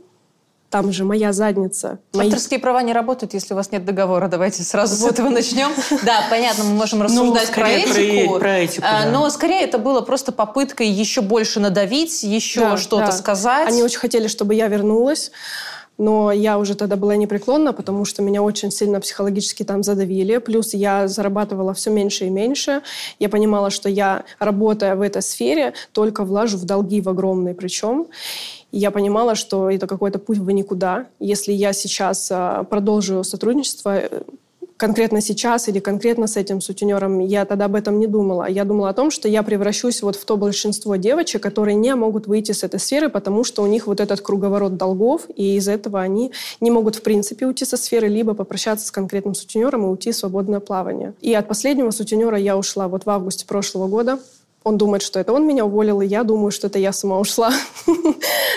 там 0.73 0.91
же 0.91 1.05
моя 1.05 1.33
задница. 1.33 1.99
Мои... 2.13 2.25
Авторские 2.25 2.59
права 2.59 2.81
не 2.81 2.93
работают, 2.93 3.35
если 3.35 3.53
у 3.53 3.57
вас 3.57 3.71
нет 3.71 3.85
договора. 3.85 4.27
Давайте 4.27 4.63
сразу 4.63 4.95
вот. 4.95 5.11
с 5.11 5.13
этого 5.13 5.29
начнем. 5.29 5.69
Да, 6.03 6.23
понятно, 6.31 6.63
мы 6.63 6.73
можем 6.73 6.97
ну, 6.97 7.05
рассуждать 7.05 7.51
про 7.51 7.69
этику. 7.69 8.39
Про 8.39 8.57
этику 8.57 8.83
а, 8.83 9.05
Но 9.05 9.29
скорее 9.29 9.61
это 9.61 9.77
было 9.77 10.01
просто 10.01 10.31
попыткой 10.31 10.87
еще 10.87 11.21
больше 11.21 11.59
надавить, 11.59 12.23
еще 12.23 12.77
что-то 12.77 13.11
сказать. 13.11 13.67
Они 13.67 13.83
очень 13.83 13.99
хотели, 13.99 14.27
чтобы 14.27 14.55
я 14.55 14.67
вернулась. 14.67 15.31
Но 15.97 16.31
я 16.31 16.57
уже 16.57 16.75
тогда 16.75 16.95
была 16.95 17.15
непреклонна, 17.15 17.73
потому 17.73 18.05
что 18.05 18.21
меня 18.21 18.41
очень 18.41 18.71
сильно 18.71 18.99
психологически 18.99 19.63
там 19.63 19.83
задавили. 19.83 20.37
Плюс 20.37 20.73
я 20.73 21.07
зарабатывала 21.07 21.73
все 21.73 21.91
меньше 21.91 22.25
и 22.25 22.29
меньше. 22.29 22.81
Я 23.19 23.29
понимала, 23.29 23.69
что 23.69 23.89
я, 23.89 24.23
работая 24.39 24.95
в 24.95 25.01
этой 25.01 25.21
сфере, 25.21 25.73
только 25.91 26.23
влажу 26.23 26.57
в 26.57 26.65
долги 26.65 27.01
в 27.01 27.09
огромные 27.09 27.53
причем. 27.53 28.07
И 28.71 28.79
я 28.79 28.89
понимала, 28.89 29.35
что 29.35 29.69
это 29.69 29.85
какой-то 29.85 30.17
путь 30.17 30.39
в 30.39 30.49
никуда. 30.49 31.05
Если 31.19 31.51
я 31.51 31.73
сейчас 31.73 32.29
а, 32.31 32.63
продолжу 32.63 33.23
сотрудничество, 33.23 33.97
э, 33.97 34.21
конкретно 34.83 35.21
сейчас 35.21 35.69
или 35.69 35.79
конкретно 35.79 36.27
с 36.27 36.35
этим 36.35 36.59
сутенером, 36.59 37.19
я 37.19 37.45
тогда 37.45 37.65
об 37.65 37.75
этом 37.75 37.99
не 37.99 38.07
думала. 38.07 38.49
Я 38.49 38.65
думала 38.65 38.89
о 38.89 38.93
том, 38.93 39.11
что 39.11 39.29
я 39.29 39.41
превращусь 39.41 40.01
вот 40.01 40.17
в 40.17 40.25
то 40.25 40.35
большинство 40.35 40.97
девочек, 40.97 41.41
которые 41.41 41.75
не 41.75 41.95
могут 41.95 42.27
выйти 42.27 42.51
с 42.51 42.63
этой 42.63 42.81
сферы, 42.81 43.07
потому 43.07 43.45
что 43.45 43.63
у 43.63 43.65
них 43.65 43.87
вот 43.87 44.01
этот 44.01 44.19
круговорот 44.19 44.75
долгов, 44.75 45.21
и 45.33 45.55
из 45.55 45.69
этого 45.69 46.01
они 46.01 46.33
не 46.59 46.69
могут 46.69 46.97
в 46.97 47.01
принципе 47.01 47.47
уйти 47.47 47.63
со 47.63 47.77
сферы, 47.77 48.09
либо 48.09 48.33
попрощаться 48.33 48.85
с 48.85 48.91
конкретным 48.91 49.35
сутенером 49.35 49.85
и 49.85 49.87
уйти 49.87 50.11
в 50.11 50.17
свободное 50.17 50.59
плавание. 50.59 51.13
И 51.21 51.33
от 51.33 51.47
последнего 51.47 51.91
сутенера 51.91 52.37
я 52.37 52.57
ушла 52.57 52.89
вот 52.89 53.05
в 53.05 53.09
августе 53.09 53.45
прошлого 53.45 53.87
года. 53.87 54.19
Он 54.65 54.77
думает, 54.77 55.01
что 55.01 55.17
это 55.17 55.31
он 55.31 55.47
меня 55.47 55.65
уволил, 55.65 56.01
и 56.01 56.07
я 56.07 56.25
думаю, 56.25 56.51
что 56.51 56.67
это 56.67 56.77
я 56.77 56.91
сама 56.91 57.19
ушла. 57.19 57.53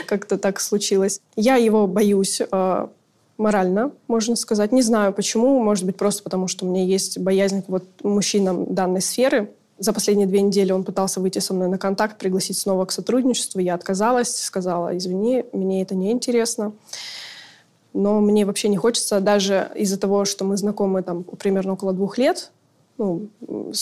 Как-то 0.07 0.39
так 0.39 0.59
случилось. 0.59 1.21
Я 1.37 1.55
его 1.55 1.87
боюсь 1.87 2.41
э, 2.41 2.87
морально, 3.39 3.93
можно 4.09 4.37
сказать. 4.37 4.73
Не 4.73 4.83
знаю 4.83 5.13
почему, 5.13 5.63
может 5.63 5.85
быть, 5.85 5.97
просто 5.97 6.23
потому, 6.23 6.49
что 6.49 6.65
у 6.65 6.69
меня 6.69 6.85
есть 6.85 7.19
боязнь 7.19 7.63
вот 7.69 7.85
мужчинам 8.03 8.75
данной 8.75 9.01
сферы. 9.01 9.51
За 9.79 9.93
последние 9.93 10.27
две 10.27 10.41
недели 10.41 10.73
он 10.73 10.85
пытался 10.85 11.21
выйти 11.21 11.39
со 11.39 11.53
мной 11.53 11.69
на 11.69 11.79
контакт, 11.79 12.19
пригласить 12.19 12.59
снова 12.59 12.87
к 12.87 12.93
сотрудничеству. 12.93 13.61
Я 13.61 13.75
отказалась, 13.75 14.35
сказала, 14.37 14.97
извини, 14.97 15.45
мне 15.53 15.83
это 15.83 15.95
не 15.95 16.13
интересно. 16.13 16.73
Но 17.93 18.21
мне 18.21 18.45
вообще 18.45 18.69
не 18.69 18.77
хочется, 18.77 19.21
даже 19.21 19.71
из-за 19.75 19.99
того, 19.99 20.25
что 20.25 20.45
мы 20.45 20.57
знакомы 20.57 21.03
там 21.03 21.25
примерно 21.25 21.75
около 21.75 21.93
двух 21.93 22.19
лет, 22.19 22.51
ну, 22.99 23.29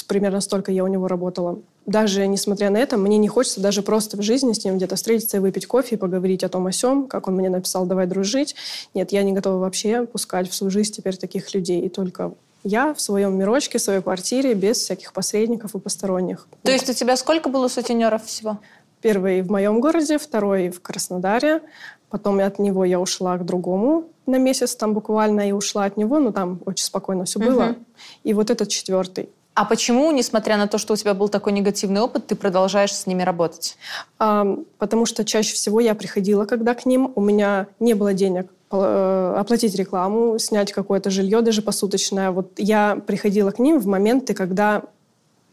примерно 0.09 0.41
столько 0.41 0.73
я 0.73 0.85
у 0.85 0.89
него 0.89 1.09
работала. 1.09 1.61
Даже 1.87 2.27
несмотря 2.27 2.71
на 2.71 2.79
это, 2.79 2.97
мне 2.97 3.19
не 3.19 3.29
хочется 3.29 3.61
даже 3.61 3.83
просто 3.83 4.17
в 4.17 4.23
жизни 4.23 4.53
с 4.53 4.65
ним 4.65 4.77
где-то 4.77 4.97
встретиться 4.97 5.37
и 5.37 5.41
выпить 5.41 5.67
кофе 5.67 5.97
и 5.97 5.99
поговорить 5.99 6.43
о 6.43 6.49
том 6.49 6.67
о 6.67 6.73
сём, 6.73 7.07
как 7.07 7.29
он 7.29 7.35
мне 7.35 7.51
написал 7.51 7.85
«давай 7.85 8.07
дружить». 8.07 8.55
Нет, 8.95 9.13
я 9.13 9.23
не 9.23 9.33
готова 9.33 9.59
вообще 9.59 10.07
пускать 10.07 10.49
в 10.49 10.55
свою 10.55 10.71
жизнь 10.71 10.93
теперь 10.93 11.17
таких 11.17 11.53
людей. 11.55 11.83
И 11.83 11.89
только 11.89 12.33
я 12.63 12.95
в 12.95 13.01
своем 13.01 13.37
мирочке, 13.39 13.79
в 13.79 13.83
своей 13.83 14.01
квартире, 14.01 14.55
без 14.55 14.79
всяких 14.79 15.13
посредников 15.13 15.75
и 15.75 15.79
посторонних. 15.79 16.47
То 16.63 16.73
есть 16.73 16.89
у 16.89 16.95
тебя 16.95 17.17
сколько 17.17 17.51
было 17.51 17.69
сутенеров 17.69 18.25
всего? 18.25 18.59
Первый 19.03 19.43
в 19.43 19.51
моем 19.51 19.81
городе, 19.81 20.17
второй 20.17 20.71
в 20.71 20.81
Краснодаре. 20.81 21.61
Потом 22.09 22.39
от 22.39 22.59
него 22.59 22.87
я 22.87 22.99
ушла 22.99 23.37
к 23.37 23.45
другому 23.45 24.09
на 24.27 24.37
месяц 24.39 24.75
там 24.75 24.95
буквально 24.95 25.49
и 25.49 25.53
ушла 25.53 25.85
от 25.85 25.97
него, 25.97 26.19
но 26.19 26.33
там 26.33 26.61
очень 26.65 26.85
спокойно 26.85 27.25
все 27.25 27.39
было. 27.39 27.71
Угу. 27.71 27.77
И 28.25 28.35
вот 28.35 28.51
этот 28.51 28.69
четвертый. 28.69 29.29
А 29.55 29.65
почему, 29.65 30.11
несмотря 30.11 30.57
на 30.57 30.67
то, 30.67 30.79
что 30.79 30.95
у 30.95 30.97
тебя 30.97 31.15
был 31.15 31.29
такой 31.29 31.53
негативный 31.53 32.01
опыт, 32.01 32.27
ты 32.27 32.35
продолжаешь 32.35 32.93
с 32.93 33.07
ними 33.07 33.23
работать? 33.23 33.77
А, 34.19 34.59
потому 34.79 35.07
что 35.07 35.25
чаще 35.25 35.55
всего 35.55 35.79
я 35.79 35.95
приходила, 35.95 36.45
когда 36.45 36.75
к 36.75 36.87
ним, 36.87 37.13
у 37.15 37.21
меня 37.21 37.69
не 37.79 37.95
было 37.95 38.15
денег 38.15 38.51
э, 38.73 39.35
оплатить 39.39 39.77
рекламу, 39.77 40.39
снять 40.41 40.73
какое-то 40.73 41.11
жилье, 41.11 41.41
даже 41.41 41.63
посуточное. 41.63 42.33
Вот 42.33 42.53
я 42.57 42.97
приходила 43.07 43.53
к 43.53 43.61
ним 43.61 43.79
в 43.79 43.87
моменты, 43.87 44.35
когда 44.35 44.83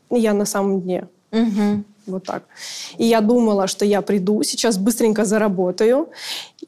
я 0.09 0.33
на 0.33 0.45
самом 0.45 0.81
дне. 0.81 1.07
Угу. 1.31 1.83
Вот 2.07 2.23
так. 2.25 2.43
И 2.97 3.05
я 3.05 3.21
думала, 3.21 3.67
что 3.67 3.85
я 3.85 4.01
приду, 4.01 4.41
сейчас 4.41 4.77
быстренько 4.77 5.25
заработаю 5.25 6.09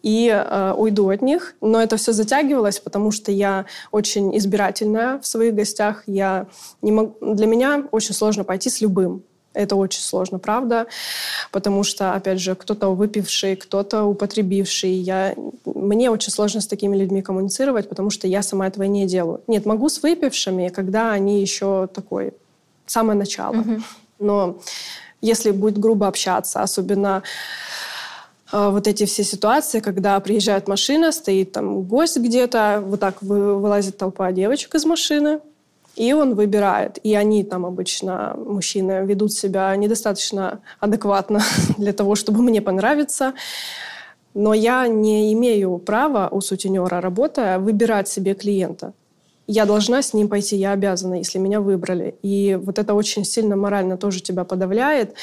и 0.03 0.27
э, 0.29 0.73
уйду 0.77 1.09
от 1.09 1.21
них. 1.21 1.55
Но 1.61 1.81
это 1.81 1.97
все 1.97 2.11
затягивалось, 2.11 2.79
потому 2.79 3.11
что 3.11 3.31
я 3.31 3.65
очень 3.91 4.37
избирательная 4.37 5.17
в 5.19 5.25
своих 5.25 5.55
гостях. 5.55 6.03
Я 6.05 6.47
не 6.81 6.91
мог... 6.91 7.17
Для 7.21 7.47
меня 7.47 7.87
очень 7.91 8.13
сложно 8.13 8.43
пойти 8.43 8.69
с 8.69 8.81
любым. 8.81 9.23
Это 9.53 9.75
очень 9.75 10.01
сложно, 10.01 10.39
правда, 10.39 10.87
потому 11.51 11.83
что, 11.83 12.13
опять 12.13 12.39
же, 12.39 12.55
кто-то 12.55 12.89
выпивший, 12.89 13.55
кто-то 13.55 14.03
употребивший. 14.03 14.91
Я... 14.91 15.35
Мне 15.65 16.09
очень 16.09 16.31
сложно 16.31 16.59
с 16.59 16.67
такими 16.67 16.97
людьми 16.97 17.21
коммуницировать, 17.21 17.87
потому 17.87 18.09
что 18.09 18.27
я 18.27 18.41
сама 18.41 18.67
этого 18.67 18.83
не 18.83 19.05
делаю. 19.05 19.41
Нет, 19.47 19.65
могу 19.65 19.89
с 19.89 20.01
выпившими, 20.01 20.69
когда 20.69 21.11
они 21.11 21.39
еще 21.39 21.87
такой, 21.93 22.33
самое 22.87 23.17
начало. 23.17 23.57
Угу. 23.57 23.81
Но 24.19 24.57
если 25.21 25.51
будет 25.51 25.77
грубо 25.77 26.07
общаться, 26.07 26.63
особенно 26.63 27.21
вот 28.53 28.87
эти 28.87 29.05
все 29.05 29.23
ситуации, 29.23 29.79
когда 29.79 30.19
приезжает 30.19 30.67
машина, 30.67 31.11
стоит 31.11 31.51
там 31.51 31.81
гость 31.81 32.17
где-то, 32.17 32.83
вот 32.85 32.99
так 32.99 33.21
вылазит 33.21 33.97
толпа 33.97 34.31
девочек 34.31 34.75
из 34.75 34.85
машины, 34.85 35.39
и 35.95 36.13
он 36.13 36.35
выбирает. 36.35 36.99
И 37.03 37.15
они 37.15 37.43
там 37.43 37.65
обычно, 37.65 38.35
мужчины, 38.37 39.05
ведут 39.05 39.33
себя 39.33 39.75
недостаточно 39.75 40.59
адекватно 40.79 41.41
для 41.77 41.93
того, 41.93 42.15
чтобы 42.15 42.41
мне 42.43 42.61
понравиться. 42.61 43.33
Но 44.35 44.53
я 44.53 44.87
не 44.87 45.33
имею 45.33 45.77
права 45.79 46.29
у 46.31 46.41
сутенера, 46.41 47.01
работая, 47.01 47.59
выбирать 47.59 48.07
себе 48.07 48.33
клиента 48.33 48.93
я 49.47 49.65
должна 49.65 50.01
с 50.01 50.13
ним 50.13 50.29
пойти, 50.29 50.55
я 50.55 50.71
обязана, 50.71 51.15
если 51.15 51.37
меня 51.37 51.59
выбрали. 51.59 52.15
И 52.21 52.57
вот 52.61 52.79
это 52.79 52.93
очень 52.93 53.25
сильно 53.25 53.55
морально 53.55 53.97
тоже 53.97 54.21
тебя 54.21 54.43
подавляет. 54.43 55.15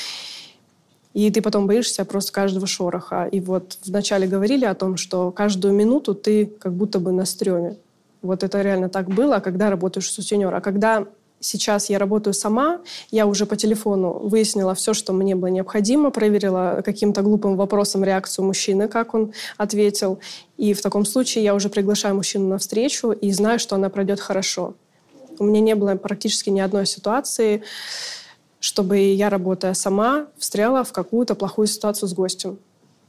И 1.13 1.31
ты 1.31 1.43
потом 1.43 1.67
боишься 1.67 2.05
просто 2.05 2.33
каждого 2.33 2.67
шороха. 2.67 3.29
И 3.31 3.41
вот 3.41 3.79
вначале 3.85 4.27
говорили 4.27 4.65
о 4.65 4.75
том, 4.75 4.97
что 4.97 5.31
каждую 5.31 5.75
минуту 5.75 6.15
ты 6.15 6.47
как 6.47 6.73
будто 6.73 7.01
бы 7.01 7.13
на 7.13 7.25
стреме. 7.25 7.77
Вот 8.23 8.43
это 8.43 8.61
реально 8.63 8.89
так 8.89 9.09
было, 9.09 9.41
когда 9.41 9.71
работаешь 9.71 10.11
сутенер. 10.11 10.55
А 10.55 10.61
когда 10.61 11.07
Сейчас 11.43 11.89
я 11.89 11.99
работаю 11.99 12.35
сама, 12.35 12.81
я 13.11 13.27
уже 13.27 13.47
по 13.47 13.57
телефону 13.57 14.13
выяснила 14.13 14.75
все, 14.75 14.93
что 14.93 15.15
мне 15.15 15.35
было 15.35 15.49
необходимо, 15.49 16.11
проверила 16.11 16.83
каким-то 16.85 17.23
глупым 17.23 17.57
вопросом 17.57 18.05
реакцию 18.05 18.45
мужчины, 18.45 18.89
как 18.89 19.15
он 19.15 19.33
ответил. 19.57 20.19
И 20.59 20.75
в 20.75 20.83
таком 20.83 21.07
случае 21.07 21.43
я 21.43 21.55
уже 21.55 21.71
приглашаю 21.71 22.15
мужчину 22.15 22.47
на 22.47 22.59
встречу 22.59 23.13
и 23.13 23.33
знаю, 23.33 23.59
что 23.59 23.77
она 23.77 23.89
пройдет 23.89 24.21
хорошо. 24.21 24.75
У 25.39 25.45
меня 25.45 25.61
не 25.61 25.75
было 25.75 25.95
практически 25.95 26.51
ни 26.51 26.61
одной 26.61 26.85
ситуации, 26.85 27.63
чтобы 28.61 28.99
я, 28.99 29.31
работая 29.31 29.75
сама, 29.75 30.27
встряла 30.39 30.85
в 30.85 30.93
какую-то 30.93 31.35
плохую 31.35 31.67
ситуацию 31.67 32.09
с 32.09 32.13
гостем. 32.13 32.59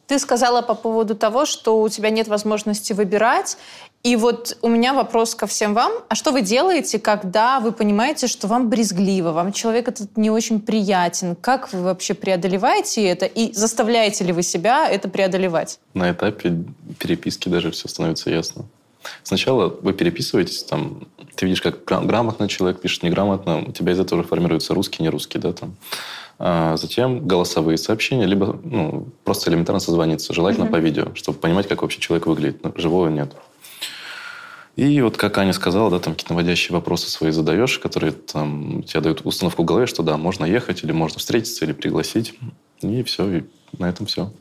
Ты 0.07 0.19
сказала 0.19 0.61
по 0.61 0.75
поводу 0.75 1.15
того, 1.15 1.45
что 1.45 1.81
у 1.81 1.87
тебя 1.87 2.09
нет 2.09 2.27
возможности 2.27 2.91
выбирать. 2.91 3.57
И 4.03 4.17
вот 4.17 4.57
у 4.61 4.67
меня 4.67 4.93
вопрос 4.93 5.35
ко 5.35 5.47
всем 5.47 5.73
вам. 5.73 5.93
А 6.09 6.15
что 6.15 6.31
вы 6.31 6.41
делаете, 6.41 6.99
когда 6.99 7.61
вы 7.61 7.71
понимаете, 7.71 8.27
что 8.27 8.47
вам 8.47 8.69
брезгливо, 8.69 9.31
вам 9.31 9.53
человек 9.53 9.87
этот 9.87 10.17
не 10.17 10.29
очень 10.29 10.59
приятен? 10.59 11.37
Как 11.37 11.71
вы 11.71 11.83
вообще 11.83 12.13
преодолеваете 12.13 13.05
это? 13.05 13.25
И 13.25 13.53
заставляете 13.53 14.25
ли 14.25 14.33
вы 14.33 14.43
себя 14.43 14.89
это 14.89 15.07
преодолевать? 15.07 15.79
На 15.93 16.11
этапе 16.11 16.57
переписки 16.99 17.47
даже 17.47 17.71
все 17.71 17.87
становится 17.87 18.29
ясно. 18.31 18.65
Сначала 19.23 19.67
вы 19.67 19.93
переписываетесь, 19.93 20.63
там, 20.63 21.07
ты 21.35 21.45
видишь, 21.45 21.61
как 21.61 21.83
грамотно 21.85 22.47
человек 22.47 22.81
пишет, 22.81 23.03
неграмотно, 23.03 23.63
у 23.67 23.71
тебя 23.71 23.93
из 23.93 23.99
этого 23.99 24.19
уже 24.19 24.27
формируется 24.27 24.73
русский, 24.73 25.03
не 25.03 25.09
русский, 25.09 25.39
да, 25.39 25.53
там. 25.53 25.75
А 26.43 26.75
затем 26.75 27.27
голосовые 27.27 27.77
сообщения, 27.77 28.25
либо 28.25 28.59
ну, 28.63 29.07
просто 29.23 29.51
элементарно 29.51 29.79
созвониться, 29.79 30.33
желательно 30.33 30.65
угу. 30.65 30.73
по 30.73 30.77
видео, 30.77 31.13
чтобы 31.13 31.37
понимать, 31.37 31.67
как 31.67 31.83
вообще 31.83 31.99
человек 31.99 32.25
выглядит. 32.25 32.63
Ну, 32.63 32.73
живого 32.75 33.09
нет. 33.09 33.35
И 34.75 35.01
вот, 35.01 35.17
как 35.17 35.37
Аня 35.37 35.53
сказала, 35.53 35.91
да, 35.91 35.99
там 35.99 36.13
какие-то 36.13 36.33
наводящие 36.33 36.73
вопросы 36.73 37.09
свои 37.09 37.31
задаешь, 37.31 37.77
которые 37.77 38.13
там 38.13 38.83
тебе 38.83 39.01
дают 39.01 39.21
установку 39.23 39.63
в 39.63 39.65
голове, 39.65 39.85
что 39.85 40.01
да, 40.01 40.17
можно 40.17 40.45
ехать, 40.45 40.83
или 40.83 40.91
можно 40.91 41.19
встретиться, 41.19 41.65
или 41.65 41.73
пригласить. 41.73 42.33
И 42.81 43.03
все, 43.03 43.29
и 43.29 43.43
на 43.77 43.89
этом 43.89 44.05
все. 44.05 44.31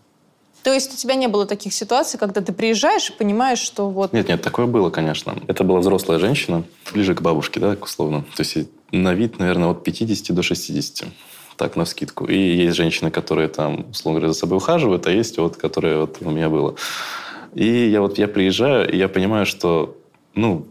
То 0.63 0.73
есть 0.73 0.93
у 0.93 0.97
тебя 0.97 1.15
не 1.15 1.27
было 1.27 1.47
таких 1.47 1.73
ситуаций, 1.73 2.19
когда 2.19 2.41
ты 2.41 2.53
приезжаешь 2.53 3.11
и 3.11 3.13
понимаешь, 3.13 3.61
что 3.61 3.89
вот... 3.89 4.13
Нет, 4.13 4.29
нет, 4.29 4.43
такое 4.43 4.67
было, 4.67 4.91
конечно. 4.91 5.35
Это 5.49 5.65
была 5.65 5.81
взрослая 5.81 6.19
женщина, 6.19 6.65
ближе 6.93 7.15
к 7.15 7.23
бабушке, 7.23 7.61
да, 7.61 7.77
условно. 7.81 8.25
То 8.37 8.43
есть 8.43 8.69
на 8.93 9.15
вид, 9.15 9.39
наверное, 9.39 9.69
от 9.69 9.85
50 9.85 10.35
до 10.35 10.43
60 10.43 11.09
так, 11.57 11.77
на 11.77 11.85
скидку. 11.85 12.25
И 12.25 12.39
есть 12.39 12.77
женщины, 12.77 13.11
которые 13.11 13.49
там, 13.49 13.87
условно 13.91 14.21
говоря, 14.21 14.33
за 14.33 14.39
собой 14.39 14.59
ухаживают, 14.59 15.07
а 15.07 15.11
есть 15.11 15.37
вот, 15.39 15.57
которые 15.57 16.01
вот 16.01 16.19
у 16.21 16.31
меня 16.31 16.49
было. 16.49 16.75
И 17.55 17.89
я 17.89 18.01
вот 18.01 18.19
я 18.19 18.29
приезжаю, 18.29 18.91
и 18.91 18.97
я 18.97 19.09
понимаю, 19.09 19.45
что 19.45 19.97
ну, 20.35 20.67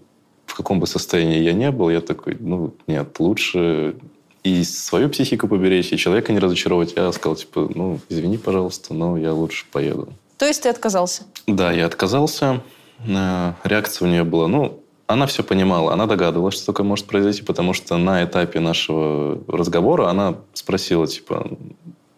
в 0.46 0.56
каком 0.56 0.80
бы 0.80 0.88
состоянии 0.88 1.44
я 1.44 1.54
не 1.54 1.72
был, 1.72 1.90
я 1.90 2.02
такой, 2.02 2.38
ну, 2.40 2.74
нет, 2.88 3.20
лучше 3.20 3.96
и 4.44 4.64
свою 4.64 5.10
психику 5.10 5.48
поберечь, 5.48 5.92
и 5.92 5.98
человека 5.98 6.32
не 6.34 6.40
разочаровать. 6.40 6.94
Я 6.96 7.12
сказал, 7.12 7.36
типа, 7.36 7.70
ну, 7.74 8.00
извини, 8.10 8.38
пожалуйста, 8.38 8.94
но 8.94 9.18
я 9.18 9.34
лучше 9.34 9.66
поеду. 9.72 10.14
То 10.38 10.46
есть 10.46 10.64
ты 10.64 10.70
отказался? 10.70 11.24
Да, 11.48 11.72
я 11.72 11.86
отказался. 11.86 12.62
Э, 13.06 13.54
реакция 13.64 14.08
у 14.08 14.12
нее 14.12 14.24
была, 14.24 14.48
ну, 14.48 14.82
она 15.08 15.26
все 15.26 15.44
понимала, 15.44 15.92
она 15.92 16.06
догадывалась, 16.06 16.56
что 16.56 16.68
такое 16.68 16.86
может 16.86 17.08
произойти, 17.08 17.42
потому 17.42 17.74
что 17.74 17.98
на 17.98 18.24
этапе 18.24 18.60
нашего 18.60 19.42
разговора 19.48 20.08
она 20.08 20.36
спросила, 20.54 21.08
типа, 21.08 21.50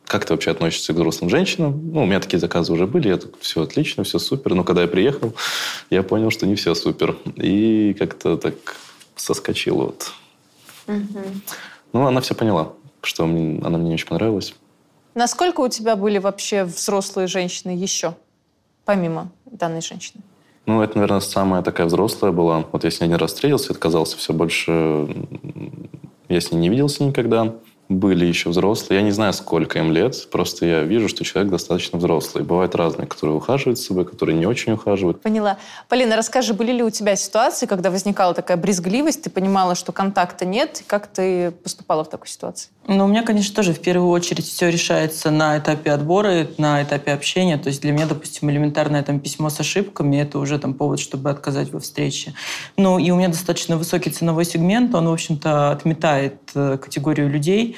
как 0.06 0.26
ты 0.26 0.34
вообще 0.34 0.52
относишься 0.52 0.92
к 0.92 0.98
взрослым 0.98 1.30
женщинам? 1.30 1.90
Ну, 1.94 2.04
у 2.04 2.06
меня 2.06 2.20
такие 2.20 2.38
заказы 2.38 2.74
уже 2.74 2.86
были, 2.86 3.08
я 3.08 3.18
так, 3.18 3.32
все 3.40 3.64
отлично, 3.64 4.04
все 4.04 4.20
супер. 4.20 4.56
Но 4.56 4.66
когда 4.66 4.82
я 4.82 4.90
приехал, 4.90 5.34
я 5.90 6.04
понял, 6.04 6.32
что 6.32 6.46
не 6.46 6.56
все 6.56 6.76
супер. 6.76 7.16
И 7.38 7.96
как-то 7.98 8.36
так 8.36 8.56
соскочил 9.16 9.76
вот. 9.76 10.12
Угу. 10.88 11.24
Ну, 11.94 12.06
она 12.06 12.22
все 12.22 12.36
поняла, 12.36 12.74
что 13.02 13.26
мне, 13.26 13.62
она 13.64 13.78
мне 13.78 13.90
не 13.90 13.94
очень 13.96 14.08
понравилась. 14.08 14.54
Насколько 15.14 15.62
у 15.62 15.68
тебя 15.68 15.96
были 15.96 16.18
вообще 16.18 16.64
взрослые 16.64 17.28
женщины 17.28 17.72
еще, 17.72 18.16
помимо 18.86 19.30
данной 19.46 19.82
женщины? 19.82 20.24
Ну, 20.66 20.82
это, 20.82 20.98
наверное, 20.98 21.20
самая 21.20 21.64
такая 21.64 21.88
взрослая 21.88 22.32
была. 22.32 22.66
Вот 22.72 22.84
я 22.84 22.92
с 22.92 23.00
ней 23.02 23.08
один 23.08 23.18
раз 23.18 23.34
встретился, 23.34 23.74
отказался 23.74 24.18
все 24.18 24.32
больше... 24.34 25.08
Я 26.30 26.40
с 26.40 26.52
ней 26.52 26.60
не 26.60 26.70
виделся 26.70 27.04
никогда 27.04 27.56
были 28.00 28.26
еще 28.26 28.50
взрослые. 28.50 29.00
Я 29.00 29.06
не 29.06 29.12
знаю, 29.12 29.34
сколько 29.34 29.80
им 29.80 29.92
лет, 29.92 30.30
просто 30.32 30.66
я 30.66 30.82
вижу, 30.82 31.08
что 31.08 31.24
человек 31.24 31.52
достаточно 31.52 31.98
взрослый. 31.98 32.44
Бывают 32.44 32.76
разные, 32.76 33.08
которые 33.08 33.36
ухаживают 33.36 33.78
за 33.78 33.86
собой, 33.86 34.06
которые 34.06 34.38
не 34.38 34.46
очень 34.46 34.74
ухаживают. 34.74 35.22
Поняла. 35.22 35.58
Полина, 35.90 36.16
расскажи, 36.16 36.54
были 36.54 36.72
ли 36.72 36.84
у 36.84 36.90
тебя 36.90 37.16
ситуации, 37.16 37.66
когда 37.66 37.92
возникала 37.92 38.34
такая 38.34 38.58
брезгливость, 38.58 39.24
ты 39.24 39.30
понимала, 39.30 39.76
что 39.76 39.92
контакта 39.92 40.46
нет, 40.46 40.84
как 40.88 41.08
ты 41.08 41.52
поступала 41.52 42.04
в 42.04 42.10
такой 42.10 42.28
ситуации? 42.28 42.70
Ну, 42.88 43.06
у 43.06 43.08
меня, 43.08 43.22
конечно, 43.22 43.56
тоже 43.56 43.74
в 43.74 43.80
первую 43.80 44.10
очередь 44.10 44.46
все 44.46 44.70
решается 44.70 45.30
на 45.30 45.58
этапе 45.58 45.92
отбора, 45.92 46.48
на 46.58 46.82
этапе 46.82 47.12
общения. 47.12 47.58
То 47.58 47.68
есть 47.68 47.82
для 47.82 47.92
меня, 47.92 48.08
допустим, 48.08 48.50
элементарное 48.50 49.04
там 49.04 49.20
письмо 49.20 49.50
с 49.50 49.60
ошибками– 49.60 50.16
это 50.18 50.40
уже 50.40 50.58
там 50.58 50.74
повод, 50.74 51.00
чтобы 51.00 51.30
отказать 51.30 51.72
во 51.72 51.80
встрече. 51.80 52.34
Ну, 52.78 52.98
и 52.98 53.12
у 53.12 53.16
меня 53.16 53.28
достаточно 53.28 53.78
высокий 53.78 54.10
ценовой 54.10 54.46
сегмент, 54.46 54.96
он, 54.96 55.08
в 55.08 55.14
общем-то, 55.14 55.72
отметает 55.72 56.38
э, 56.56 56.78
категорию 56.82 57.30
людей, 57.30 57.76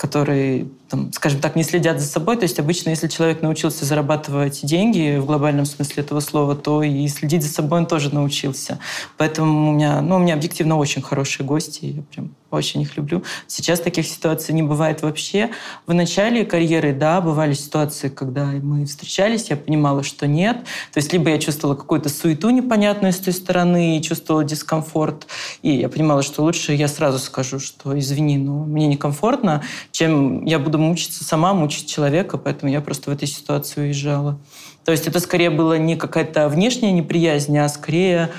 которые, 0.00 0.66
там, 0.88 1.12
скажем 1.12 1.40
так, 1.40 1.56
не 1.56 1.62
следят 1.62 2.00
за 2.00 2.06
собой. 2.06 2.36
То 2.36 2.44
есть 2.44 2.58
обычно, 2.58 2.88
если 2.88 3.06
человек 3.06 3.42
научился 3.42 3.84
зарабатывать 3.84 4.60
деньги 4.62 5.18
в 5.18 5.26
глобальном 5.26 5.66
смысле 5.66 6.02
этого 6.02 6.20
слова, 6.20 6.56
то 6.56 6.82
и 6.82 7.06
следить 7.08 7.42
за 7.42 7.52
собой 7.52 7.80
он 7.80 7.86
тоже 7.86 8.14
научился. 8.14 8.78
Поэтому 9.18 9.68
у 9.68 9.72
меня, 9.74 10.00
ну, 10.00 10.16
у 10.16 10.18
меня 10.18 10.32
объективно 10.32 10.78
очень 10.78 11.02
хорошие 11.02 11.44
гости. 11.44 11.84
Я 11.84 12.02
прям 12.14 12.30
очень 12.50 12.80
их 12.80 12.96
люблю. 12.96 13.22
Сейчас 13.46 13.80
таких 13.80 14.06
ситуаций 14.06 14.54
не 14.54 14.62
бывает 14.62 15.02
вообще. 15.02 15.50
В 15.86 15.94
начале 15.94 16.44
карьеры, 16.44 16.92
да, 16.92 17.20
бывали 17.20 17.52
ситуации, 17.52 18.08
когда 18.08 18.46
мы 18.46 18.86
встречались, 18.86 19.50
я 19.50 19.56
понимала, 19.56 20.02
что 20.02 20.26
нет. 20.26 20.56
То 20.92 20.98
есть 20.98 21.12
либо 21.12 21.30
я 21.30 21.38
чувствовала 21.38 21.76
какую-то 21.76 22.08
суету 22.08 22.50
непонятную 22.50 23.12
с 23.12 23.18
той 23.18 23.32
стороны, 23.32 24.00
чувствовала 24.02 24.44
дискомфорт, 24.44 25.26
и 25.62 25.70
я 25.76 25.88
понимала, 25.88 26.22
что 26.22 26.42
лучше 26.42 26.72
я 26.72 26.88
сразу 26.88 27.18
скажу, 27.18 27.60
что 27.60 27.96
извини, 27.98 28.38
но 28.38 28.64
мне 28.64 28.86
некомфортно, 28.86 29.62
чем 29.90 30.44
я 30.44 30.58
буду 30.58 30.78
мучиться 30.78 31.24
сама, 31.24 31.52
мучить 31.54 31.88
человека, 31.88 32.38
поэтому 32.38 32.72
я 32.72 32.80
просто 32.80 33.10
в 33.10 33.12
этой 33.14 33.26
ситуации 33.28 33.82
уезжала. 33.82 34.38
То 34.84 34.92
есть 34.92 35.06
это 35.06 35.20
скорее 35.20 35.50
было 35.50 35.78
не 35.78 35.96
какая-то 35.96 36.48
внешняя 36.48 36.92
неприязнь, 36.92 37.56
а 37.58 37.68
скорее 37.68 38.30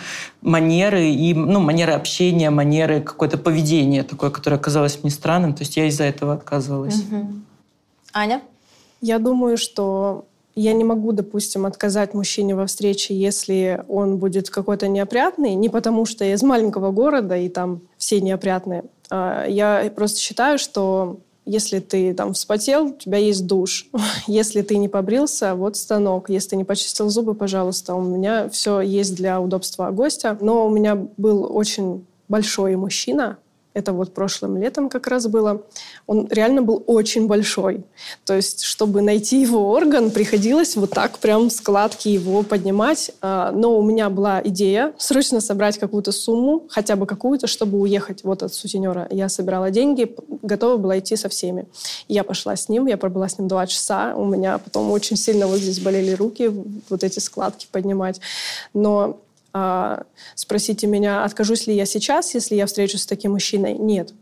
манеры 0.41 1.09
и 1.09 1.33
ну, 1.33 1.59
манеры 1.59 1.93
общения, 1.93 2.49
манеры 2.49 3.01
какое-то 3.01 3.37
поведение 3.37 4.03
такое, 4.03 4.31
которое 4.31 4.55
оказалось 4.55 4.99
мне 5.03 5.11
странным. 5.11 5.53
То 5.53 5.61
есть 5.61 5.77
я 5.77 5.85
из-за 5.85 6.05
этого 6.05 6.33
отказывалась. 6.33 6.99
Угу. 6.99 7.27
Аня? 8.13 8.41
Я 9.01 9.19
думаю, 9.19 9.57
что 9.57 10.25
я 10.55 10.73
не 10.73 10.83
могу, 10.83 11.11
допустим, 11.11 11.65
отказать 11.65 12.13
мужчине 12.13 12.55
во 12.55 12.65
встрече, 12.65 13.15
если 13.15 13.83
он 13.87 14.17
будет 14.17 14.49
какой-то 14.49 14.87
неопрятный, 14.87 15.55
не 15.55 15.69
потому 15.69 16.05
что 16.05 16.25
я 16.25 16.33
из 16.33 16.43
маленького 16.43 16.91
города 16.91 17.37
и 17.37 17.49
там 17.49 17.81
все 17.97 18.19
неопрятные. 18.19 18.83
А 19.09 19.45
я 19.47 19.91
просто 19.95 20.19
считаю, 20.19 20.57
что 20.57 21.19
если 21.45 21.79
ты 21.79 22.13
там 22.13 22.33
вспотел, 22.33 22.87
у 22.87 22.93
тебя 22.93 23.17
есть 23.17 23.47
душ. 23.47 23.87
Если 24.27 24.61
ты 24.61 24.77
не 24.77 24.87
побрился, 24.87 25.55
вот 25.55 25.75
станок. 25.75 26.29
Если 26.29 26.49
ты 26.49 26.55
не 26.55 26.63
почистил 26.63 27.09
зубы, 27.09 27.33
пожалуйста. 27.33 27.95
У 27.95 28.01
меня 28.01 28.47
все 28.49 28.81
есть 28.81 29.15
для 29.15 29.41
удобства 29.41 29.89
гостя. 29.91 30.37
Но 30.39 30.67
у 30.67 30.69
меня 30.69 30.95
был 30.95 31.47
очень 31.55 32.05
большой 32.27 32.75
мужчина, 32.75 33.37
это 33.73 33.93
вот 33.93 34.13
прошлым 34.13 34.57
летом 34.57 34.89
как 34.89 35.07
раз 35.07 35.27
было, 35.27 35.63
он 36.07 36.27
реально 36.29 36.61
был 36.61 36.83
очень 36.87 37.27
большой. 37.27 37.83
То 38.25 38.35
есть, 38.35 38.63
чтобы 38.63 39.01
найти 39.01 39.41
его 39.41 39.71
орган, 39.71 40.11
приходилось 40.11 40.75
вот 40.75 40.91
так 40.91 41.19
прям 41.19 41.49
складки 41.49 42.09
его 42.09 42.43
поднимать. 42.43 43.11
А, 43.21 43.51
но 43.51 43.77
у 43.77 43.81
меня 43.81 44.09
была 44.09 44.41
идея 44.43 44.93
срочно 44.97 45.39
собрать 45.39 45.77
какую-то 45.77 46.11
сумму, 46.11 46.65
хотя 46.69 46.95
бы 46.95 47.05
какую-то, 47.05 47.47
чтобы 47.47 47.79
уехать 47.79 48.23
вот 48.23 48.43
от 48.43 48.53
сутенера. 48.53 49.07
Я 49.09 49.29
собирала 49.29 49.71
деньги, 49.71 50.15
готова 50.41 50.77
была 50.77 50.99
идти 50.99 51.15
со 51.15 51.29
всеми. 51.29 51.65
Я 52.07 52.23
пошла 52.23 52.55
с 52.55 52.67
ним, 52.67 52.87
я 52.87 52.97
пробыла 52.97 53.29
с 53.29 53.37
ним 53.37 53.47
два 53.47 53.67
часа. 53.67 54.13
У 54.15 54.25
меня 54.25 54.57
потом 54.57 54.91
очень 54.91 55.15
сильно 55.15 55.47
вот 55.47 55.59
здесь 55.59 55.79
болели 55.79 56.11
руки, 56.11 56.51
вот 56.89 57.03
эти 57.03 57.19
складки 57.19 57.67
поднимать. 57.71 58.19
Но 58.73 59.19
спросите 60.35 60.87
меня, 60.87 61.23
откажусь 61.23 61.67
ли 61.67 61.75
я 61.75 61.85
сейчас, 61.85 62.33
если 62.33 62.55
я 62.55 62.65
встречусь 62.65 63.03
с 63.03 63.05
таким 63.05 63.31
мужчиной? 63.33 63.73
Нет. 63.73 64.13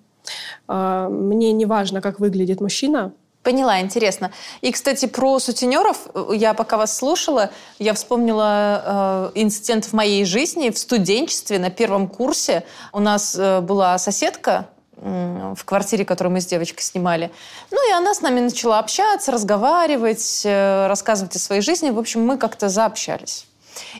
А, 0.67 1.09
мне 1.09 1.51
не 1.51 1.65
важно, 1.65 2.01
как 2.01 2.19
выглядит 2.19 2.61
мужчина, 2.61 3.13
Поняла, 3.41 3.79
интересно. 3.79 4.31
И, 4.59 4.69
кстати, 4.71 5.05
про 5.05 5.39
сутенеров, 5.39 6.07
я 6.33 6.53
пока 6.53 6.75
вас 6.75 6.97
слушала, 6.97 7.51
я 7.79 7.93
вспомнила 7.93 9.31
э, 9.33 9.41
инцидент 9.41 9.85
в 9.85 9.93
моей 9.93 10.25
жизни 10.25 10.71
в 10.71 10.77
студенчестве 10.77 11.57
на 11.57 11.69
первом 11.69 12.09
курсе. 12.09 12.65
У 12.91 12.99
нас 12.99 13.37
э, 13.39 13.61
была 13.61 13.97
соседка 13.97 14.67
э, 14.97 15.53
в 15.55 15.63
квартире, 15.63 16.03
которую 16.03 16.33
мы 16.33 16.41
с 16.41 16.47
девочкой 16.47 16.83
снимали. 16.83 17.31
Ну 17.71 17.89
и 17.89 17.93
она 17.93 18.13
с 18.13 18.19
нами 18.19 18.41
начала 18.41 18.77
общаться, 18.77 19.31
разговаривать, 19.31 20.41
э, 20.43 20.87
рассказывать 20.87 21.33
о 21.37 21.39
своей 21.39 21.61
жизни. 21.61 21.91
В 21.91 21.97
общем, 21.97 22.25
мы 22.25 22.37
как-то 22.37 22.67
заобщались. 22.67 23.47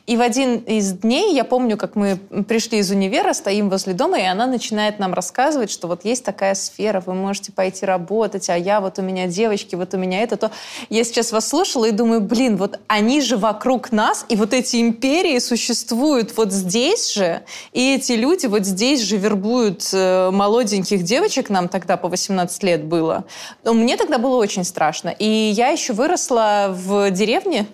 И 0.07 0.17
в 0.17 0.21
один 0.21 0.57
из 0.57 0.93
дней 0.93 1.33
я 1.33 1.43
помню, 1.43 1.77
как 1.77 1.95
мы 1.95 2.17
пришли 2.47 2.79
из 2.79 2.91
универа, 2.91 3.33
стоим 3.33 3.69
возле 3.69 3.93
дома, 3.93 4.19
и 4.19 4.23
она 4.23 4.47
начинает 4.47 4.99
нам 4.99 5.13
рассказывать, 5.13 5.71
что 5.71 5.87
вот 5.87 6.05
есть 6.05 6.23
такая 6.23 6.55
сфера, 6.55 7.01
вы 7.05 7.13
можете 7.13 7.51
пойти 7.51 7.85
работать, 7.85 8.49
а 8.49 8.57
я 8.57 8.81
вот 8.81 8.99
у 8.99 9.01
меня 9.01 9.27
девочки, 9.27 9.75
вот 9.75 9.93
у 9.93 9.97
меня 9.97 10.21
это, 10.23 10.37
то. 10.37 10.51
Я 10.89 11.03
сейчас 11.03 11.31
вас 11.31 11.47
слушала 11.47 11.85
и 11.85 11.91
думаю, 11.91 12.21
блин, 12.21 12.57
вот 12.57 12.79
они 12.87 13.21
же 13.21 13.37
вокруг 13.37 13.91
нас, 13.91 14.25
и 14.29 14.35
вот 14.35 14.53
эти 14.53 14.81
империи 14.81 15.39
существуют 15.39 16.35
вот 16.37 16.51
здесь 16.51 17.13
же, 17.13 17.41
и 17.73 17.95
эти 17.95 18.13
люди 18.13 18.45
вот 18.45 18.65
здесь 18.65 19.01
же 19.01 19.17
вербуют 19.17 19.89
э, 19.93 20.31
молоденьких 20.31 21.03
девочек, 21.03 21.49
нам 21.49 21.67
тогда 21.67 21.97
по 21.97 22.07
18 22.07 22.63
лет 22.63 22.83
было. 22.83 23.25
Но 23.63 23.73
мне 23.73 23.97
тогда 23.97 24.17
было 24.17 24.37
очень 24.37 24.63
страшно. 24.63 25.09
И 25.09 25.25
я 25.25 25.69
еще 25.69 25.93
выросла 25.93 26.67
в 26.69 27.11
деревне, 27.11 27.67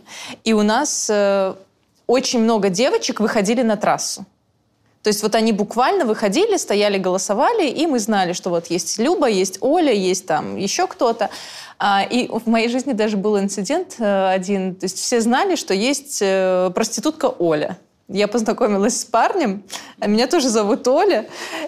и 0.43 0.53
у 0.53 0.63
нас 0.63 1.07
э, 1.09 1.55
очень 2.07 2.39
много 2.39 2.69
девочек 2.69 3.19
выходили 3.19 3.61
на 3.61 3.77
трассу. 3.77 4.25
То 5.05 5.09
есть 5.09 5.21
вот 5.21 5.35
они 5.35 5.51
буквально 5.51 6.03
выходили, 6.05 6.57
стояли, 6.57 6.97
голосовали, 6.97 7.67
и 7.67 7.85
мы 7.85 7.99
знали, 7.99 8.33
что 8.33 8.49
вот 8.49 8.67
есть 8.67 8.97
Люба, 8.97 9.27
есть 9.27 9.59
Оля, 9.61 9.93
есть 9.93 10.25
там 10.25 10.57
еще 10.57 10.87
кто-то. 10.87 11.29
А, 11.77 12.01
и 12.01 12.27
в 12.27 12.47
моей 12.47 12.69
жизни 12.69 12.93
даже 12.93 13.15
был 13.15 13.37
инцидент 13.37 13.97
э, 13.99 14.29
один. 14.29 14.73
То 14.73 14.85
есть 14.85 14.97
все 14.97 15.21
знали, 15.21 15.55
что 15.57 15.75
есть 15.75 16.19
э, 16.21 16.71
проститутка 16.73 17.25
Оля. 17.25 17.77
Я 18.07 18.27
познакомилась 18.27 19.01
с 19.01 19.05
парнем, 19.05 19.63
а 19.99 20.07
меня 20.07 20.25
тоже 20.25 20.49
зовут 20.49 20.87
Оля, 20.87 21.27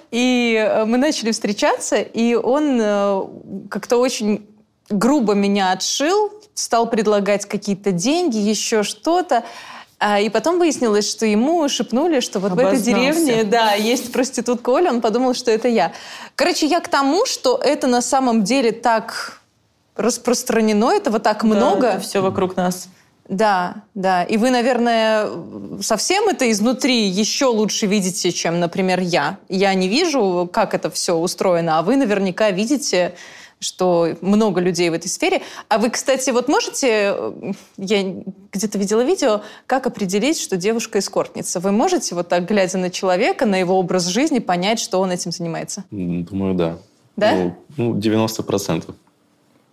и 0.09 0.55
э, 0.55 0.85
мы 0.85 0.97
начали 0.97 1.31
встречаться, 1.31 1.97
и 1.97 2.33
он 2.33 2.79
как-то 3.69 3.97
очень 3.97 4.47
грубо 4.89 5.33
меня 5.33 5.71
отшил, 5.73 6.31
стал 6.53 6.89
предлагать 6.89 7.45
какие-то 7.45 7.91
деньги, 7.91 8.37
еще 8.37 8.83
что-то. 8.83 9.43
А, 9.99 10.19
и 10.19 10.29
потом 10.29 10.59
выяснилось, 10.59 11.09
что 11.09 11.25
ему 11.25 11.67
шепнули, 11.69 12.19
что 12.19 12.39
вот 12.39 12.51
Обознался. 12.51 12.77
в 12.77 12.81
этой 12.81 12.93
деревне, 12.93 13.43
да, 13.43 13.73
есть 13.73 14.11
проститутка 14.11 14.69
Оля, 14.69 14.91
он 14.91 15.01
подумал, 15.01 15.33
что 15.33 15.49
это 15.49 15.67
я. 15.67 15.91
Короче, 16.35 16.67
я 16.67 16.81
к 16.81 16.87
тому, 16.87 17.25
что 17.25 17.57
это 17.57 17.87
на 17.87 18.01
самом 18.01 18.43
деле 18.43 18.71
так 18.71 19.41
распространено, 19.95 20.91
этого 20.91 21.19
так 21.19 21.41
да, 21.41 21.47
много. 21.47 21.87
Это 21.87 21.99
все 22.01 22.21
вокруг 22.21 22.55
нас. 22.55 22.89
Да, 23.27 23.83
да. 23.93 24.23
И 24.23 24.37
вы, 24.37 24.51
наверное, 24.51 25.27
совсем 25.81 26.29
это 26.29 26.49
изнутри 26.49 27.07
еще 27.07 27.47
лучше 27.47 27.87
видите, 27.87 28.31
чем, 28.31 28.59
например, 28.59 28.99
я. 29.01 29.37
Я 29.49 29.73
не 29.73 29.87
вижу, 29.87 30.49
как 30.53 30.73
это 30.73 30.89
все 30.89 31.15
устроено, 31.15 31.79
а 31.79 31.81
вы 31.81 31.97
наверняка 31.97 32.51
видите 32.51 33.15
что 33.59 34.15
много 34.21 34.61
людей 34.61 34.89
в 34.89 34.93
этой 34.93 35.07
сфере. 35.07 35.41
А 35.67 35.77
вы, 35.77 35.89
кстати, 35.89 36.29
вот 36.29 36.47
можете, 36.47 37.15
я 37.77 38.15
где-то 38.51 38.77
видела 38.77 39.01
видео, 39.01 39.41
как 39.65 39.87
определить, 39.87 40.39
что 40.39 40.57
девушка 40.57 40.99
эскортница? 40.99 41.59
Вы 41.59 41.71
можете 41.71 42.15
вот 42.15 42.27
так, 42.27 42.45
глядя 42.45 42.77
на 42.77 42.89
человека, 42.89 43.45
на 43.45 43.55
его 43.55 43.77
образ 43.79 44.05
жизни, 44.05 44.39
понять, 44.39 44.79
что 44.79 44.99
он 44.99 45.11
этим 45.11 45.31
занимается? 45.31 45.83
Думаю, 45.91 46.53
да. 46.53 46.77
Да? 47.15 47.55
Ну, 47.77 47.95
90%. 47.95 48.93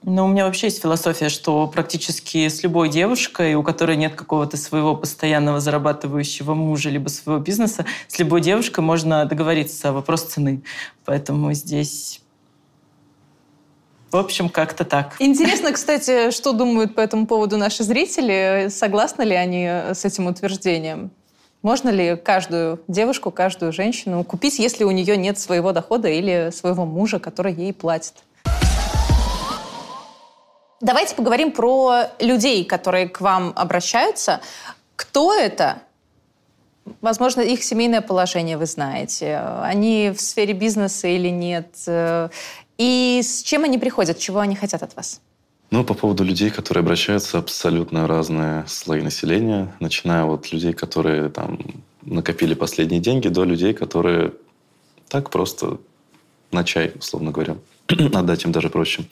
Но 0.06 0.26
у 0.26 0.28
меня 0.28 0.44
вообще 0.44 0.66
есть 0.66 0.82
философия, 0.82 1.30
что 1.30 1.66
практически 1.66 2.48
с 2.48 2.62
любой 2.62 2.90
девушкой, 2.90 3.54
у 3.54 3.62
которой 3.62 3.96
нет 3.96 4.14
какого-то 4.14 4.58
своего 4.58 4.94
постоянного 4.94 5.60
зарабатывающего 5.60 6.52
мужа 6.52 6.90
либо 6.90 7.08
своего 7.08 7.42
бизнеса, 7.42 7.86
с 8.06 8.18
любой 8.18 8.42
девушкой 8.42 8.80
можно 8.80 9.24
договориться. 9.24 9.92
Вопрос 9.92 10.24
цены. 10.24 10.62
Поэтому 11.06 11.54
здесь 11.54 12.20
в 14.14 14.16
общем, 14.16 14.48
как-то 14.48 14.84
так. 14.84 15.16
Интересно, 15.18 15.72
кстати, 15.72 16.30
что 16.30 16.52
думают 16.52 16.94
по 16.94 17.00
этому 17.00 17.26
поводу 17.26 17.56
наши 17.56 17.82
зрители. 17.82 18.68
Согласны 18.70 19.24
ли 19.24 19.34
они 19.34 19.66
с 19.66 20.04
этим 20.04 20.28
утверждением? 20.28 21.10
Можно 21.62 21.88
ли 21.88 22.16
каждую 22.16 22.80
девушку, 22.86 23.32
каждую 23.32 23.72
женщину 23.72 24.22
купить, 24.22 24.60
если 24.60 24.84
у 24.84 24.92
нее 24.92 25.16
нет 25.16 25.40
своего 25.40 25.72
дохода 25.72 26.08
или 26.08 26.50
своего 26.54 26.84
мужа, 26.84 27.18
который 27.18 27.54
ей 27.54 27.72
платит? 27.72 28.14
Давайте 30.80 31.16
поговорим 31.16 31.50
про 31.50 32.02
людей, 32.20 32.64
которые 32.64 33.08
к 33.08 33.20
вам 33.20 33.52
обращаются. 33.56 34.40
Кто 34.94 35.34
это? 35.34 35.78
Возможно, 37.00 37.40
их 37.40 37.64
семейное 37.64 38.02
положение 38.02 38.58
вы 38.58 38.66
знаете. 38.66 39.40
Они 39.62 40.12
в 40.14 40.20
сфере 40.20 40.52
бизнеса 40.52 41.08
или 41.08 41.30
нет? 41.30 41.74
И 42.78 43.20
с 43.22 43.42
чем 43.42 43.64
они 43.64 43.78
приходят? 43.78 44.18
Чего 44.18 44.40
они 44.40 44.56
хотят 44.56 44.82
от 44.82 44.96
вас? 44.96 45.20
Ну, 45.70 45.84
по 45.84 45.94
поводу 45.94 46.24
людей, 46.24 46.50
которые 46.50 46.82
обращаются, 46.82 47.38
абсолютно 47.38 48.06
разные 48.06 48.64
слои 48.66 49.02
населения. 49.02 49.74
Начиная 49.80 50.24
от 50.24 50.52
людей, 50.52 50.72
которые 50.72 51.30
там 51.30 51.58
накопили 52.02 52.54
последние 52.54 53.00
деньги, 53.00 53.28
до 53.28 53.44
людей, 53.44 53.74
которые 53.74 54.32
так 55.08 55.30
просто 55.30 55.78
на 56.52 56.64
чай, 56.64 56.92
условно 56.98 57.30
говоря. 57.30 57.56
Отдать 57.88 58.44
им 58.44 58.52
даже 58.52 58.68
проще. 58.70 59.04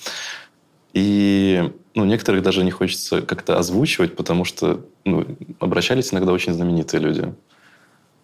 И 0.93 1.73
ну, 1.95 2.05
некоторых 2.05 2.43
даже 2.43 2.65
не 2.65 2.71
хочется 2.71 3.23
как-то 3.23 3.59
озвучивать, 3.59 4.15
потому 4.15 4.45
что 4.45 4.85
ну, 5.05 5.27
обращались 5.59 6.13
иногда 6.13 6.33
очень 6.33 6.53
знаменитые 6.53 7.01
люди. 7.01 7.35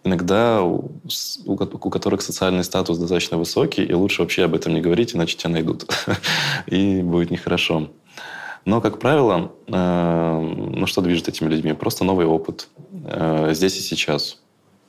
Иногда 0.03 0.61
у, 0.63 0.91
у, 1.45 1.53
у 1.53 1.89
которых 1.89 2.21
социальный 2.21 2.63
статус 2.63 2.97
достаточно 2.97 3.37
высокий, 3.37 3.83
и 3.83 3.93
лучше 3.93 4.21
вообще 4.21 4.45
об 4.45 4.55
этом 4.55 4.73
не 4.73 4.81
говорить, 4.81 5.15
иначе 5.15 5.37
тебя 5.37 5.51
найдут. 5.51 5.85
и 6.67 7.01
будет 7.01 7.31
нехорошо. 7.31 7.89
Но, 8.65 8.81
как 8.81 8.99
правило, 8.99 9.51
э, 9.67 10.39
ну 10.41 10.85
что 10.85 11.01
движет 11.01 11.27
этими 11.27 11.49
людьми? 11.49 11.73
Просто 11.73 12.03
новый 12.03 12.25
опыт 12.25 12.69
э, 13.05 13.49
здесь 13.53 13.77
и 13.77 13.81
сейчас. 13.81 14.41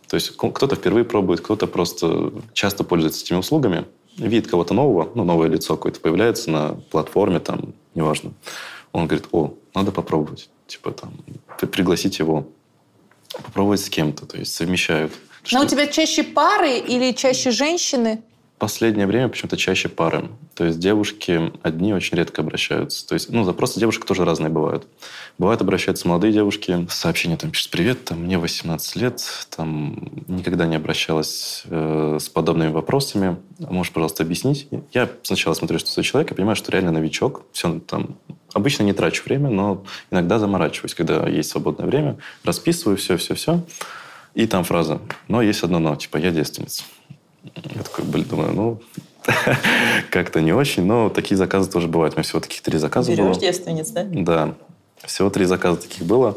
То 0.08 0.14
есть 0.16 0.36
кто-то 0.36 0.74
впервые 0.74 1.04
пробует, 1.04 1.40
кто-то 1.40 1.66
просто 1.66 2.32
часто 2.52 2.84
пользуется 2.84 3.24
этими 3.24 3.38
услугами– 3.38 3.84
видит 4.16 4.48
кого-то 4.48 4.74
нового, 4.74 5.10
ну, 5.14 5.24
новое 5.24 5.48
лицо 5.48 5.76
какое-то 5.76 6.00
появляется 6.00 6.50
на 6.50 6.74
платформе, 6.90 7.40
там, 7.40 7.74
неважно. 7.94 8.32
Он 8.92 9.06
говорит, 9.06 9.28
о, 9.32 9.54
надо 9.74 9.92
попробовать. 9.92 10.50
Типа 10.66 10.92
там, 10.92 11.12
пригласить 11.70 12.18
его 12.18 12.48
попробовать 13.32 13.80
с 13.80 13.88
кем-то, 13.88 14.26
то 14.26 14.36
есть 14.36 14.54
совмещают. 14.54 15.12
Но 15.52 15.62
у 15.62 15.66
тебя 15.66 15.86
чаще 15.86 16.22
пары 16.22 16.78
или 16.78 17.12
чаще 17.12 17.50
женщины? 17.50 18.22
последнее 18.60 19.06
время 19.06 19.28
почему-то 19.28 19.56
чаще 19.56 19.88
пары. 19.88 20.28
То 20.54 20.66
есть 20.66 20.78
девушки 20.78 21.50
одни 21.62 21.94
очень 21.94 22.16
редко 22.18 22.42
обращаются. 22.42 23.08
То 23.08 23.14
есть, 23.14 23.30
ну, 23.30 23.42
запросы 23.42 23.80
девушек 23.80 24.04
тоже 24.04 24.24
разные 24.26 24.50
бывают. 24.50 24.86
Бывают 25.38 25.62
обращаются 25.62 26.06
молодые 26.06 26.32
девушки, 26.34 26.86
сообщения 26.90 27.38
там 27.38 27.50
пишут, 27.50 27.70
привет, 27.70 28.04
там, 28.04 28.22
мне 28.22 28.38
18 28.38 28.96
лет, 28.96 29.22
там, 29.56 30.12
никогда 30.28 30.66
не 30.66 30.76
обращалась 30.76 31.62
э, 31.64 32.18
с 32.20 32.28
подобными 32.28 32.70
вопросами. 32.70 33.38
Можешь, 33.58 33.94
пожалуйста, 33.94 34.22
объяснить? 34.22 34.68
Я 34.92 35.08
сначала 35.22 35.54
смотрю, 35.54 35.78
что 35.78 35.90
за 35.90 36.02
человек, 36.02 36.30
я 36.30 36.36
понимаю, 36.36 36.56
что 36.56 36.70
реально 36.70 36.92
новичок. 36.92 37.44
Все 37.52 37.80
там, 37.80 38.18
обычно 38.52 38.82
не 38.84 38.92
трачу 38.92 39.22
время, 39.24 39.50
но 39.50 39.84
иногда 40.10 40.38
заморачиваюсь, 40.38 40.94
когда 40.94 41.28
есть 41.28 41.50
свободное 41.50 41.86
время, 41.86 42.16
расписываю 42.44 42.96
все, 42.96 43.16
все, 43.16 43.34
все. 43.34 43.62
И 44.34 44.46
там 44.46 44.64
фраза, 44.64 45.00
но 45.28 45.42
есть 45.42 45.62
одно 45.62 45.78
но, 45.78 45.96
типа, 45.96 46.16
я 46.18 46.30
девственница. 46.30 46.84
Я 47.42 47.82
такой, 47.82 48.04
блин, 48.04 48.26
думаю, 48.28 48.52
ну, 48.52 48.80
как-то 50.10 50.40
не 50.40 50.52
очень, 50.52 50.84
но 50.84 51.08
такие 51.08 51.36
заказы 51.36 51.70
тоже 51.70 51.88
бывают. 51.88 52.14
У 52.14 52.16
меня 52.18 52.24
всего 52.24 52.40
таких 52.40 52.62
три 52.62 52.78
заказа 52.78 53.10
Берешь 53.10 53.26
было. 53.26 53.40
девственниц, 53.40 53.88
да? 53.90 54.04
Да. 54.04 54.54
Всего 55.04 55.30
три 55.30 55.46
заказа 55.46 55.80
таких 55.80 56.04
было. 56.04 56.36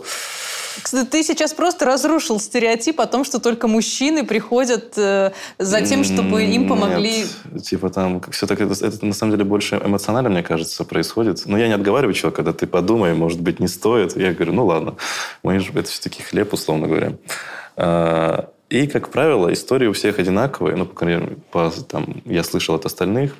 Кстати, 0.82 1.07
ты 1.07 1.24
сейчас 1.24 1.53
просто 1.53 1.86
разрушил 1.86 2.39
стереотип 2.39 2.99
о 2.99 3.05
том, 3.05 3.24
что 3.24 3.39
только 3.39 3.67
мужчины 3.67 4.26
приходят 4.26 4.93
э, 4.97 5.32
за 5.59 5.82
тем, 5.82 6.03
чтобы 6.03 6.43
им 6.43 6.67
помогли. 6.67 7.26
Нет, 7.51 7.63
типа 7.63 7.89
там 7.89 8.21
все 8.32 8.47
так 8.47 8.61
это, 8.61 8.74
это 8.86 9.05
на 9.05 9.13
самом 9.13 9.34
деле 9.34 9.43
больше 9.43 9.82
эмоционально, 9.84 10.30
мне 10.30 10.43
кажется, 10.43 10.84
происходит. 10.84 11.43
Но 11.45 11.57
я 11.57 11.67
не 11.67 11.74
отговариваю 11.74 12.13
человека, 12.13 12.38
когда 12.38 12.53
ты 12.53 12.67
подумай, 12.67 13.13
может 13.13 13.41
быть, 13.41 13.59
не 13.59 13.67
стоит. 13.67 14.15
Я 14.17 14.34
говорю, 14.34 14.53
ну 14.53 14.65
ладно, 14.65 14.95
мы 15.43 15.59
же 15.59 15.71
это 15.74 15.89
все-таки 15.89 16.24
хлеб, 16.24 16.53
условно 16.53 16.88
говоря. 16.88 17.13
А, 17.76 18.49
и, 18.69 18.88
как 18.88 19.09
правило, 19.09 19.53
истории 19.53 19.88
у 19.88 19.93
всех 19.93 20.19
одинаковые. 20.19 20.76
Ну, 20.76 20.86
по 20.86 20.95
крайней 20.95 21.21
мере, 21.21 21.38
по, 21.51 21.71
там, 21.88 22.21
я 22.26 22.43
слышал 22.43 22.76
от 22.76 22.86
остальных. 22.86 23.36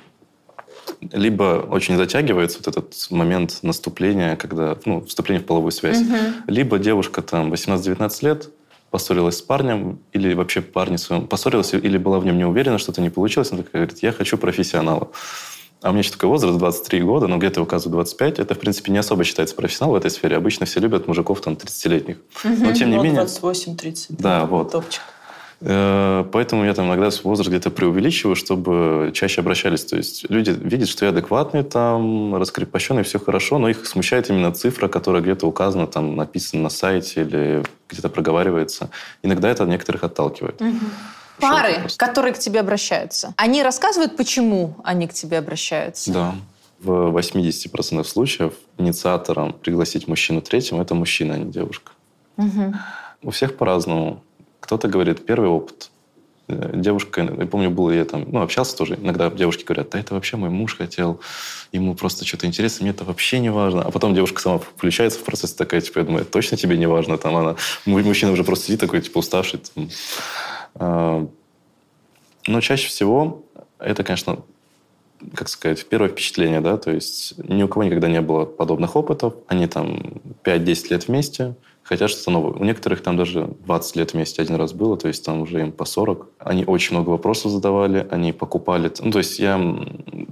Либо 1.12 1.66
очень 1.70 1.96
затягивается 1.96 2.58
вот 2.58 2.68
этот 2.68 2.94
момент 3.10 3.58
наступления, 3.62 4.36
когда, 4.36 4.76
ну, 4.84 5.04
вступление 5.04 5.42
в 5.42 5.46
половую 5.46 5.72
связь. 5.72 6.00
Угу. 6.00 6.16
Либо 6.48 6.78
девушка 6.78 7.22
там 7.22 7.52
18-19 7.52 8.24
лет, 8.24 8.50
поссорилась 8.90 9.38
с 9.38 9.42
парнем, 9.42 9.98
или 10.12 10.34
вообще 10.34 10.60
парень 10.60 10.98
своем 10.98 11.26
поссорилась, 11.26 11.74
или 11.74 11.98
была 11.98 12.20
в 12.20 12.24
нем 12.24 12.38
не 12.38 12.44
уверена, 12.44 12.78
что-то 12.78 13.00
не 13.00 13.10
получилось, 13.10 13.50
она 13.50 13.62
такая 13.62 13.82
говорит, 13.82 14.02
я 14.02 14.12
хочу 14.12 14.38
профессионала. 14.38 15.10
А 15.82 15.88
у 15.88 15.92
меня 15.92 16.00
еще 16.00 16.12
такой 16.12 16.30
возраст, 16.30 16.56
23 16.56 17.02
года, 17.02 17.26
но 17.26 17.36
где-то 17.36 17.60
указываю 17.60 17.92
25. 17.96 18.38
Это, 18.38 18.54
в 18.54 18.58
принципе, 18.58 18.90
не 18.90 18.96
особо 18.96 19.24
считается 19.24 19.54
профессионал 19.54 19.92
в 19.92 19.96
этой 19.96 20.10
сфере. 20.10 20.36
Обычно 20.36 20.64
все 20.64 20.80
любят 20.80 21.06
мужиков 21.06 21.42
там 21.42 21.54
30-летних. 21.54 22.16
Угу. 22.42 22.54
Но 22.64 22.72
тем 22.72 22.88
не 22.88 22.96
ну, 22.96 23.02
менее... 23.02 23.22
28-30. 23.22 24.06
Да, 24.10 24.46
вот. 24.46 24.72
Топчик. 24.72 25.02
Э, 25.66 26.24
поэтому 26.30 26.64
я 26.64 26.74
там 26.74 26.86
иногда 26.88 27.08
возраст 27.22 27.48
где-то 27.48 27.70
преувеличиваю, 27.70 28.36
чтобы 28.36 29.10
чаще 29.14 29.40
обращались. 29.40 29.84
То 29.84 29.96
есть 29.96 30.28
люди 30.28 30.50
видят, 30.50 30.88
что 30.88 31.06
я 31.06 31.10
адекватный, 31.10 31.62
там, 31.62 32.34
раскрепощенный, 32.36 33.02
все 33.02 33.18
хорошо, 33.18 33.58
но 33.58 33.70
их 33.70 33.86
смущает 33.86 34.28
именно 34.28 34.52
цифра, 34.52 34.88
которая 34.88 35.22
где-то 35.22 35.46
указана, 35.46 35.86
там, 35.86 36.16
написана 36.16 36.64
на 36.64 36.68
сайте 36.68 37.22
или 37.22 37.62
где-то 37.88 38.10
проговаривается. 38.10 38.90
Иногда 39.22 39.48
это 39.48 39.64
некоторых 39.64 40.04
отталкивает. 40.04 40.60
Угу. 40.60 40.76
Пары, 41.40 41.88
которые 41.96 42.34
к 42.34 42.38
тебе 42.38 42.60
обращаются, 42.60 43.32
они 43.36 43.62
рассказывают, 43.62 44.16
почему 44.16 44.76
они 44.84 45.08
к 45.08 45.14
тебе 45.14 45.38
обращаются? 45.38 46.12
Да. 46.12 46.34
В 46.80 47.16
80% 47.16 48.04
случаев 48.04 48.52
инициатором 48.76 49.54
пригласить 49.54 50.06
мужчину 50.08 50.42
третьим– 50.42 50.80
это 50.82 50.94
мужчина, 50.94 51.34
а 51.34 51.38
не 51.38 51.50
девушка. 51.50 51.92
Угу. 52.36 52.74
У 53.22 53.30
всех 53.30 53.56
по-разному. 53.56 54.22
Кто-то 54.64 54.88
говорит, 54.88 55.26
первый 55.26 55.50
опыт. 55.50 55.90
Э, 56.48 56.70
девушка, 56.72 57.20
я 57.20 57.46
помню, 57.46 57.68
было 57.68 57.90
я 57.90 58.06
там, 58.06 58.24
ну, 58.32 58.40
общался 58.40 58.74
тоже, 58.74 58.94
иногда 58.94 59.30
девушки 59.30 59.62
говорят, 59.62 59.90
да 59.90 60.00
это 60.00 60.14
вообще 60.14 60.38
мой 60.38 60.48
муж 60.48 60.78
хотел, 60.78 61.20
ему 61.70 61.94
просто 61.94 62.24
что-то 62.24 62.46
интересно, 62.46 62.84
мне 62.84 62.92
это 62.92 63.04
вообще 63.04 63.40
не 63.40 63.50
важно. 63.50 63.82
А 63.82 63.90
потом 63.90 64.14
девушка 64.14 64.40
сама 64.40 64.58
включается 64.58 65.18
в 65.18 65.24
процесс 65.24 65.52
такая, 65.52 65.82
типа, 65.82 65.98
я 65.98 66.04
думаю, 66.06 66.24
точно 66.24 66.56
тебе 66.56 66.78
не 66.78 66.86
важно? 66.86 67.18
Там 67.18 67.36
она, 67.36 67.56
мужчина 67.84 68.32
уже 68.32 68.42
просто 68.42 68.64
сидит 68.64 68.80
такой, 68.80 69.02
типа, 69.02 69.18
уставший. 69.18 69.60
Там. 69.74 69.90
А, 70.76 71.28
но 72.46 72.60
чаще 72.62 72.88
всего 72.88 73.44
это, 73.78 74.02
конечно, 74.02 74.38
как 75.34 75.50
сказать, 75.50 75.86
первое 75.86 76.08
впечатление, 76.08 76.62
да, 76.62 76.78
то 76.78 76.90
есть 76.90 77.34
ни 77.36 77.62
у 77.62 77.68
кого 77.68 77.84
никогда 77.84 78.08
не 78.08 78.22
было 78.22 78.46
подобных 78.46 78.96
опытов, 78.96 79.34
они 79.46 79.66
там 79.66 80.22
5-10 80.42 80.86
лет 80.88 81.08
вместе, 81.08 81.54
хотят 81.84 82.10
что-то 82.10 82.30
новое. 82.30 82.52
У 82.54 82.64
некоторых 82.64 83.02
там 83.02 83.16
даже 83.16 83.50
20 83.66 83.96
лет 83.96 84.12
вместе 84.14 84.42
один 84.42 84.56
раз 84.56 84.72
было, 84.72 84.96
то 84.96 85.06
есть 85.06 85.24
там 85.24 85.42
уже 85.42 85.60
им 85.60 85.70
по 85.70 85.84
40. 85.84 86.28
Они 86.38 86.64
очень 86.64 86.96
много 86.96 87.10
вопросов 87.10 87.52
задавали, 87.52 88.06
они 88.10 88.32
покупали. 88.32 88.90
Ну, 89.00 89.12
то 89.12 89.18
есть 89.18 89.38
я 89.38 89.60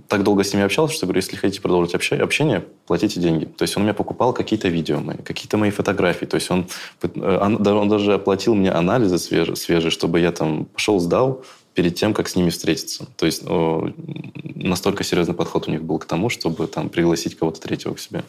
так 0.08 0.24
долго 0.24 0.42
с 0.42 0.52
ними 0.52 0.64
общался, 0.64 0.94
что 0.94 1.06
говорю, 1.06 1.18
если 1.18 1.36
хотите 1.36 1.60
продолжить 1.60 1.94
общение, 1.94 2.64
платите 2.86 3.20
деньги. 3.20 3.44
То 3.44 3.62
есть 3.62 3.76
он 3.76 3.82
у 3.82 3.84
меня 3.84 3.94
покупал 3.94 4.32
какие-то 4.32 4.68
видео 4.68 5.00
мои, 5.00 5.18
какие-то 5.18 5.58
мои 5.58 5.70
фотографии. 5.70 6.24
То 6.24 6.36
есть 6.36 6.50
он, 6.50 6.66
э, 7.02 7.38
он 7.38 7.88
даже 7.88 8.14
оплатил 8.14 8.54
мне 8.54 8.70
анализы 8.70 9.18
свежие, 9.18 9.56
свежие, 9.56 9.90
чтобы 9.90 10.20
я 10.20 10.32
там 10.32 10.64
пошел, 10.64 10.98
сдал, 10.98 11.44
перед 11.74 11.94
тем, 11.94 12.14
как 12.14 12.28
с 12.28 12.36
ними 12.36 12.50
встретиться. 12.50 13.06
То 13.16 13.26
есть 13.26 13.44
настолько 13.44 15.04
серьезный 15.04 15.34
подход 15.34 15.68
у 15.68 15.70
них 15.70 15.82
был 15.82 15.98
к 15.98 16.04
тому, 16.04 16.28
чтобы 16.28 16.66
там 16.66 16.88
пригласить 16.88 17.36
кого-то 17.36 17.60
третьего 17.60 17.94
к 17.94 17.98
себе. 17.98 18.24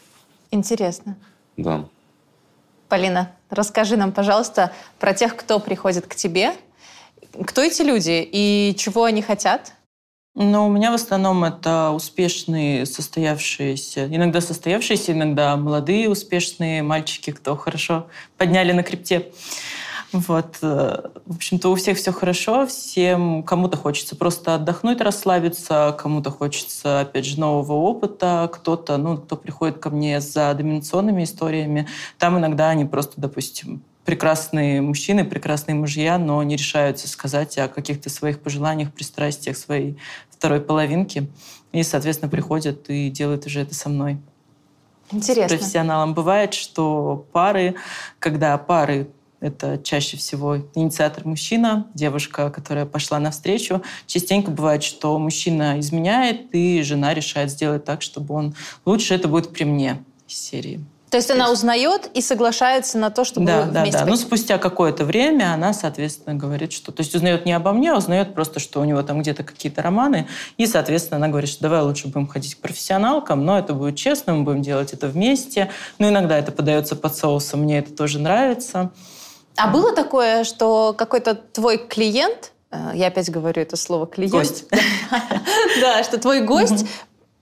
Интересно. 0.52 1.18
Да. 1.58 1.86
Полина, 2.94 3.32
расскажи 3.50 3.98
нам, 3.98 4.12
пожалуйста, 4.12 4.72
про 5.00 5.16
тех, 5.16 5.36
кто 5.36 5.60
приходит 5.60 6.06
к 6.06 6.14
тебе. 6.14 6.54
Кто 7.44 7.64
эти 7.64 7.82
люди 7.82 8.22
и 8.32 8.76
чего 8.78 9.06
они 9.06 9.24
хотят? 9.24 9.74
Но 10.36 10.68
у 10.68 10.70
меня 10.70 10.92
в 10.92 10.94
основном 10.94 11.44
это 11.44 11.90
успешные, 11.90 12.86
состоявшиеся, 12.86 14.06
иногда 14.16 14.42
состоявшиеся, 14.42 15.14
иногда 15.14 15.58
молодые 15.58 16.08
успешные 16.08 16.84
мальчики, 16.84 17.32
кто 17.32 17.56
хорошо 17.56 18.06
подняли 18.38 18.74
на 18.74 18.84
крипте. 18.84 19.32
Вот. 20.14 20.60
Э, 20.62 21.10
в 21.26 21.36
общем-то, 21.36 21.70
у 21.70 21.76
всех 21.76 21.98
все 21.98 22.12
хорошо, 22.12 22.68
всем 22.68 23.42
кому-то 23.44 23.78
хочется 23.78 24.16
просто 24.16 24.56
отдохнуть, 24.56 25.02
расслабиться, 25.02 25.96
кому-то 25.98 26.30
хочется, 26.30 27.02
опять 27.02 27.26
же, 27.26 27.40
нового 27.40 27.74
опыта, 27.74 28.50
кто-то, 28.54 28.98
ну, 28.98 29.18
кто 29.18 29.36
приходит 29.36 29.80
ко 29.80 29.90
мне 29.90 30.22
за 30.22 30.54
доминационными 30.54 31.24
историями, 31.24 31.88
там 32.20 32.38
иногда 32.38 32.70
они 32.70 32.86
просто, 32.86 33.20
допустим, 33.20 33.82
прекрасные 34.06 34.82
мужчины, 34.82 35.24
прекрасные 35.26 35.76
мужья, 35.76 36.20
но 36.20 36.44
не 36.44 36.58
решаются 36.58 37.08
сказать 37.08 37.58
о 37.58 37.68
каких-то 37.68 38.10
своих 38.10 38.40
пожеланиях, 38.40 38.94
пристрастиях 38.94 39.58
своей 39.58 39.98
второй 40.30 40.62
половинки. 40.62 41.32
И, 41.72 41.82
соответственно, 41.82 42.30
приходят 42.30 42.90
и 42.90 43.10
делают 43.10 43.48
уже 43.48 43.62
это 43.62 43.74
со 43.74 43.90
мной. 43.90 44.20
Интересно. 45.12 45.56
С 45.56 45.60
профессионалом 45.60 46.14
бывает, 46.14 46.54
что 46.54 47.26
пары, 47.32 47.76
когда 48.20 48.58
пары 48.58 49.10
это 49.44 49.78
чаще 49.78 50.16
всего 50.16 50.58
инициатор 50.74 51.26
мужчина, 51.26 51.88
девушка, 51.94 52.50
которая 52.50 52.86
пошла 52.86 53.20
навстречу. 53.20 53.84
Частенько 54.08 54.52
бывает, 54.52 54.84
что 54.84 55.20
мужчина 55.20 55.80
изменяет, 55.80 56.56
и 56.56 56.82
жена 56.82 57.14
решает 57.14 57.52
сделать 57.52 57.84
так, 57.84 58.02
чтобы 58.02 58.34
он 58.34 58.56
лучше 58.86 59.14
это 59.14 59.28
будет 59.28 59.52
при 59.52 59.66
мне 59.66 60.02
из 60.30 60.38
серии. 60.38 60.80
То 61.14 61.18
есть 61.18 61.30
она 61.30 61.52
узнает 61.52 62.10
и 62.16 62.22
соглашается 62.22 62.98
на 62.98 63.12
то, 63.12 63.24
чтобы 63.24 63.46
да, 63.46 63.66
да, 63.66 63.82
вместе 63.82 64.00
да. 64.00 64.06
быть? 64.06 64.12
Ну, 64.12 64.18
спустя 64.18 64.58
какое-то 64.58 65.06
время 65.06 65.54
она, 65.54 65.72
соответственно, 65.72 66.36
говорит, 66.36 66.74
что... 66.74 66.92
То 66.92 67.02
есть 67.04 67.14
узнает 67.14 67.46
не 67.46 67.52
обо 67.54 67.72
мне, 67.72 67.92
а 67.92 67.98
узнает 67.98 68.34
просто, 68.34 68.60
что 68.60 68.82
у 68.82 68.84
него 68.84 69.04
там 69.04 69.22
где-то 69.22 69.44
какие-то 69.44 69.84
романы. 69.84 70.28
И, 70.58 70.66
соответственно, 70.66 71.18
она 71.18 71.28
говорит, 71.28 71.52
что 71.52 71.62
давай 71.62 71.84
лучше 71.84 72.08
будем 72.08 72.26
ходить 72.26 72.56
к 72.56 72.58
профессионалкам, 72.62 73.46
но 73.46 73.60
это 73.60 73.76
будет 73.76 73.96
честно, 73.96 74.34
мы 74.34 74.44
будем 74.44 74.64
делать 74.64 74.94
это 74.94 75.08
вместе. 75.08 75.70
Но 76.00 76.10
иногда 76.10 76.36
это 76.36 76.52
подается 76.52 76.96
под 76.96 77.16
соусом, 77.16 77.60
мне 77.60 77.78
это 77.78 77.94
тоже 77.94 78.18
нравится. 78.18 78.90
А 79.56 79.68
было 79.68 79.94
такое, 79.94 80.44
что 80.44 80.94
какой-то 80.98 81.36
твой 81.36 81.78
клиент, 81.78 82.52
э, 82.72 82.92
я 82.96 83.08
опять 83.08 83.30
говорю 83.30 83.62
это 83.62 83.76
слово 83.76 84.08
клиент. 84.08 84.34
Гость. 84.34 84.66
Да, 85.80 86.04
что 86.04 86.18
твой 86.18 86.42
гость 86.42 86.86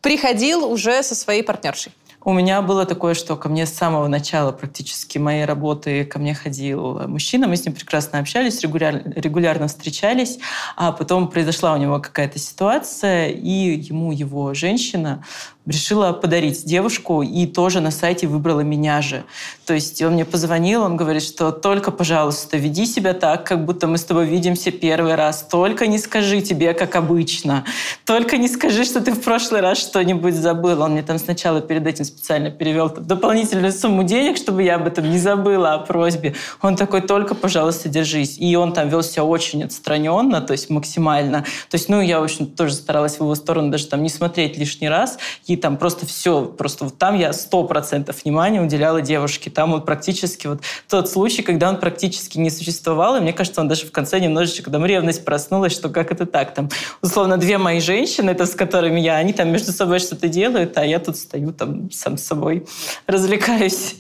приходил 0.01 0.65
уже 0.65 1.03
со 1.03 1.15
своей 1.15 1.43
партнершей. 1.43 1.93
У 2.23 2.33
меня 2.33 2.61
было 2.61 2.85
такое, 2.85 3.15
что 3.15 3.35
ко 3.35 3.49
мне 3.49 3.65
с 3.65 3.73
самого 3.73 4.07
начала 4.07 4.51
практически 4.51 5.17
моей 5.17 5.45
работы 5.45 6.05
ко 6.05 6.19
мне 6.19 6.35
ходил 6.35 7.07
мужчина, 7.07 7.47
мы 7.47 7.55
с 7.55 7.65
ним 7.65 7.73
прекрасно 7.73 8.19
общались, 8.19 8.61
регулярно, 8.61 9.11
регулярно 9.15 9.67
встречались, 9.67 10.37
а 10.75 10.91
потом 10.91 11.29
произошла 11.29 11.73
у 11.73 11.77
него 11.77 11.99
какая-то 11.99 12.37
ситуация, 12.37 13.29
и 13.29 13.75
ему 13.75 14.11
его 14.11 14.53
женщина 14.53 15.23
решила 15.65 16.11
подарить 16.11 16.65
девушку 16.65 17.21
и 17.21 17.45
тоже 17.45 17.81
на 17.81 17.91
сайте 17.91 18.27
выбрала 18.27 18.61
меня 18.61 19.01
же. 19.01 19.23
То 19.65 19.73
есть 19.73 20.01
он 20.01 20.13
мне 20.13 20.25
позвонил, 20.25 20.81
он 20.81 20.97
говорит, 20.97 21.21
что 21.21 21.51
только, 21.51 21.91
пожалуйста, 21.91 22.57
веди 22.57 22.85
себя 22.85 23.13
так, 23.13 23.45
как 23.45 23.65
будто 23.65 23.87
мы 23.87 23.97
с 23.97 24.03
тобой 24.03 24.25
видимся 24.25 24.71
первый 24.71 25.15
раз. 25.15 25.45
Только 25.49 25.85
не 25.85 25.99
скажи 25.99 26.41
тебе, 26.41 26.73
как 26.73 26.95
обычно. 26.95 27.63
Только 28.05 28.37
не 28.37 28.47
скажи, 28.47 28.85
что 28.85 29.01
ты 29.01 29.11
в 29.11 29.21
прошлый 29.21 29.61
раз 29.61 29.77
что-нибудь 29.77 30.33
забыл. 30.33 30.81
Он 30.81 30.93
мне 30.93 31.03
там 31.03 31.19
сначала 31.19 31.61
перед 31.61 31.85
этим 31.85 32.05
специально 32.11 32.51
перевел 32.51 32.89
дополнительную 32.89 33.71
сумму 33.71 34.03
денег, 34.03 34.37
чтобы 34.37 34.63
я 34.63 34.75
об 34.75 34.87
этом 34.87 35.09
не 35.09 35.17
забыла, 35.17 35.73
о 35.73 35.79
просьбе. 35.79 36.35
Он 36.61 36.75
такой, 36.75 37.01
только, 37.01 37.35
пожалуйста, 37.35 37.89
держись. 37.89 38.37
И 38.39 38.55
он 38.55 38.73
там 38.73 38.89
вел 38.89 39.03
себя 39.03 39.23
очень 39.23 39.63
отстраненно, 39.63 40.41
то 40.41 40.53
есть 40.53 40.69
максимально. 40.69 41.45
То 41.69 41.75
есть, 41.75 41.89
ну, 41.89 42.01
я, 42.01 42.19
в 42.19 42.23
общем, 42.23 42.47
тоже 42.47 42.73
старалась 42.73 43.17
в 43.17 43.21
его 43.21 43.35
сторону 43.35 43.71
даже 43.71 43.87
там 43.87 44.03
не 44.03 44.09
смотреть 44.09 44.57
лишний 44.57 44.89
раз 44.89 45.17
и 45.47 45.55
там 45.55 45.77
просто 45.77 46.05
все, 46.05 46.45
просто 46.45 46.85
вот 46.85 46.97
там 46.97 47.17
я 47.17 47.33
сто 47.33 47.63
процентов 47.63 48.23
внимания 48.23 48.61
уделяла 48.61 49.01
девушке. 49.01 49.49
Там 49.49 49.71
вот 49.71 49.85
практически 49.85 50.47
вот 50.47 50.61
тот 50.89 51.09
случай, 51.09 51.41
когда 51.41 51.69
он 51.69 51.79
практически 51.79 52.37
не 52.37 52.49
существовал, 52.49 53.15
и 53.15 53.19
мне 53.19 53.33
кажется, 53.33 53.61
он 53.61 53.67
даже 53.67 53.85
в 53.85 53.91
конце 53.91 54.19
немножечко 54.19 54.69
там 54.69 54.85
ревность 54.85 55.25
проснулась, 55.25 55.73
что 55.73 55.89
как 55.89 56.11
это 56.11 56.25
так, 56.25 56.53
там, 56.53 56.69
условно, 57.01 57.37
две 57.37 57.57
мои 57.57 57.79
женщины, 57.79 58.31
это 58.31 58.45
с 58.45 58.55
которыми 58.55 58.99
я, 58.99 59.15
они 59.15 59.33
там 59.33 59.49
между 59.49 59.71
собой 59.71 59.99
что-то 59.99 60.27
делают, 60.27 60.77
а 60.77 60.85
я 60.85 60.99
тут 60.99 61.17
стою 61.17 61.53
там 61.53 61.89
сам 62.01 62.17
с 62.17 62.23
собой 62.23 62.65
развлекаюсь. 63.07 63.95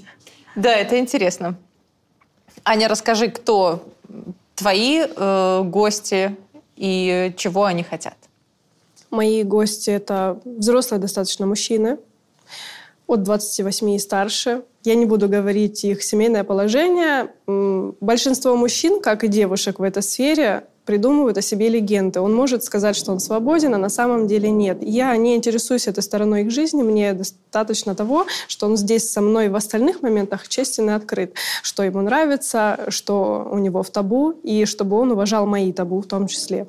Да, 0.55 0.73
это 0.73 0.99
интересно. 0.99 1.55
Аня, 2.65 2.87
расскажи, 2.87 3.29
кто 3.29 3.87
твои 4.55 5.03
э, 5.03 5.61
гости 5.63 6.35
и 6.75 7.33
чего 7.37 7.65
они 7.65 7.83
хотят? 7.83 8.17
Мои 9.09 9.43
гости— 9.43 9.89
это 9.91 10.39
взрослые 10.45 10.99
достаточно 10.99 11.45
мужчины, 11.45 11.97
от 13.07 13.23
28 13.23 13.89
и 13.89 13.99
старше. 13.99 14.63
Я 14.83 14.95
не 14.95 15.05
буду 15.05 15.27
говорить 15.27 15.83
их 15.83 16.01
семейное 16.01 16.43
положение. 16.43 17.31
Большинство 17.99 18.55
мужчин, 18.55 19.01
как 19.01 19.23
и 19.23 19.27
девушек 19.27 19.79
в 19.79 19.83
этой 19.83 20.01
сфере, 20.01 20.63
придумывают 20.85 21.37
о 21.37 21.41
себе 21.41 21.69
легенды. 21.69 22.19
Он 22.19 22.33
может 22.33 22.63
сказать, 22.63 22.95
что 22.95 23.11
он 23.11 23.19
свободен, 23.19 23.73
а 23.75 23.77
на 23.77 23.89
самом 23.89 24.27
деле 24.27 24.49
нет. 24.49 24.79
Я 24.81 25.15
не 25.17 25.35
интересуюсь 25.35 25.87
этой 25.87 26.03
стороной 26.03 26.41
их 26.41 26.51
жизни. 26.51 26.83
Мне 26.83 27.13
достаточно 27.13 27.95
того, 27.95 28.25
что 28.47 28.65
он 28.65 28.77
здесь 28.77 29.11
со 29.11 29.21
мной 29.21 29.49
в 29.49 29.55
остальных 29.55 30.01
моментах 30.01 30.47
честен 30.47 30.89
и 30.89 30.93
открыт. 30.93 31.33
Что 31.61 31.83
ему 31.83 32.01
нравится, 32.01 32.85
что 32.89 33.47
у 33.51 33.57
него 33.57 33.83
в 33.83 33.89
табу, 33.89 34.31
и 34.43 34.65
чтобы 34.65 34.97
он 34.97 35.11
уважал 35.11 35.45
мои 35.45 35.71
табу 35.71 36.01
в 36.01 36.07
том 36.07 36.27
числе. 36.27 36.67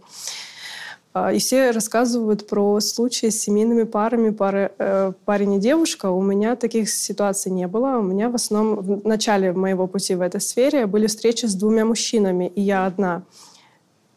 А, 1.15 1.33
и 1.33 1.39
все 1.39 1.73
рассказывают 1.73 2.47
про 2.47 2.81
случаи 2.81 3.29
с 3.29 3.41
семейными 3.41 3.83
парами, 3.83 4.31
пары, 4.31 4.73
э, 4.79 5.13
парень 5.27 5.55
и 5.55 5.59
девушка. 5.59 6.11
У 6.11 6.23
меня 6.23 6.57
таких 6.57 6.89
ситуаций 6.89 7.53
не 7.53 7.67
было. 7.67 7.99
У 7.99 8.03
меня 8.03 8.31
в 8.31 8.35
основном 8.35 8.77
в 8.77 9.07
начале 9.07 9.53
моего 9.53 9.87
пути 9.87 10.15
в 10.15 10.23
этой 10.23 10.41
сфере 10.41 10.87
были 10.87 11.07
встречи 11.07 11.45
с 11.45 11.55
двумя 11.55 11.85
мужчинами, 11.85 12.51
и 12.55 12.63
я 12.63 12.87
одна. 12.87 13.25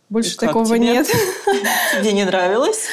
Больше 0.10 0.38
как 0.38 0.50
такого 0.50 0.66
тебе? 0.66 0.80
нет. 0.80 1.08
Тебе 2.00 2.14
не 2.14 2.26
нравилось? 2.26 2.88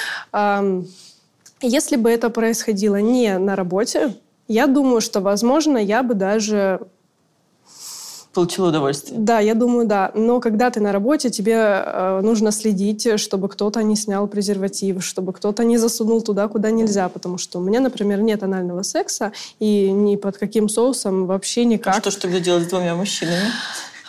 Если 1.61 1.97
бы 1.97 2.11
это 2.11 2.31
происходило 2.31 2.97
не 2.97 3.39
на 3.39 3.55
работе, 3.55 4.17
я 4.49 4.67
думаю, 4.67 5.01
что, 5.01 5.21
возможно, 5.21 5.79
я 5.79 6.03
бы 6.03 6.15
даже 6.15 6.81
Получила 8.33 8.69
удовольствие. 8.69 9.19
Да, 9.19 9.41
я 9.41 9.55
думаю, 9.55 9.87
да. 9.87 10.11
Но 10.15 10.41
когда 10.41 10.71
ты 10.71 10.81
на 10.81 10.91
работе, 10.91 11.29
тебе 11.29 11.55
э, 11.55 12.21
нужно 12.23 12.51
следить, 12.51 13.21
чтобы 13.21 13.51
кто-то 13.51 13.83
не 13.83 13.95
снял 13.95 14.27
презерватив, 14.27 15.05
чтобы 15.05 15.35
кто-то 15.35 15.65
не 15.65 15.77
засунул 15.77 16.23
туда, 16.23 16.49
куда 16.49 16.71
нельзя. 16.71 17.11
Потому 17.11 17.37
что 17.37 17.59
у 17.59 17.63
меня, 17.63 17.81
например, 17.81 18.23
нет 18.23 18.43
анального 18.43 18.83
секса, 18.83 19.33
и 19.59 19.91
ни 19.91 20.17
под 20.17 20.39
каким 20.39 20.71
соусом 20.71 21.27
вообще 21.27 21.67
никак. 21.67 21.99
А 21.99 22.01
что 22.01 22.11
ж 22.11 22.15
тогда 22.15 22.41
делать 22.41 22.65
с 22.65 22.67
двумя 22.69 22.95
мужчинами? 22.95 23.51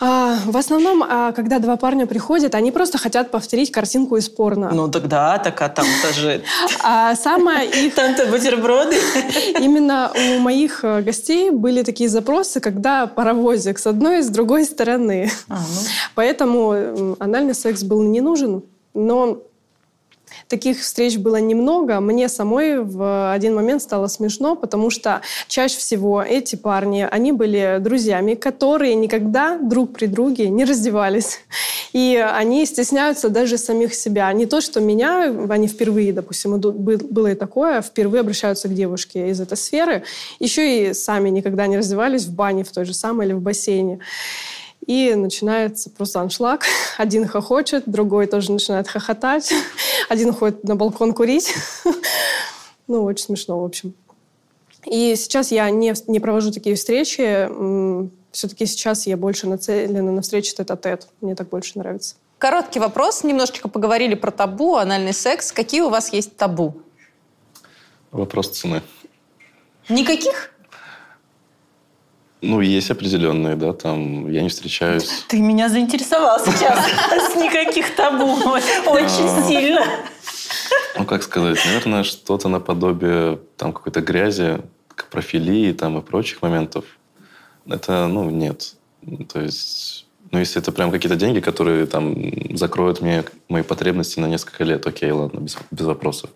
А, 0.05 0.37
в 0.45 0.57
основном, 0.57 1.01
а, 1.01 1.31
когда 1.31 1.59
два 1.59 1.77
парня 1.77 2.05
приходят, 2.05 2.55
они 2.55 2.73
просто 2.73 2.97
хотят 2.97 3.31
повторить 3.31 3.71
картинку 3.71 4.17
из 4.17 4.27
порно. 4.27 4.69
Ну 4.73 4.89
тогда, 4.89 5.37
так 5.37 5.61
а 5.61 5.69
там-то 5.69 6.13
же... 6.13 6.41
А 6.83 7.15
самое 7.15 7.69
их... 7.69 7.95
Там-то 7.95 8.25
бутерброды. 8.25 8.97
Именно 9.59 10.11
у 10.13 10.39
моих 10.39 10.83
э, 10.83 11.01
гостей 11.03 11.51
были 11.51 11.83
такие 11.83 12.09
запросы, 12.09 12.59
когда 12.59 13.07
паровозик 13.07 13.79
с 13.79 13.87
одной 13.87 14.19
и 14.19 14.21
с 14.23 14.27
другой 14.27 14.65
стороны. 14.65 15.31
А, 15.47 15.59
ну. 15.59 15.81
Поэтому 16.15 17.15
анальный 17.19 17.55
секс 17.55 17.83
был 17.83 18.03
не 18.03 18.19
нужен. 18.19 18.63
Но 18.93 19.37
таких 20.47 20.79
встреч 20.79 21.17
было 21.17 21.37
немного. 21.37 21.99
Мне 21.99 22.29
самой 22.29 22.79
в 22.79 23.33
один 23.33 23.55
момент 23.55 23.81
стало 23.81 24.07
смешно, 24.07 24.55
потому 24.55 24.89
что 24.89 25.21
чаще 25.47 25.77
всего 25.77 26.21
эти 26.21 26.55
парни, 26.55 27.07
они 27.09 27.31
были 27.31 27.77
друзьями, 27.79 28.35
которые 28.35 28.95
никогда 28.95 29.57
друг 29.57 29.93
при 29.93 30.07
друге 30.07 30.49
не 30.49 30.65
раздевались. 30.65 31.39
И 31.93 32.15
они 32.15 32.65
стесняются 32.65 33.29
даже 33.29 33.57
самих 33.57 33.93
себя. 33.93 34.31
Не 34.33 34.45
то, 34.45 34.61
что 34.61 34.79
меня, 34.79 35.33
они 35.49 35.67
впервые, 35.67 36.13
допустим, 36.13 36.59
было 36.59 37.27
и 37.27 37.35
такое, 37.35 37.81
впервые 37.81 38.21
обращаются 38.21 38.67
к 38.67 38.73
девушке 38.73 39.29
из 39.29 39.39
этой 39.39 39.57
сферы, 39.57 40.03
еще 40.39 40.89
и 40.89 40.93
сами 40.93 41.29
никогда 41.29 41.67
не 41.67 41.77
раздевались 41.77 42.25
в 42.25 42.33
бане 42.33 42.63
в 42.63 42.71
той 42.71 42.85
же 42.85 42.93
самой 42.93 43.27
или 43.27 43.33
в 43.33 43.41
бассейне. 43.41 43.99
И 44.85 45.13
начинается 45.15 45.89
просто 45.89 46.21
аншлаг. 46.21 46.65
Один 46.97 47.27
хохочет, 47.27 47.83
другой 47.85 48.27
тоже 48.27 48.51
начинает 48.51 48.87
хохотать. 48.87 49.53
Один 50.09 50.29
уходит 50.29 50.63
на 50.63 50.75
балкон 50.75 51.13
курить. 51.13 51.53
Ну, 52.85 53.05
очень 53.05 53.23
смешно, 53.23 53.61
в 53.61 53.63
общем. 53.63 53.93
И 54.85 55.15
сейчас 55.15 55.51
я 55.51 55.69
не, 55.69 55.93
не 56.07 56.19
провожу 56.19 56.51
такие 56.51 56.75
встречи. 56.75 57.47
Все-таки 58.33 58.65
сейчас 58.65 59.07
я 59.07 59.15
больше 59.15 59.47
нацелена 59.47 60.11
на 60.11 60.21
встречи 60.21 60.53
тет-а-тет. 60.53 61.07
Мне 61.21 61.33
так 61.33 61.47
больше 61.47 61.79
нравится. 61.79 62.15
Короткий 62.39 62.81
вопрос. 62.81 63.23
Немножечко 63.23 63.69
поговорили 63.69 64.15
про 64.15 64.31
табу, 64.31 64.75
анальный 64.75 65.13
секс. 65.13 65.53
Какие 65.53 65.79
у 65.79 65.89
вас 65.89 66.11
есть 66.11 66.35
табу? 66.35 66.75
Вопрос 68.11 68.49
цены. 68.49 68.81
Никаких? 69.87 70.52
Ну, 72.45 72.59
есть 72.59 72.91
определенные, 72.91 73.55
да, 73.55 73.73
там 73.73 74.29
я 74.29 74.41
не 74.41 74.49
встречаюсь. 74.49 75.25
Ты 75.29 75.39
меня 75.39 75.69
заинтересовал 75.69 76.39
сейчас 76.39 76.85
с 77.31 77.35
никаких 77.35 77.95
табу. 77.95 78.37
Очень 78.87 79.47
сильно. 79.47 79.81
Ну, 80.97 81.05
как 81.05 81.23
сказать, 81.23 81.57
наверное, 81.65 82.03
что-то 82.03 82.49
наподобие 82.49 83.39
там 83.57 83.71
какой-то 83.71 84.01
грязи, 84.01 84.59
профилии 85.13 85.71
там 85.73 85.99
и 85.99 86.01
прочих 86.01 86.41
моментов. 86.41 86.85
Это, 87.67 88.07
ну, 88.07 88.29
нет. 88.29 88.75
То 89.31 89.41
есть, 89.41 90.07
ну, 90.31 90.39
если 90.39 90.61
это 90.61 90.71
прям 90.71 90.91
какие-то 90.91 91.15
деньги, 91.15 91.39
которые 91.39 91.85
там 91.85 92.57
закроют 92.57 93.01
мне 93.01 93.23
мои 93.47 93.61
потребности 93.61 94.19
на 94.19 94.25
несколько 94.25 94.63
лет, 94.63 94.85
окей, 94.87 95.11
ладно, 95.11 95.39
без, 95.39 95.55
без 95.69 95.85
вопросов. 95.85 96.31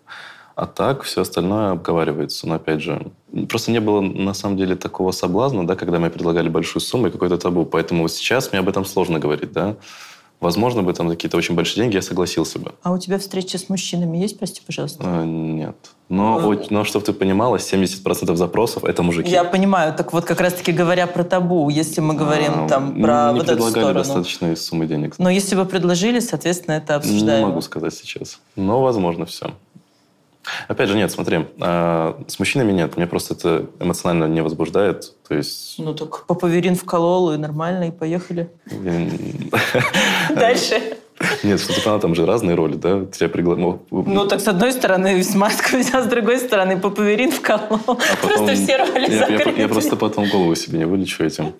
А 0.58 0.66
так 0.66 1.04
все 1.04 1.20
остальное 1.20 1.70
обговаривается. 1.70 2.48
Но 2.48 2.56
опять 2.56 2.82
же, 2.82 3.12
просто 3.48 3.70
не 3.70 3.78
было 3.78 4.00
на 4.00 4.34
самом 4.34 4.56
деле 4.56 4.74
такого 4.74 5.12
соблазна, 5.12 5.64
да, 5.64 5.76
когда 5.76 6.00
мне 6.00 6.10
предлагали 6.10 6.48
большую 6.48 6.82
сумму 6.82 7.06
и 7.06 7.10
какой-то 7.12 7.38
табу. 7.38 7.64
Поэтому 7.64 8.08
сейчас 8.08 8.50
мне 8.50 8.58
об 8.58 8.68
этом 8.68 8.84
сложно 8.84 9.20
говорить, 9.20 9.52
да. 9.52 9.76
Возможно, 10.40 10.82
бы 10.82 10.92
там 10.92 11.08
какие-то 11.08 11.36
очень 11.36 11.54
большие 11.54 11.82
деньги, 11.82 11.94
я 11.94 12.02
согласился 12.02 12.58
бы. 12.58 12.72
А 12.82 12.92
у 12.92 12.98
тебя 12.98 13.18
встречи 13.18 13.56
с 13.56 13.68
мужчинами 13.68 14.18
есть, 14.18 14.38
прости, 14.38 14.60
пожалуйста? 14.64 15.02
А, 15.04 15.24
нет. 15.24 15.76
Но, 16.08 16.40
ну, 16.40 16.60
но 16.70 16.84
чтобы 16.84 17.04
ты 17.04 17.12
понимала, 17.12 17.56
70% 17.56 18.34
запросов– 18.36 18.84
это 18.84 19.02
мужики. 19.02 19.30
Я 19.30 19.44
понимаю. 19.44 19.94
Так 19.94 20.12
вот, 20.12 20.24
как 20.24 20.40
раз-таки 20.40 20.72
говоря 20.72 21.06
про 21.06 21.22
табу, 21.22 21.68
если 21.70 22.00
мы 22.00 22.14
говорим 22.14 22.64
а, 22.64 22.68
там 22.68 23.00
про 23.02 23.32
не 23.32 23.38
вот 23.38 23.46
предлагали 23.46 23.90
эту 23.90 23.94
достаточной 23.94 24.56
суммы 24.56 24.86
денег. 24.86 25.14
Но 25.18 25.28
если 25.28 25.54
бы 25.54 25.64
предложили, 25.66 26.20
соответственно, 26.20 26.76
это 26.76 26.96
обсуждаемо. 26.96 27.38
Не 27.38 27.46
могу 27.46 27.60
сказать 27.60 27.94
сейчас. 27.94 28.40
Но, 28.56 28.80
возможно, 28.82 29.26
все. 29.26 29.52
Опять 30.68 30.88
же, 30.88 30.96
нет, 30.96 31.10
смотри, 31.10 31.46
а, 31.60 32.22
с 32.26 32.38
мужчинами 32.38 32.72
нет, 32.72 32.96
мне 32.96 33.06
просто 33.06 33.34
это 33.34 33.66
эмоционально 33.80 34.32
не 34.32 34.42
возбуждает, 34.42 35.14
то 35.26 35.34
есть... 35.34 35.76
Ну 35.78 35.94
так 35.94 36.26
папаверин 36.26 36.74
вколол, 36.74 37.32
и 37.32 37.36
нормально, 37.36 37.88
и 37.88 37.90
поехали. 37.90 38.50
Дальше. 40.30 40.98
Нет, 41.42 41.60
что-то 41.60 41.98
там 41.98 42.14
же 42.14 42.26
разные 42.26 42.54
роли, 42.54 42.74
да? 42.74 43.04
Тебя 43.06 43.28
пригла... 43.28 43.56
Ну, 43.56 43.82
ну, 43.90 44.26
так 44.26 44.40
с 44.40 44.48
одной 44.48 44.72
стороны 44.72 45.22
смазку 45.24 45.76
взял, 45.78 46.04
с 46.04 46.06
другой 46.06 46.38
стороны 46.38 46.78
папаверин 46.78 47.32
вколол. 47.32 47.80
А 47.86 47.94
потом... 48.22 48.46
Просто 48.46 48.54
все 48.54 48.76
роли 48.76 49.10
я, 49.10 49.26
я, 49.26 49.50
я 49.50 49.68
просто 49.68 49.96
потом 49.96 50.28
голову 50.28 50.54
себе 50.54 50.78
не 50.78 50.86
вылечу 50.86 51.24
этим. 51.24 51.54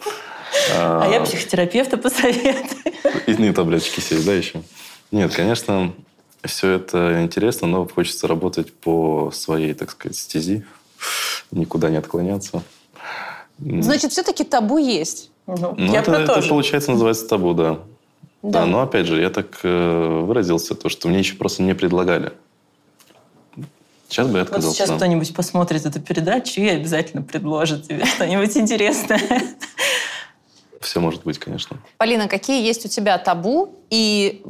А, 0.76 1.02
а 1.04 1.08
я 1.08 1.20
психотерапевта 1.20 1.96
посоветую. 1.96 2.94
И, 3.26 3.32
и 3.32 3.52
таблеточки 3.52 4.00
сесть, 4.00 4.24
да, 4.24 4.32
еще? 4.32 4.62
Нет, 5.10 5.34
конечно, 5.34 5.92
все 6.44 6.72
это 6.72 7.22
интересно, 7.22 7.66
но 7.66 7.86
хочется 7.86 8.26
работать 8.26 8.72
по 8.72 9.30
своей, 9.32 9.74
так 9.74 9.90
сказать, 9.90 10.16
стези, 10.16 10.64
никуда 11.50 11.90
не 11.90 11.96
отклоняться. 11.96 12.62
Значит, 13.58 14.12
все-таки 14.12 14.44
табу 14.44 14.78
есть. 14.78 15.30
Ну, 15.46 15.74
ну 15.76 15.92
я 15.92 16.00
это, 16.00 16.10
про 16.10 16.20
это, 16.20 16.48
получается, 16.48 16.92
называется 16.92 17.26
табу, 17.26 17.54
да. 17.54 17.80
Да. 18.42 18.60
да, 18.60 18.66
но 18.66 18.82
опять 18.82 19.06
же, 19.06 19.20
я 19.20 19.30
так 19.30 19.58
э, 19.64 20.22
выразился, 20.24 20.76
то, 20.76 20.88
что 20.88 21.08
мне 21.08 21.18
еще 21.18 21.34
просто 21.34 21.62
не 21.62 21.74
предлагали. 21.74 22.32
Сейчас 24.08 24.28
бы 24.28 24.38
я 24.38 24.42
отказался. 24.42 24.68
Вот 24.68 24.76
сейчас 24.76 24.90
кто-нибудь 24.90 25.34
посмотрит 25.34 25.84
эту 25.84 26.00
передачу 26.00 26.60
и 26.60 26.68
обязательно 26.68 27.22
предложит 27.22 27.88
тебе 27.88 28.04
что-нибудь 28.14 28.56
интересное. 28.56 29.20
Все 30.80 31.00
может 31.00 31.24
быть, 31.24 31.38
конечно. 31.38 31.78
Полина, 31.96 32.28
какие 32.28 32.64
есть 32.64 32.86
у 32.86 32.88
тебя 32.88 33.18
табу? 33.18 33.74
И 33.90 34.42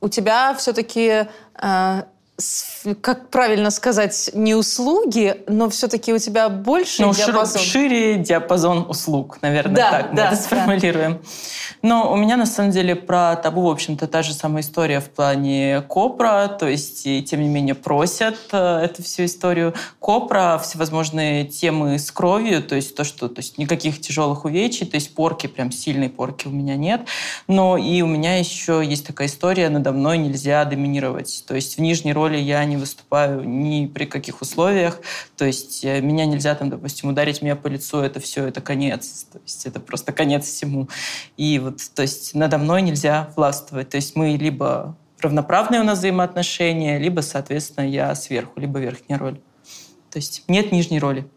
у 0.00 0.08
тебя 0.08 0.54
все-таки, 0.54 1.26
э, 1.54 2.02
как 3.00 3.28
правильно 3.28 3.70
сказать, 3.70 4.30
не 4.32 4.54
услуги, 4.54 5.42
но 5.46 5.68
все-таки 5.68 6.12
у 6.12 6.18
тебя 6.18 6.48
больше 6.48 7.02
ну, 7.02 7.12
диапазон. 7.12 7.62
Шире 7.62 8.16
диапазон 8.16 8.86
услуг, 8.88 9.38
наверное, 9.42 9.76
да, 9.76 9.90
так 9.90 10.14
да, 10.14 10.22
мы 10.22 10.28
это 10.28 10.42
сформулируем. 10.42 11.12
Да. 11.14 11.18
Но 11.82 12.12
у 12.12 12.16
меня, 12.16 12.36
на 12.36 12.46
самом 12.46 12.72
деле, 12.72 12.94
про 12.94 13.36
табу, 13.36 13.62
в 13.62 13.70
общем-то, 13.70 14.06
та 14.06 14.22
же 14.22 14.34
самая 14.34 14.62
история 14.62 15.00
в 15.00 15.08
плане 15.10 15.82
Копра, 15.88 16.48
то 16.48 16.68
есть, 16.68 17.06
и, 17.06 17.22
тем 17.22 17.40
не 17.40 17.48
менее, 17.48 17.74
просят 17.74 18.36
э, 18.52 18.80
эту 18.84 19.02
всю 19.02 19.24
историю. 19.24 19.74
Копра, 19.98 20.60
всевозможные 20.62 21.44
темы 21.46 21.98
с 21.98 22.10
кровью, 22.10 22.62
то 22.62 22.74
есть 22.74 22.94
то, 22.94 23.04
что 23.04 23.28
то 23.28 23.40
есть 23.40 23.56
никаких 23.56 24.00
тяжелых 24.00 24.44
увечий, 24.44 24.86
то 24.86 24.96
есть 24.96 25.14
порки, 25.14 25.46
прям 25.46 25.72
сильной 25.72 26.10
порки 26.10 26.48
у 26.48 26.50
меня 26.50 26.76
нет. 26.76 27.02
Но 27.48 27.78
и 27.78 28.02
у 28.02 28.06
меня 28.06 28.36
еще 28.36 28.82
есть 28.84 29.06
такая 29.06 29.28
история, 29.28 29.68
надо 29.70 29.92
мной 29.92 30.18
нельзя 30.18 30.64
доминировать. 30.66 31.44
То 31.46 31.54
есть 31.54 31.78
в 31.78 31.80
нижней 31.80 32.12
роли 32.12 32.36
я 32.36 32.64
не 32.70 32.76
выступаю 32.76 33.44
ни 33.46 33.86
при 33.86 34.06
каких 34.06 34.40
условиях, 34.40 35.00
то 35.36 35.44
есть 35.44 35.84
э, 35.84 36.00
меня 36.00 36.24
нельзя 36.24 36.54
там, 36.54 36.70
допустим, 36.70 37.10
ударить 37.10 37.42
меня 37.42 37.56
по 37.56 37.66
лицу, 37.66 38.00
это 38.00 38.20
все, 38.20 38.46
это 38.46 38.60
конец. 38.60 39.26
То 39.32 39.38
есть 39.44 39.66
это 39.66 39.80
просто 39.80 40.12
конец 40.12 40.46
всему. 40.46 40.88
И 41.36 41.58
вот 41.58 41.80
то 41.94 42.02
есть 42.02 42.34
надо 42.34 42.58
мной 42.58 42.82
нельзя 42.82 43.30
властвовать. 43.36 43.90
То 43.90 43.96
есть 43.96 44.16
мы 44.16 44.36
либо 44.36 44.96
равноправные 45.20 45.80
у 45.80 45.84
нас 45.84 45.98
взаимоотношения, 45.98 46.98
либо, 46.98 47.20
соответственно, 47.20 47.84
я 47.84 48.14
сверху, 48.14 48.58
либо 48.60 48.78
верхняя 48.78 49.18
роль. 49.18 49.40
То 50.10 50.18
есть 50.18 50.44
нет 50.48 50.72
нижней 50.72 50.98
роли. 50.98 51.28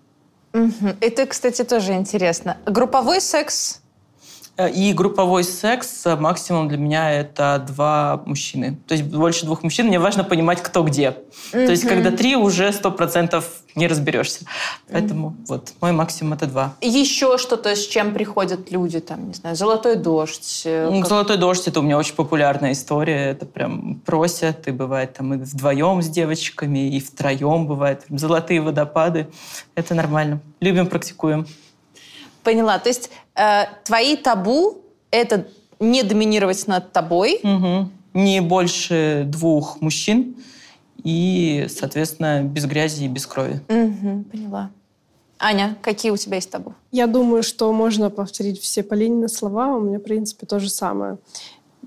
Это, 1.02 1.26
кстати, 1.26 1.64
тоже 1.64 1.94
интересно. 1.94 2.58
Групповой 2.66 3.22
секс 3.22 3.83
и 4.58 4.94
групповой 4.94 5.44
секс 5.44 6.06
э, 6.06 6.16
максимум 6.16 6.68
для 6.68 6.78
меня 6.78 7.12
это 7.12 7.64
два 7.68 8.22
мужчины. 8.26 8.78
То 8.88 8.94
есть 8.94 9.06
больше 9.06 9.46
двух 9.46 9.64
мужчин. 9.64 9.88
Мне 9.88 10.00
важно 10.00 10.24
понимать, 10.24 10.62
кто 10.62 10.84
где. 10.84 11.08
Mm-hmm. 11.08 11.66
То 11.66 11.72
есть 11.72 11.88
когда 11.88 12.12
три, 12.12 12.36
уже 12.36 12.72
сто 12.72 12.92
процентов 12.92 13.46
не 13.74 13.88
разберешься. 13.88 14.46
Поэтому 14.92 15.30
mm-hmm. 15.30 15.46
вот 15.48 15.74
мой 15.82 15.92
максимум 15.92 16.34
это 16.34 16.46
два. 16.46 16.76
Еще 16.82 17.40
что-то, 17.40 17.76
с 17.76 17.88
чем 17.88 18.14
приходят 18.14 18.70
люди, 18.72 19.00
там, 19.00 19.30
не 19.30 19.34
знаю, 19.34 19.56
золотой 19.56 19.96
дождь. 19.96 20.62
Э, 20.66 20.92
как... 20.92 21.08
Золотой 21.08 21.38
дождь 21.38 21.68
это 21.68 21.80
у 21.80 21.84
меня 21.84 21.98
очень 21.98 22.14
популярная 22.14 22.74
история. 22.74 23.32
Это 23.32 23.48
прям 23.48 24.02
просят, 24.06 24.68
и 24.68 24.72
бывает 24.72 25.14
там 25.14 25.34
и 25.34 25.38
вдвоем 25.38 26.04
с 26.04 26.10
девочками, 26.10 26.96
и 26.96 27.00
втроем 27.00 27.66
бывает. 27.66 28.04
Золотые 28.10 28.62
водопады. 28.62 29.28
Это 29.74 29.96
нормально. 29.96 30.42
Любим, 30.60 30.86
практикуем. 30.86 31.48
Поняла. 32.44 32.80
То 32.80 32.90
есть 32.90 33.10
э, 33.36 33.66
твои 33.84 34.16
табу– 34.16 34.82
это 35.12 35.48
не 35.80 36.04
доминировать 36.04 36.68
над 36.68 36.92
тобой. 36.92 37.40
Угу. 37.44 37.90
Не 38.14 38.42
больше 38.42 39.24
двух 39.28 39.82
мужчин 39.82 40.36
и, 41.04 41.68
соответственно, 41.70 42.44
без 42.44 42.66
грязи 42.66 43.04
и 43.04 43.08
без 43.08 43.26
крови. 43.26 43.62
Угу, 43.68 44.26
поняла. 44.32 44.72
Аня, 45.40 45.76
какие 45.82 46.12
у 46.12 46.18
тебя 46.18 46.38
есть 46.38 46.50
табу? 46.50 46.74
Я 46.92 47.08
думаю, 47.08 47.44
что 47.44 47.72
можно 47.74 48.10
повторить 48.10 48.62
все 48.62 48.82
Полинины 48.82 49.28
слова. 49.28 49.76
У 49.76 49.82
меня, 49.82 50.00
в 50.00 50.04
принципе, 50.04 50.46
то 50.46 50.60
же 50.60 50.70
самое. 50.70 51.18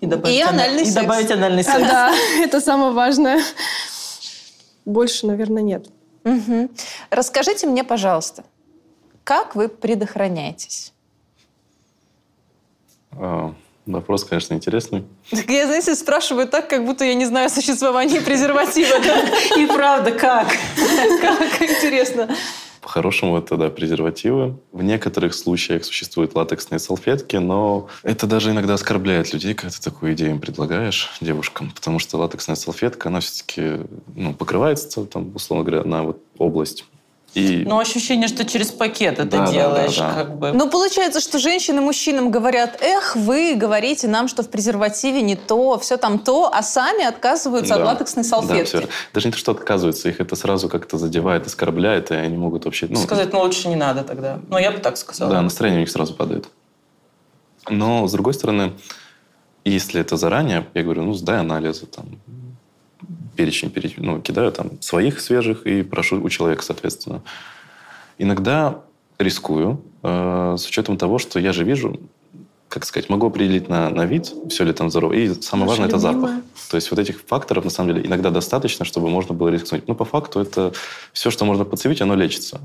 И 0.01 0.07
добавить, 0.07 0.37
и 0.37 0.43
анальный 0.43 0.85
секс. 0.85 0.91
И 0.91 1.01
добавить 1.01 1.31
анальный 1.31 1.65
секс. 1.65 1.79
Да, 1.81 2.15
это 2.39 2.61
самое 2.61 2.93
важное. 2.93 3.43
Больше, 4.85 5.27
наверное, 5.27 5.63
нет. 5.63 5.87
Угу. 6.25 6.69
Расскажите 7.11 7.67
мне, 7.67 7.83
пожалуйста, 7.83 8.45
как 9.27 9.57
вы 9.57 9.69
предохраняетесь? 9.69 10.93
А, 13.11 13.53
вопрос, 13.85 14.23
конечно, 14.23 14.55
интересный. 14.55 15.05
Так 15.31 15.51
я, 15.51 15.67
знаете, 15.67 15.97
спрашиваю 15.97 16.47
так, 16.47 16.71
как 16.71 16.87
будто 16.87 17.05
я 17.05 17.15
не 17.15 17.27
знаю 17.27 17.47
о 17.47 17.49
существовании 17.49 18.21
презерватива. 18.21 18.95
И 19.59 19.67
правда, 19.67 20.13
как? 20.13 20.47
Как 21.21 21.61
интересно. 21.61 22.29
По-хорошему, 22.81 23.37
это, 23.37 23.57
да, 23.57 23.69
презервативы. 23.69 24.61
В 24.71 24.85
некоторых 24.85 25.35
случаях 25.35 25.85
существуют 25.85 26.37
латексные 26.37 26.79
салфетки, 26.79 27.35
но 27.35 27.89
это 28.05 28.29
даже 28.29 28.53
иногда 28.53 28.75
оскорбляет 28.75 29.33
людей, 29.33 29.55
когда 29.55 29.75
ты 29.75 29.83
такую 29.83 30.13
идею 30.15 30.31
им 30.31 30.41
предлагаешь 30.41 31.11
девушкам, 31.21 31.73
потому 31.73 31.99
что 31.99 32.17
латексная 32.17 32.55
салфетка, 32.55 33.09
она 33.09 33.19
все-таки 33.19 33.81
ну, 34.15 34.35
покрывается, 34.35 35.05
там, 35.05 35.35
условно 35.35 35.65
говоря, 35.65 35.83
на 35.83 36.05
вот 36.05 36.23
область 36.39 36.85
и... 37.37 37.65
Но 37.67 37.79
ощущение, 37.79 38.29
что 38.29 38.47
через 38.47 38.73
пакет 38.73 39.19
это 39.19 39.39
да, 39.39 39.53
делаешь. 39.53 39.99
Да, 39.99 40.09
да, 40.09 40.15
да. 40.15 40.23
Как 40.23 40.39
бы. 40.39 40.53
Ну, 40.53 40.71
получается, 40.71 41.21
что 41.21 41.39
женщины 41.39 41.83
мужчинам 41.83 42.31
говорят, 42.31 42.81
эх, 42.81 43.15
вы 43.15 43.55
говорите 43.55 44.09
нам, 44.09 44.27
что 44.27 44.43
в 44.43 44.49
презервативе 44.49 45.21
не 45.21 45.37
то, 45.37 45.79
все 45.79 45.99
там 45.99 46.19
то, 46.19 46.51
а 46.51 46.63
сами 46.63 47.05
отказываются 47.05 47.75
да. 47.75 47.81
от 47.83 47.87
латексной 47.87 48.25
салфетки. 48.25 48.77
Да, 48.79 48.89
Даже 49.13 49.29
не 49.29 49.33
то, 49.33 49.39
что 49.39 49.53
отказываются, 49.53 50.09
их 50.09 50.19
это 50.19 50.35
сразу 50.35 50.71
как-то 50.71 50.97
задевает, 50.97 51.47
оскорбляет, 51.47 52.11
и 52.11 52.15
они 52.15 52.39
могут 52.39 52.65
вообще... 52.65 52.87
Ну, 52.89 52.97
Сказать, 52.97 53.31
ну, 53.35 53.41
лучше 53.41 53.69
не 53.69 53.77
надо 53.77 54.03
тогда. 54.03 54.39
Ну, 54.49 54.57
я 54.57 54.71
бы 54.71 54.79
так 54.79 54.97
сказала. 54.97 55.31
Да, 55.31 55.43
настроение 55.43 55.79
у 55.79 55.81
них 55.81 55.91
сразу 55.91 56.15
падает. 56.15 56.49
Но, 57.69 58.09
с 58.09 58.13
другой 58.13 58.33
стороны, 58.33 58.73
если 59.63 60.01
это 60.01 60.17
заранее, 60.17 60.67
я 60.73 60.83
говорю, 60.83 61.03
ну, 61.03 61.13
сдай 61.13 61.41
анализы, 61.41 61.85
там, 61.85 62.07
перечень 63.37 63.73
ну, 63.99 64.21
кидаю 64.21 64.53
там 64.53 64.81
своих 64.81 65.21
свежих 65.21 65.67
и 65.67 65.83
прошу 65.83 66.23
у 66.23 66.29
человека, 66.29 66.63
соответственно. 66.63 67.23
Иногда 68.19 68.81
рискую 69.19 69.83
э, 70.03 70.57
с 70.59 70.67
учетом 70.67 70.97
того, 70.97 71.19
что 71.19 71.39
я 71.39 71.53
же 71.53 71.65
вижу, 71.65 72.01
как 72.69 72.85
сказать, 72.85 73.09
могу 73.09 73.27
определить 73.27 73.69
на, 73.69 73.89
на 73.91 74.05
вид, 74.05 74.33
все 74.49 74.65
ли 74.65 74.73
там 74.73 74.91
здорово. 74.91 75.13
И 75.13 75.29
самое 75.41 75.69
Наша 75.69 75.81
важное– 75.83 75.87
это 75.89 75.99
запах. 75.99 76.31
То 76.71 76.77
есть 76.77 76.91
вот 76.91 77.01
этих 77.01 77.21
факторов, 77.23 77.65
на 77.65 77.71
самом 77.71 77.95
деле, 77.95 78.07
иногда 78.07 78.31
достаточно, 78.31 78.85
чтобы 78.85 79.09
можно 79.09 79.35
было 79.35 79.49
рискнуть. 79.49 79.87
Но 79.89 79.95
по 79.95 80.05
факту 80.05 80.41
это 80.41 80.73
все, 81.13 81.31
что 81.31 81.45
можно 81.45 81.65
подцепить, 81.65 82.01
оно 82.01 82.15
лечится. 82.15 82.61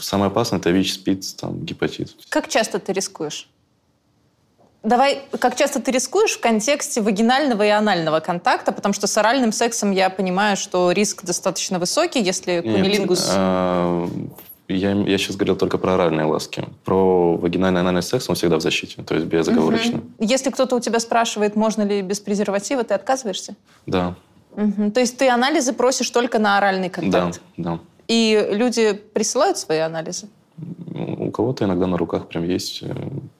Самое 0.00 0.28
опасное– 0.28 0.58
это 0.60 0.70
ВИЧ, 0.70 0.94
СПИД, 0.94 1.36
там, 1.36 1.64
гепатит. 1.64 2.14
Как 2.28 2.48
часто 2.48 2.78
ты 2.78 2.92
рискуешь? 2.92 3.48
Давай, 4.84 5.22
как 5.40 5.56
часто 5.56 5.80
ты 5.80 5.90
рискуешь 5.90 6.32
в 6.32 6.40
контексте 6.40 7.00
вагинального 7.00 7.66
и 7.66 7.68
анального 7.68 8.20
контакта? 8.20 8.72
Потому 8.72 8.92
что 8.92 9.06
с 9.06 9.18
оральным 9.18 9.52
сексом 9.52 9.90
я 9.90 10.08
понимаю, 10.08 10.56
что 10.56 10.92
риск 10.92 11.24
достаточно 11.24 11.78
высокий, 11.78 12.20
если 12.20 12.60
кунилингус... 12.60 13.32
А, 13.34 14.08
я, 14.68 14.92
я 14.92 15.18
сейчас 15.18 15.36
говорил 15.36 15.56
только 15.56 15.78
про 15.78 15.94
оральные 15.94 16.26
ласки. 16.26 16.64
Про 16.84 17.36
вагинальный 17.36 17.80
анальный 17.80 18.02
секс 18.02 18.28
он 18.28 18.36
всегда 18.36 18.56
в 18.56 18.60
защите, 18.60 19.02
то 19.02 19.14
есть 19.14 19.26
безоговорочно. 19.26 19.98
Угу. 19.98 20.06
Если 20.20 20.50
кто-то 20.50 20.76
у 20.76 20.80
тебя 20.80 21.00
спрашивает, 21.00 21.56
можно 21.56 21.82
ли 21.82 22.02
без 22.02 22.20
презерватива, 22.20 22.84
ты 22.84 22.94
отказываешься? 22.94 23.56
Да. 23.86 24.14
Угу. 24.52 24.92
То 24.92 25.00
есть 25.00 25.16
ты 25.16 25.28
анализы 25.28 25.72
просишь 25.72 26.10
только 26.10 26.38
на 26.38 26.56
оральный 26.58 26.90
контакт? 26.90 27.40
Да, 27.56 27.72
да. 27.72 27.80
И 28.08 28.48
люди 28.52 28.92
присылают 28.92 29.58
свои 29.58 29.78
анализы? 29.78 30.28
У 30.94 31.30
кого-то 31.30 31.64
иногда 31.64 31.86
на 31.86 31.96
руках 31.96 32.28
прям 32.28 32.44
есть, 32.44 32.82
э, 32.82 32.94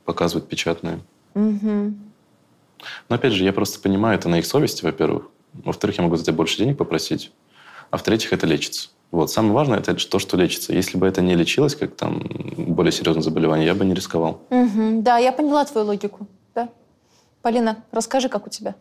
показывают 0.04 0.48
печатные. 0.48 1.00
Угу. 1.38 1.94
Но 3.08 3.16
опять 3.16 3.32
же, 3.32 3.44
я 3.44 3.52
просто 3.52 3.80
понимаю, 3.80 4.18
это 4.18 4.28
на 4.28 4.38
их 4.38 4.46
совести, 4.46 4.84
во-первых. 4.84 5.28
Во-вторых, 5.52 5.98
я 5.98 6.04
могу 6.04 6.16
за 6.16 6.24
тебя 6.24 6.34
больше 6.34 6.58
денег 6.58 6.76
попросить. 6.76 7.32
А 7.90 7.96
в-третьих, 7.96 8.32
это 8.32 8.46
лечится. 8.46 8.90
Вот. 9.10 9.30
Самое 9.30 9.54
важное– 9.54 9.78
это 9.80 9.94
то, 9.94 10.18
что 10.18 10.36
лечится. 10.36 10.72
Если 10.72 10.98
бы 10.98 11.06
это 11.06 11.22
не 11.22 11.34
лечилось, 11.34 11.74
как 11.74 11.96
там 11.96 12.22
более 12.56 12.92
серьезное 12.92 13.22
заболевание, 13.22 13.66
я 13.66 13.74
бы 13.74 13.84
не 13.84 13.94
рисковал. 13.94 14.42
Угу. 14.50 15.02
Да, 15.02 15.18
я 15.18 15.32
поняла 15.32 15.64
твою 15.64 15.86
логику. 15.86 16.26
Да. 16.54 16.68
Полина, 17.40 17.82
расскажи, 17.92 18.28
как 18.28 18.46
у 18.46 18.50
тебя? 18.50 18.74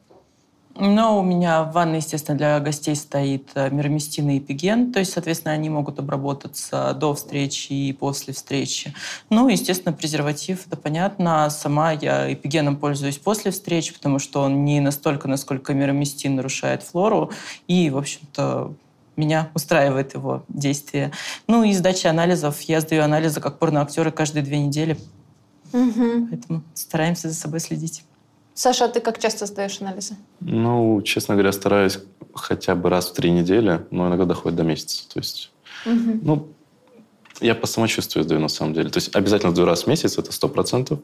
Но 0.80 1.20
у 1.20 1.24
меня 1.24 1.64
в 1.64 1.72
ванной, 1.72 1.98
естественно, 1.98 2.38
для 2.38 2.60
гостей 2.60 2.96
стоит 2.96 3.50
э, 3.56 3.70
мироместин 3.72 4.30
и 4.30 4.38
эпиген, 4.38 4.92
то 4.92 5.00
есть, 5.00 5.14
соответственно, 5.14 5.54
они 5.54 5.70
могут 5.70 5.98
обработаться 5.98 6.94
до 6.94 7.16
встречи 7.16 7.74
и 7.74 7.94
после 7.94 8.34
встречи. 8.34 8.94
Ну, 9.32 9.48
естественно, 9.48 9.92
презерватив, 9.92 10.68
это 10.68 10.78
понятно. 10.78 11.50
Сама 11.50 11.94
я 11.94 12.32
эпигеном 12.32 12.78
пользуюсь 12.78 13.18
после 13.18 13.50
встречи, 13.52 13.92
потому 13.94 14.20
что 14.20 14.42
он 14.42 14.66
не 14.66 14.80
настолько, 14.80 15.28
насколько 15.28 15.74
мироместин 15.74 16.36
нарушает 16.36 16.84
флору. 16.84 17.32
И, 17.68 17.90
в 17.90 17.98
общем-то, 17.98 18.74
меня 19.16 19.50
устраивает 19.56 20.14
его 20.14 20.44
действие. 20.48 21.12
Ну 21.48 21.64
и 21.64 21.74
сдача 21.74 22.10
анализов. 22.10 22.62
Я 22.62 22.82
сдаю 22.82 23.04
анализы 23.04 23.42
как 23.42 23.58
порноактеры 23.58 24.12
каждые 24.12 24.44
две 24.44 24.60
недели. 24.60 24.98
Угу. 25.74 26.28
Поэтому 26.30 26.64
стараемся 26.76 27.30
за 27.30 27.36
собой 27.36 27.60
следить. 27.60 28.04
Саша, 28.58 28.86
а 28.86 28.88
ты 28.88 29.02
как 29.02 29.20
часто 29.20 29.46
сдаешь 29.46 29.82
анализы? 29.82 30.16
Ну, 30.40 31.00
честно 31.04 31.36
говоря, 31.36 31.52
стараюсь 31.52 32.00
хотя 32.34 32.74
бы 32.74 32.90
раз 32.90 33.10
в 33.10 33.14
три 33.14 33.30
недели, 33.30 33.86
но 33.92 34.08
иногда 34.08 34.26
доходит 34.26 34.58
до 34.58 34.64
месяца. 34.64 35.08
То 35.14 35.20
есть, 35.20 35.52
угу. 35.86 36.20
ну, 36.24 36.48
я 37.40 37.54
по 37.54 37.68
самочувствию 37.68 38.24
сдаю 38.24 38.42
на 38.42 38.48
самом 38.48 38.74
деле. 38.74 38.90
То 38.90 38.98
есть 38.98 39.16
обязательно 39.16 39.52
сдаю 39.52 39.68
раз 39.68 39.84
в 39.84 39.88
месяц, 39.88 40.18
это 40.18 40.32
сто 40.32 40.50
процентов. 40.50 41.00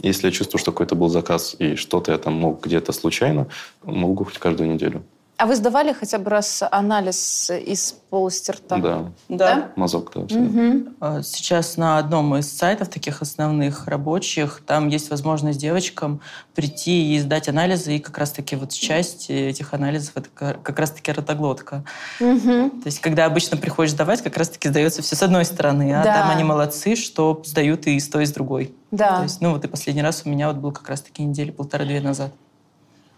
Если 0.00 0.26
я 0.26 0.32
чувствую, 0.32 0.60
что 0.60 0.70
какой-то 0.70 0.96
был 0.96 1.08
заказ 1.08 1.56
и 1.58 1.76
что-то 1.76 2.12
я 2.12 2.18
там 2.18 2.34
мог 2.34 2.62
где-то 2.62 2.92
случайно, 2.92 3.48
могу 3.82 4.24
хоть 4.24 4.36
каждую 4.36 4.70
неделю. 4.70 5.02
А 5.38 5.46
вы 5.46 5.54
сдавали 5.54 5.92
хотя 5.92 6.18
бы 6.18 6.30
раз 6.30 6.64
анализ 6.68 7.48
из 7.50 7.92
полости 8.10 8.50
рта? 8.50 8.76
Да. 8.78 9.12
Да. 9.28 9.68
Мазок, 9.76 10.10
да. 10.12 10.22
Угу. 10.22 11.22
Сейчас 11.22 11.76
на 11.76 11.98
одном 11.98 12.36
из 12.36 12.52
сайтов, 12.52 12.88
таких 12.88 13.22
основных 13.22 13.86
рабочих, 13.86 14.62
там 14.66 14.88
есть 14.88 15.10
возможность 15.10 15.60
девочкам 15.60 16.20
прийти 16.56 17.14
и 17.14 17.20
сдать 17.20 17.48
анализы, 17.48 17.94
и 17.94 17.98
как 18.00 18.18
раз-таки 18.18 18.56
вот 18.56 18.72
часть 18.72 19.30
этих 19.30 19.74
анализов 19.74 20.16
это 20.16 20.28
как 20.34 20.76
раз-таки 20.76 21.12
ротоглотка. 21.12 21.84
Угу. 22.18 22.70
То 22.70 22.86
есть, 22.86 23.00
когда 23.00 23.24
обычно 23.26 23.56
приходишь 23.56 23.92
сдавать, 23.92 24.22
как 24.22 24.36
раз-таки 24.36 24.68
сдается 24.68 25.02
все 25.02 25.14
с 25.14 25.22
одной 25.22 25.44
стороны, 25.44 25.94
а 25.94 26.02
Да. 26.02 26.14
там 26.14 26.30
они 26.30 26.42
молодцы, 26.42 26.96
что 26.96 27.40
сдают 27.44 27.86
и 27.86 28.00
с 28.00 28.08
той, 28.08 28.24
и 28.24 28.26
с 28.26 28.32
другой. 28.32 28.74
Да. 28.90 29.18
То 29.18 29.22
есть, 29.22 29.40
ну 29.40 29.52
вот 29.52 29.64
и 29.64 29.68
последний 29.68 30.02
раз 30.02 30.22
у 30.24 30.28
меня 30.28 30.48
вот 30.48 30.56
был 30.56 30.72
как 30.72 30.88
раз-таки 30.88 31.22
недели 31.22 31.52
полтора-две 31.52 32.00
назад. 32.00 32.32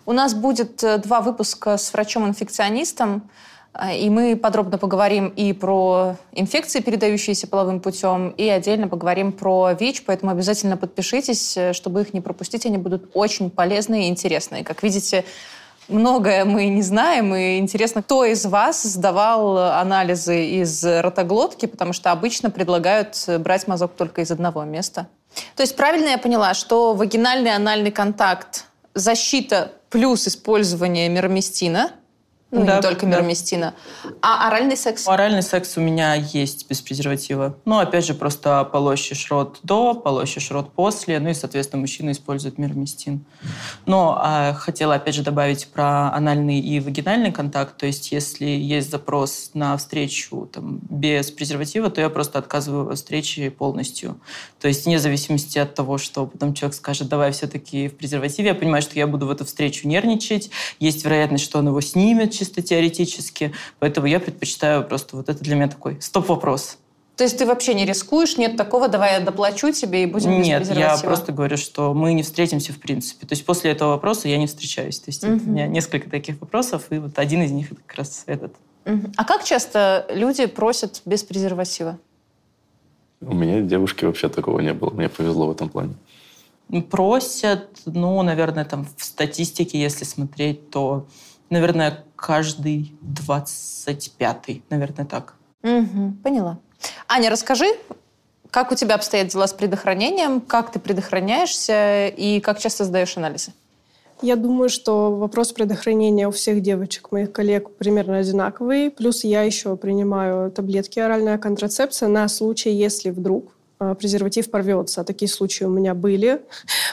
У 0.07 0.13
нас 0.13 0.35
будет 0.35 0.83
э, 0.83 0.99
два 0.99 1.21
выпуска 1.21 1.77
с 1.77 1.93
врачом-инфекционистом, 1.93 3.29
э, 3.75 3.99
и 3.99 4.09
мы 4.09 4.35
подробно 4.35 4.79
поговорим 4.79 5.29
и 5.29 5.53
про 5.53 6.17
инфекции, 6.33 6.81
передающиеся 6.81 7.47
половым 7.47 7.81
путем, 7.81 8.31
и 8.31 8.49
отдельно 8.49 8.89
поговорим 8.89 9.33
про 9.33 9.73
ВИЧ, 9.79 10.05
поэтому 10.07 10.33
обязательно 10.33 10.77
подпишитесь, 10.77 11.57
э, 11.57 11.73
чтобы 11.75 12.01
их 12.01 12.15
не 12.15 12.21
пропустить. 12.21 12.65
Они 12.65 12.79
будут 12.79 13.11
очень 13.15 13.51
полезные 13.51 14.07
и 14.07 14.09
интересные. 14.09 14.65
Как 14.65 14.83
видите, 14.83 15.25
многое 15.89 16.47
мы 16.47 16.67
не 16.69 16.83
знаем, 16.83 17.35
и 17.35 17.59
интересно, 17.59 18.03
кто 18.03 18.25
из 18.25 18.47
вас 18.47 18.83
сдавал 18.83 19.59
анализы 19.59 20.47
из 20.47 20.83
ротоглотки, 20.83 21.67
потому 21.67 21.93
что 21.93 22.11
обычно 22.11 22.51
предлагают 22.51 23.23
брать 23.41 23.69
мазок 23.69 23.93
только 23.93 24.23
из 24.23 24.31
одного 24.31 24.65
места. 24.65 25.09
То 25.57 25.63
есть 25.63 25.77
правильно 25.77 26.09
я 26.09 26.19
поняла, 26.19 26.55
что 26.55 26.95
вагинальный 26.95 27.55
анальный 27.55 27.91
контакт 27.91 28.65
защита 28.95 29.73
плюс 29.91 30.27
использование 30.29 31.09
мироместина, 31.09 31.93
ну, 32.51 32.65
Да, 32.65 32.77
не 32.77 32.83
только 32.83 33.07
да. 33.07 33.13
мироместина, 33.13 33.75
а 34.23 34.49
оральный 34.49 34.77
секс. 34.77 35.07
Оральный 35.07 35.43
секс 35.43 35.77
у 35.77 35.81
меня 35.81 36.15
есть 36.15 36.69
без 36.69 36.81
презерватива. 36.81 37.57
Ну, 37.65 37.79
опять 37.79 38.05
же, 38.05 38.15
просто 38.15 38.65
полощешь 38.65 39.31
рот 39.31 39.61
до, 39.63 39.95
полощешь 39.95 40.51
рот 40.51 40.73
после, 40.73 41.21
ну 41.21 41.29
и, 41.29 41.35
соответственно, 41.35 41.81
мужчина 41.81 42.11
использует 42.11 42.59
мироместин. 42.59 43.25
Но 43.87 44.19
а, 44.21 44.53
хотела, 44.55 44.95
опять 44.95 45.15
же, 45.15 45.23
добавить 45.23 45.69
про 45.69 46.13
анальный 46.13 46.59
и 46.59 46.81
вагинальный 46.81 47.31
контакт. 47.31 47.77
То 47.77 47.87
есть, 47.87 48.11
если 48.11 48.47
есть 48.47 48.91
запрос 48.91 49.51
на 49.55 49.77
встречу 49.77 50.49
там, 50.53 50.81
без 50.89 51.31
презерватива, 51.31 51.89
то 51.89 52.01
я 52.01 52.11
просто 52.11 52.41
отказываю 52.41 52.85
во 52.87 52.97
встрече 52.97 53.51
полностью. 53.51 54.21
То 54.61 54.67
есть, 54.67 54.87
вне 54.87 54.99
зависимости 54.99 55.59
от 55.59 55.75
того, 55.77 55.99
что 55.99 56.27
потом 56.27 56.55
человек 56.55 56.75
скажет, 56.75 57.09
давай 57.09 57.31
все-таки 57.31 57.89
в 57.89 57.97
презервативе, 57.97 58.49
я 58.49 58.55
понимаю, 58.55 58.83
что 58.83 58.99
я 58.99 59.07
буду 59.07 59.27
в 59.27 59.31
эту 59.31 59.45
встречу 59.45 59.87
нервничать, 59.87 60.51
есть 60.81 61.05
вероятность, 61.05 61.45
что 61.45 61.61
он 61.61 61.69
его 61.69 61.81
снимет 61.81 62.40
чисто 62.41 62.63
теоретически, 62.63 63.53
поэтому 63.79 64.07
я 64.07 64.19
предпочитаю 64.19 64.83
просто 64.83 65.17
вот 65.17 65.29
это 65.29 65.43
для 65.45 65.55
меня 65.57 65.69
такой 65.69 66.01
стоп-вопрос. 66.01 66.79
То 67.17 67.25
есть 67.25 67.37
ты 67.37 67.45
вообще 67.45 67.75
не 67.75 67.85
рискуешь, 67.85 68.39
нет 68.39 68.57
такого, 68.57 68.89
давай 68.89 69.19
я 69.19 69.21
доплачу 69.21 69.73
тебе 69.73 70.05
и 70.05 70.07
будем 70.07 70.39
без 70.39 70.47
Нет, 70.47 70.61
я 70.63 70.67
презерватива. 70.67 71.07
просто 71.07 71.33
говорю, 71.33 71.59
что 71.59 71.93
мы 71.93 72.15
не 72.15 72.23
встретимся 72.23 72.73
в 72.73 72.79
принципе. 72.79 73.27
То 73.27 73.35
есть 73.35 73.45
после 73.45 73.73
этого 73.73 73.91
вопроса 73.91 74.27
я 74.29 74.39
не 74.39 74.47
встречаюсь. 74.47 74.99
То 75.01 75.11
есть 75.11 75.23
Мгм. 75.23 75.49
у 75.49 75.53
меня 75.53 75.67
несколько 75.67 76.09
таких 76.09 76.41
вопросов, 76.41 76.85
и 76.89 76.97
вот 76.99 77.19
один 77.19 77.43
из 77.43 77.51
них 77.51 77.73
это 77.73 77.81
как 77.87 77.99
раз 77.99 78.23
этот. 78.25 78.55
Мгм. 78.87 79.13
А 79.19 79.25
как 79.27 79.45
часто 79.45 80.07
люди 80.09 80.47
просят 80.47 81.03
без 81.05 81.23
презерватива? 81.23 81.99
У 83.21 83.35
меня 83.35 83.61
девушки 83.61 84.07
вообще 84.07 84.31
такого 84.31 84.61
не 84.61 84.73
было. 84.73 84.89
Мне 84.89 85.11
повезло 85.11 85.47
в 85.49 85.51
этом 85.51 85.69
плане. 85.69 85.95
Просят, 86.91 87.69
ну, 87.85 88.23
наверное, 88.23 88.65
там 88.65 88.87
в 88.97 89.05
статистике, 89.05 89.79
если 89.79 90.05
смотреть, 90.05 90.71
то, 90.71 91.07
наверное, 91.51 92.05
каждый 92.21 92.95
25-й, 93.03 94.63
наверное, 94.71 95.07
так. 95.07 95.35
Мгм, 95.63 96.19
поняла. 96.23 96.59
Аня, 97.09 97.31
расскажи, 97.31 97.67
как 98.51 98.73
у 98.73 98.75
тебя 98.75 98.95
обстоят 98.95 99.29
дела 99.29 99.47
с 99.47 99.53
предохранением, 99.53 100.41
как 100.41 100.71
ты 100.71 100.79
предохраняешься 100.79 102.09
и 102.09 102.41
как 102.41 102.59
часто 102.59 102.85
сдаешь 102.85 103.17
анализы? 103.17 103.53
Я 104.23 104.37
думаю, 104.37 104.69
что 104.69 105.17
вопрос 105.17 105.53
предохранения 105.53 106.29
у 106.29 106.31
всех 106.31 106.61
девочек, 106.61 107.11
моих 107.11 107.33
коллег, 107.33 107.71
примерно 107.71 108.19
одинаковый. 108.19 108.91
Плюс 108.91 109.25
я 109.25 109.43
еще 109.43 109.77
принимаю 109.77 110.51
таблетки 110.51 110.99
оральная 110.99 111.39
контрацепция 111.39 112.09
на 112.09 112.29
случай, 112.29 112.71
если 112.71 113.11
вдруг 113.11 113.55
э, 113.81 113.95
презерватив 113.99 114.51
порвется. 114.51 115.05
Такие 115.05 115.29
случаи 115.31 115.65
у 115.65 115.71
меня 115.71 115.95
были. 115.95 116.43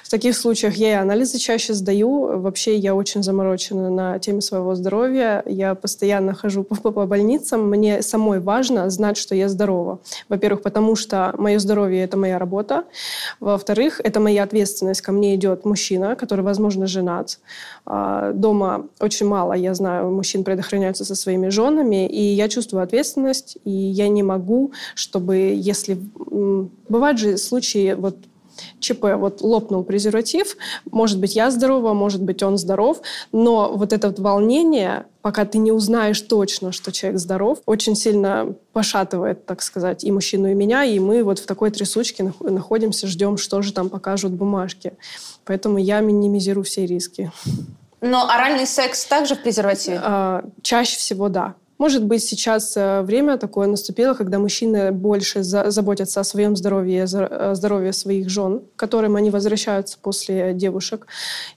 В 0.03 0.09
таких 0.09 0.35
случаях 0.35 0.75
я 0.75 0.91
и 0.91 0.95
анализы 0.95 1.37
чаще 1.37 1.73
сдаю. 1.73 2.39
Вообще 2.39 2.75
я 2.75 2.95
очень 2.95 3.23
заморочена 3.23 3.89
на 3.89 4.19
теме 4.19 4.41
своего 4.41 4.75
здоровья. 4.75 5.43
Я 5.45 5.75
постоянно 5.75 6.33
хожу 6.33 6.63
по, 6.63 6.75
по- 6.75 6.91
по 6.91 7.05
больницам. 7.05 7.69
Мне 7.69 8.01
самой 8.01 8.39
важно 8.39 8.89
знать, 8.89 9.17
что 9.17 9.35
я 9.35 9.49
здорова. 9.49 9.99
Во-первых, 10.29 10.61
потому 10.61 10.95
что 10.95 11.33
мое 11.37 11.59
здоровье– 11.59 12.03
это 12.03 12.17
моя 12.17 12.39
работа. 12.39 12.85
Во-вторых, 13.39 14.01
это 14.03 14.19
моя 14.19 14.43
ответственность. 14.43 15.01
Ко 15.01 15.11
мне 15.11 15.35
идет 15.35 15.65
мужчина, 15.65 16.15
который, 16.15 16.41
возможно, 16.41 16.87
женат. 16.87 17.39
А, 17.85 18.31
Дома 18.33 18.87
очень 18.99 19.27
мало, 19.27 19.53
я 19.53 19.73
знаю, 19.73 20.11
мужчин 20.11 20.43
предохраняются 20.43 21.05
со 21.05 21.15
своими 21.15 21.49
женами, 21.49 22.07
и 22.07 22.21
я 22.21 22.49
чувствую 22.49 22.83
ответственность, 22.83 23.57
и 23.63 23.71
я 23.71 24.07
не 24.09 24.23
могу, 24.23 24.71
чтобы, 24.95 25.37
если... 25.37 25.97
Бывают 26.89 27.19
же 27.19 27.37
случаи, 27.37 27.93
вот 27.93 28.17
ЧП, 28.79 29.15
вот 29.17 29.41
лопнул 29.41 29.83
презерватив, 29.83 30.57
может 30.91 31.19
быть, 31.19 31.35
я 31.35 31.51
здорова, 31.51 31.93
может 31.93 32.21
быть, 32.21 32.43
он 32.43 32.57
здоров, 32.57 33.01
но 33.31 33.73
вот 33.73 33.93
это 33.93 34.07
вот 34.07 34.19
волнение, 34.19 35.05
пока 35.21 35.45
ты 35.45 35.57
не 35.57 35.71
узнаешь 35.71 36.21
точно, 36.21 36.71
что 36.71 36.91
человек 36.91 37.19
здоров, 37.19 37.59
очень 37.65 37.95
сильно 37.95 38.55
пошатывает, 38.73 39.45
так 39.45 39.61
сказать, 39.61 40.03
и 40.03 40.11
мужчину, 40.11 40.49
и 40.49 40.53
меня, 40.53 40.83
и 40.83 40.99
мы 40.99 41.23
вот 41.23 41.39
в 41.39 41.45
такой 41.45 41.71
трясучке 41.71 42.23
нах- 42.23 42.49
находимся, 42.49 43.07
ждем, 43.07 43.37
что 43.37 43.61
же 43.61 43.73
там 43.73 43.89
покажут 43.89 44.31
бумажки. 44.33 44.93
Поэтому 45.45 45.77
я 45.77 45.99
минимизирую 45.99 46.63
все 46.63 46.85
риски. 46.85 47.31
Но 48.01 48.29
оральный 48.29 48.67
секс 48.67 49.05
также 49.05 49.35
в 49.35 49.41
презервативе? 49.41 49.99
А, 50.03 50.43
чаще 50.61 50.97
всего 50.97 51.29
да. 51.29 51.55
Может 51.77 52.03
быть, 52.05 52.23
сейчас 52.23 52.75
э, 52.75 53.01
время 53.03 53.37
такое 53.37 53.67
наступило, 53.67 54.15
когда 54.15 54.39
мужчины 54.39 54.91
больше 54.91 55.43
за, 55.43 55.69
заботятся 55.69 56.19
о 56.19 56.23
своем 56.23 56.55
здоровье, 56.55 57.03
о 57.03 57.53
здоровье 57.53 57.93
своих 57.93 58.29
жен, 58.29 58.61
к 58.75 58.79
которым 58.79 59.15
они 59.15 59.29
возвращаются 59.29 59.97
после 60.01 60.53
девушек 60.53 61.05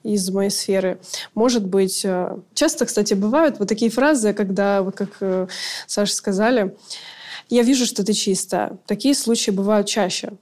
из 0.03 0.29
моей 0.31 0.51
сферы. 0.51 0.99
Может 1.35 1.67
быть, 1.67 2.03
э, 2.05 2.37
часто, 2.53 2.85
кстати, 2.85 3.15
бывают 3.15 3.59
вот 3.59 3.69
такие 3.69 3.91
фразы, 3.91 4.35
когда, 4.35 4.83
вот 4.83 4.95
как 4.95 5.09
э, 5.21 5.47
Саша 5.87 6.15
сказали, 6.15 6.77
я 7.49 7.63
вижу, 7.63 7.87
что 7.87 8.05
ты 8.05 8.13
чистая. 8.13 8.77
Такие 8.87 9.15
случаи 9.15 9.51
бывают 9.51 9.87
чаще 9.87 10.33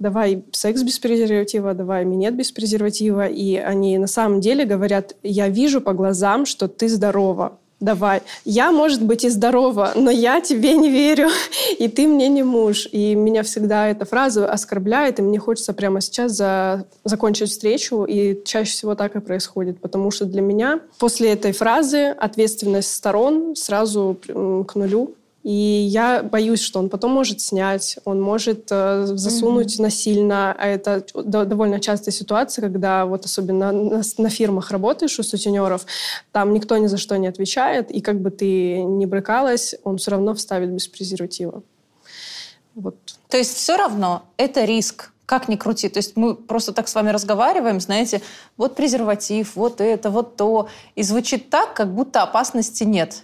давай 0.00 0.44
секс 0.50 0.82
без 0.82 0.98
презерватива, 0.98 1.74
давай 1.74 2.04
минет 2.06 2.34
без 2.34 2.50
презерватива. 2.50 3.26
И 3.26 3.56
они 3.56 3.98
на 3.98 4.06
самом 4.06 4.40
деле 4.40 4.64
говорят, 4.64 5.14
я 5.22 5.48
вижу 5.48 5.82
по 5.82 5.92
глазам, 5.92 6.46
что 6.46 6.68
ты 6.68 6.88
здорова 6.88 7.59
давай. 7.80 8.22
Я, 8.44 8.72
может 8.72 9.02
быть, 9.02 9.24
и 9.24 9.28
здорова, 9.28 9.92
но 9.94 10.10
я 10.10 10.40
тебе 10.40 10.76
не 10.76 10.90
верю, 10.90 11.28
и 11.78 11.88
ты 11.88 12.06
мне 12.06 12.28
не 12.28 12.42
муж. 12.42 12.88
И 12.92 13.14
меня 13.14 13.42
всегда 13.42 13.88
эта 13.88 14.04
фраза 14.04 14.50
оскорбляет, 14.50 15.18
и 15.18 15.22
мне 15.22 15.38
хочется 15.38 15.72
прямо 15.72 16.00
сейчас 16.00 16.32
за... 16.32 16.84
закончить 17.04 17.50
встречу, 17.50 18.04
и 18.04 18.42
чаще 18.44 18.72
всего 18.72 18.94
так 18.94 19.16
и 19.16 19.20
происходит, 19.20 19.80
потому 19.80 20.10
что 20.10 20.26
для 20.26 20.42
меня 20.42 20.80
после 20.98 21.32
этой 21.32 21.52
фразы 21.52 22.08
ответственность 22.08 22.92
сторон 22.92 23.56
сразу 23.56 24.18
к 24.26 24.74
нулю, 24.74 25.14
и 25.42 25.52
я 25.52 26.22
боюсь, 26.22 26.60
что 26.60 26.78
он 26.80 26.90
потом 26.90 27.12
может 27.12 27.40
снять, 27.40 27.98
он 28.04 28.20
может 28.20 28.68
э, 28.70 29.06
засунуть 29.06 29.78
mm-hmm. 29.78 29.82
насильно. 29.82 30.52
А 30.52 30.66
это 30.66 31.04
довольно 31.14 31.80
частая 31.80 32.12
ситуация, 32.12 32.62
когда 32.62 33.06
вот 33.06 33.24
особенно 33.24 33.72
на, 33.72 34.02
на 34.18 34.28
фирмах 34.28 34.70
работаешь 34.70 35.18
у 35.18 35.22
сутенеров, 35.22 35.86
там 36.32 36.52
никто 36.52 36.76
ни 36.76 36.88
за 36.88 36.98
что 36.98 37.16
не 37.16 37.26
отвечает, 37.26 37.90
и 37.90 38.02
как 38.02 38.20
бы 38.20 38.30
ты 38.30 38.82
ни 38.82 39.06
брыкалась, 39.06 39.74
он 39.82 39.96
все 39.96 40.10
равно 40.10 40.34
вставит 40.34 40.70
без 40.70 40.88
презерватива. 40.88 41.62
Вот. 42.74 42.96
То 43.28 43.38
есть 43.38 43.56
все 43.56 43.76
равно 43.76 44.24
это 44.36 44.64
риск, 44.64 45.10
как 45.30 45.48
ни 45.48 45.54
крути. 45.54 45.88
То 45.88 46.00
есть 46.00 46.16
мы 46.16 46.34
просто 46.34 46.72
так 46.72 46.88
с 46.88 46.94
вами 46.94 47.10
разговариваем, 47.10 47.78
знаете, 47.80 48.20
вот 48.56 48.74
презерватив, 48.74 49.54
вот 49.54 49.80
это, 49.80 50.10
вот 50.10 50.36
то. 50.36 50.68
И 50.96 51.04
звучит 51.04 51.50
так, 51.50 51.72
как 51.72 51.94
будто 51.94 52.22
опасности 52.22 52.82
нет. 52.82 53.22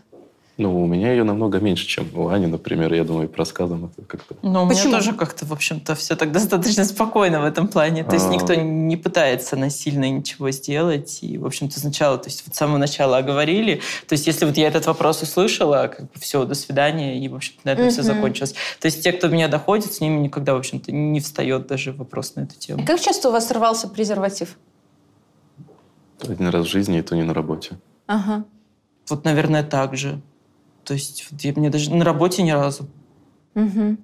Ну, 0.59 0.83
у 0.83 0.87
меня 0.87 1.11
ее 1.11 1.23
намного 1.23 1.61
меньше, 1.61 1.87
чем 1.87 2.09
у 2.15 2.28
Ани, 2.28 2.47
например. 2.47 2.95
Я 2.95 3.05
думаю, 3.05 3.28
по 3.28 3.39
рассказам 3.39 3.87
это 3.87 4.07
как-то... 4.07 4.37
Ну, 4.41 4.65
у 4.65 4.69
Почему? 4.69 4.89
меня 4.89 4.99
тоже 4.99 5.12
как-то, 5.12 5.45
в 5.45 5.53
общем-то, 5.53 5.95
все 5.95 6.16
так 6.16 6.33
достаточно 6.33 6.85
спокойно 6.87 7.43
в 7.43 7.45
этом 7.45 7.69
плане. 7.69 8.05
То 8.05 8.15
есть 8.15 8.27
а. 8.27 8.31
никто 8.31 8.55
не 8.55 8.97
пытается 8.97 9.57
насильно 9.57 10.09
ничего 10.09 10.51
сделать. 10.53 11.19
И, 11.20 11.37
в 11.37 11.45
общем-то, 11.45 11.78
сначала, 11.78 12.16
то 12.16 12.28
есть 12.28 12.43
вот 12.47 12.55
с 12.55 12.59
самого 12.59 12.78
начала 12.78 13.19
оговорили. 13.19 13.83
То 14.09 14.15
есть 14.15 14.27
если 14.27 14.47
вот 14.47 14.57
я 14.57 14.69
этот 14.69 14.87
вопрос 14.87 15.20
услышала, 15.20 15.89
как 15.95 16.11
бы 16.11 16.19
все, 16.19 16.47
до 16.47 16.55
свидания, 16.55 17.23
и, 17.23 17.28
в 17.28 17.35
общем-то, 17.35 17.61
на 17.65 17.70
этом 17.70 17.91
все 17.91 18.03
закончилось. 18.03 18.55
То 18.81 18.87
есть 18.87 19.03
те, 19.03 19.12
кто 19.12 19.28
меня 19.28 19.49
доходит, 19.49 19.93
с 19.93 20.01
ними 20.01 20.20
никогда, 20.20 20.55
в 20.55 20.59
общем-то, 20.59 20.91
не 20.91 21.20
встает 21.20 21.66
даже 21.66 21.93
вопрос 21.93 22.35
на 22.35 22.41
эту 22.41 22.59
тему. 22.59 22.83
Как 22.87 22.99
часто 22.99 23.28
у 23.28 23.33
вас 23.33 23.49
срывался 23.49 23.89
презерватив? 23.89 24.57
Один 26.23 26.49
раз 26.49 26.66
в 26.66 26.70
жизни, 26.70 26.99
и 26.99 27.03
то 27.03 27.15
не 27.15 27.24
на 27.24 27.35
работе. 27.35 27.78
Ага. 28.07 28.47
Вот, 29.11 29.24
наверное, 29.27 29.62
так 29.62 29.97
же. 29.99 30.23
То 30.87 30.95
есть 30.95 31.27
я, 31.41 31.53
мне 31.55 31.69
даже 31.69 31.93
на 31.93 32.05
работе 32.05 32.43
ни 32.43 32.53
разу. 32.53 32.89
Угу. 33.55 33.97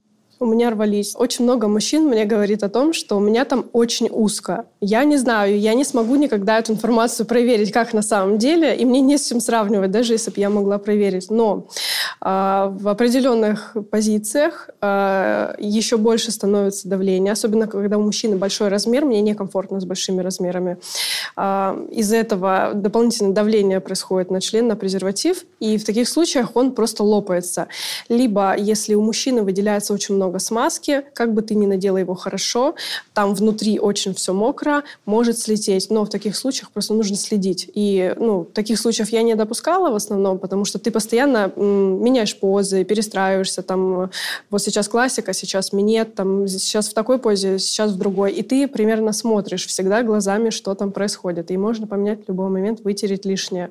У 0.43 0.45
меня 0.45 0.71
рвались. 0.71 1.15
Очень 1.17 1.45
много 1.45 1.69
мужчин 1.69 2.09
мне 2.09 2.25
говорит 2.25 2.65
о 2.65 2.69
том, 2.69 2.93
что 2.93 3.17
у 3.17 3.21
меня 3.21 3.45
там 3.45 3.67
очень 3.73 4.09
узко. 4.11 4.65
Я 4.81 5.05
не 5.05 5.17
знаю, 5.17 5.57
я 5.57 5.73
не 5.75 5.85
смогу 5.85 6.17
никогда 6.17 6.59
эту 6.59 6.73
информацию 6.73 7.27
проверить, 7.27 7.71
как 7.71 7.93
на 7.93 8.03
самом 8.03 8.39
деле, 8.39 8.75
и 8.75 8.85
мне 8.85 9.01
не 9.01 9.19
с 9.19 9.29
чем 9.29 9.39
сравнивать, 9.39 9.93
даже 9.93 10.15
если 10.15 10.33
бы 10.33 10.41
я 10.41 10.51
могла 10.51 10.79
проверить. 10.79 11.31
Но 11.31 11.69
э, 12.21 12.25
в 12.27 12.89
определенных 12.89 13.77
позициях 13.93 14.69
э, 14.69 14.73
а, 14.81 15.55
еще 15.61 15.97
больше 15.97 16.33
становится 16.33 16.89
давление, 16.89 17.35
особенно 17.35 17.69
когда 17.69 17.97
у 17.97 18.03
мужчины 18.03 18.35
большой 18.35 18.67
размер, 18.67 19.05
мне 19.05 19.21
некомфортно 19.21 19.79
с 19.79 19.85
большими 19.85 20.23
размерами. 20.23 20.77
Э, 21.37 21.87
из-за 21.93 22.17
этого 22.17 22.73
дополнительное 22.75 23.33
давление 23.33 23.79
происходит 23.79 24.33
на 24.33 24.41
член, 24.41 24.67
на 24.67 24.75
презерватив, 24.75 25.45
и 25.61 25.79
в 25.79 25.85
таких 25.85 26.09
случаях 26.09 26.57
он 26.57 26.73
просто 26.73 27.05
лопается. 27.05 27.69
Либо, 28.09 28.57
если 28.57 28.95
у 28.95 29.03
мужчины 29.03 29.43
выделяется 29.43 29.95
очень 29.95 30.17
много 30.17 30.32
смазки, 30.39 31.05
как 31.15 31.35
бы 31.35 31.43
ты 31.43 31.55
ни 31.55 31.67
надела 31.67 31.99
его 31.99 32.15
хорошо, 32.15 32.75
там 33.15 33.35
внутри 33.35 33.79
очень 33.79 34.15
все 34.15 34.33
мокро, 34.33 34.83
может 35.07 35.39
слететь. 35.39 35.91
Но 35.91 36.05
в 36.05 36.09
таких 36.09 36.37
случаях 36.37 36.71
просто 36.71 36.95
нужно 36.95 37.17
следить. 37.17 37.71
И 37.75 38.15
ну, 38.19 38.45
таких 38.45 38.79
случаев 38.79 39.11
я 39.11 39.23
не 39.23 39.35
допускала 39.35 39.91
в 39.91 39.95
основном, 39.95 40.39
потому 40.39 40.65
что 40.65 40.79
ты 40.79 40.91
постоянно 40.91 41.53
меняешь 41.57 42.39
позы, 42.39 42.85
перестраиваешься. 42.85 43.63
Там, 43.63 44.11
вот 44.51 44.63
сейчас 44.63 44.89
классика, 44.89 45.33
сейчас 45.33 45.73
минет, 45.73 46.15
там, 46.15 46.49
сейчас 46.49 46.89
в 46.89 46.95
такой 46.95 47.19
позе, 47.19 47.59
сейчас 47.59 47.93
в 47.93 47.99
другой. 47.99 48.33
И 48.33 48.43
ты 48.43 48.69
примерно 48.69 49.13
смотришь 49.13 49.67
всегда 49.67 50.03
глазами, 50.03 50.51
что 50.51 50.75
там 50.75 50.93
происходит. 50.93 51.51
И 51.51 51.57
можно 51.57 51.87
поменять 51.87 52.25
в 52.25 52.29
любой 52.29 52.49
момент, 52.49 52.81
вытереть 52.85 53.25
лишнее. 53.25 53.71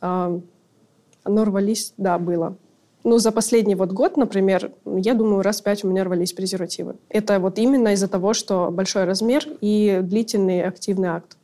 А, 0.00 0.40
оно 1.24 1.44
рвались, 1.44 1.94
да, 1.96 2.18
было. 2.18 2.56
Ну, 3.04 3.18
за 3.18 3.32
последний 3.32 3.74
вот 3.74 3.90
год, 3.90 4.16
например, 4.16 4.70
я 4.84 5.14
думаю, 5.14 5.42
раз 5.42 5.60
пять 5.60 5.84
у 5.84 5.88
меня 5.88 6.04
рвались 6.04 6.32
презервативы. 6.32 6.96
Это 7.08 7.38
вот 7.40 7.58
именно 7.58 7.94
из-за 7.94 8.08
того, 8.08 8.32
что 8.32 8.70
большой 8.70 9.04
размер 9.04 9.46
и 9.60 10.00
длительный 10.02 10.62
активный 10.62 11.08
акт. 11.08 11.36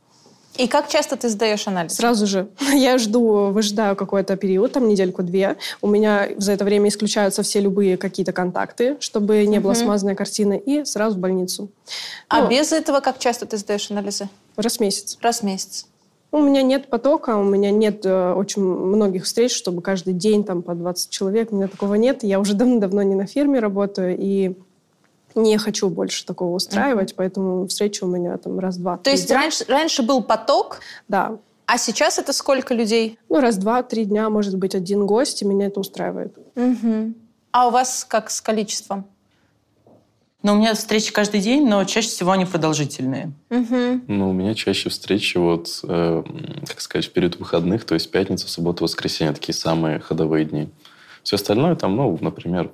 И 0.56 0.66
как 0.66 0.88
часто 0.88 1.16
ты 1.16 1.28
сдаешь 1.28 1.68
анализ? 1.68 1.94
Сразу 1.94 2.26
же. 2.26 2.48
Я 2.74 2.98
жду, 2.98 3.50
выжидаю 3.50 3.94
какой-то 3.94 4.36
период, 4.36 4.72
там 4.72 4.88
недельку-две. 4.88 5.56
У 5.80 5.86
меня 5.86 6.28
за 6.36 6.52
это 6.52 6.64
время 6.64 6.88
исключаются 6.88 7.42
все 7.42 7.60
любые 7.60 7.96
какие-то 7.96 8.32
контакты, 8.32 8.96
чтобы 9.00 9.46
не 9.46 9.60
было 9.60 9.74
смазанной 9.74 10.16
картины, 10.16 10.58
и 10.58 10.84
сразу 10.84 11.16
в 11.16 11.20
больницу. 11.20 11.70
А 12.28 12.42
ну, 12.42 12.50
без 12.50 12.72
этого 12.72 13.00
как 13.00 13.18
часто 13.18 13.46
ты 13.46 13.56
сдаешь 13.56 13.90
анализы? 13.90 14.28
Раз 14.56 14.78
в 14.78 14.80
месяц. 14.80 15.16
Раз 15.20 15.40
в 15.40 15.42
месяц. 15.44 15.86
У 16.30 16.42
меня 16.42 16.62
нет 16.62 16.88
потока, 16.88 17.36
у 17.36 17.44
меня 17.44 17.70
нет 17.70 18.04
э, 18.04 18.32
очень 18.32 18.62
многих 18.62 19.24
встреч, 19.24 19.54
чтобы 19.54 19.80
каждый 19.80 20.12
день 20.12 20.44
там 20.44 20.62
по 20.62 20.74
20 20.74 21.10
человек. 21.10 21.52
У 21.52 21.56
меня 21.56 21.68
такого 21.68 21.94
нет. 21.94 22.22
Я 22.22 22.38
уже 22.38 22.54
давно-давно 22.54 23.02
не 23.02 23.14
на 23.14 23.26
фирме 23.26 23.60
работаю 23.60 24.16
и 24.18 24.54
не 25.34 25.56
хочу 25.58 25.88
больше 25.88 26.26
такого 26.26 26.54
устраивать, 26.54 27.12
uh-huh. 27.12 27.16
поэтому 27.16 27.66
встречи 27.68 28.02
у 28.02 28.06
меня 28.06 28.36
там 28.38 28.58
раз-два. 28.58 28.98
То 28.98 29.10
есть 29.10 29.30
раньше, 29.30 29.64
раньше 29.68 30.02
был 30.02 30.22
поток? 30.22 30.80
Да. 31.06 31.38
А 31.66 31.78
сейчас 31.78 32.18
это 32.18 32.32
сколько 32.32 32.74
людей? 32.74 33.18
Ну, 33.28 33.40
раз-два-три 33.40 34.06
дня, 34.06 34.30
может 34.30 34.56
быть, 34.56 34.74
один 34.74 35.06
гость, 35.06 35.42
и 35.42 35.44
меня 35.44 35.66
это 35.66 35.80
устраивает. 35.80 36.36
Угу. 36.56 37.12
А 37.52 37.68
у 37.68 37.70
вас 37.70 38.06
как 38.08 38.30
с 38.30 38.40
количеством? 38.40 39.04
Но 40.42 40.54
у 40.54 40.56
меня 40.56 40.74
встречи 40.74 41.12
каждый 41.12 41.40
день, 41.40 41.66
но 41.66 41.82
чаще 41.84 42.08
всего 42.08 42.30
они 42.30 42.44
продолжительные. 42.44 43.32
Угу. 43.50 44.02
Ну, 44.06 44.30
у 44.30 44.32
меня 44.32 44.54
чаще 44.54 44.88
встречи 44.88 45.36
вот, 45.36 45.80
э, 45.82 46.22
как 46.66 46.80
сказать, 46.80 47.06
в 47.06 47.12
период 47.12 47.38
выходных, 47.40 47.84
то 47.84 47.94
есть 47.94 48.10
пятница, 48.12 48.48
суббота, 48.48 48.84
воскресенье, 48.84 49.34
такие 49.34 49.54
самые 49.54 49.98
ходовые 49.98 50.44
дни. 50.44 50.68
Все 51.24 51.36
остальное 51.36 51.74
там, 51.74 51.96
ну, 51.96 52.16
например, 52.20 52.70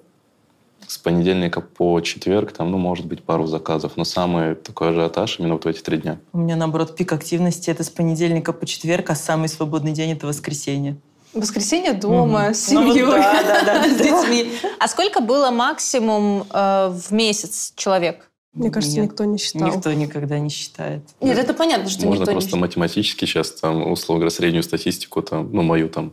с 0.86 0.98
понедельника 0.98 1.62
по 1.62 1.98
четверг, 2.00 2.52
там, 2.52 2.70
ну, 2.70 2.76
может 2.76 3.06
быть, 3.06 3.22
пару 3.22 3.46
заказов. 3.46 3.92
Но 3.96 4.04
самый 4.04 4.54
такой 4.54 4.90
ажиотаж 4.90 5.40
именно 5.40 5.54
вот 5.54 5.64
в 5.64 5.68
эти 5.68 5.80
три 5.80 5.96
дня. 5.96 6.18
У 6.34 6.38
меня, 6.38 6.56
наоборот, 6.56 6.94
пик 6.94 7.12
активности– 7.12 7.70
это 7.70 7.82
с 7.82 7.90
понедельника 7.90 8.52
по 8.52 8.66
четверг, 8.66 9.08
а 9.08 9.14
самый 9.14 9.48
свободный 9.48 9.92
день– 9.92 10.12
это 10.12 10.26
воскресенье. 10.26 10.96
Воскресенье 11.34 11.92
дома, 11.92 12.46
угу. 12.46 12.54
с 12.54 12.58
семьей, 12.58 13.02
ну, 13.02 13.10
да, 13.12 13.42
да, 13.42 13.64
да, 13.64 13.88
с 13.88 13.96
детьми. 13.96 14.52
А 14.78 14.88
сколько 14.88 15.20
было 15.20 15.50
максимум 15.50 16.46
э, 16.50 16.88
в 16.88 17.12
месяц 17.12 17.72
человек? 17.76 18.30
Мне 18.52 18.70
кажется, 18.70 19.00
Нет, 19.00 19.10
никто 19.10 19.24
не 19.24 19.36
считал. 19.36 19.68
Никто 19.68 19.92
никогда 19.92 20.38
не 20.38 20.48
считает. 20.48 21.02
Нет, 21.20 21.36
это 21.36 21.54
понятно, 21.54 21.90
что 21.90 22.06
Можно 22.06 22.20
никто 22.20 22.32
просто 22.32 22.54
не 22.54 22.60
математически 22.60 23.24
сейчас, 23.24 23.50
там, 23.50 23.90
условно 23.90 24.20
говоря, 24.20 24.30
среднюю 24.34 24.62
статистику, 24.62 25.22
там, 25.22 25.52
ну, 25.52 25.62
мою 25.62 25.88
там, 25.88 26.12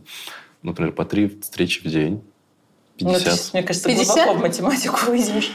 например, 0.62 0.92
по 0.92 1.04
три 1.04 1.38
встречи 1.40 1.80
в 1.86 1.90
день. 1.90 2.20
50. 2.96 3.24
Ну, 3.24 3.32
ты, 3.32 3.40
мне 3.52 3.62
кажется, 3.62 3.88
50? 3.88 4.14
глубоко 4.16 4.38
в 4.38 4.42
математику 4.42 4.98
выйдешь. 5.06 5.52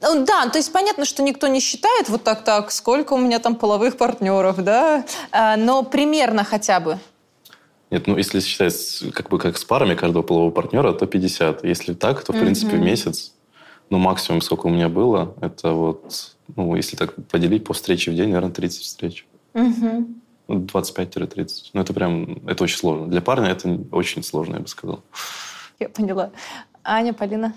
Ну, 0.00 0.24
да, 0.24 0.48
то 0.48 0.58
есть 0.58 0.72
понятно, 0.72 1.04
что 1.04 1.22
никто 1.22 1.48
не 1.48 1.60
считает 1.60 2.08
вот 2.08 2.22
так 2.22 2.44
так, 2.44 2.70
сколько 2.70 3.14
у 3.14 3.18
меня 3.18 3.38
там 3.38 3.56
половых 3.56 3.96
партнеров, 3.96 4.62
да, 4.62 5.04
а, 5.32 5.56
но 5.56 5.82
примерно 5.82 6.44
хотя 6.44 6.80
бы. 6.80 6.98
Нет, 7.90 8.06
ну 8.06 8.16
если 8.16 8.40
считать 8.40 9.02
как 9.14 9.28
бы 9.30 9.38
как 9.38 9.56
с 9.56 9.64
парами 9.64 9.94
каждого 9.94 10.22
полового 10.22 10.50
партнера, 10.50 10.92
то 10.92 11.06
50. 11.06 11.64
Если 11.64 11.94
так, 11.94 12.22
то 12.22 12.32
в 12.32 12.38
принципе 12.38 12.76
в 12.76 12.80
месяц, 12.80 13.34
ну 13.90 13.98
максимум 13.98 14.42
сколько 14.42 14.66
у 14.66 14.70
меня 14.70 14.88
было, 14.88 15.34
это 15.40 15.72
вот, 15.72 16.36
ну 16.54 16.76
если 16.76 16.96
так 16.96 17.14
поделить 17.28 17.64
по 17.64 17.72
встрече 17.72 18.10
в 18.10 18.14
день, 18.14 18.28
наверное, 18.28 18.52
30 18.52 18.82
встреч. 18.82 19.26
Угу. 19.54 20.06
25-30. 20.48 21.70
Ну 21.72 21.80
это 21.80 21.92
прям, 21.92 22.46
это 22.46 22.64
очень 22.64 22.78
сложно. 22.78 23.06
Для 23.06 23.20
парня 23.20 23.48
это 23.48 23.78
очень 23.92 24.22
сложно, 24.22 24.54
я 24.54 24.60
бы 24.60 24.68
сказал. 24.68 25.02
Я 25.78 25.88
поняла. 25.88 26.30
Аня, 26.82 27.12
Полина? 27.12 27.54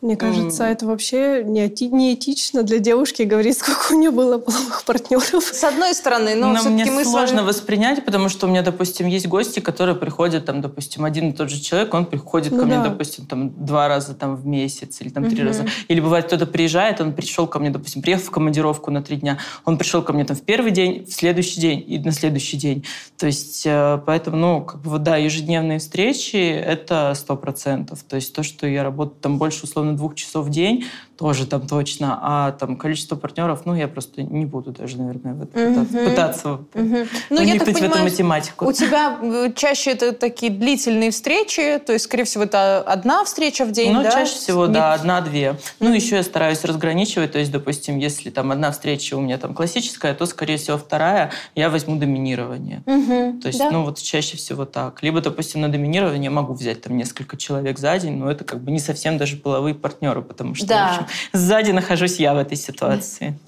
Мне 0.00 0.16
кажется, 0.16 0.62
mm. 0.62 0.66
это 0.72 0.86
вообще 0.86 1.42
неэтично 1.44 2.62
для 2.62 2.78
девушки 2.78 3.22
говорить, 3.22 3.58
сколько 3.58 3.92
у 3.92 3.98
нее 3.98 4.12
было 4.12 4.38
половых 4.38 4.84
партнеров. 4.84 5.42
С 5.42 5.64
одной 5.64 5.92
стороны, 5.92 6.36
но, 6.36 6.52
но 6.52 6.62
мне 6.70 6.84
мы 6.84 7.04
сложно 7.04 7.38
вами... 7.38 7.48
воспринять, 7.48 8.04
потому 8.04 8.28
что 8.28 8.46
у 8.46 8.50
меня, 8.50 8.62
допустим, 8.62 9.08
есть 9.08 9.26
гости, 9.26 9.58
которые 9.58 9.96
приходят, 9.96 10.44
там, 10.44 10.60
допустим, 10.60 11.04
один 11.04 11.30
и 11.30 11.32
тот 11.32 11.50
же 11.50 11.60
человек, 11.60 11.92
он 11.94 12.06
приходит 12.06 12.52
ну, 12.52 12.60
ко 12.60 12.66
да. 12.66 12.78
мне, 12.80 12.88
допустим, 12.88 13.26
там 13.26 13.64
два 13.64 13.88
раза 13.88 14.14
там 14.14 14.36
в 14.36 14.46
месяц 14.46 15.00
или 15.00 15.08
там 15.08 15.24
mm-hmm. 15.24 15.30
три 15.30 15.42
раза. 15.42 15.66
Или 15.88 15.98
бывает, 15.98 16.26
кто-то 16.26 16.46
приезжает, 16.46 17.00
он 17.00 17.12
пришел 17.12 17.48
ко 17.48 17.58
мне, 17.58 17.70
допустим, 17.70 18.00
приехал 18.00 18.26
в 18.26 18.30
командировку 18.30 18.92
на 18.92 19.02
три 19.02 19.16
дня, 19.16 19.38
он 19.64 19.78
пришел 19.78 20.02
ко 20.02 20.12
мне 20.12 20.24
там 20.24 20.36
в 20.36 20.42
первый 20.42 20.70
день, 20.70 21.06
в 21.06 21.12
следующий 21.12 21.60
день 21.60 21.84
и 21.84 21.98
на 21.98 22.12
следующий 22.12 22.56
день. 22.56 22.84
То 23.16 23.26
есть, 23.26 23.64
э, 23.66 24.00
поэтому, 24.06 24.36
ну, 24.36 24.62
как 24.62 24.80
бы, 24.80 24.98
да, 25.00 25.16
ежедневные 25.16 25.80
встречи— 25.80 26.36
это 26.36 27.14
сто 27.16 27.36
процентов. 27.36 28.04
То 28.08 28.14
есть 28.14 28.32
то, 28.32 28.44
что 28.44 28.68
я 28.68 28.84
работаю 28.84 29.18
там 29.20 29.38
больше, 29.38 29.64
условно, 29.64 29.87
двух 29.96 30.14
часов 30.14 30.46
в 30.46 30.50
день, 30.50 30.84
тоже 31.18 31.46
там 31.46 31.66
точно, 31.66 32.18
а 32.22 32.52
там 32.52 32.76
количество 32.76 33.16
партнеров, 33.16 33.62
ну, 33.64 33.74
я 33.74 33.88
просто 33.88 34.22
не 34.22 34.46
буду 34.46 34.70
даже, 34.70 34.98
наверное, 34.98 35.34
в 35.34 35.42
это 35.42 35.58
uh-huh. 35.58 36.08
пытаться 36.10 36.60
uh-huh. 36.74 37.08
ну, 37.28 37.42
я 37.42 37.58
так 37.58 37.64
понимаю, 37.64 37.90
в 37.90 37.94
эту 37.94 38.02
математику. 38.04 38.66
У 38.68 38.72
тебя 38.72 39.18
э, 39.20 39.52
чаще 39.56 39.90
это 39.90 40.12
такие 40.12 40.52
длительные 40.52 41.10
встречи, 41.10 41.80
то 41.84 41.92
есть, 41.92 42.04
скорее 42.04 42.22
всего, 42.22 42.44
это 42.44 42.80
одна 42.82 43.24
встреча 43.24 43.64
в 43.64 43.72
день, 43.72 43.92
ну, 43.92 44.04
да? 44.04 44.12
чаще 44.12 44.36
всего, 44.36 44.66
Нет. 44.66 44.74
да, 44.74 44.92
одна-две. 44.94 45.56
Ну, 45.80 45.92
еще 45.92 46.16
я 46.16 46.22
стараюсь 46.22 46.64
разграничивать, 46.64 47.32
то 47.32 47.40
есть, 47.40 47.50
допустим, 47.50 47.98
если 47.98 48.30
там 48.30 48.52
одна 48.52 48.70
встреча 48.70 49.14
у 49.14 49.20
меня 49.20 49.38
там 49.38 49.54
классическая, 49.54 50.14
то, 50.14 50.24
скорее 50.24 50.56
всего, 50.56 50.78
вторая 50.78 51.32
я 51.56 51.68
возьму 51.68 51.96
доминирование. 51.96 52.84
Uh-huh. 52.86 53.40
То 53.40 53.48
есть, 53.48 53.58
да. 53.58 53.72
ну, 53.72 53.82
вот 53.82 54.00
чаще 54.00 54.36
всего 54.36 54.64
так. 54.66 55.02
Либо, 55.02 55.20
допустим, 55.20 55.62
на 55.62 55.68
доминирование 55.68 56.30
могу 56.30 56.54
взять 56.54 56.82
там 56.82 56.96
несколько 56.96 57.36
человек 57.36 57.80
за 57.80 57.98
день, 57.98 58.18
но 58.18 58.30
это 58.30 58.44
как 58.44 58.62
бы 58.62 58.70
не 58.70 58.78
совсем 58.78 59.18
даже 59.18 59.36
половые 59.36 59.74
партнеры, 59.74 60.22
потому 60.22 60.54
что, 60.54 60.68
да. 60.68 61.07
Сзади 61.32 61.70
нахожусь 61.70 62.16
я 62.16 62.34
в 62.34 62.38
этой 62.38 62.56
ситуации. 62.56 63.38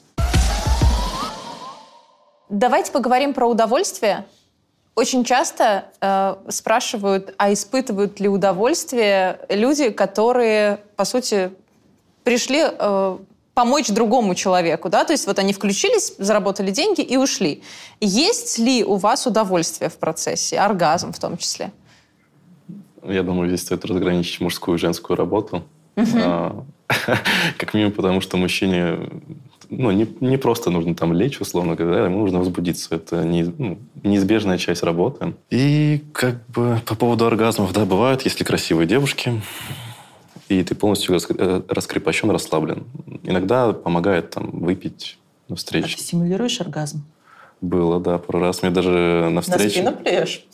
Давайте 2.49 2.91
поговорим 2.91 3.33
про 3.33 3.47
удовольствие. 3.47 4.25
Очень 4.97 5.25
часто 5.25 5.85
э, 6.01 6.35
спрашивают, 6.49 7.35
а 7.39 7.53
испытывают 7.53 8.19
ли 8.19 8.29
удовольствие 8.29 9.39
люди, 9.49 9.91
которые, 9.91 10.81
по 10.97 11.05
сути, 11.05 11.53
пришли 12.25 12.65
э, 12.67 13.19
помочь 13.55 13.89
другому 13.89 14.35
человеку, 14.35 14.89
да, 14.89 15.05
то 15.05 15.13
есть 15.13 15.27
вот 15.27 15.39
они 15.39 15.53
включились, 15.53 16.15
заработали 16.19 16.71
деньги 16.71 17.03
и 17.03 17.17
ушли. 17.17 17.63
Есть 18.01 18.59
ли 18.59 18.85
у 18.85 18.97
вас 18.97 19.27
удовольствие 19.27 19.91
в 19.91 19.97
процессе, 19.97 20.59
оргазм 20.59 21.13
в 21.13 21.19
том 21.19 21.37
числе? 21.37 21.71
Я 23.03 23.23
думаю, 23.23 23.49
здесь 23.49 23.63
стоит 23.63 23.85
разграничить 23.85 24.41
мужскую 24.41 24.77
и 24.77 24.81
женскую 24.81 25.17
работу. 25.17 25.65
Uh-huh. 25.97 26.65
Как 27.59 27.75
минимум 27.75 27.93
потому, 27.93 28.21
что 28.21 28.37
мужчине 28.37 28.99
ну, 29.71 29.91
не, 29.93 30.07
не 30.21 30.37
просто 30.37 30.71
нужно 30.71 30.95
там 30.95 31.13
лечь, 31.13 31.41
условно 31.41 31.77
говоря, 31.77 32.05
ему 32.05 32.19
нужно 32.21 32.39
возбудиться. 32.39 32.95
Это 32.95 33.25
не, 33.25 33.45
ну, 33.45 33.79
неизбежная 34.03 34.59
часть 34.59 34.83
работы. 34.83 35.35
И 35.51 36.03
как 36.13 36.47
бы 36.49 36.81
по 36.85 36.95
поводу 36.97 37.27
оргазмов, 37.27 37.73
да, 37.73 37.85
бывают, 37.85 38.23
если 38.23 38.45
красивые 38.45 38.87
девушки, 38.87 39.41
и 40.49 40.65
ты 40.65 40.75
полностью 40.75 41.17
э, 41.17 41.63
раскрепощен, 41.69 42.31
расслаблен. 42.31 42.85
Иногда 43.23 43.73
помогает 43.73 44.31
там 44.31 44.51
выпить 44.51 45.19
на 45.49 45.57
встрече. 45.57 45.95
А 45.95 45.99
ты 45.99 46.03
симулируешь 46.03 46.61
оргазм? 46.61 47.05
Было, 47.61 48.01
да, 48.01 48.19
пару 48.19 48.41
раз. 48.41 48.63
Мне 48.63 48.71
даже 48.71 49.29
на 49.31 49.43
встрече... 49.43 49.83
На 49.83 49.91
спину 49.91 49.97
плюешь? 49.97 50.45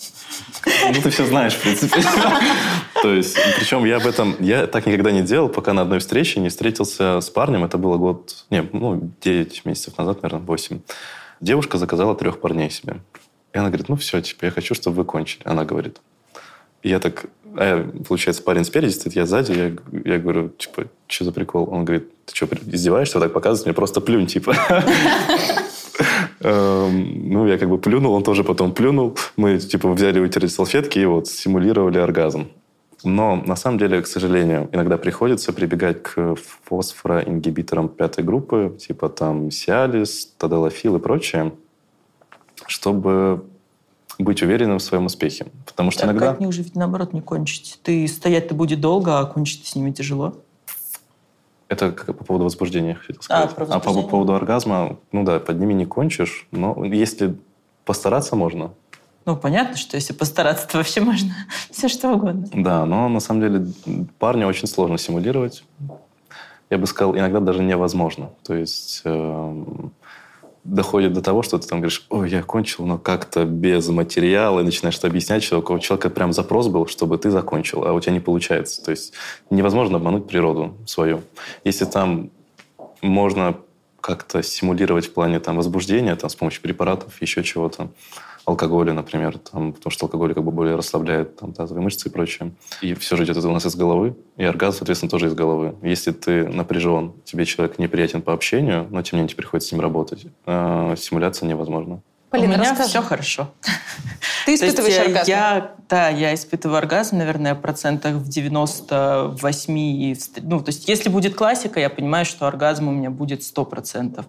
Ну, 0.64 1.02
ты 1.02 1.10
все 1.10 1.24
знаешь, 1.24 1.54
в 1.54 1.62
принципе. 1.62 2.02
То 3.02 3.14
есть, 3.14 3.38
причем 3.56 3.84
я 3.84 3.98
об 3.98 4.06
этом... 4.06 4.34
Я 4.40 4.66
так 4.66 4.86
никогда 4.86 5.12
не 5.12 5.22
делал, 5.22 5.48
пока 5.48 5.72
на 5.72 5.82
одной 5.82 6.00
встрече 6.00 6.40
не 6.40 6.48
встретился 6.48 7.20
с 7.20 7.30
парнем. 7.30 7.64
Это 7.64 7.78
было 7.78 7.96
год... 7.96 8.44
Не, 8.50 8.62
ну, 8.72 9.12
9 9.22 9.64
месяцев 9.64 9.96
назад, 9.98 10.22
наверное, 10.22 10.44
8. 10.44 10.80
Девушка 11.40 11.78
заказала 11.78 12.16
трех 12.16 12.40
парней 12.40 12.70
себе. 12.70 12.96
И 13.52 13.58
она 13.58 13.68
говорит, 13.68 13.88
ну 13.88 13.96
все, 13.96 14.20
типа, 14.20 14.46
я 14.46 14.50
хочу, 14.50 14.74
чтобы 14.74 14.96
вы 14.96 15.04
кончили. 15.04 15.42
Она 15.44 15.64
говорит. 15.64 16.00
И 16.82 16.88
я 16.88 16.98
так... 16.98 17.26
А 17.56 17.64
я, 17.64 18.02
получается, 18.06 18.42
парень 18.42 18.64
спереди 18.64 18.92
стоит, 18.92 19.14
я 19.14 19.26
сзади. 19.26 19.52
Я, 19.52 20.12
я 20.14 20.18
говорю, 20.18 20.48
типа, 20.48 20.86
что 21.06 21.24
за 21.24 21.32
прикол? 21.32 21.68
Он 21.70 21.84
говорит, 21.84 22.10
ты 22.26 22.34
что, 22.34 22.48
издеваешься? 22.66 23.18
Вот 23.18 23.24
так 23.24 23.32
показывает 23.32 23.66
мне, 23.66 23.74
просто 23.74 24.00
плюнь, 24.00 24.26
типа. 24.26 24.56
Эм, 26.46 27.28
ну, 27.28 27.48
я 27.48 27.58
как 27.58 27.68
бы 27.68 27.76
плюнул, 27.76 28.14
он 28.14 28.22
тоже 28.22 28.44
потом 28.44 28.72
плюнул. 28.72 29.18
Мы, 29.36 29.58
типа, 29.58 29.90
взяли, 29.90 30.20
вытерли 30.20 30.46
салфетки 30.46 31.00
и 31.00 31.04
вот 31.04 31.26
симулировали 31.26 31.98
оргазм. 31.98 32.46
Но, 33.02 33.34
на 33.34 33.56
самом 33.56 33.78
деле, 33.78 34.00
к 34.00 34.06
сожалению, 34.06 34.68
иногда 34.72 34.96
приходится 34.96 35.52
прибегать 35.52 36.04
к 36.04 36.36
фосфороингибиторам 36.64 37.88
пятой 37.88 38.22
группы, 38.22 38.76
типа 38.78 39.08
там 39.08 39.50
Сиалис, 39.50 40.34
Таделофил 40.38 40.96
и 40.96 41.00
прочее, 41.00 41.52
чтобы 42.66 43.44
быть 44.18 44.40
уверенным 44.40 44.78
в 44.78 44.82
своем 44.82 45.06
успехе. 45.06 45.46
Потому 45.66 45.90
что 45.90 46.02
так 46.02 46.10
иногда... 46.10 46.30
они 46.30 46.46
уже 46.46 46.62
ведь 46.62 46.76
наоборот 46.76 47.12
не 47.12 47.22
кончить. 47.22 47.80
Ты 47.82 48.06
стоять-то 48.06 48.54
будет 48.54 48.80
долго, 48.80 49.18
а 49.18 49.26
кончить 49.26 49.66
с 49.66 49.74
ними 49.74 49.90
тяжело. 49.90 50.36
Это 51.68 51.90
как 51.90 52.16
по 52.16 52.24
поводу 52.24 52.44
возбуждения, 52.44 52.94
хотел 52.94 53.22
сказать. 53.22 53.50
А, 53.56 53.64
а 53.74 53.80
по 53.80 54.02
поводу 54.02 54.34
оргазма, 54.34 54.98
ну 55.10 55.24
да, 55.24 55.40
под 55.40 55.58
ними 55.58 55.72
не 55.72 55.84
кончишь, 55.84 56.46
но 56.52 56.84
если 56.84 57.36
постараться 57.84 58.36
можно. 58.36 58.72
Ну, 59.24 59.36
понятно, 59.36 59.76
что 59.76 59.96
если 59.96 60.12
постараться, 60.12 60.68
то 60.68 60.78
вообще 60.78 61.00
можно 61.00 61.34
все 61.70 61.88
что 61.88 62.12
угодно. 62.12 62.48
Да, 62.52 62.86
но 62.86 63.08
на 63.08 63.18
самом 63.18 63.40
деле 63.40 63.66
парня 64.20 64.46
очень 64.46 64.68
сложно 64.68 64.98
симулировать. 64.98 65.64
Я 66.70 66.78
бы 66.78 66.86
сказал, 66.86 67.16
иногда 67.16 67.40
даже 67.40 67.62
невозможно. 67.62 68.30
То 68.44 68.54
есть... 68.54 69.02
Э, 69.04 69.64
доходит 70.66 71.12
до 71.12 71.22
того, 71.22 71.42
что 71.42 71.58
ты 71.58 71.68
там 71.68 71.80
говоришь, 71.80 72.06
ой, 72.10 72.30
я 72.30 72.42
кончил, 72.42 72.86
но 72.86 72.98
как-то 72.98 73.44
без 73.44 73.88
материала, 73.88 74.60
и 74.60 74.64
начинаешь 74.64 74.96
это 74.98 75.06
объяснять 75.06 75.42
человеку. 75.42 75.74
У 75.74 75.78
человека 75.78 76.10
прям 76.10 76.32
запрос 76.32 76.68
был, 76.68 76.86
чтобы 76.86 77.18
ты 77.18 77.30
закончил, 77.30 77.84
а 77.84 77.92
у 77.92 78.00
тебя 78.00 78.12
не 78.12 78.20
получается. 78.20 78.84
То 78.84 78.90
есть 78.90 79.12
невозможно 79.50 79.96
обмануть 79.96 80.26
природу 80.26 80.74
свою. 80.86 81.22
Если 81.64 81.84
там 81.84 82.30
можно 83.02 83.56
как-то 84.06 84.40
стимулировать 84.40 85.06
в 85.06 85.12
плане 85.12 85.40
там, 85.40 85.56
возбуждения 85.56 86.14
там, 86.14 86.30
с 86.30 86.36
помощью 86.36 86.62
препаратов, 86.62 87.20
еще 87.20 87.42
чего-то, 87.42 87.88
алкоголя, 88.44 88.92
например, 88.92 89.38
там, 89.38 89.72
потому 89.72 89.90
что 89.90 90.06
алкоголь 90.06 90.32
как 90.32 90.44
бы 90.44 90.52
более 90.52 90.76
расслабляет 90.76 91.34
там, 91.34 91.52
тазовые 91.52 91.82
мышцы 91.82 92.08
и 92.08 92.12
прочее. 92.12 92.52
И 92.82 92.94
все 92.94 93.16
же 93.16 93.24
идет 93.24 93.36
это 93.36 93.48
у 93.48 93.52
нас 93.52 93.66
из 93.66 93.74
головы, 93.74 94.14
и 94.36 94.44
оргазм, 94.44 94.78
соответственно, 94.78 95.10
тоже 95.10 95.26
из 95.26 95.34
головы. 95.34 95.74
Если 95.82 96.12
ты 96.12 96.46
напряжен, 96.46 97.14
тебе 97.24 97.44
человек 97.44 97.80
неприятен 97.80 98.22
по 98.22 98.32
общению, 98.32 98.86
но 98.90 99.02
тем 99.02 99.16
не 99.16 99.22
менее 99.22 99.30
тебе 99.30 99.38
приходится 99.38 99.70
с 99.70 99.72
ним 99.72 99.80
работать, 99.80 100.26
э, 100.46 100.94
стимуляция 100.96 101.48
невозможна. 101.48 102.00
Полина, 102.36 102.54
У 102.54 102.58
меня 102.58 102.70
расскажи. 102.70 102.90
все 102.90 103.02
хорошо. 103.02 103.50
Ты 104.46 104.54
испытываешь 104.54 104.94
есть, 104.94 105.06
оргазм? 105.06 105.28
Я, 105.28 105.72
да, 105.88 106.08
я 106.08 106.34
испытываю 106.34 106.78
оргазм, 106.78 107.18
наверное, 107.18 107.54
процентах 107.54 108.14
в 108.14 108.28
98. 108.28 110.16
Ну, 110.42 110.60
то 110.60 110.68
есть 110.68 110.88
если 110.88 111.08
будет 111.08 111.34
классика, 111.34 111.80
я 111.80 111.90
понимаю, 111.90 112.24
что 112.24 112.46
оргазм 112.46 112.88
у 112.88 112.92
меня 112.92 113.10
будет 113.10 113.40
100%. 113.40 114.24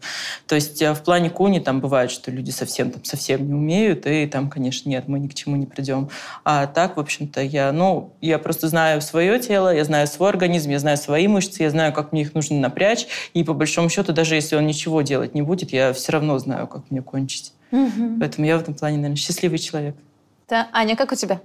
То 0.47 0.55
есть 0.55 0.81
э, 0.81 0.93
в 0.93 1.03
плане 1.03 1.29
куни 1.29 1.59
там 1.59 1.79
бывает, 1.79 2.11
что 2.11 2.31
люди 2.31 2.51
совсем, 2.51 2.91
там, 2.91 3.03
совсем 3.03 3.47
не 3.47 3.53
умеют, 3.53 4.05
и 4.07 4.25
там, 4.27 4.49
конечно, 4.49 4.89
нет, 4.89 5.07
мы 5.07 5.19
ни 5.19 5.27
к 5.27 5.33
чему 5.33 5.55
не 5.55 5.65
придем. 5.65 6.09
А 6.43 6.67
так, 6.67 6.97
в 6.97 6.99
общем-то, 6.99 7.41
я, 7.41 7.71
ну, 7.71 8.15
я 8.21 8.39
просто 8.39 8.67
знаю 8.69 9.01
свое 9.01 9.39
тело, 9.39 9.75
я 9.75 9.83
знаю 9.83 10.07
свой 10.07 10.29
организм, 10.29 10.69
я 10.69 10.79
знаю 10.79 10.97
свои 10.97 11.27
мышцы, 11.27 11.63
я 11.63 11.69
знаю, 11.69 11.93
как 11.93 12.11
мне 12.11 12.21
их 12.21 12.33
нужно 12.33 12.57
напрячь, 12.59 13.07
и 13.33 13.43
по 13.43 13.53
большому 13.53 13.89
счету, 13.89 14.13
даже 14.13 14.35
если 14.35 14.55
он 14.55 14.65
ничего 14.65 15.01
делать 15.01 15.35
не 15.35 15.41
будет, 15.41 15.73
я 15.73 15.93
все 15.93 16.11
равно 16.11 16.39
знаю, 16.39 16.67
как 16.67 16.89
мне 16.89 17.01
кончить. 17.01 17.53
Угу. 17.71 18.19
Поэтому 18.19 18.47
я 18.47 18.57
в 18.57 18.61
этом 18.61 18.73
плане, 18.73 18.97
наверное, 18.97 19.17
счастливый 19.17 19.59
человек. 19.59 19.95
Да. 20.49 20.69
Аня, 20.71 20.95
как 20.95 21.11
у 21.11 21.15
тебя? 21.15 21.41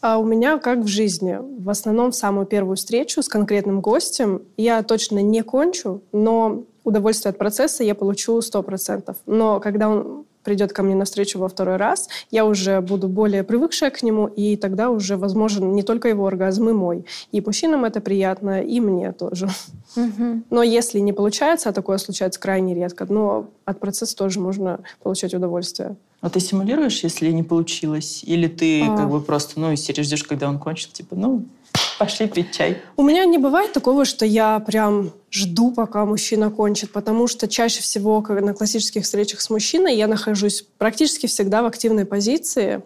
А 0.00 0.18
у 0.18 0.24
меня 0.24 0.58
как 0.58 0.80
в 0.80 0.86
жизни. 0.86 1.38
В 1.40 1.70
основном 1.70 2.10
в 2.10 2.16
самую 2.16 2.46
первую 2.46 2.76
встречу 2.76 3.22
с 3.22 3.28
конкретным 3.28 3.80
гостем 3.80 4.42
я 4.56 4.82
точно 4.82 5.20
не 5.20 5.42
кончу, 5.42 6.02
но 6.12 6.64
удовольствие 6.84 7.30
от 7.30 7.38
процесса 7.38 7.84
я 7.84 7.94
получу 7.94 8.38
100%. 8.38 9.16
Но 9.26 9.60
когда 9.60 9.88
он 9.88 10.26
придет 10.44 10.72
ко 10.72 10.82
мне 10.82 10.94
навстречу 10.94 11.38
во 11.38 11.48
второй 11.48 11.76
раз, 11.76 12.08
я 12.30 12.44
уже 12.44 12.80
буду 12.80 13.08
более 13.08 13.42
привыкшая 13.42 13.90
к 13.90 14.02
нему, 14.02 14.26
и 14.26 14.56
тогда 14.56 14.90
уже 14.90 15.16
возможен 15.16 15.72
не 15.72 15.82
только 15.82 16.08
его 16.08 16.26
оргазм, 16.26 16.68
и 16.68 16.72
мой. 16.72 17.04
И 17.32 17.40
мужчинам 17.40 17.84
это 17.84 18.00
приятно, 18.00 18.62
и 18.62 18.80
мне 18.80 19.12
тоже. 19.12 19.48
Угу. 19.96 20.42
Но 20.50 20.62
если 20.62 21.00
не 21.00 21.12
получается, 21.12 21.68
а 21.68 21.72
такое 21.72 21.98
случается 21.98 22.40
крайне 22.40 22.74
редко, 22.74 23.06
но 23.08 23.48
от 23.64 23.80
процесса 23.80 24.16
тоже 24.16 24.40
можно 24.40 24.80
получать 25.02 25.34
удовольствие. 25.34 25.96
А 26.20 26.30
ты 26.30 26.40
симулируешь, 26.40 27.04
если 27.04 27.30
не 27.30 27.42
получилось? 27.42 28.22
Или 28.24 28.48
ты 28.48 28.82
а. 28.82 28.96
как 28.96 29.10
бы 29.10 29.20
просто, 29.20 29.60
ну, 29.60 29.72
и 29.72 29.76
ждешь, 29.76 30.24
когда 30.24 30.48
он 30.48 30.58
кончит, 30.58 30.92
типа, 30.92 31.16
ну, 31.16 31.44
Пошли 31.98 32.26
пить 32.26 32.52
чай. 32.52 32.82
У 32.96 33.02
меня 33.02 33.24
не 33.24 33.38
бывает 33.38 33.72
такого, 33.72 34.04
что 34.04 34.26
я 34.26 34.58
прям 34.60 35.12
жду, 35.30 35.72
пока 35.72 36.04
мужчина 36.04 36.50
кончит, 36.50 36.92
потому 36.92 37.26
что 37.28 37.48
чаще 37.48 37.82
всего 37.82 38.20
как 38.22 38.40
на 38.40 38.54
классических 38.54 39.04
встречах 39.04 39.40
с 39.40 39.50
мужчиной 39.50 39.96
я 39.96 40.06
нахожусь 40.06 40.64
практически 40.78 41.26
всегда 41.26 41.62
в 41.62 41.66
активной 41.66 42.04
позиции. 42.04 42.82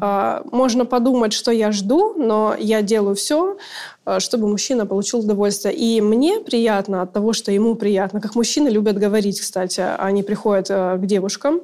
А, 0.00 0.42
Можно 0.50 0.84
подумать, 0.84 1.32
что 1.32 1.50
я 1.50 1.72
жду, 1.72 2.14
но 2.16 2.54
я 2.58 2.82
делаю 2.82 3.14
все, 3.14 3.56
а, 4.04 4.20
чтобы 4.20 4.48
мужчина 4.48 4.86
получил 4.86 5.20
удовольствие. 5.20 5.74
И 5.74 6.00
мне 6.00 6.40
приятно 6.40 7.02
от 7.02 7.12
того, 7.12 7.32
что 7.32 7.52
ему 7.52 7.74
приятно. 7.74 8.20
Как 8.20 8.34
мужчины 8.34 8.68
любят 8.68 8.98
говорить, 8.98 9.40
кстати, 9.40 9.84
они 9.98 10.22
приходят 10.22 10.66
а, 10.70 10.96
к 10.96 11.06
девушкам, 11.06 11.60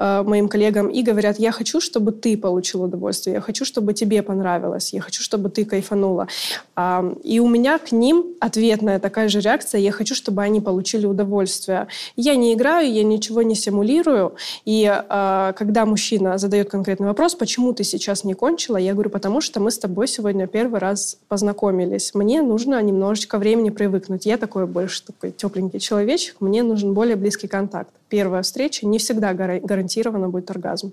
а, 0.00 0.22
моим 0.22 0.48
коллегам, 0.48 0.88
и 0.88 1.02
говорят, 1.02 1.40
я 1.40 1.50
хочу, 1.50 1.80
чтобы 1.80 2.12
ты 2.12 2.36
получил 2.36 2.84
удовольствие, 2.84 3.34
я 3.34 3.40
хочу, 3.40 3.64
чтобы 3.64 3.94
тебе 3.94 4.22
понравилось, 4.22 4.92
я 4.92 5.00
хочу, 5.00 5.24
чтобы 5.24 5.50
ты 5.50 5.64
кайфанула. 5.64 6.28
А, 6.76 7.04
И 7.24 7.40
у 7.40 7.48
меня 7.48 7.78
к 7.78 7.90
ним 7.90 8.24
ответная 8.38 9.00
такая 9.00 9.28
же 9.28 9.40
реакция, 9.40 9.80
я 9.80 9.90
хочу, 9.90 10.14
чтобы 10.14 10.42
они 10.42 10.60
получили 10.60 11.04
удовольствие. 11.04 11.88
Я 12.14 12.36
не 12.36 12.54
играю, 12.54 12.92
я 12.92 13.02
ничего 13.02 13.42
не 13.42 13.56
симулирую, 13.56 14.36
и 14.64 14.88
а, 14.88 15.52
когда 15.54 15.84
мужчина 15.84 16.38
задает 16.38 16.70
конкретный 16.70 17.08
вопрос, 17.08 17.34
почему 17.34 17.72
ты 17.72 17.82
сейчас 17.82 18.22
не 18.22 18.34
кончила, 18.34 18.76
я 18.76 18.92
говорю, 18.92 19.10
потому 19.10 19.40
что 19.40 19.58
мы 19.58 19.72
с 19.72 19.78
тобой 19.78 20.06
сегодня 20.06 20.46
первый 20.46 20.78
раз 20.78 21.18
познакомились. 21.26 22.14
Мне 22.14 22.42
нужно 22.42 22.80
немножечко 22.80 23.38
времени 23.38 23.70
привыкнуть. 23.70 24.26
Я 24.26 24.36
такой 24.36 24.66
больше 24.66 25.04
такой 25.04 25.32
тепленький 25.32 25.80
человечек, 25.80 26.36
мне 26.38 26.62
нужен 26.62 26.94
более 26.94 27.16
близкий 27.16 27.48
контакт. 27.48 27.97
Первая 28.08 28.42
встреча 28.42 28.86
не 28.86 28.98
всегда 28.98 29.34
гара- 29.34 29.60
гарантированно 29.60 30.28
будет 30.28 30.50
оргазм. 30.50 30.92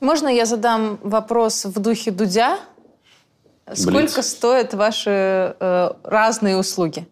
Можно 0.00 0.28
я 0.28 0.46
задам 0.46 0.98
вопрос 1.02 1.64
в 1.64 1.78
духе 1.80 2.10
Дудя? 2.10 2.58
Сколько 3.72 3.98
Блиц. 4.14 4.26
стоят 4.26 4.74
ваши 4.74 5.10
э, 5.58 5.90
разные 6.02 6.56
услуги? 6.58 7.06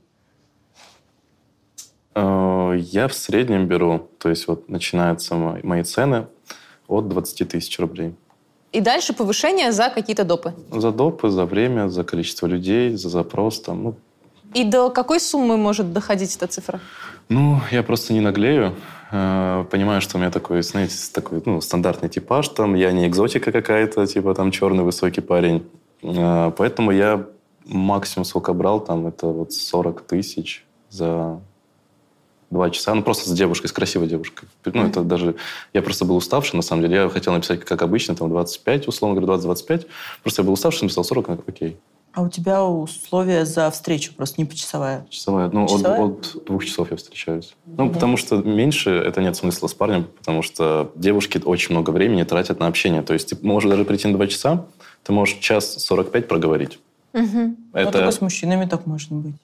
Э, 2.15 2.75
Я 2.79 3.07
в 3.09 3.15
среднем 3.15 3.67
беру, 3.67 4.09
то 4.19 4.29
есть 4.29 4.47
вот 4.49 4.69
начинаются 4.69 5.35
мо- 5.35 5.59
мои 5.63 5.83
цены 5.83 6.27
от 6.89 7.09
20 7.09 7.49
тысяч 7.49 7.79
рублей. 7.79 8.15
И 8.73 8.81
дальше 8.81 9.13
повышение 9.15 9.73
за 9.73 9.89
какие-то 9.91 10.25
допы. 10.25 10.53
За 10.73 10.91
допы, 10.93 11.31
за 11.31 11.45
время, 11.47 11.89
за 11.89 12.05
количество 12.05 12.47
людей, 12.47 12.97
за 12.97 13.09
запрос. 13.09 13.61
Там, 13.61 13.83
ну, 13.85 13.95
И 14.55 14.65
до 14.65 14.91
какой 14.91 15.21
суммы 15.21 15.57
может 15.57 15.93
доходить 15.93 16.37
эта 16.37 16.47
цифра? 16.49 16.81
Ну, 17.29 17.61
я 17.71 17.83
просто 17.83 18.13
не 18.13 18.21
наглею. 18.21 18.75
Э, 19.11 19.65
Понимаю, 19.71 20.01
что 20.01 20.17
у 20.17 20.21
меня 20.21 20.31
такой, 20.31 20.63
знаете, 20.63 20.95
такой 21.13 21.43
ну, 21.45 21.61
стандартный 21.61 22.09
типаж. 22.09 22.49
Там, 22.49 22.75
я 22.75 22.93
не 22.93 23.07
экзотика 23.07 23.53
какая-то, 23.53 24.07
типа 24.07 24.35
там 24.35 24.51
черный 24.51 24.85
высокий 24.85 25.21
парень. 25.21 25.67
Э, 26.03 26.53
Поэтому 26.57 26.91
я 26.91 27.27
максимум 27.67 28.25
сколько 28.25 28.53
брал, 28.53 28.81
там, 28.81 29.07
это 29.07 29.27
вот 29.27 29.53
40 29.53 30.03
тысяч 30.03 30.65
за 30.91 31.41
два 32.51 32.71
часа. 32.71 32.95
Ну, 32.95 33.03
просто 33.03 33.29
с 33.31 33.33
девушкой, 33.33 33.67
с 33.69 33.73
красивой 33.73 34.07
девушкой. 34.07 34.49
Ну, 34.65 34.87
это 34.87 35.03
даже... 35.03 35.37
Я 35.73 35.83
просто 35.83 36.05
был 36.05 36.17
уставший, 36.17 36.57
на 36.57 36.63
самом 36.63 36.83
деле. 36.83 36.97
Я 36.97 37.09
хотел 37.09 37.33
написать, 37.33 37.65
как 37.65 37.83
обычно, 37.83 38.15
там, 38.15 38.29
25, 38.29 38.89
условно 38.89 39.21
говоря, 39.21 39.43
20-25. 39.43 39.87
Просто 40.23 40.43
я 40.43 40.47
был 40.47 40.53
уставший, 40.53 40.85
написал 40.85 41.05
40, 41.05 41.29
ну, 41.29 41.39
окей. 41.47 41.79
А 42.15 42.21
у 42.23 42.29
тебя 42.29 42.63
условия 42.63 43.47
за 43.47 43.71
встречу 43.71 44.13
просто 44.15 44.41
не 44.41 44.45
почасовая. 44.45 45.07
Часовая. 45.09 45.49
Ну, 45.51 45.65
от, 45.65 45.71
Часовая? 45.71 46.01
от 46.03 46.45
двух 46.47 46.65
часов 46.65 46.91
я 46.91 46.97
встречаюсь. 46.99 47.55
Ну, 47.65 47.89
потому 47.91 48.17
что 48.19 48.37
меньше 48.37 48.91
это 48.91 49.23
нет 49.23 49.35
смысла 49.35 49.67
с 49.67 49.73
парнем, 49.75 50.05
потому 50.19 50.43
что 50.43 50.93
девушки 50.95 51.41
очень 51.43 51.71
много 51.75 51.91
времени 51.91 52.23
тратят 52.25 52.61
на 52.61 52.67
общение. 52.67 53.01
То 53.03 53.15
есть 53.15 53.31
ты 53.31 53.47
можешь 53.47 53.71
даже 53.71 53.85
прийти 53.87 54.09
на 54.09 54.15
два 54.15 54.27
часа, 54.27 54.67
ты 55.05 55.13
можешь 55.13 55.37
час 55.39 55.73
45 55.85 56.29
проговорить. 56.29 56.79
Но 57.15 57.55
Это, 57.73 57.93
только 57.93 58.11
с 58.11 58.21
мужчинами 58.21 58.67
так 58.67 58.87
может 58.87 59.11
быть. 59.13 59.35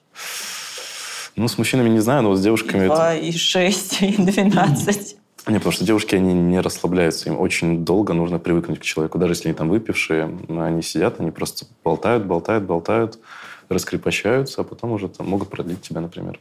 ну, 1.35 1.47
с 1.47 1.57
мужчинами 1.57 1.89
не 1.89 1.99
знаю, 1.99 2.23
но 2.23 2.29
вот 2.29 2.37
с 2.37 2.41
девушками... 2.41 2.81
это- 2.85 2.95
Два, 2.95 3.15
и 3.15 3.31
шесть, 3.31 4.01
и 4.01 4.15
двенадцать. 4.15 5.15
Не, 5.49 5.57
потому 5.57 5.71
что 5.71 5.83
девушки, 5.83 6.15
они 6.15 6.33
не 6.33 6.59
расслабляются. 6.59 7.29
Им 7.29 7.39
очень 7.39 7.83
долго 7.83 8.13
нужно 8.13 8.37
привыкнуть 8.37 8.79
к 8.79 8.83
человеку. 8.83 9.17
Даже 9.17 9.33
если 9.33 9.49
они 9.49 9.57
там 9.57 9.69
выпившие, 9.69 10.37
они 10.47 10.81
сидят, 10.81 11.19
они 11.19 11.31
просто 11.31 11.65
болтают, 11.83 12.25
болтают, 12.25 12.65
болтают, 12.65 13.19
раскрепощаются, 13.67 14.61
а 14.61 14.63
потом 14.63 14.91
уже 14.91 15.09
там 15.09 15.27
могут 15.27 15.49
продлить 15.49 15.81
тебя, 15.81 16.01
например. 16.01 16.39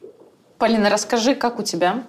Полина, 0.59 0.91
расскажи, 0.91 1.35
как 1.35 1.59
у 1.59 1.63
тебя? 1.63 2.05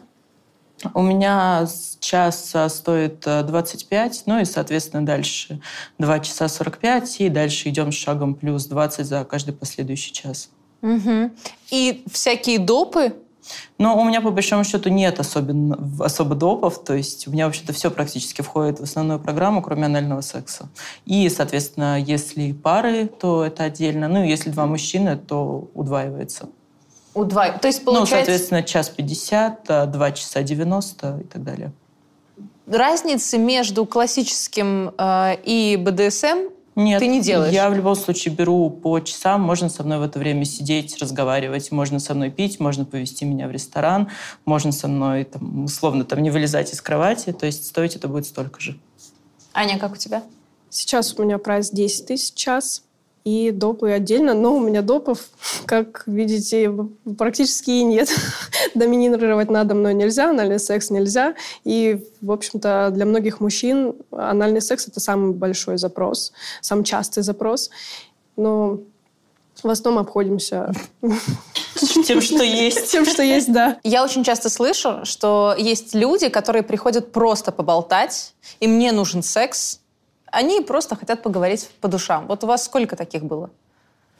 У 0.93 1.01
меня 1.01 1.67
час 1.99 2.55
стоит 2.69 3.23
а, 3.27 3.43
25, 3.43 4.23
ну 4.25 4.39
и, 4.39 4.45
соответственно, 4.45 5.05
дальше 5.05 5.61
2 5.97 6.19
часа 6.19 6.47
45, 6.47 7.21
и 7.21 7.29
дальше 7.29 7.69
идем 7.69 7.91
с 7.91 7.95
шагом 7.95 8.33
плюс 8.33 8.65
20 8.65 9.05
за 9.05 9.25
каждый 9.25 9.53
последующий 9.53 10.13
час. 10.13 10.49
Мгм. 10.81 11.33
И 11.69 12.03
всякие 12.09 12.59
допы? 12.59 13.13
Но 13.77 13.97
у 13.99 14.03
меня, 14.03 14.21
по 14.21 14.31
большому 14.31 14.63
счету, 14.63 14.89
нет 14.89 15.19
особенно, 15.19 15.77
особо 15.99 16.35
допов, 16.35 16.83
то 16.83 16.93
есть 16.93 17.27
у 17.27 17.31
меня, 17.31 17.45
в 17.45 17.49
общем-то, 17.49 17.73
все 17.73 17.89
практически 17.91 18.41
входит 18.41 18.79
в 18.79 18.83
основную 18.83 19.19
программу, 19.19 19.61
кроме 19.61 19.85
анального 19.85 20.21
секса. 20.21 20.69
И, 21.05 21.27
соответственно, 21.29 21.99
если 21.99 22.51
пары, 22.51 23.07
то 23.07 23.45
это 23.45 23.63
отдельно, 23.63 24.07
ну 24.07 24.23
если 24.23 24.49
два 24.49 24.65
мужчины, 24.65 25.17
то 25.17 25.69
удваивается. 25.73 26.49
Удва... 27.13 27.49
То 27.49 27.67
есть, 27.67 27.79
Ну, 27.85 27.93
получается, 27.93 28.31
соответственно, 28.31 28.63
час 28.63 28.89
50, 28.89 29.65
а, 29.69 29.85
2 29.85 30.11
часа 30.11 30.43
90 30.43 31.19
и 31.21 31.23
так 31.23 31.43
далее. 31.43 31.71
разницы 32.67 33.37
между 33.37 33.85
классическим 33.85 34.93
э, 34.97 35.37
и 35.43 35.75
БДСМ 35.75 36.49
Нет, 36.75 36.99
Ты 36.99 37.07
не 37.07 37.21
делаешь? 37.21 37.53
Я 37.53 37.69
в 37.69 37.73
любом 37.73 37.95
случае 37.95 38.33
беру 38.33 38.69
по 38.69 38.99
часам. 38.99 39.41
Можно 39.41 39.69
со 39.69 39.83
мной 39.83 39.99
в 39.99 40.03
это 40.03 40.19
время 40.19 40.45
сидеть, 40.45 40.97
разговаривать. 41.01 41.71
Можно 41.71 41.99
со 41.99 42.13
мной 42.13 42.29
пить, 42.29 42.59
можно 42.59 42.85
повести 42.85 43.25
меня 43.25 43.47
в 43.47 43.51
ресторан. 43.51 44.09
Можно 44.45 44.71
со 44.71 44.87
мной, 44.87 45.25
там, 45.25 45.65
условно, 45.65 46.05
там, 46.05 46.21
не 46.21 46.29
вылезать 46.29 46.73
из 46.73 46.81
кровати. 46.81 47.33
То 47.33 47.45
есть 47.45 47.65
стоить 47.65 47.95
это 47.95 48.07
будет 48.07 48.25
столько 48.25 48.59
же. 48.59 48.79
Аня, 49.53 49.77
как 49.77 49.93
у 49.93 49.97
тебя? 49.97 50.23
Сейчас 50.69 51.13
у 51.17 51.23
меня 51.23 51.37
прайс 51.37 51.71
10 51.71 52.05
тысяч 52.05 52.33
в 52.33 52.35
час. 52.35 52.83
И 53.29 53.51
допы 53.51 53.91
отдельно, 53.91 54.33
но 54.33 54.55
у 54.55 54.59
меня 54.59 54.81
допов, 54.81 55.19
как 55.65 56.01
видите, 56.07 56.73
практически 57.15 57.69
и 57.69 57.83
нет. 57.83 58.09
Доминировать 58.73 59.51
надо 59.51 59.75
мной 59.75 59.93
нельзя, 59.93 60.31
анальный 60.31 60.57
секс 60.57 60.89
нельзя. 60.89 61.35
И, 61.63 62.03
в 62.21 62.31
общем-то, 62.31 62.89
для 62.91 63.05
многих 63.05 63.39
мужчин 63.39 63.93
анальный 64.11 64.61
секс– 64.61 64.87
это 64.87 64.99
самый 64.99 65.33
большой 65.33 65.77
запрос, 65.77 66.33
самый 66.61 66.83
частый 66.83 67.21
запрос. 67.21 67.69
Но 68.35 68.79
в 69.61 69.69
основном 69.69 70.01
обходимся 70.01 70.73
Тем, 72.05 72.21
что 72.21 72.43
есть. 72.43 72.91
тем, 72.91 73.05
что 73.05 73.21
есть, 73.21 73.51
да. 73.51 73.77
Я 73.83 74.03
очень 74.03 74.23
часто 74.23 74.49
слышу, 74.49 75.01
что 75.03 75.55
есть 75.57 75.93
люди, 75.93 76.29
которые 76.29 76.63
приходят 76.63 77.11
просто 77.11 77.51
поболтать, 77.51 78.33
им 78.59 78.79
не 78.79 78.91
нужен 78.91 79.21
секс, 79.21 79.78
они 80.31 80.61
просто 80.61 80.95
хотят 80.95 81.23
поговорить 81.23 81.69
по 81.81 81.87
душам. 81.87 82.27
Вот 82.27 82.43
у 82.43 82.47
вас 82.47 82.65
сколько 82.65 82.95
таких 82.95 83.23
было? 83.23 83.49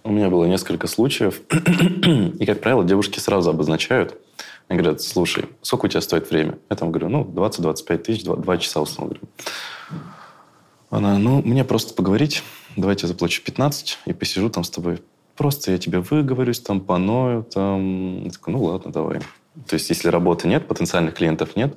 У 0.03 0.11
меня 0.11 0.29
было 0.29 0.45
несколько 0.45 0.87
случаев. 0.87 1.41
И, 2.39 2.45
как 2.45 2.61
правило, 2.61 2.83
девушки 2.83 3.19
сразу 3.19 3.49
обозначают. 3.49 4.17
Они 4.67 4.79
говорят, 4.79 5.01
слушай, 5.01 5.45
сколько 5.61 5.87
у 5.87 5.89
тебя 5.89 6.01
стоит 6.01 6.29
время? 6.29 6.57
Я 6.69 6.75
там 6.75 6.91
говорю, 6.91 7.09
ну, 7.09 7.23
20-25 7.23 7.97
тысяч, 7.97 8.23
2, 8.23 8.37
2 8.37 8.57
часа, 8.57 8.81
условно 8.81 9.15
говоря. 9.15 9.27
Она, 10.89 11.17
ну, 11.17 11.41
мне 11.43 11.63
просто 11.63 11.93
поговорить, 11.93 12.43
давайте 12.75 13.05
я 13.05 13.07
заплачу 13.09 13.43
15 13.43 13.99
и 14.05 14.13
посижу 14.13 14.49
там 14.49 14.63
с 14.63 14.69
тобой. 14.69 15.01
Просто 15.35 15.71
я 15.71 15.77
тебе 15.77 15.99
выговорюсь, 15.99 16.59
там, 16.59 16.81
поною, 16.81 17.43
там. 17.43 18.23
Я 18.23 18.31
такой, 18.31 18.53
ну, 18.53 18.63
ладно, 18.63 18.91
давай. 18.91 19.19
То 19.67 19.73
есть, 19.73 19.89
если 19.89 20.07
работы 20.09 20.47
нет, 20.47 20.67
потенциальных 20.67 21.15
клиентов 21.15 21.55
нет, 21.55 21.75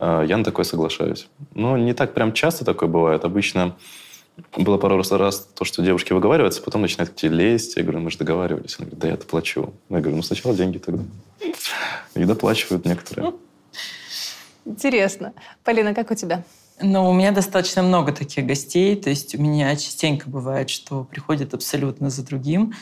я 0.00 0.36
на 0.36 0.44
такое 0.44 0.64
соглашаюсь. 0.64 1.28
Но 1.54 1.76
не 1.76 1.92
так 1.92 2.14
прям 2.14 2.32
часто 2.32 2.64
такое 2.64 2.88
бывает. 2.88 3.24
Обычно 3.24 3.76
было 4.56 4.78
пару 4.78 4.96
раз, 4.96 5.10
раз 5.10 5.48
то, 5.54 5.64
что 5.64 5.82
девушки 5.82 6.12
выговариваются, 6.12 6.62
потом 6.62 6.82
начинают 6.82 7.12
к 7.12 7.16
тебе 7.16 7.34
лезть. 7.34 7.76
Я 7.76 7.82
говорю, 7.82 8.00
мы 8.00 8.10
же 8.10 8.18
договаривались. 8.18 8.76
Она 8.78 8.86
говорит, 8.86 9.00
да 9.00 9.08
я-то 9.08 9.26
плачу. 9.26 9.74
Я 9.90 10.00
говорю, 10.00 10.16
ну 10.16 10.22
сначала 10.22 10.54
деньги 10.54 10.78
тогда. 10.78 11.02
И 12.14 12.24
доплачивают 12.24 12.84
некоторые. 12.84 13.34
Интересно. 14.68 15.32
Полина, 15.64 15.94
как 15.94 16.10
у 16.10 16.14
тебя? 16.14 16.44
Ну, 16.80 17.08
у 17.08 17.12
меня 17.14 17.32
достаточно 17.32 17.82
много 17.82 18.12
таких 18.12 18.44
гостей. 18.44 18.94
То 18.96 19.08
есть 19.08 19.34
у 19.34 19.40
меня 19.40 19.74
частенько 19.76 20.28
бывает, 20.28 20.68
что 20.68 21.04
приходят 21.04 21.54
абсолютно 21.54 22.10
за 22.10 22.22
другим. 22.22 22.74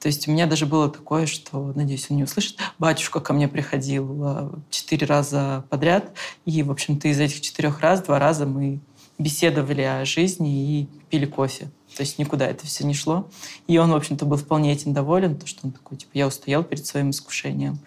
То 0.00 0.08
есть 0.08 0.26
у 0.26 0.30
меня 0.30 0.46
даже 0.46 0.64
было 0.64 0.90
такое, 0.90 1.26
что, 1.26 1.72
надеюсь, 1.76 2.06
он 2.10 2.16
не 2.16 2.24
услышит, 2.24 2.58
батюшка 2.78 3.20
ко 3.20 3.34
мне 3.34 3.46
приходил 3.46 4.24
а, 4.24 4.58
четыре 4.70 5.06
раза 5.06 5.64
подряд. 5.68 6.12
И, 6.46 6.62
в 6.62 6.70
общем-то, 6.70 7.08
из 7.08 7.20
этих 7.20 7.42
четырех 7.42 7.80
раз, 7.80 8.00
два 8.00 8.18
раза 8.18 8.46
мы 8.46 8.80
беседовали 9.18 9.82
о 9.82 10.04
жизни 10.06 10.80
и 10.80 10.88
пили 11.10 11.26
кофе. 11.26 11.66
То 11.94 12.00
есть 12.00 12.18
никуда 12.18 12.46
это 12.46 12.66
все 12.66 12.84
не 12.84 12.94
шло. 12.94 13.28
И 13.68 13.78
он, 13.78 13.90
в 13.90 13.94
общем-то, 13.94 14.24
был 14.24 14.38
вполне 14.38 14.72
этим 14.72 14.94
доволен, 14.94 15.36
то, 15.36 15.46
что 15.46 15.60
он 15.66 15.72
такой, 15.72 15.98
типа, 15.98 16.10
я 16.14 16.26
устоял 16.26 16.64
перед 16.64 16.86
своим 16.86 17.10
искушением. 17.10 17.78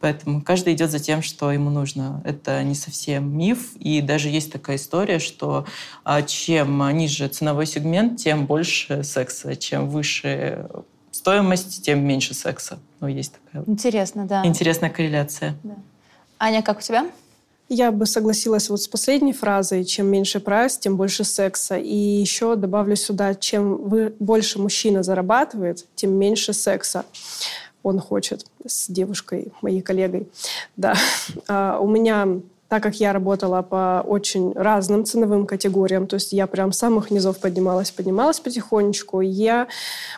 Поэтому 0.00 0.42
каждый 0.42 0.74
идет 0.74 0.90
за 0.90 0.98
тем, 0.98 1.22
что 1.22 1.50
ему 1.50 1.70
нужно. 1.70 2.22
Это 2.24 2.62
не 2.62 2.74
совсем 2.74 3.36
миф. 3.36 3.74
И 3.76 4.00
даже 4.00 4.28
есть 4.28 4.52
такая 4.52 4.76
история, 4.76 5.18
что 5.18 5.66
а, 6.04 6.22
чем 6.22 6.96
ниже 6.96 7.28
ценовой 7.28 7.66
сегмент, 7.66 8.18
тем 8.18 8.46
больше 8.46 9.02
секса. 9.02 9.56
Чем 9.56 9.88
выше 9.88 10.68
стоимость, 11.10 11.84
тем 11.84 12.04
меньше 12.06 12.34
секса. 12.34 12.78
Ну, 13.00 13.08
есть 13.08 13.32
такая 13.32 13.64
Интересно, 13.66 14.26
да. 14.26 14.46
интересная 14.46 14.90
корреляция. 14.90 15.56
Да. 15.62 15.74
Аня, 16.38 16.62
как 16.62 16.78
у 16.78 16.80
тебя? 16.82 17.10
Я 17.68 17.90
бы 17.90 18.06
согласилась 18.06 18.68
вот 18.68 18.80
с 18.80 18.86
последней 18.86 19.32
фразой. 19.32 19.84
Чем 19.84 20.06
меньше 20.06 20.38
прайс, 20.38 20.78
тем 20.78 20.96
больше 20.96 21.24
секса. 21.24 21.76
И 21.76 21.96
еще 21.96 22.54
добавлю 22.54 22.94
сюда, 22.94 23.34
чем 23.34 23.88
вы, 23.88 24.14
больше 24.20 24.60
мужчина 24.60 25.02
зарабатывает, 25.02 25.84
тем 25.96 26.12
меньше 26.12 26.52
секса 26.52 27.04
он 27.86 28.00
хочет 28.00 28.44
с 28.66 28.88
девушкой, 28.88 29.52
моей 29.62 29.80
коллегой. 29.80 30.28
Да. 30.76 30.94
А 31.48 31.78
у 31.78 31.88
меня 31.88 32.40
так 32.68 32.82
как 32.82 32.96
я 32.96 33.12
работала 33.12 33.62
по 33.62 34.04
очень 34.04 34.52
разным 34.54 35.04
ценовым 35.04 35.46
категориям, 35.46 36.08
то 36.08 36.14
есть 36.14 36.32
я 36.32 36.48
прям 36.48 36.72
с 36.72 36.78
самых 36.78 37.12
низов 37.12 37.38
поднималась, 37.38 37.92
поднималась 37.92 38.40
потихонечку, 38.40 39.20
я 39.20 39.68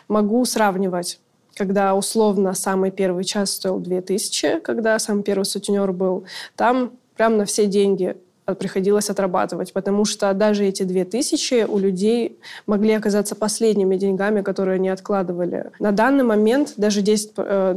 могу 0.07 0.43
сравнивать 0.45 1.19
когда 1.55 1.93
условно 1.93 2.53
самый 2.53 2.89
первый 2.89 3.25
час 3.25 3.51
стоил 3.51 3.79
2000, 3.79 4.61
когда 4.61 4.97
самый 4.97 5.23
первый 5.23 5.43
сутенер 5.43 5.91
был, 5.91 6.23
там 6.55 6.93
прям 7.17 7.37
на 7.37 7.43
все 7.43 7.65
деньги 7.65 8.15
приходилось 8.55 9.09
отрабатывать, 9.09 9.73
потому 9.73 10.05
что 10.05 10.33
даже 10.33 10.65
эти 10.65 10.83
две 10.83 11.05
тысячи 11.05 11.65
у 11.65 11.77
людей 11.77 12.39
могли 12.65 12.93
оказаться 12.93 13.35
последними 13.35 13.95
деньгами, 13.95 14.41
которые 14.41 14.75
они 14.75 14.89
откладывали. 14.89 15.71
На 15.79 15.91
данный 15.91 16.23
момент 16.23 16.73
даже 16.77 17.01
10, 17.01 17.33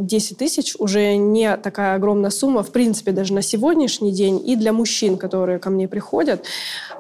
10 0.07 0.33
э, 0.33 0.35
тысяч 0.35 0.75
уже 0.79 1.17
не 1.17 1.57
такая 1.57 1.95
огромная 1.95 2.31
сумма, 2.31 2.63
в 2.63 2.71
принципе, 2.71 3.13
даже 3.13 3.35
на 3.35 3.43
сегодняшний 3.43 4.13
день. 4.13 4.43
И 4.47 4.57
для 4.57 4.73
мужчин, 4.73 5.17
которые 5.17 5.59
ко 5.59 5.71
мне 5.71 5.89
приходят, 5.89 6.45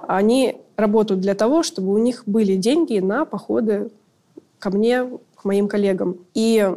они 0.08 0.56
работают 0.76 1.20
для 1.20 1.34
того, 1.34 1.62
чтобы 1.62 1.92
у 1.92 1.98
них 1.98 2.24
были 2.26 2.56
деньги 2.56 2.98
на 2.98 3.24
походы 3.24 3.90
ко 4.58 4.70
мне, 4.70 5.08
к 5.34 5.44
моим 5.44 5.68
коллегам. 5.68 6.18
И 6.34 6.70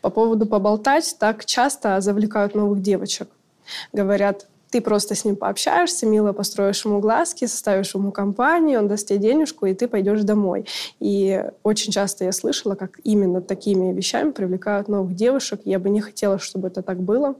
по 0.00 0.10
поводу 0.10 0.46
поболтать, 0.46 1.16
так 1.18 1.44
часто 1.44 2.00
завлекают 2.00 2.54
новых 2.54 2.80
девочек. 2.80 3.28
Говорят, 3.92 4.46
ты 4.74 4.80
просто 4.80 5.14
с 5.14 5.24
ним 5.24 5.36
пообщаешься, 5.36 6.04
мило 6.04 6.32
построишь 6.32 6.84
ему 6.84 6.98
глазки, 6.98 7.46
составишь 7.46 7.94
ему 7.94 8.10
компанию, 8.10 8.80
он 8.80 8.88
даст 8.88 9.06
тебе 9.06 9.20
денежку, 9.20 9.66
и 9.66 9.74
ты 9.74 9.86
пойдешь 9.86 10.24
домой. 10.24 10.66
И 10.98 11.44
очень 11.62 11.92
часто 11.92 12.24
я 12.24 12.32
слышала, 12.32 12.74
как 12.74 12.98
именно 13.04 13.40
такими 13.40 13.92
вещами 13.94 14.32
привлекают 14.32 14.88
новых 14.88 15.14
девушек. 15.14 15.60
Я 15.64 15.78
бы 15.78 15.90
не 15.90 16.00
хотела, 16.00 16.40
чтобы 16.40 16.66
это 16.66 16.82
так 16.82 16.98
было. 17.00 17.36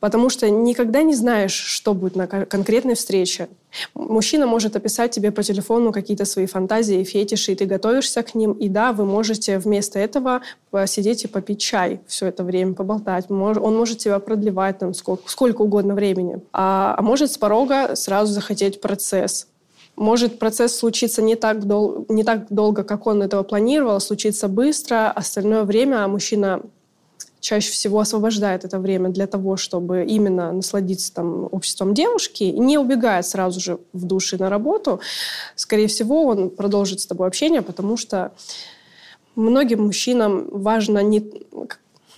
Потому 0.00 0.30
что 0.30 0.48
никогда 0.48 1.02
не 1.02 1.14
знаешь, 1.14 1.52
что 1.52 1.92
будет 1.92 2.14
на 2.14 2.26
конкретной 2.26 2.94
встрече. 2.94 3.48
Мужчина 3.94 4.46
может 4.46 4.76
описать 4.76 5.10
тебе 5.10 5.32
по 5.32 5.42
телефону 5.42 5.92
какие-то 5.92 6.24
свои 6.24 6.46
фантазии, 6.46 7.02
фетиши, 7.02 7.52
и 7.52 7.54
ты 7.56 7.64
готовишься 7.64 8.22
к 8.22 8.34
ним. 8.34 8.52
И 8.52 8.68
да, 8.68 8.92
вы 8.92 9.04
можете 9.04 9.58
вместо 9.58 9.98
этого 9.98 10.42
посидеть 10.70 11.24
и 11.24 11.28
попить 11.28 11.60
чай 11.60 12.00
все 12.06 12.26
это 12.26 12.44
время, 12.44 12.74
поболтать. 12.74 13.26
Он 13.28 13.76
может 13.76 13.98
тебя 13.98 14.18
продлевать 14.20 14.78
там 14.78 14.94
сколько, 14.94 15.28
сколько 15.28 15.62
угодно 15.62 15.94
времени. 15.94 16.40
А, 16.52 16.94
а 16.96 17.02
может 17.02 17.32
с 17.32 17.38
порога 17.38 17.96
сразу 17.96 18.32
захотеть 18.32 18.80
процесс. 18.80 19.48
Может 19.96 20.38
процесс 20.38 20.76
случиться 20.76 21.22
не 21.22 21.34
так, 21.34 21.64
дол- 21.66 22.06
не 22.08 22.22
так 22.22 22.46
долго, 22.50 22.84
как 22.84 23.08
он 23.08 23.20
этого 23.20 23.42
планировал, 23.42 23.98
случиться 23.98 24.46
быстро. 24.46 25.10
Остальное 25.10 25.64
время 25.64 26.06
мужчина 26.06 26.62
чаще 27.40 27.70
всего 27.70 28.00
освобождает 28.00 28.64
это 28.64 28.78
время 28.78 29.10
для 29.10 29.26
того, 29.26 29.56
чтобы 29.56 30.04
именно 30.04 30.52
насладиться 30.52 31.12
там, 31.12 31.48
обществом 31.50 31.94
девушки, 31.94 32.44
не 32.44 32.78
убегает 32.78 33.26
сразу 33.26 33.60
же 33.60 33.78
в 33.92 34.04
душе 34.04 34.36
на 34.36 34.50
работу, 34.50 35.00
скорее 35.54 35.86
всего, 35.86 36.26
он 36.26 36.50
продолжит 36.50 37.00
с 37.00 37.06
тобой 37.06 37.28
общение, 37.28 37.62
потому 37.62 37.96
что 37.96 38.32
многим 39.36 39.84
мужчинам 39.84 40.48
важна 40.50 41.02
не, 41.02 41.30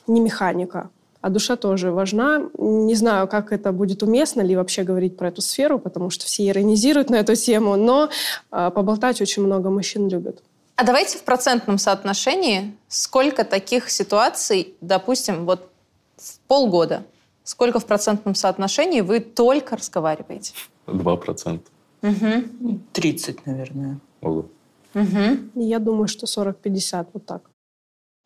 не 0.07 0.21
механика, 0.21 0.91
а 1.21 1.29
душа 1.29 1.57
тоже 1.57 1.91
важна. 1.93 2.49
Не 2.59 2.95
знаю, 2.95 3.29
как 3.29 3.53
это 3.53 3.73
будет 3.73 4.03
уместно 4.03 4.41
ли 4.41 4.57
вообще 4.57 4.85
говорить 4.85 5.17
про 5.17 5.29
эту 5.29 5.43
сферу, 5.43 5.79
потому 5.79 6.11
что 6.11 6.25
все 6.25 6.49
иронизируют 6.49 7.11
на 7.11 7.17
эту 7.17 7.35
тему, 7.35 7.77
но 7.77 8.09
э, 8.51 8.71
поболтать 8.75 9.21
очень 9.21 9.43
много 9.45 9.69
мужчин 9.71 10.09
любят. 10.09 10.43
А 10.81 10.83
давайте 10.83 11.19
в 11.19 11.25
процентном 11.25 11.77
соотношении, 11.77 12.75
сколько 12.89 13.45
таких 13.45 13.91
ситуаций, 13.91 14.77
допустим, 14.81 15.45
вот 15.45 15.71
в 16.17 16.39
полгода, 16.49 17.05
сколько 17.45 17.81
в 17.81 17.85
процентном 17.85 18.35
соотношении 18.35 19.03
вы 19.03 19.21
только 19.21 19.77
разговариваете? 19.77 20.55
Два 20.87 21.19
процента. 21.19 21.71
Угу. 22.01 22.81
30, 22.95 23.45
наверное. 23.45 23.99
Ого. 24.23 24.47
Угу. 24.95 25.51
Я 25.57 25.81
думаю, 25.81 26.09
что 26.09 26.25
40-50, 26.25 27.09
вот 27.13 27.27
так. 27.27 27.43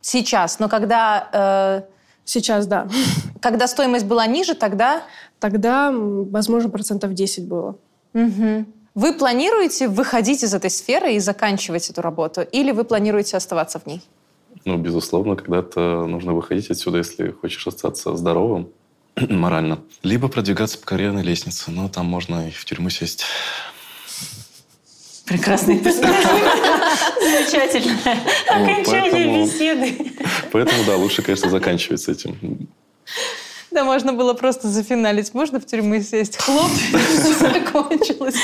Сейчас, 0.01 0.61
но 0.61 0.69
когда... 0.69 1.83
Э, 1.91 1.95
Сейчас, 2.25 2.67
да. 2.67 2.89
Когда 3.41 3.67
стоимость 3.67 4.07
была 4.07 4.27
ниже, 4.29 4.55
тогда... 4.55 5.03
Тогда, 5.41 5.91
возможно, 5.93 6.71
процентов 6.71 7.15
10 7.15 7.49
было. 7.49 7.77
Угу. 8.15 8.65
Вы 8.95 9.13
планируете 9.13 9.89
выходить 9.89 10.45
из 10.45 10.55
этой 10.55 10.71
сферы 10.71 11.15
и 11.15 11.19
заканчивать 11.19 11.91
эту 11.91 12.01
работу? 12.01 12.43
Или 12.43 12.71
вы 12.71 12.85
планируете 12.85 13.37
оставаться 13.37 13.81
в 13.81 13.87
ней? 13.87 14.01
Ну, 14.65 14.77
безусловно, 14.77 15.35
когда-то 15.35 16.07
нужно 16.07 16.33
выходить 16.33 16.71
отсюда, 16.71 16.99
если 16.99 17.33
хочешь 17.33 17.67
остаться 17.67 18.17
здоровым 18.17 18.69
морально. 19.17 19.81
Либо 20.05 20.29
продвигаться 20.29 20.79
по 20.79 20.87
карьерной 20.87 21.23
лестнице. 21.23 21.73
Но 21.73 21.89
там 21.89 22.07
можно 22.07 22.49
и 22.49 22.51
в 22.53 22.65
тюрьму 22.65 22.89
сесть. 22.89 23.25
Прекрасный 25.27 25.79
перспектива. 25.79 26.39
Замечательное 27.21 28.21
окончание 28.49 29.45
беседы. 29.45 30.13
Поэтому, 30.53 30.85
да, 30.85 30.97
лучше, 30.97 31.23
конечно, 31.23 31.51
заканчивать 31.51 32.01
с 32.01 32.09
этим. 32.09 32.69
Да, 33.75 33.83
можно 33.83 34.13
было 34.13 34.35
просто 34.35 34.69
зафиналить. 34.69 35.35
Можно 35.35 35.59
в 35.59 35.67
тюрьму 35.67 36.01
сесть? 36.01 36.37
Хлоп, 36.37 36.71
закончилось. 37.41 38.37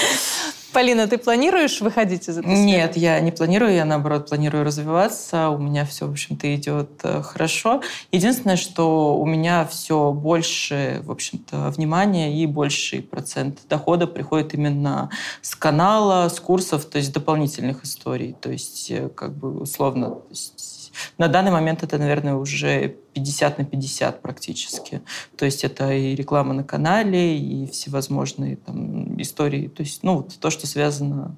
Полина, 0.72 1.06
ты 1.06 1.18
планируешь 1.18 1.80
выходить 1.80 2.28
из 2.28 2.38
этого? 2.38 2.52
Нет, 2.52 2.96
я 2.96 3.18
не 3.20 3.30
планирую, 3.30 3.72
я 3.72 3.84
наоборот 3.84 4.28
планирую 4.28 4.64
развиваться. 4.64 5.50
У 5.50 5.58
меня 5.58 5.84
все, 5.84 6.06
в 6.06 6.10
общем-то, 6.10 6.52
идет 6.54 6.90
э, 7.04 7.22
хорошо. 7.22 7.80
Единственное, 8.10 8.56
что 8.56 9.16
у 9.16 9.24
меня 9.24 9.66
все 9.66 10.12
больше, 10.12 11.00
в 11.04 11.12
общем-то, 11.12 11.70
внимания 11.70 12.36
и 12.42 12.46
больший 12.46 13.00
процент 13.00 13.60
дохода 13.68 14.08
приходит 14.08 14.54
именно 14.54 15.10
с 15.42 15.54
канала, 15.54 16.28
с 16.28 16.40
курсов, 16.40 16.84
то 16.84 16.98
есть 16.98 17.12
дополнительных 17.12 17.84
историй. 17.84 18.36
То 18.40 18.50
есть, 18.50 18.90
э, 18.90 19.08
как 19.08 19.36
бы 19.36 19.60
условно, 19.60 20.10
то 20.10 20.26
есть 20.30 20.69
на 21.18 21.28
данный 21.28 21.50
момент 21.50 21.82
это, 21.82 21.98
наверное, 21.98 22.34
уже 22.34 22.96
50 23.14 23.58
на 23.58 23.64
50 23.64 24.22
практически. 24.22 25.02
То 25.36 25.44
есть 25.44 25.64
это 25.64 25.92
и 25.92 26.14
реклама 26.14 26.54
на 26.54 26.64
канале, 26.64 27.38
и 27.38 27.66
всевозможные 27.66 28.56
там 28.56 29.20
истории. 29.20 29.68
То 29.68 29.82
есть, 29.82 30.02
ну, 30.02 30.16
вот 30.16 30.38
то, 30.38 30.50
что 30.50 30.66
связано 30.66 31.36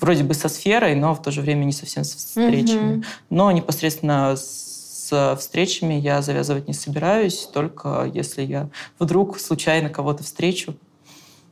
вроде 0.00 0.24
бы 0.24 0.34
со 0.34 0.48
сферой, 0.48 0.94
но 0.94 1.14
в 1.14 1.22
то 1.22 1.30
же 1.30 1.40
время 1.40 1.64
не 1.64 1.72
совсем 1.72 2.04
с 2.04 2.14
встречами. 2.14 2.98
Mm-hmm. 2.98 3.04
Но 3.30 3.50
непосредственно 3.52 4.36
с 4.36 5.36
встречами 5.38 5.94
я 5.94 6.22
завязывать 6.22 6.68
не 6.68 6.74
собираюсь, 6.74 7.48
только 7.52 8.10
если 8.12 8.42
я 8.42 8.68
вдруг 8.98 9.38
случайно 9.38 9.88
кого-то 9.90 10.22
встречу. 10.22 10.74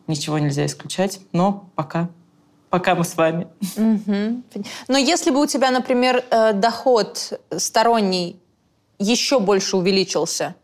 Ничего 0.07 0.39
нельзя 0.39 0.67
исключать, 0.67 1.21
но 1.33 1.71
пока 1.77 2.11
пока 2.71 2.95
мы 2.95 3.05
с 3.05 3.17
вами. 3.17 3.49
Угу. 3.77 4.65
Но 4.89 4.97
если 4.97 5.31
бы 5.31 5.43
у 5.43 5.47
тебя, 5.47 5.71
например, 5.71 6.25
э, 6.31 6.53
доход 6.55 7.41
сторонний 7.57 8.41
еще 8.99 9.41
больше 9.41 9.77
увеличился, 9.77 10.55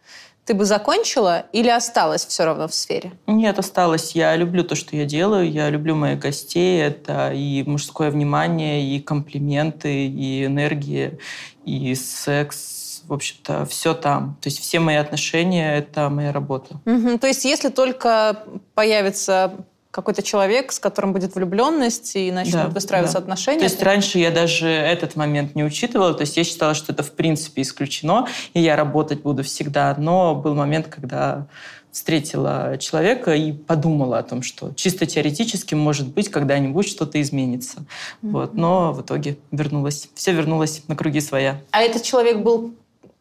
ты 0.44 0.54
бы 0.54 0.64
закончила 0.64 1.46
или 1.52 1.68
осталась 1.68 2.24
все 2.24 2.44
равно 2.44 2.68
в 2.68 2.74
сфере? 2.74 3.12
Нет, 3.26 3.58
осталась. 3.58 4.12
Я 4.12 4.36
люблю 4.36 4.62
то, 4.62 4.76
что 4.76 4.94
я 4.94 5.04
делаю. 5.04 5.50
Я 5.50 5.68
люблю 5.70 5.96
моих 5.96 6.20
гостей. 6.20 6.80
Это 6.80 7.32
и 7.32 7.64
мужское 7.64 8.12
внимание, 8.12 8.80
и 8.84 9.00
комплименты, 9.00 10.06
и 10.06 10.44
энергия, 10.44 11.18
и 11.64 11.92
секс. 11.96 13.02
В 13.08 13.12
общем-то, 13.12 13.66
все 13.66 13.94
там. 13.94 14.36
То 14.40 14.48
есть 14.48 14.60
все 14.60 14.78
мои 14.78 14.96
отношения— 14.96 15.76
это 15.78 16.08
моя 16.10 16.32
работа. 16.32 16.80
Угу. 16.84 17.18
То 17.18 17.26
есть 17.26 17.44
если 17.44 17.68
только 17.68 18.44
появится 18.74 19.66
какой-то 19.96 20.22
человек, 20.22 20.72
с 20.72 20.78
которым 20.78 21.14
будет 21.14 21.34
влюбленность, 21.34 22.16
и 22.16 22.30
начнут 22.30 22.64
да, 22.64 22.68
выстраиваться 22.68 23.16
да. 23.16 23.20
отношения. 23.20 23.60
То 23.60 23.64
есть 23.64 23.82
раньше 23.82 24.18
я 24.18 24.30
даже 24.30 24.68
этот 24.68 25.16
момент 25.16 25.54
не 25.54 25.64
учитывала, 25.64 26.12
то 26.12 26.20
есть 26.20 26.36
я 26.36 26.44
считала, 26.44 26.74
что 26.74 26.92
это 26.92 27.02
в 27.02 27.12
принципе 27.12 27.62
исключено, 27.62 28.28
и 28.52 28.60
я 28.60 28.76
работать 28.76 29.22
буду 29.22 29.42
всегда. 29.42 29.96
Но 29.98 30.34
был 30.34 30.54
момент, 30.54 30.88
когда 30.88 31.46
встретила 31.90 32.76
человека 32.78 33.34
и 33.34 33.52
подумала 33.52 34.18
о 34.18 34.22
том, 34.22 34.42
что 34.42 34.74
чисто 34.74 35.06
теоретически, 35.06 35.74
может 35.74 36.08
быть, 36.08 36.28
когда-нибудь 36.28 36.86
что-то 36.86 37.18
изменится. 37.22 37.78
Mm-hmm. 37.78 38.30
Вот. 38.32 38.52
Но 38.52 38.92
в 38.92 39.00
итоге 39.00 39.38
вернулась. 39.50 40.10
Все 40.14 40.32
вернулось 40.32 40.82
на 40.88 40.94
круги 40.94 41.22
своя. 41.22 41.62
А 41.70 41.80
этот 41.80 42.02
человек 42.02 42.40
был 42.40 42.74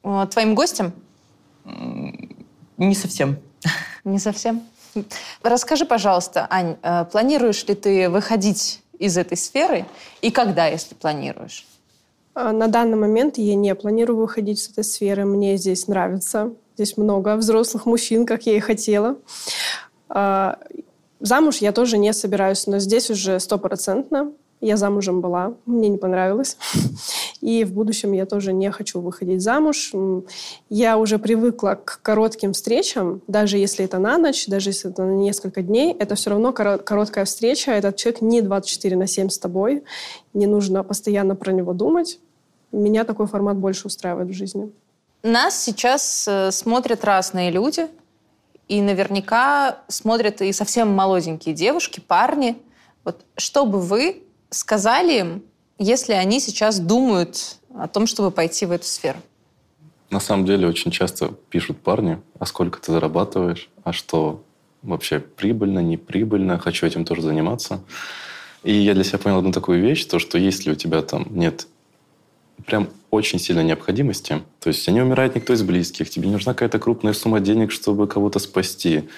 э, 0.03 0.27
твоим 0.29 0.55
гостем? 0.55 0.91
Не 1.63 2.95
совсем. 2.95 3.37
Не 4.03 4.19
совсем? 4.19 4.61
Расскажи, 5.43 5.85
пожалуйста, 5.85 6.47
Ань, 6.49 6.77
э, 6.81 7.05
планируешь 7.11 7.65
ли 7.65 7.75
ты 7.75 8.09
выходить 8.09 8.81
из 8.97 9.17
этой 9.17 9.37
сферы 9.37 9.85
и 10.21 10.31
когда, 10.31 10.67
если 10.67 10.95
планируешь? 10.95 11.65
А, 12.33 12.51
на 12.51 12.67
данный 12.67 12.97
момент 12.97 13.37
я 13.37 13.55
не 13.55 13.73
планирую 13.75 14.17
выходить 14.17 14.59
из 14.59 14.69
этой 14.69 14.83
сферы. 14.83 15.25
Мне 15.25 15.57
здесь 15.57 15.87
нравится. 15.87 16.51
Здесь 16.75 16.97
много 16.97 17.35
взрослых 17.37 17.85
мужчин, 17.85 18.25
как 18.25 18.45
я 18.45 18.57
и 18.57 18.59
хотела. 18.59 19.17
А, 20.09 20.59
замуж 21.21 21.57
я 21.57 21.71
тоже 21.71 21.97
не 21.97 22.11
собираюсь, 22.13 22.67
но 22.67 22.79
здесь 22.79 23.09
уже 23.09 23.39
стопроцентно. 23.39 24.33
Я 24.61 24.77
замужем 24.77 25.21
была, 25.21 25.53
мне 25.65 25.89
не 25.89 25.97
понравилось. 25.97 26.57
И 27.41 27.63
в 27.63 27.73
будущем 27.73 28.13
я 28.13 28.25
тоже 28.25 28.53
не 28.53 28.71
хочу 28.71 28.99
выходить 29.01 29.41
замуж. 29.41 29.93
Я 30.69 30.97
уже 30.97 31.19
привыкла 31.19 31.79
к 31.83 31.99
коротким 32.01 32.53
встречам, 32.53 33.21
даже 33.27 33.57
если 33.57 33.85
это 33.85 33.99
на 33.99 34.17
ночь, 34.17 34.47
даже 34.47 34.69
если 34.69 34.89
это 34.89 35.03
на 35.03 35.11
несколько 35.11 35.61
дней, 35.61 35.95
это 35.99 36.15
все 36.15 36.31
равно 36.31 36.53
короткая 36.53 37.25
встреча. 37.25 37.71
Этот 37.71 37.97
человек 37.97 38.21
не 38.21 38.41
24 38.41 38.95
на 38.95 39.07
7 39.07 39.29
с 39.29 39.37
тобой. 39.37 39.83
Не 40.33 40.47
нужно 40.47 40.83
постоянно 40.83 41.35
про 41.35 41.51
него 41.51 41.73
думать. 41.73 42.19
Меня 42.71 43.03
такой 43.03 43.27
формат 43.27 43.57
больше 43.57 43.87
устраивает 43.87 44.29
в 44.29 44.33
жизни. 44.33 44.71
Нас 45.21 45.61
сейчас 45.61 46.27
э, 46.27 46.51
смотрят 46.51 47.03
разные 47.03 47.49
люди, 47.51 47.87
и 48.67 48.81
наверняка 48.81 49.79
смотрят 49.87 50.41
и 50.41 50.51
совсем 50.51 50.89
молоденькие 50.89 51.53
девушки, 51.53 51.99
парни. 51.99 52.57
Вот 53.03 53.23
что 53.37 53.65
бы 53.65 53.79
вы 53.79 54.23
сказали 54.55 55.19
им, 55.19 55.43
если 55.77 56.13
они 56.13 56.39
сейчас 56.39 56.79
думают 56.79 57.57
о 57.77 57.87
том, 57.87 58.07
чтобы 58.07 58.31
пойти 58.31 58.65
в 58.65 58.71
эту 58.71 58.85
сферу? 58.85 59.19
На 60.09 60.19
самом 60.19 60.45
деле 60.45 60.67
очень 60.67 60.91
часто 60.91 61.33
пишут 61.49 61.79
парни, 61.79 62.21
а 62.39 62.45
сколько 62.45 62.79
ты 62.79 62.91
зарабатываешь, 62.91 63.69
а 63.83 63.91
что 63.91 64.43
вообще 64.81 65.19
прибыльно, 65.19 65.79
неприбыльно, 65.79 66.57
хочу 66.57 66.85
этим 66.85 67.03
тоже 67.05 67.21
заниматься. 67.21 67.81
И 68.63 68.73
я 68.73 68.93
для 68.93 69.03
себя 69.03 69.17
понял 69.19 69.39
одну 69.39 69.51
такую 69.51 69.81
вещь, 69.81 70.05
то, 70.05 70.19
что 70.19 70.37
если 70.37 70.71
у 70.71 70.75
тебя 70.75 71.01
там 71.01 71.27
нет 71.29 71.67
прям 72.65 72.87
очень 73.11 73.37
сильной 73.37 73.65
необходимости, 73.65 74.41
то 74.61 74.69
есть 74.69 74.87
не 74.87 75.01
умирает 75.01 75.35
никто 75.35 75.53
из 75.53 75.61
близких, 75.61 76.09
тебе 76.09 76.27
не 76.27 76.33
нужна 76.33 76.53
какая-то 76.53 76.79
крупная 76.79 77.13
сумма 77.13 77.41
денег, 77.41 77.71
чтобы 77.71 78.07
кого-то 78.07 78.39
спасти, 78.39 79.09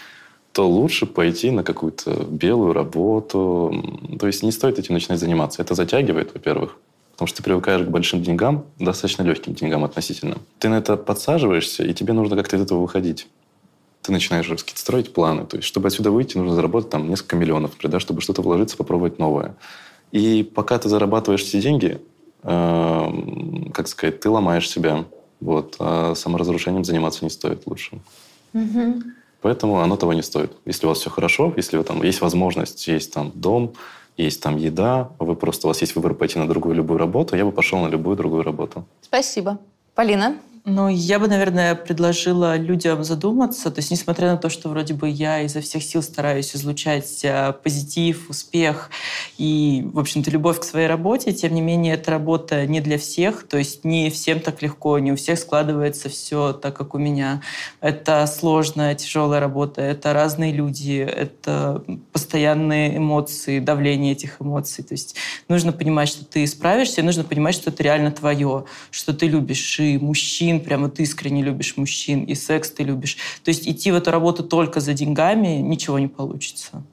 то 0.52 0.68
лучше 0.68 1.06
пойти 1.06 1.52
на 1.52 1.64
какую-то 1.64 2.26
белую 2.30 2.74
работу. 2.74 3.84
То 4.20 4.28
есть 4.28 4.44
не 4.44 4.52
стоит 4.52 4.80
этим 4.80 4.96
начинать 4.96 5.20
заниматься. 5.20 5.62
Это 5.62 5.76
затягивает, 5.76 6.34
во-первых, 6.34 6.78
потому 7.12 7.28
что 7.28 7.38
ты 7.38 7.44
привыкаешь 7.44 7.86
к 7.86 7.90
большим 7.90 8.24
деньгам, 8.24 8.66
достаточно 8.80 9.24
легким 9.24 9.54
деньгам 9.54 9.84
относительно. 9.84 10.38
Ты 10.60 10.70
на 10.70 10.76
это 10.76 10.98
подсаживаешься, 10.98 11.84
и 11.84 11.94
тебе 11.94 12.14
нужно 12.14 12.36
как-то 12.36 12.56
из 12.56 12.62
этого 12.62 12.80
выходить. 12.80 13.28
Ты 14.02 14.12
начинаешь 14.12 14.50
строить 14.76 15.14
планы. 15.14 15.46
То 15.46 15.58
есть, 15.58 15.68
чтобы 15.68 15.88
отсюда 15.88 16.12
выйти, 16.12 16.38
нужно 16.38 16.56
заработать 16.56 16.90
там 16.90 17.10
несколько 17.10 17.36
миллионов, 17.36 17.72
да, 17.84 18.00
чтобы 18.00 18.22
что-то 18.22 18.42
вложиться, 18.42 18.78
попробовать 18.78 19.20
новое. 19.20 19.56
И 20.12 20.44
пока 20.44 20.78
ты 20.80 20.90
зарабатываешь 20.90 21.42
эти 21.44 21.60
деньги, 21.60 22.00
э, 22.44 23.72
как 23.74 23.88
сказать, 23.88 24.20
ты 24.20 24.30
ломаешь 24.30 24.70
себя. 24.70 25.06
Вот. 25.40 25.76
А 25.80 26.16
саморазрушением 26.16 26.84
заниматься 26.84 27.26
не 27.26 27.30
стоит 27.30 27.68
лучше. 27.68 28.00
Угу. 28.54 29.04
Поэтому 29.42 29.80
оно 29.80 29.98
того 29.98 30.14
не 30.14 30.24
стоит. 30.24 30.52
Если 30.66 30.86
у 30.86 30.90
вас 30.90 31.00
все 31.00 31.10
хорошо, 31.10 31.54
если 31.56 31.78
вы, 31.78 31.84
там, 31.84 32.04
есть 32.04 32.22
возможность, 32.22 32.88
есть 32.88 33.14
там 33.14 33.32
дом, 33.36 33.74
есть 34.18 34.42
там 34.42 34.58
еда, 34.58 35.12
вы 35.20 35.36
просто, 35.36 35.68
у 35.68 35.70
вас 35.70 35.82
есть 35.82 35.96
выбор 35.96 36.14
пойти 36.14 36.40
на 36.40 36.48
другую 36.48 36.76
любую 36.76 36.98
работу, 36.98 37.36
я 37.36 37.46
бы 37.46 37.52
пошел 37.52 37.80
на 37.80 37.88
любую 37.88 38.18
другую 38.18 38.44
работу. 38.44 38.86
Спасибо. 39.02 39.60
Полина? 39.94 40.38
Ну, 40.70 40.90
я 40.90 41.18
бы, 41.18 41.30
наверное, 41.30 41.76
предложила 41.76 42.58
людям 42.58 43.02
задуматься. 43.06 43.72
То 43.72 43.80
есть, 43.80 43.90
несмотря 43.90 44.32
на 44.32 44.38
то, 44.38 44.50
что 44.50 44.68
вроде 44.68 44.94
бы 44.94 45.08
я 45.08 45.40
изо 45.44 45.62
всех 45.62 45.82
сил 45.82 46.04
стараюсь 46.04 46.54
излучать 46.54 47.22
э, 47.24 47.54
позитив, 47.64 48.30
успех 48.30 48.90
и, 49.38 49.88
в 49.94 49.98
общем-то, 49.98 50.30
любовь 50.30 50.60
к 50.60 50.66
своей 50.66 50.88
работе, 50.88 51.32
тем 51.32 51.56
не 51.56 51.62
менее, 51.62 51.94
эта 51.94 52.12
работа 52.12 52.68
не 52.68 52.82
для 52.82 52.98
всех. 52.98 53.48
То 53.48 53.58
есть, 53.58 53.86
не 53.86 54.10
всем 54.10 54.42
так 54.42 54.62
легко, 54.62 55.00
не 55.00 55.14
у 55.14 55.16
всех 55.16 55.40
складывается 55.40 56.10
все 56.10 56.52
так, 56.52 56.76
как 56.76 56.96
у 56.96 56.98
меня. 56.98 57.42
Это 57.80 58.28
сложная, 58.28 58.94
тяжелая 58.94 59.40
работа, 59.40 59.82
это 59.82 60.12
разные 60.12 60.52
люди, 60.52 60.98
это 60.98 61.82
постоянные 62.12 62.98
эмоции, 62.98 63.60
давление 63.60 64.12
этих 64.12 64.42
эмоций. 64.42 64.84
То 64.84 64.96
есть, 64.96 65.16
нужно 65.48 65.72
понимать, 65.72 66.10
что 66.10 66.26
ты 66.26 66.46
справишься, 66.46 67.00
и 67.00 67.06
нужно 67.06 67.24
понимать, 67.24 67.56
что 67.56 67.70
это 67.70 67.84
реально 67.84 68.12
твое, 68.12 68.66
что 68.92 69.14
ты 69.14 69.28
любишь 69.28 69.80
и 69.80 69.98
мужчин, 69.98 70.57
мужчин, 70.58 70.66
прямо 70.66 70.90
ты 70.90 71.04
искренне 71.04 71.44
любишь 71.44 71.78
мужчин, 71.78 72.24
и 72.24 72.36
секс 72.36 72.72
ты 72.72 72.84
любишь. 72.84 73.18
То 73.44 73.50
есть 73.50 73.68
идти 73.68 73.92
в 73.92 73.96
эту 73.96 74.12
работу 74.12 74.44
только 74.44 74.80
за 74.80 74.94
деньгами 74.94 75.62
ничего 75.62 76.00
не 76.00 76.08
получится. 76.08 76.84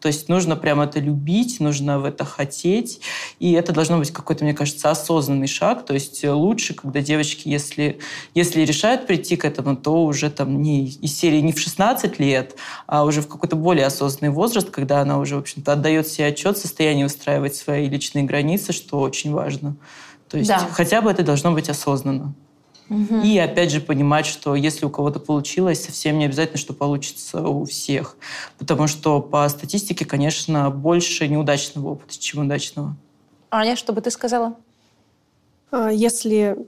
То 0.00 0.08
есть 0.08 0.30
нужно 0.30 0.56
прямо 0.56 0.84
это 0.84 0.98
любить, 0.98 1.60
нужно 1.60 1.98
в 1.98 2.06
это 2.06 2.24
хотеть. 2.24 3.00
И 3.38 3.52
это 3.52 3.72
должно 3.72 3.98
быть 3.98 4.10
какой-то, 4.10 4.44
мне 4.44 4.54
кажется, 4.54 4.90
осознанный 4.90 5.46
шаг. 5.46 5.84
То 5.84 5.92
есть 5.92 6.24
лучше, 6.24 6.72
когда 6.72 7.02
девочки, 7.02 7.48
если, 7.50 7.98
если 8.34 8.62
решают 8.62 9.06
прийти 9.06 9.36
к 9.36 9.44
этому, 9.44 9.76
то 9.76 10.04
уже 10.06 10.30
там 10.30 10.62
не 10.62 10.86
из 10.86 11.18
серии 11.18 11.42
не 11.42 11.52
в 11.52 11.58
16 11.58 12.18
лет, 12.18 12.56
а 12.86 13.04
уже 13.04 13.20
в 13.20 13.28
какой-то 13.28 13.56
более 13.56 13.86
осознанный 13.86 14.32
возраст, 14.32 14.70
когда 14.70 15.02
она 15.02 15.18
уже, 15.18 15.36
в 15.36 15.40
общем-то, 15.40 15.72
отдает 15.72 16.08
себе 16.08 16.28
отчет 16.28 16.56
в 16.56 16.60
состоянии 16.62 17.04
устраивать 17.04 17.54
свои 17.54 17.86
личные 17.86 18.24
границы, 18.24 18.72
что 18.72 19.00
очень 19.00 19.32
важно. 19.32 19.76
То 20.30 20.38
есть 20.38 20.48
да. 20.48 20.60
хотя 20.72 21.02
бы 21.02 21.10
это 21.10 21.22
должно 21.22 21.52
быть 21.52 21.68
осознанно. 21.68 22.34
Угу. 22.90 23.20
И 23.22 23.38
опять 23.38 23.70
же 23.70 23.80
понимать, 23.80 24.26
что 24.26 24.56
если 24.56 24.84
у 24.84 24.90
кого-то 24.90 25.20
получилось, 25.20 25.84
совсем 25.84 26.18
не 26.18 26.24
обязательно, 26.24 26.58
что 26.58 26.74
получится 26.74 27.40
у 27.46 27.64
всех. 27.64 28.16
Потому 28.58 28.88
что 28.88 29.22
по 29.22 29.48
статистике, 29.48 30.04
конечно, 30.04 30.70
больше 30.70 31.28
неудачного 31.28 31.90
опыта, 31.90 32.18
чем 32.18 32.46
удачного. 32.46 32.96
Аня, 33.50 33.76
что 33.76 33.92
бы 33.92 34.00
ты 34.00 34.10
сказала? 34.10 34.56
А, 35.70 35.90
если 35.90 36.58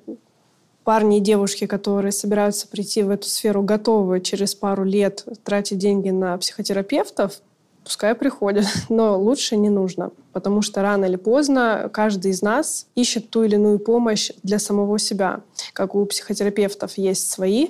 парни 0.84 1.18
и 1.18 1.20
девушки, 1.20 1.66
которые 1.66 2.12
собираются 2.12 2.68
прийти 2.68 3.02
в 3.02 3.10
эту 3.10 3.26
сферу, 3.28 3.62
готовы 3.62 4.20
через 4.20 4.54
пару 4.54 4.84
лет 4.84 5.26
тратить 5.42 5.78
деньги 5.78 6.10
на 6.10 6.38
психотерапевтов, 6.38 7.40
пускай 7.82 8.14
приходят, 8.14 8.66
но 8.88 9.18
лучше 9.18 9.56
не 9.56 9.70
нужно 9.70 10.12
потому 10.32 10.62
что 10.62 10.82
рано 10.82 11.04
или 11.04 11.16
поздно 11.16 11.90
каждый 11.92 12.30
из 12.30 12.42
нас 12.42 12.86
ищет 12.94 13.30
ту 13.30 13.44
или 13.44 13.54
иную 13.54 13.78
помощь 13.78 14.30
для 14.42 14.58
самого 14.58 14.98
себя. 14.98 15.40
Как 15.72 15.94
у 15.94 16.04
психотерапевтов 16.06 16.98
есть 16.98 17.30
свои, 17.30 17.68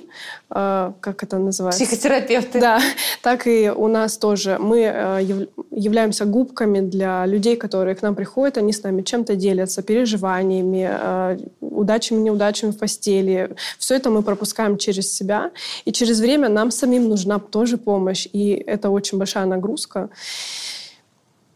э, 0.49 0.91
как 0.99 1.23
это 1.23 1.37
называется? 1.37 1.83
Психотерапевты. 1.83 2.59
Да, 2.59 2.81
так 3.21 3.47
и 3.47 3.71
у 3.75 3.87
нас 3.87 4.17
тоже. 4.17 4.57
Мы 4.59 4.81
э, 4.81 5.45
являемся 5.71 6.25
губками 6.25 6.79
для 6.79 7.25
людей, 7.25 7.55
которые 7.55 7.95
к 7.95 8.01
нам 8.01 8.15
приходят, 8.15 8.57
они 8.57 8.73
с 8.73 8.83
нами 8.83 9.01
чем-то 9.01 9.35
делятся, 9.35 9.81
переживаниями, 9.81 10.89
э, 10.89 11.37
удачами, 11.61 12.19
неудачами 12.21 12.71
в 12.71 12.77
постели. 12.77 13.55
Все 13.77 13.95
это 13.95 14.09
мы 14.09 14.23
пропускаем 14.23 14.77
через 14.77 15.13
себя, 15.13 15.51
и 15.85 15.91
через 15.91 16.19
время 16.19 16.49
нам 16.49 16.71
самим 16.71 17.09
нужна 17.09 17.39
тоже 17.39 17.77
помощь, 17.77 18.27
и 18.31 18.51
это 18.51 18.89
очень 18.89 19.17
большая 19.17 19.45
нагрузка. 19.45 20.09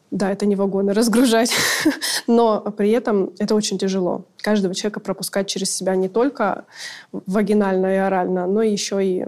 Да, 0.10 0.32
это 0.32 0.46
не 0.46 0.56
вагоны 0.56 0.94
разгружать, 0.94 1.52
но 2.28 2.62
при 2.62 2.92
этом 2.92 3.32
это 3.40 3.56
очень 3.56 3.78
тяжело. 3.78 4.24
Каждого 4.38 4.74
человека 4.74 5.02
пропускать 5.02 5.48
через 5.48 5.76
себя 5.76 5.96
не 5.96 6.08
только 6.08 6.66
вагинально 7.12 7.94
и 7.94 7.98
орально, 7.98 8.48
но 8.48 8.62
еще 8.62 9.06
и 9.06 9.26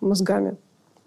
мозгами. 0.00 0.56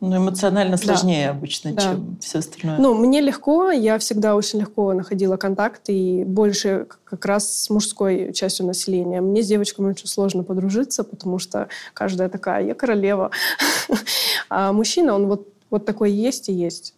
Ну, 0.01 0.17
эмоционально 0.17 0.77
сложнее 0.77 1.27
да. 1.27 1.31
обычно, 1.31 1.71
да. 1.71 1.81
чем 1.81 2.17
все 2.19 2.39
остальное. 2.39 2.77
Ну, 2.79 2.93
мне 2.93 3.21
легко, 3.21 3.71
я 3.71 3.97
всегда 3.97 4.35
очень 4.35 4.59
легко 4.59 4.93
находила 4.93 5.37
контакт, 5.37 5.83
и 5.87 6.23
больше 6.25 6.85
как 7.05 7.25
раз 7.25 7.63
с 7.63 7.69
мужской 7.69 8.33
частью 8.33 8.65
населения. 8.65 9.21
Мне 9.21 9.41
с 9.41 9.47
девочками 9.47 9.89
очень 9.89 10.07
сложно 10.07 10.43
подружиться, 10.43 11.03
потому 11.03 11.39
что 11.39 11.69
каждая 11.93 12.29
такая, 12.29 12.65
я 12.65 12.75
королева. 12.75 13.31
А 14.47 14.71
мужчина, 14.73 15.15
он 15.15 15.27
вот, 15.27 15.47
вот 15.71 15.85
такой 15.85 16.11
есть 16.11 16.49
и 16.49 16.53
есть. 16.53 16.94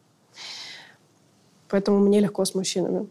Поэтому 1.69 1.99
мне 1.99 2.19
легко 2.19 2.45
с 2.45 2.55
мужчинами. 2.55 3.07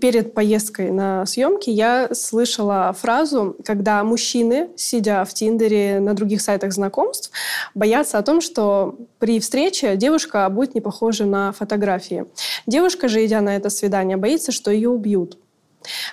Перед 0.00 0.32
поездкой 0.32 0.90
на 0.90 1.26
съемки 1.26 1.68
я 1.68 2.08
слышала 2.14 2.94
фразу, 2.98 3.56
когда 3.64 4.02
мужчины, 4.04 4.70
сидя 4.76 5.24
в 5.24 5.34
Тиндере, 5.34 6.00
на 6.00 6.14
других 6.14 6.40
сайтах 6.40 6.72
знакомств, 6.72 7.30
боятся 7.74 8.18
о 8.18 8.22
том, 8.22 8.40
что 8.40 8.96
при 9.18 9.38
встрече 9.38 9.96
девушка 9.96 10.48
будет 10.48 10.74
не 10.74 10.80
похожа 10.80 11.26
на 11.26 11.52
фотографии. 11.52 12.24
Девушка 12.66 13.08
же, 13.08 13.24
идя 13.24 13.42
на 13.42 13.54
это 13.54 13.68
свидание, 13.68 14.16
боится, 14.16 14.50
что 14.50 14.70
ее 14.70 14.88
убьют. 14.88 15.36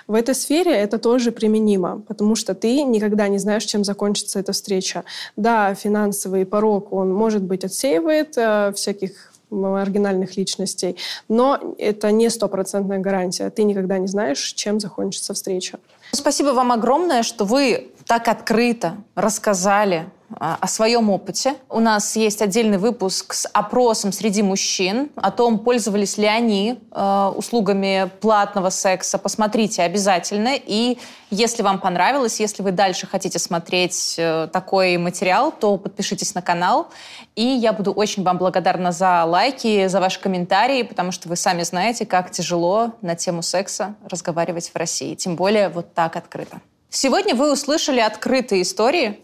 В 0.06 0.14
этой 0.14 0.34
сфере 0.34 0.72
это 0.72 0.98
тоже 0.98 1.32
применимо, 1.32 2.02
потому 2.08 2.34
что 2.34 2.54
ты 2.54 2.82
никогда 2.82 3.28
не 3.28 3.38
знаешь, 3.38 3.64
чем 3.64 3.84
закончится 3.84 4.40
эта 4.40 4.52
встреча. 4.52 5.04
Да, 5.36 5.74
финансовый 5.74 6.46
порог, 6.46 6.92
он, 6.92 7.12
может 7.12 7.42
быть, 7.42 7.64
отсеивает 7.64 8.34
э, 8.36 8.72
всяких 8.74 9.27
маргинальных 9.50 10.36
личностей. 10.36 10.96
Но 11.28 11.74
это 11.78 12.10
не 12.12 12.30
стопроцентная 12.30 12.98
гарантия. 12.98 13.50
Ты 13.50 13.64
никогда 13.64 13.98
не 13.98 14.06
знаешь, 14.06 14.40
чем 14.52 14.80
закончится 14.80 15.34
встреча. 15.34 15.78
Спасибо 16.12 16.48
вам 16.50 16.72
огромное, 16.72 17.22
что 17.22 17.44
вы 17.44 17.90
так 18.06 18.28
открыто 18.28 18.96
рассказали 19.14 20.08
о 20.38 20.66
своем 20.66 21.10
опыте. 21.10 21.54
У 21.68 21.80
нас 21.80 22.16
есть 22.16 22.42
отдельный 22.42 22.78
выпуск 22.78 23.32
с 23.32 23.48
опросом 23.48 24.12
среди 24.12 24.42
мужчин 24.42 25.10
о 25.16 25.30
том, 25.30 25.58
пользовались 25.58 26.18
ли 26.18 26.26
они 26.26 26.78
э, 26.90 27.32
услугами 27.34 28.10
платного 28.20 28.70
секса. 28.70 29.18
Посмотрите 29.18 29.82
обязательно. 29.82 30.50
И 30.54 30.98
если 31.30 31.62
вам 31.62 31.78
понравилось, 31.78 32.40
если 32.40 32.62
вы 32.62 32.72
дальше 32.72 33.06
хотите 33.06 33.38
смотреть 33.38 34.16
э, 34.18 34.48
такой 34.52 34.96
материал, 34.98 35.50
то 35.50 35.76
подпишитесь 35.78 36.34
на 36.34 36.42
канал. 36.42 36.88
И 37.34 37.44
я 37.44 37.72
буду 37.72 37.92
очень 37.92 38.22
вам 38.22 38.38
благодарна 38.38 38.92
за 38.92 39.24
лайки, 39.24 39.86
за 39.88 40.00
ваши 40.00 40.20
комментарии, 40.20 40.82
потому 40.82 41.10
что 41.10 41.28
вы 41.28 41.36
сами 41.36 41.62
знаете, 41.62 42.04
как 42.04 42.30
тяжело 42.30 42.92
на 43.00 43.16
тему 43.16 43.42
секса 43.42 43.94
разговаривать 44.08 44.70
в 44.72 44.76
России. 44.76 45.14
Тем 45.14 45.36
более 45.36 45.68
вот 45.68 45.94
так 45.94 46.16
открыто. 46.16 46.60
Сегодня 46.90 47.34
вы 47.34 47.52
услышали 47.52 48.00
открытые 48.00 48.62
истории 48.62 49.20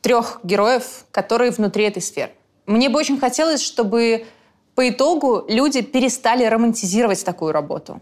трех 0.00 0.40
героев, 0.42 1.04
которые 1.10 1.50
внутри 1.50 1.84
этой 1.84 2.02
сферы. 2.02 2.32
Мне 2.66 2.88
бы 2.88 2.98
очень 2.98 3.18
хотелось, 3.18 3.62
чтобы 3.62 4.26
по 4.74 4.88
итогу 4.88 5.44
люди 5.48 5.82
перестали 5.82 6.44
романтизировать 6.44 7.24
такую 7.24 7.52
работу. 7.52 8.00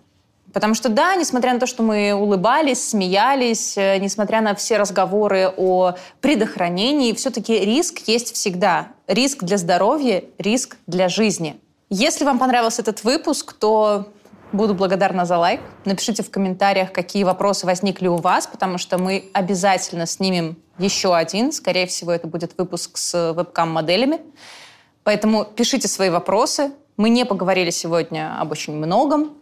Потому 0.53 0.75
что 0.75 0.89
да, 0.89 1.15
несмотря 1.15 1.53
на 1.53 1.61
то, 1.61 1.67
что 1.67 1.83
мы 1.83 2.13
улыбались, 2.15 2.89
смеялись, 2.89 3.77
э, 3.77 3.99
несмотря 3.99 4.41
на 4.41 4.55
все 4.55 4.79
разговоры 4.79 5.53
о 5.57 5.95
предохранении, 6.21 7.13
все-таки 7.13 7.59
риск 7.59 8.01
есть 8.07 8.35
всегда. 8.35 8.89
Риск 9.07 9.45
для 9.45 9.59
здоровья, 9.59 10.25
риск 10.39 10.77
для 10.87 11.09
жизни. 11.09 11.61
Если 11.91 12.25
вам 12.25 12.39
понравился 12.39 12.83
этот 12.83 13.05
выпуск, 13.05 13.53
то 13.53 14.09
Буду 14.53 14.75
благодарна 14.75 15.27
за 15.27 15.37
лайк. 15.37 15.61
Напишите 15.85 16.23
в 16.23 16.31
комментариях, 16.31 16.91
какие 16.91 17.23
вопросы 17.23 17.67
возникли 17.67 18.09
у 18.09 18.17
вас, 18.17 18.47
потому 18.47 18.79
что 18.79 18.97
мы 18.97 19.29
обязательно 19.35 20.07
снимем 20.07 20.57
еще 20.79 21.15
один. 21.15 21.53
Скорее 21.53 21.87
всего, 21.87 22.13
это 22.13 22.27
будет 22.27 22.57
выпуск 22.57 22.97
с 22.97 23.33
вебкам-моделями. 23.33 24.21
Поэтому 25.05 25.45
пишите 25.45 25.89
свои 25.89 26.11
вопросы. 26.11 26.73
Мы 26.97 27.11
не 27.11 27.25
поговорили 27.25 27.71
сегодня 27.71 28.41
об 28.41 28.53
очень 28.53 28.75
многом. 28.75 29.37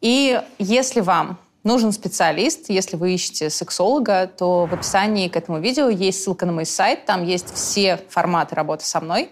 И 0.00 0.40
если 0.58 1.00
вам 1.00 1.38
нужен 1.62 1.92
специалист, 1.92 2.68
если 2.68 2.96
вы 2.96 3.14
ищете 3.14 3.50
сексолога, 3.50 4.26
то 4.26 4.66
в 4.66 4.74
описании 4.74 5.28
к 5.28 5.36
этому 5.36 5.60
видео 5.60 5.88
есть 5.88 6.22
ссылка 6.22 6.46
на 6.46 6.52
мой 6.52 6.66
сайт. 6.66 7.06
Там 7.06 7.24
есть 7.24 7.54
все 7.54 8.00
форматы 8.08 8.54
работы 8.54 8.84
со 8.84 9.00
мной. 9.00 9.30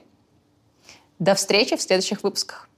До 1.18 1.34
встречи 1.34 1.76
в 1.76 1.82
следующих 1.82 2.22
выпусках. 2.22 2.68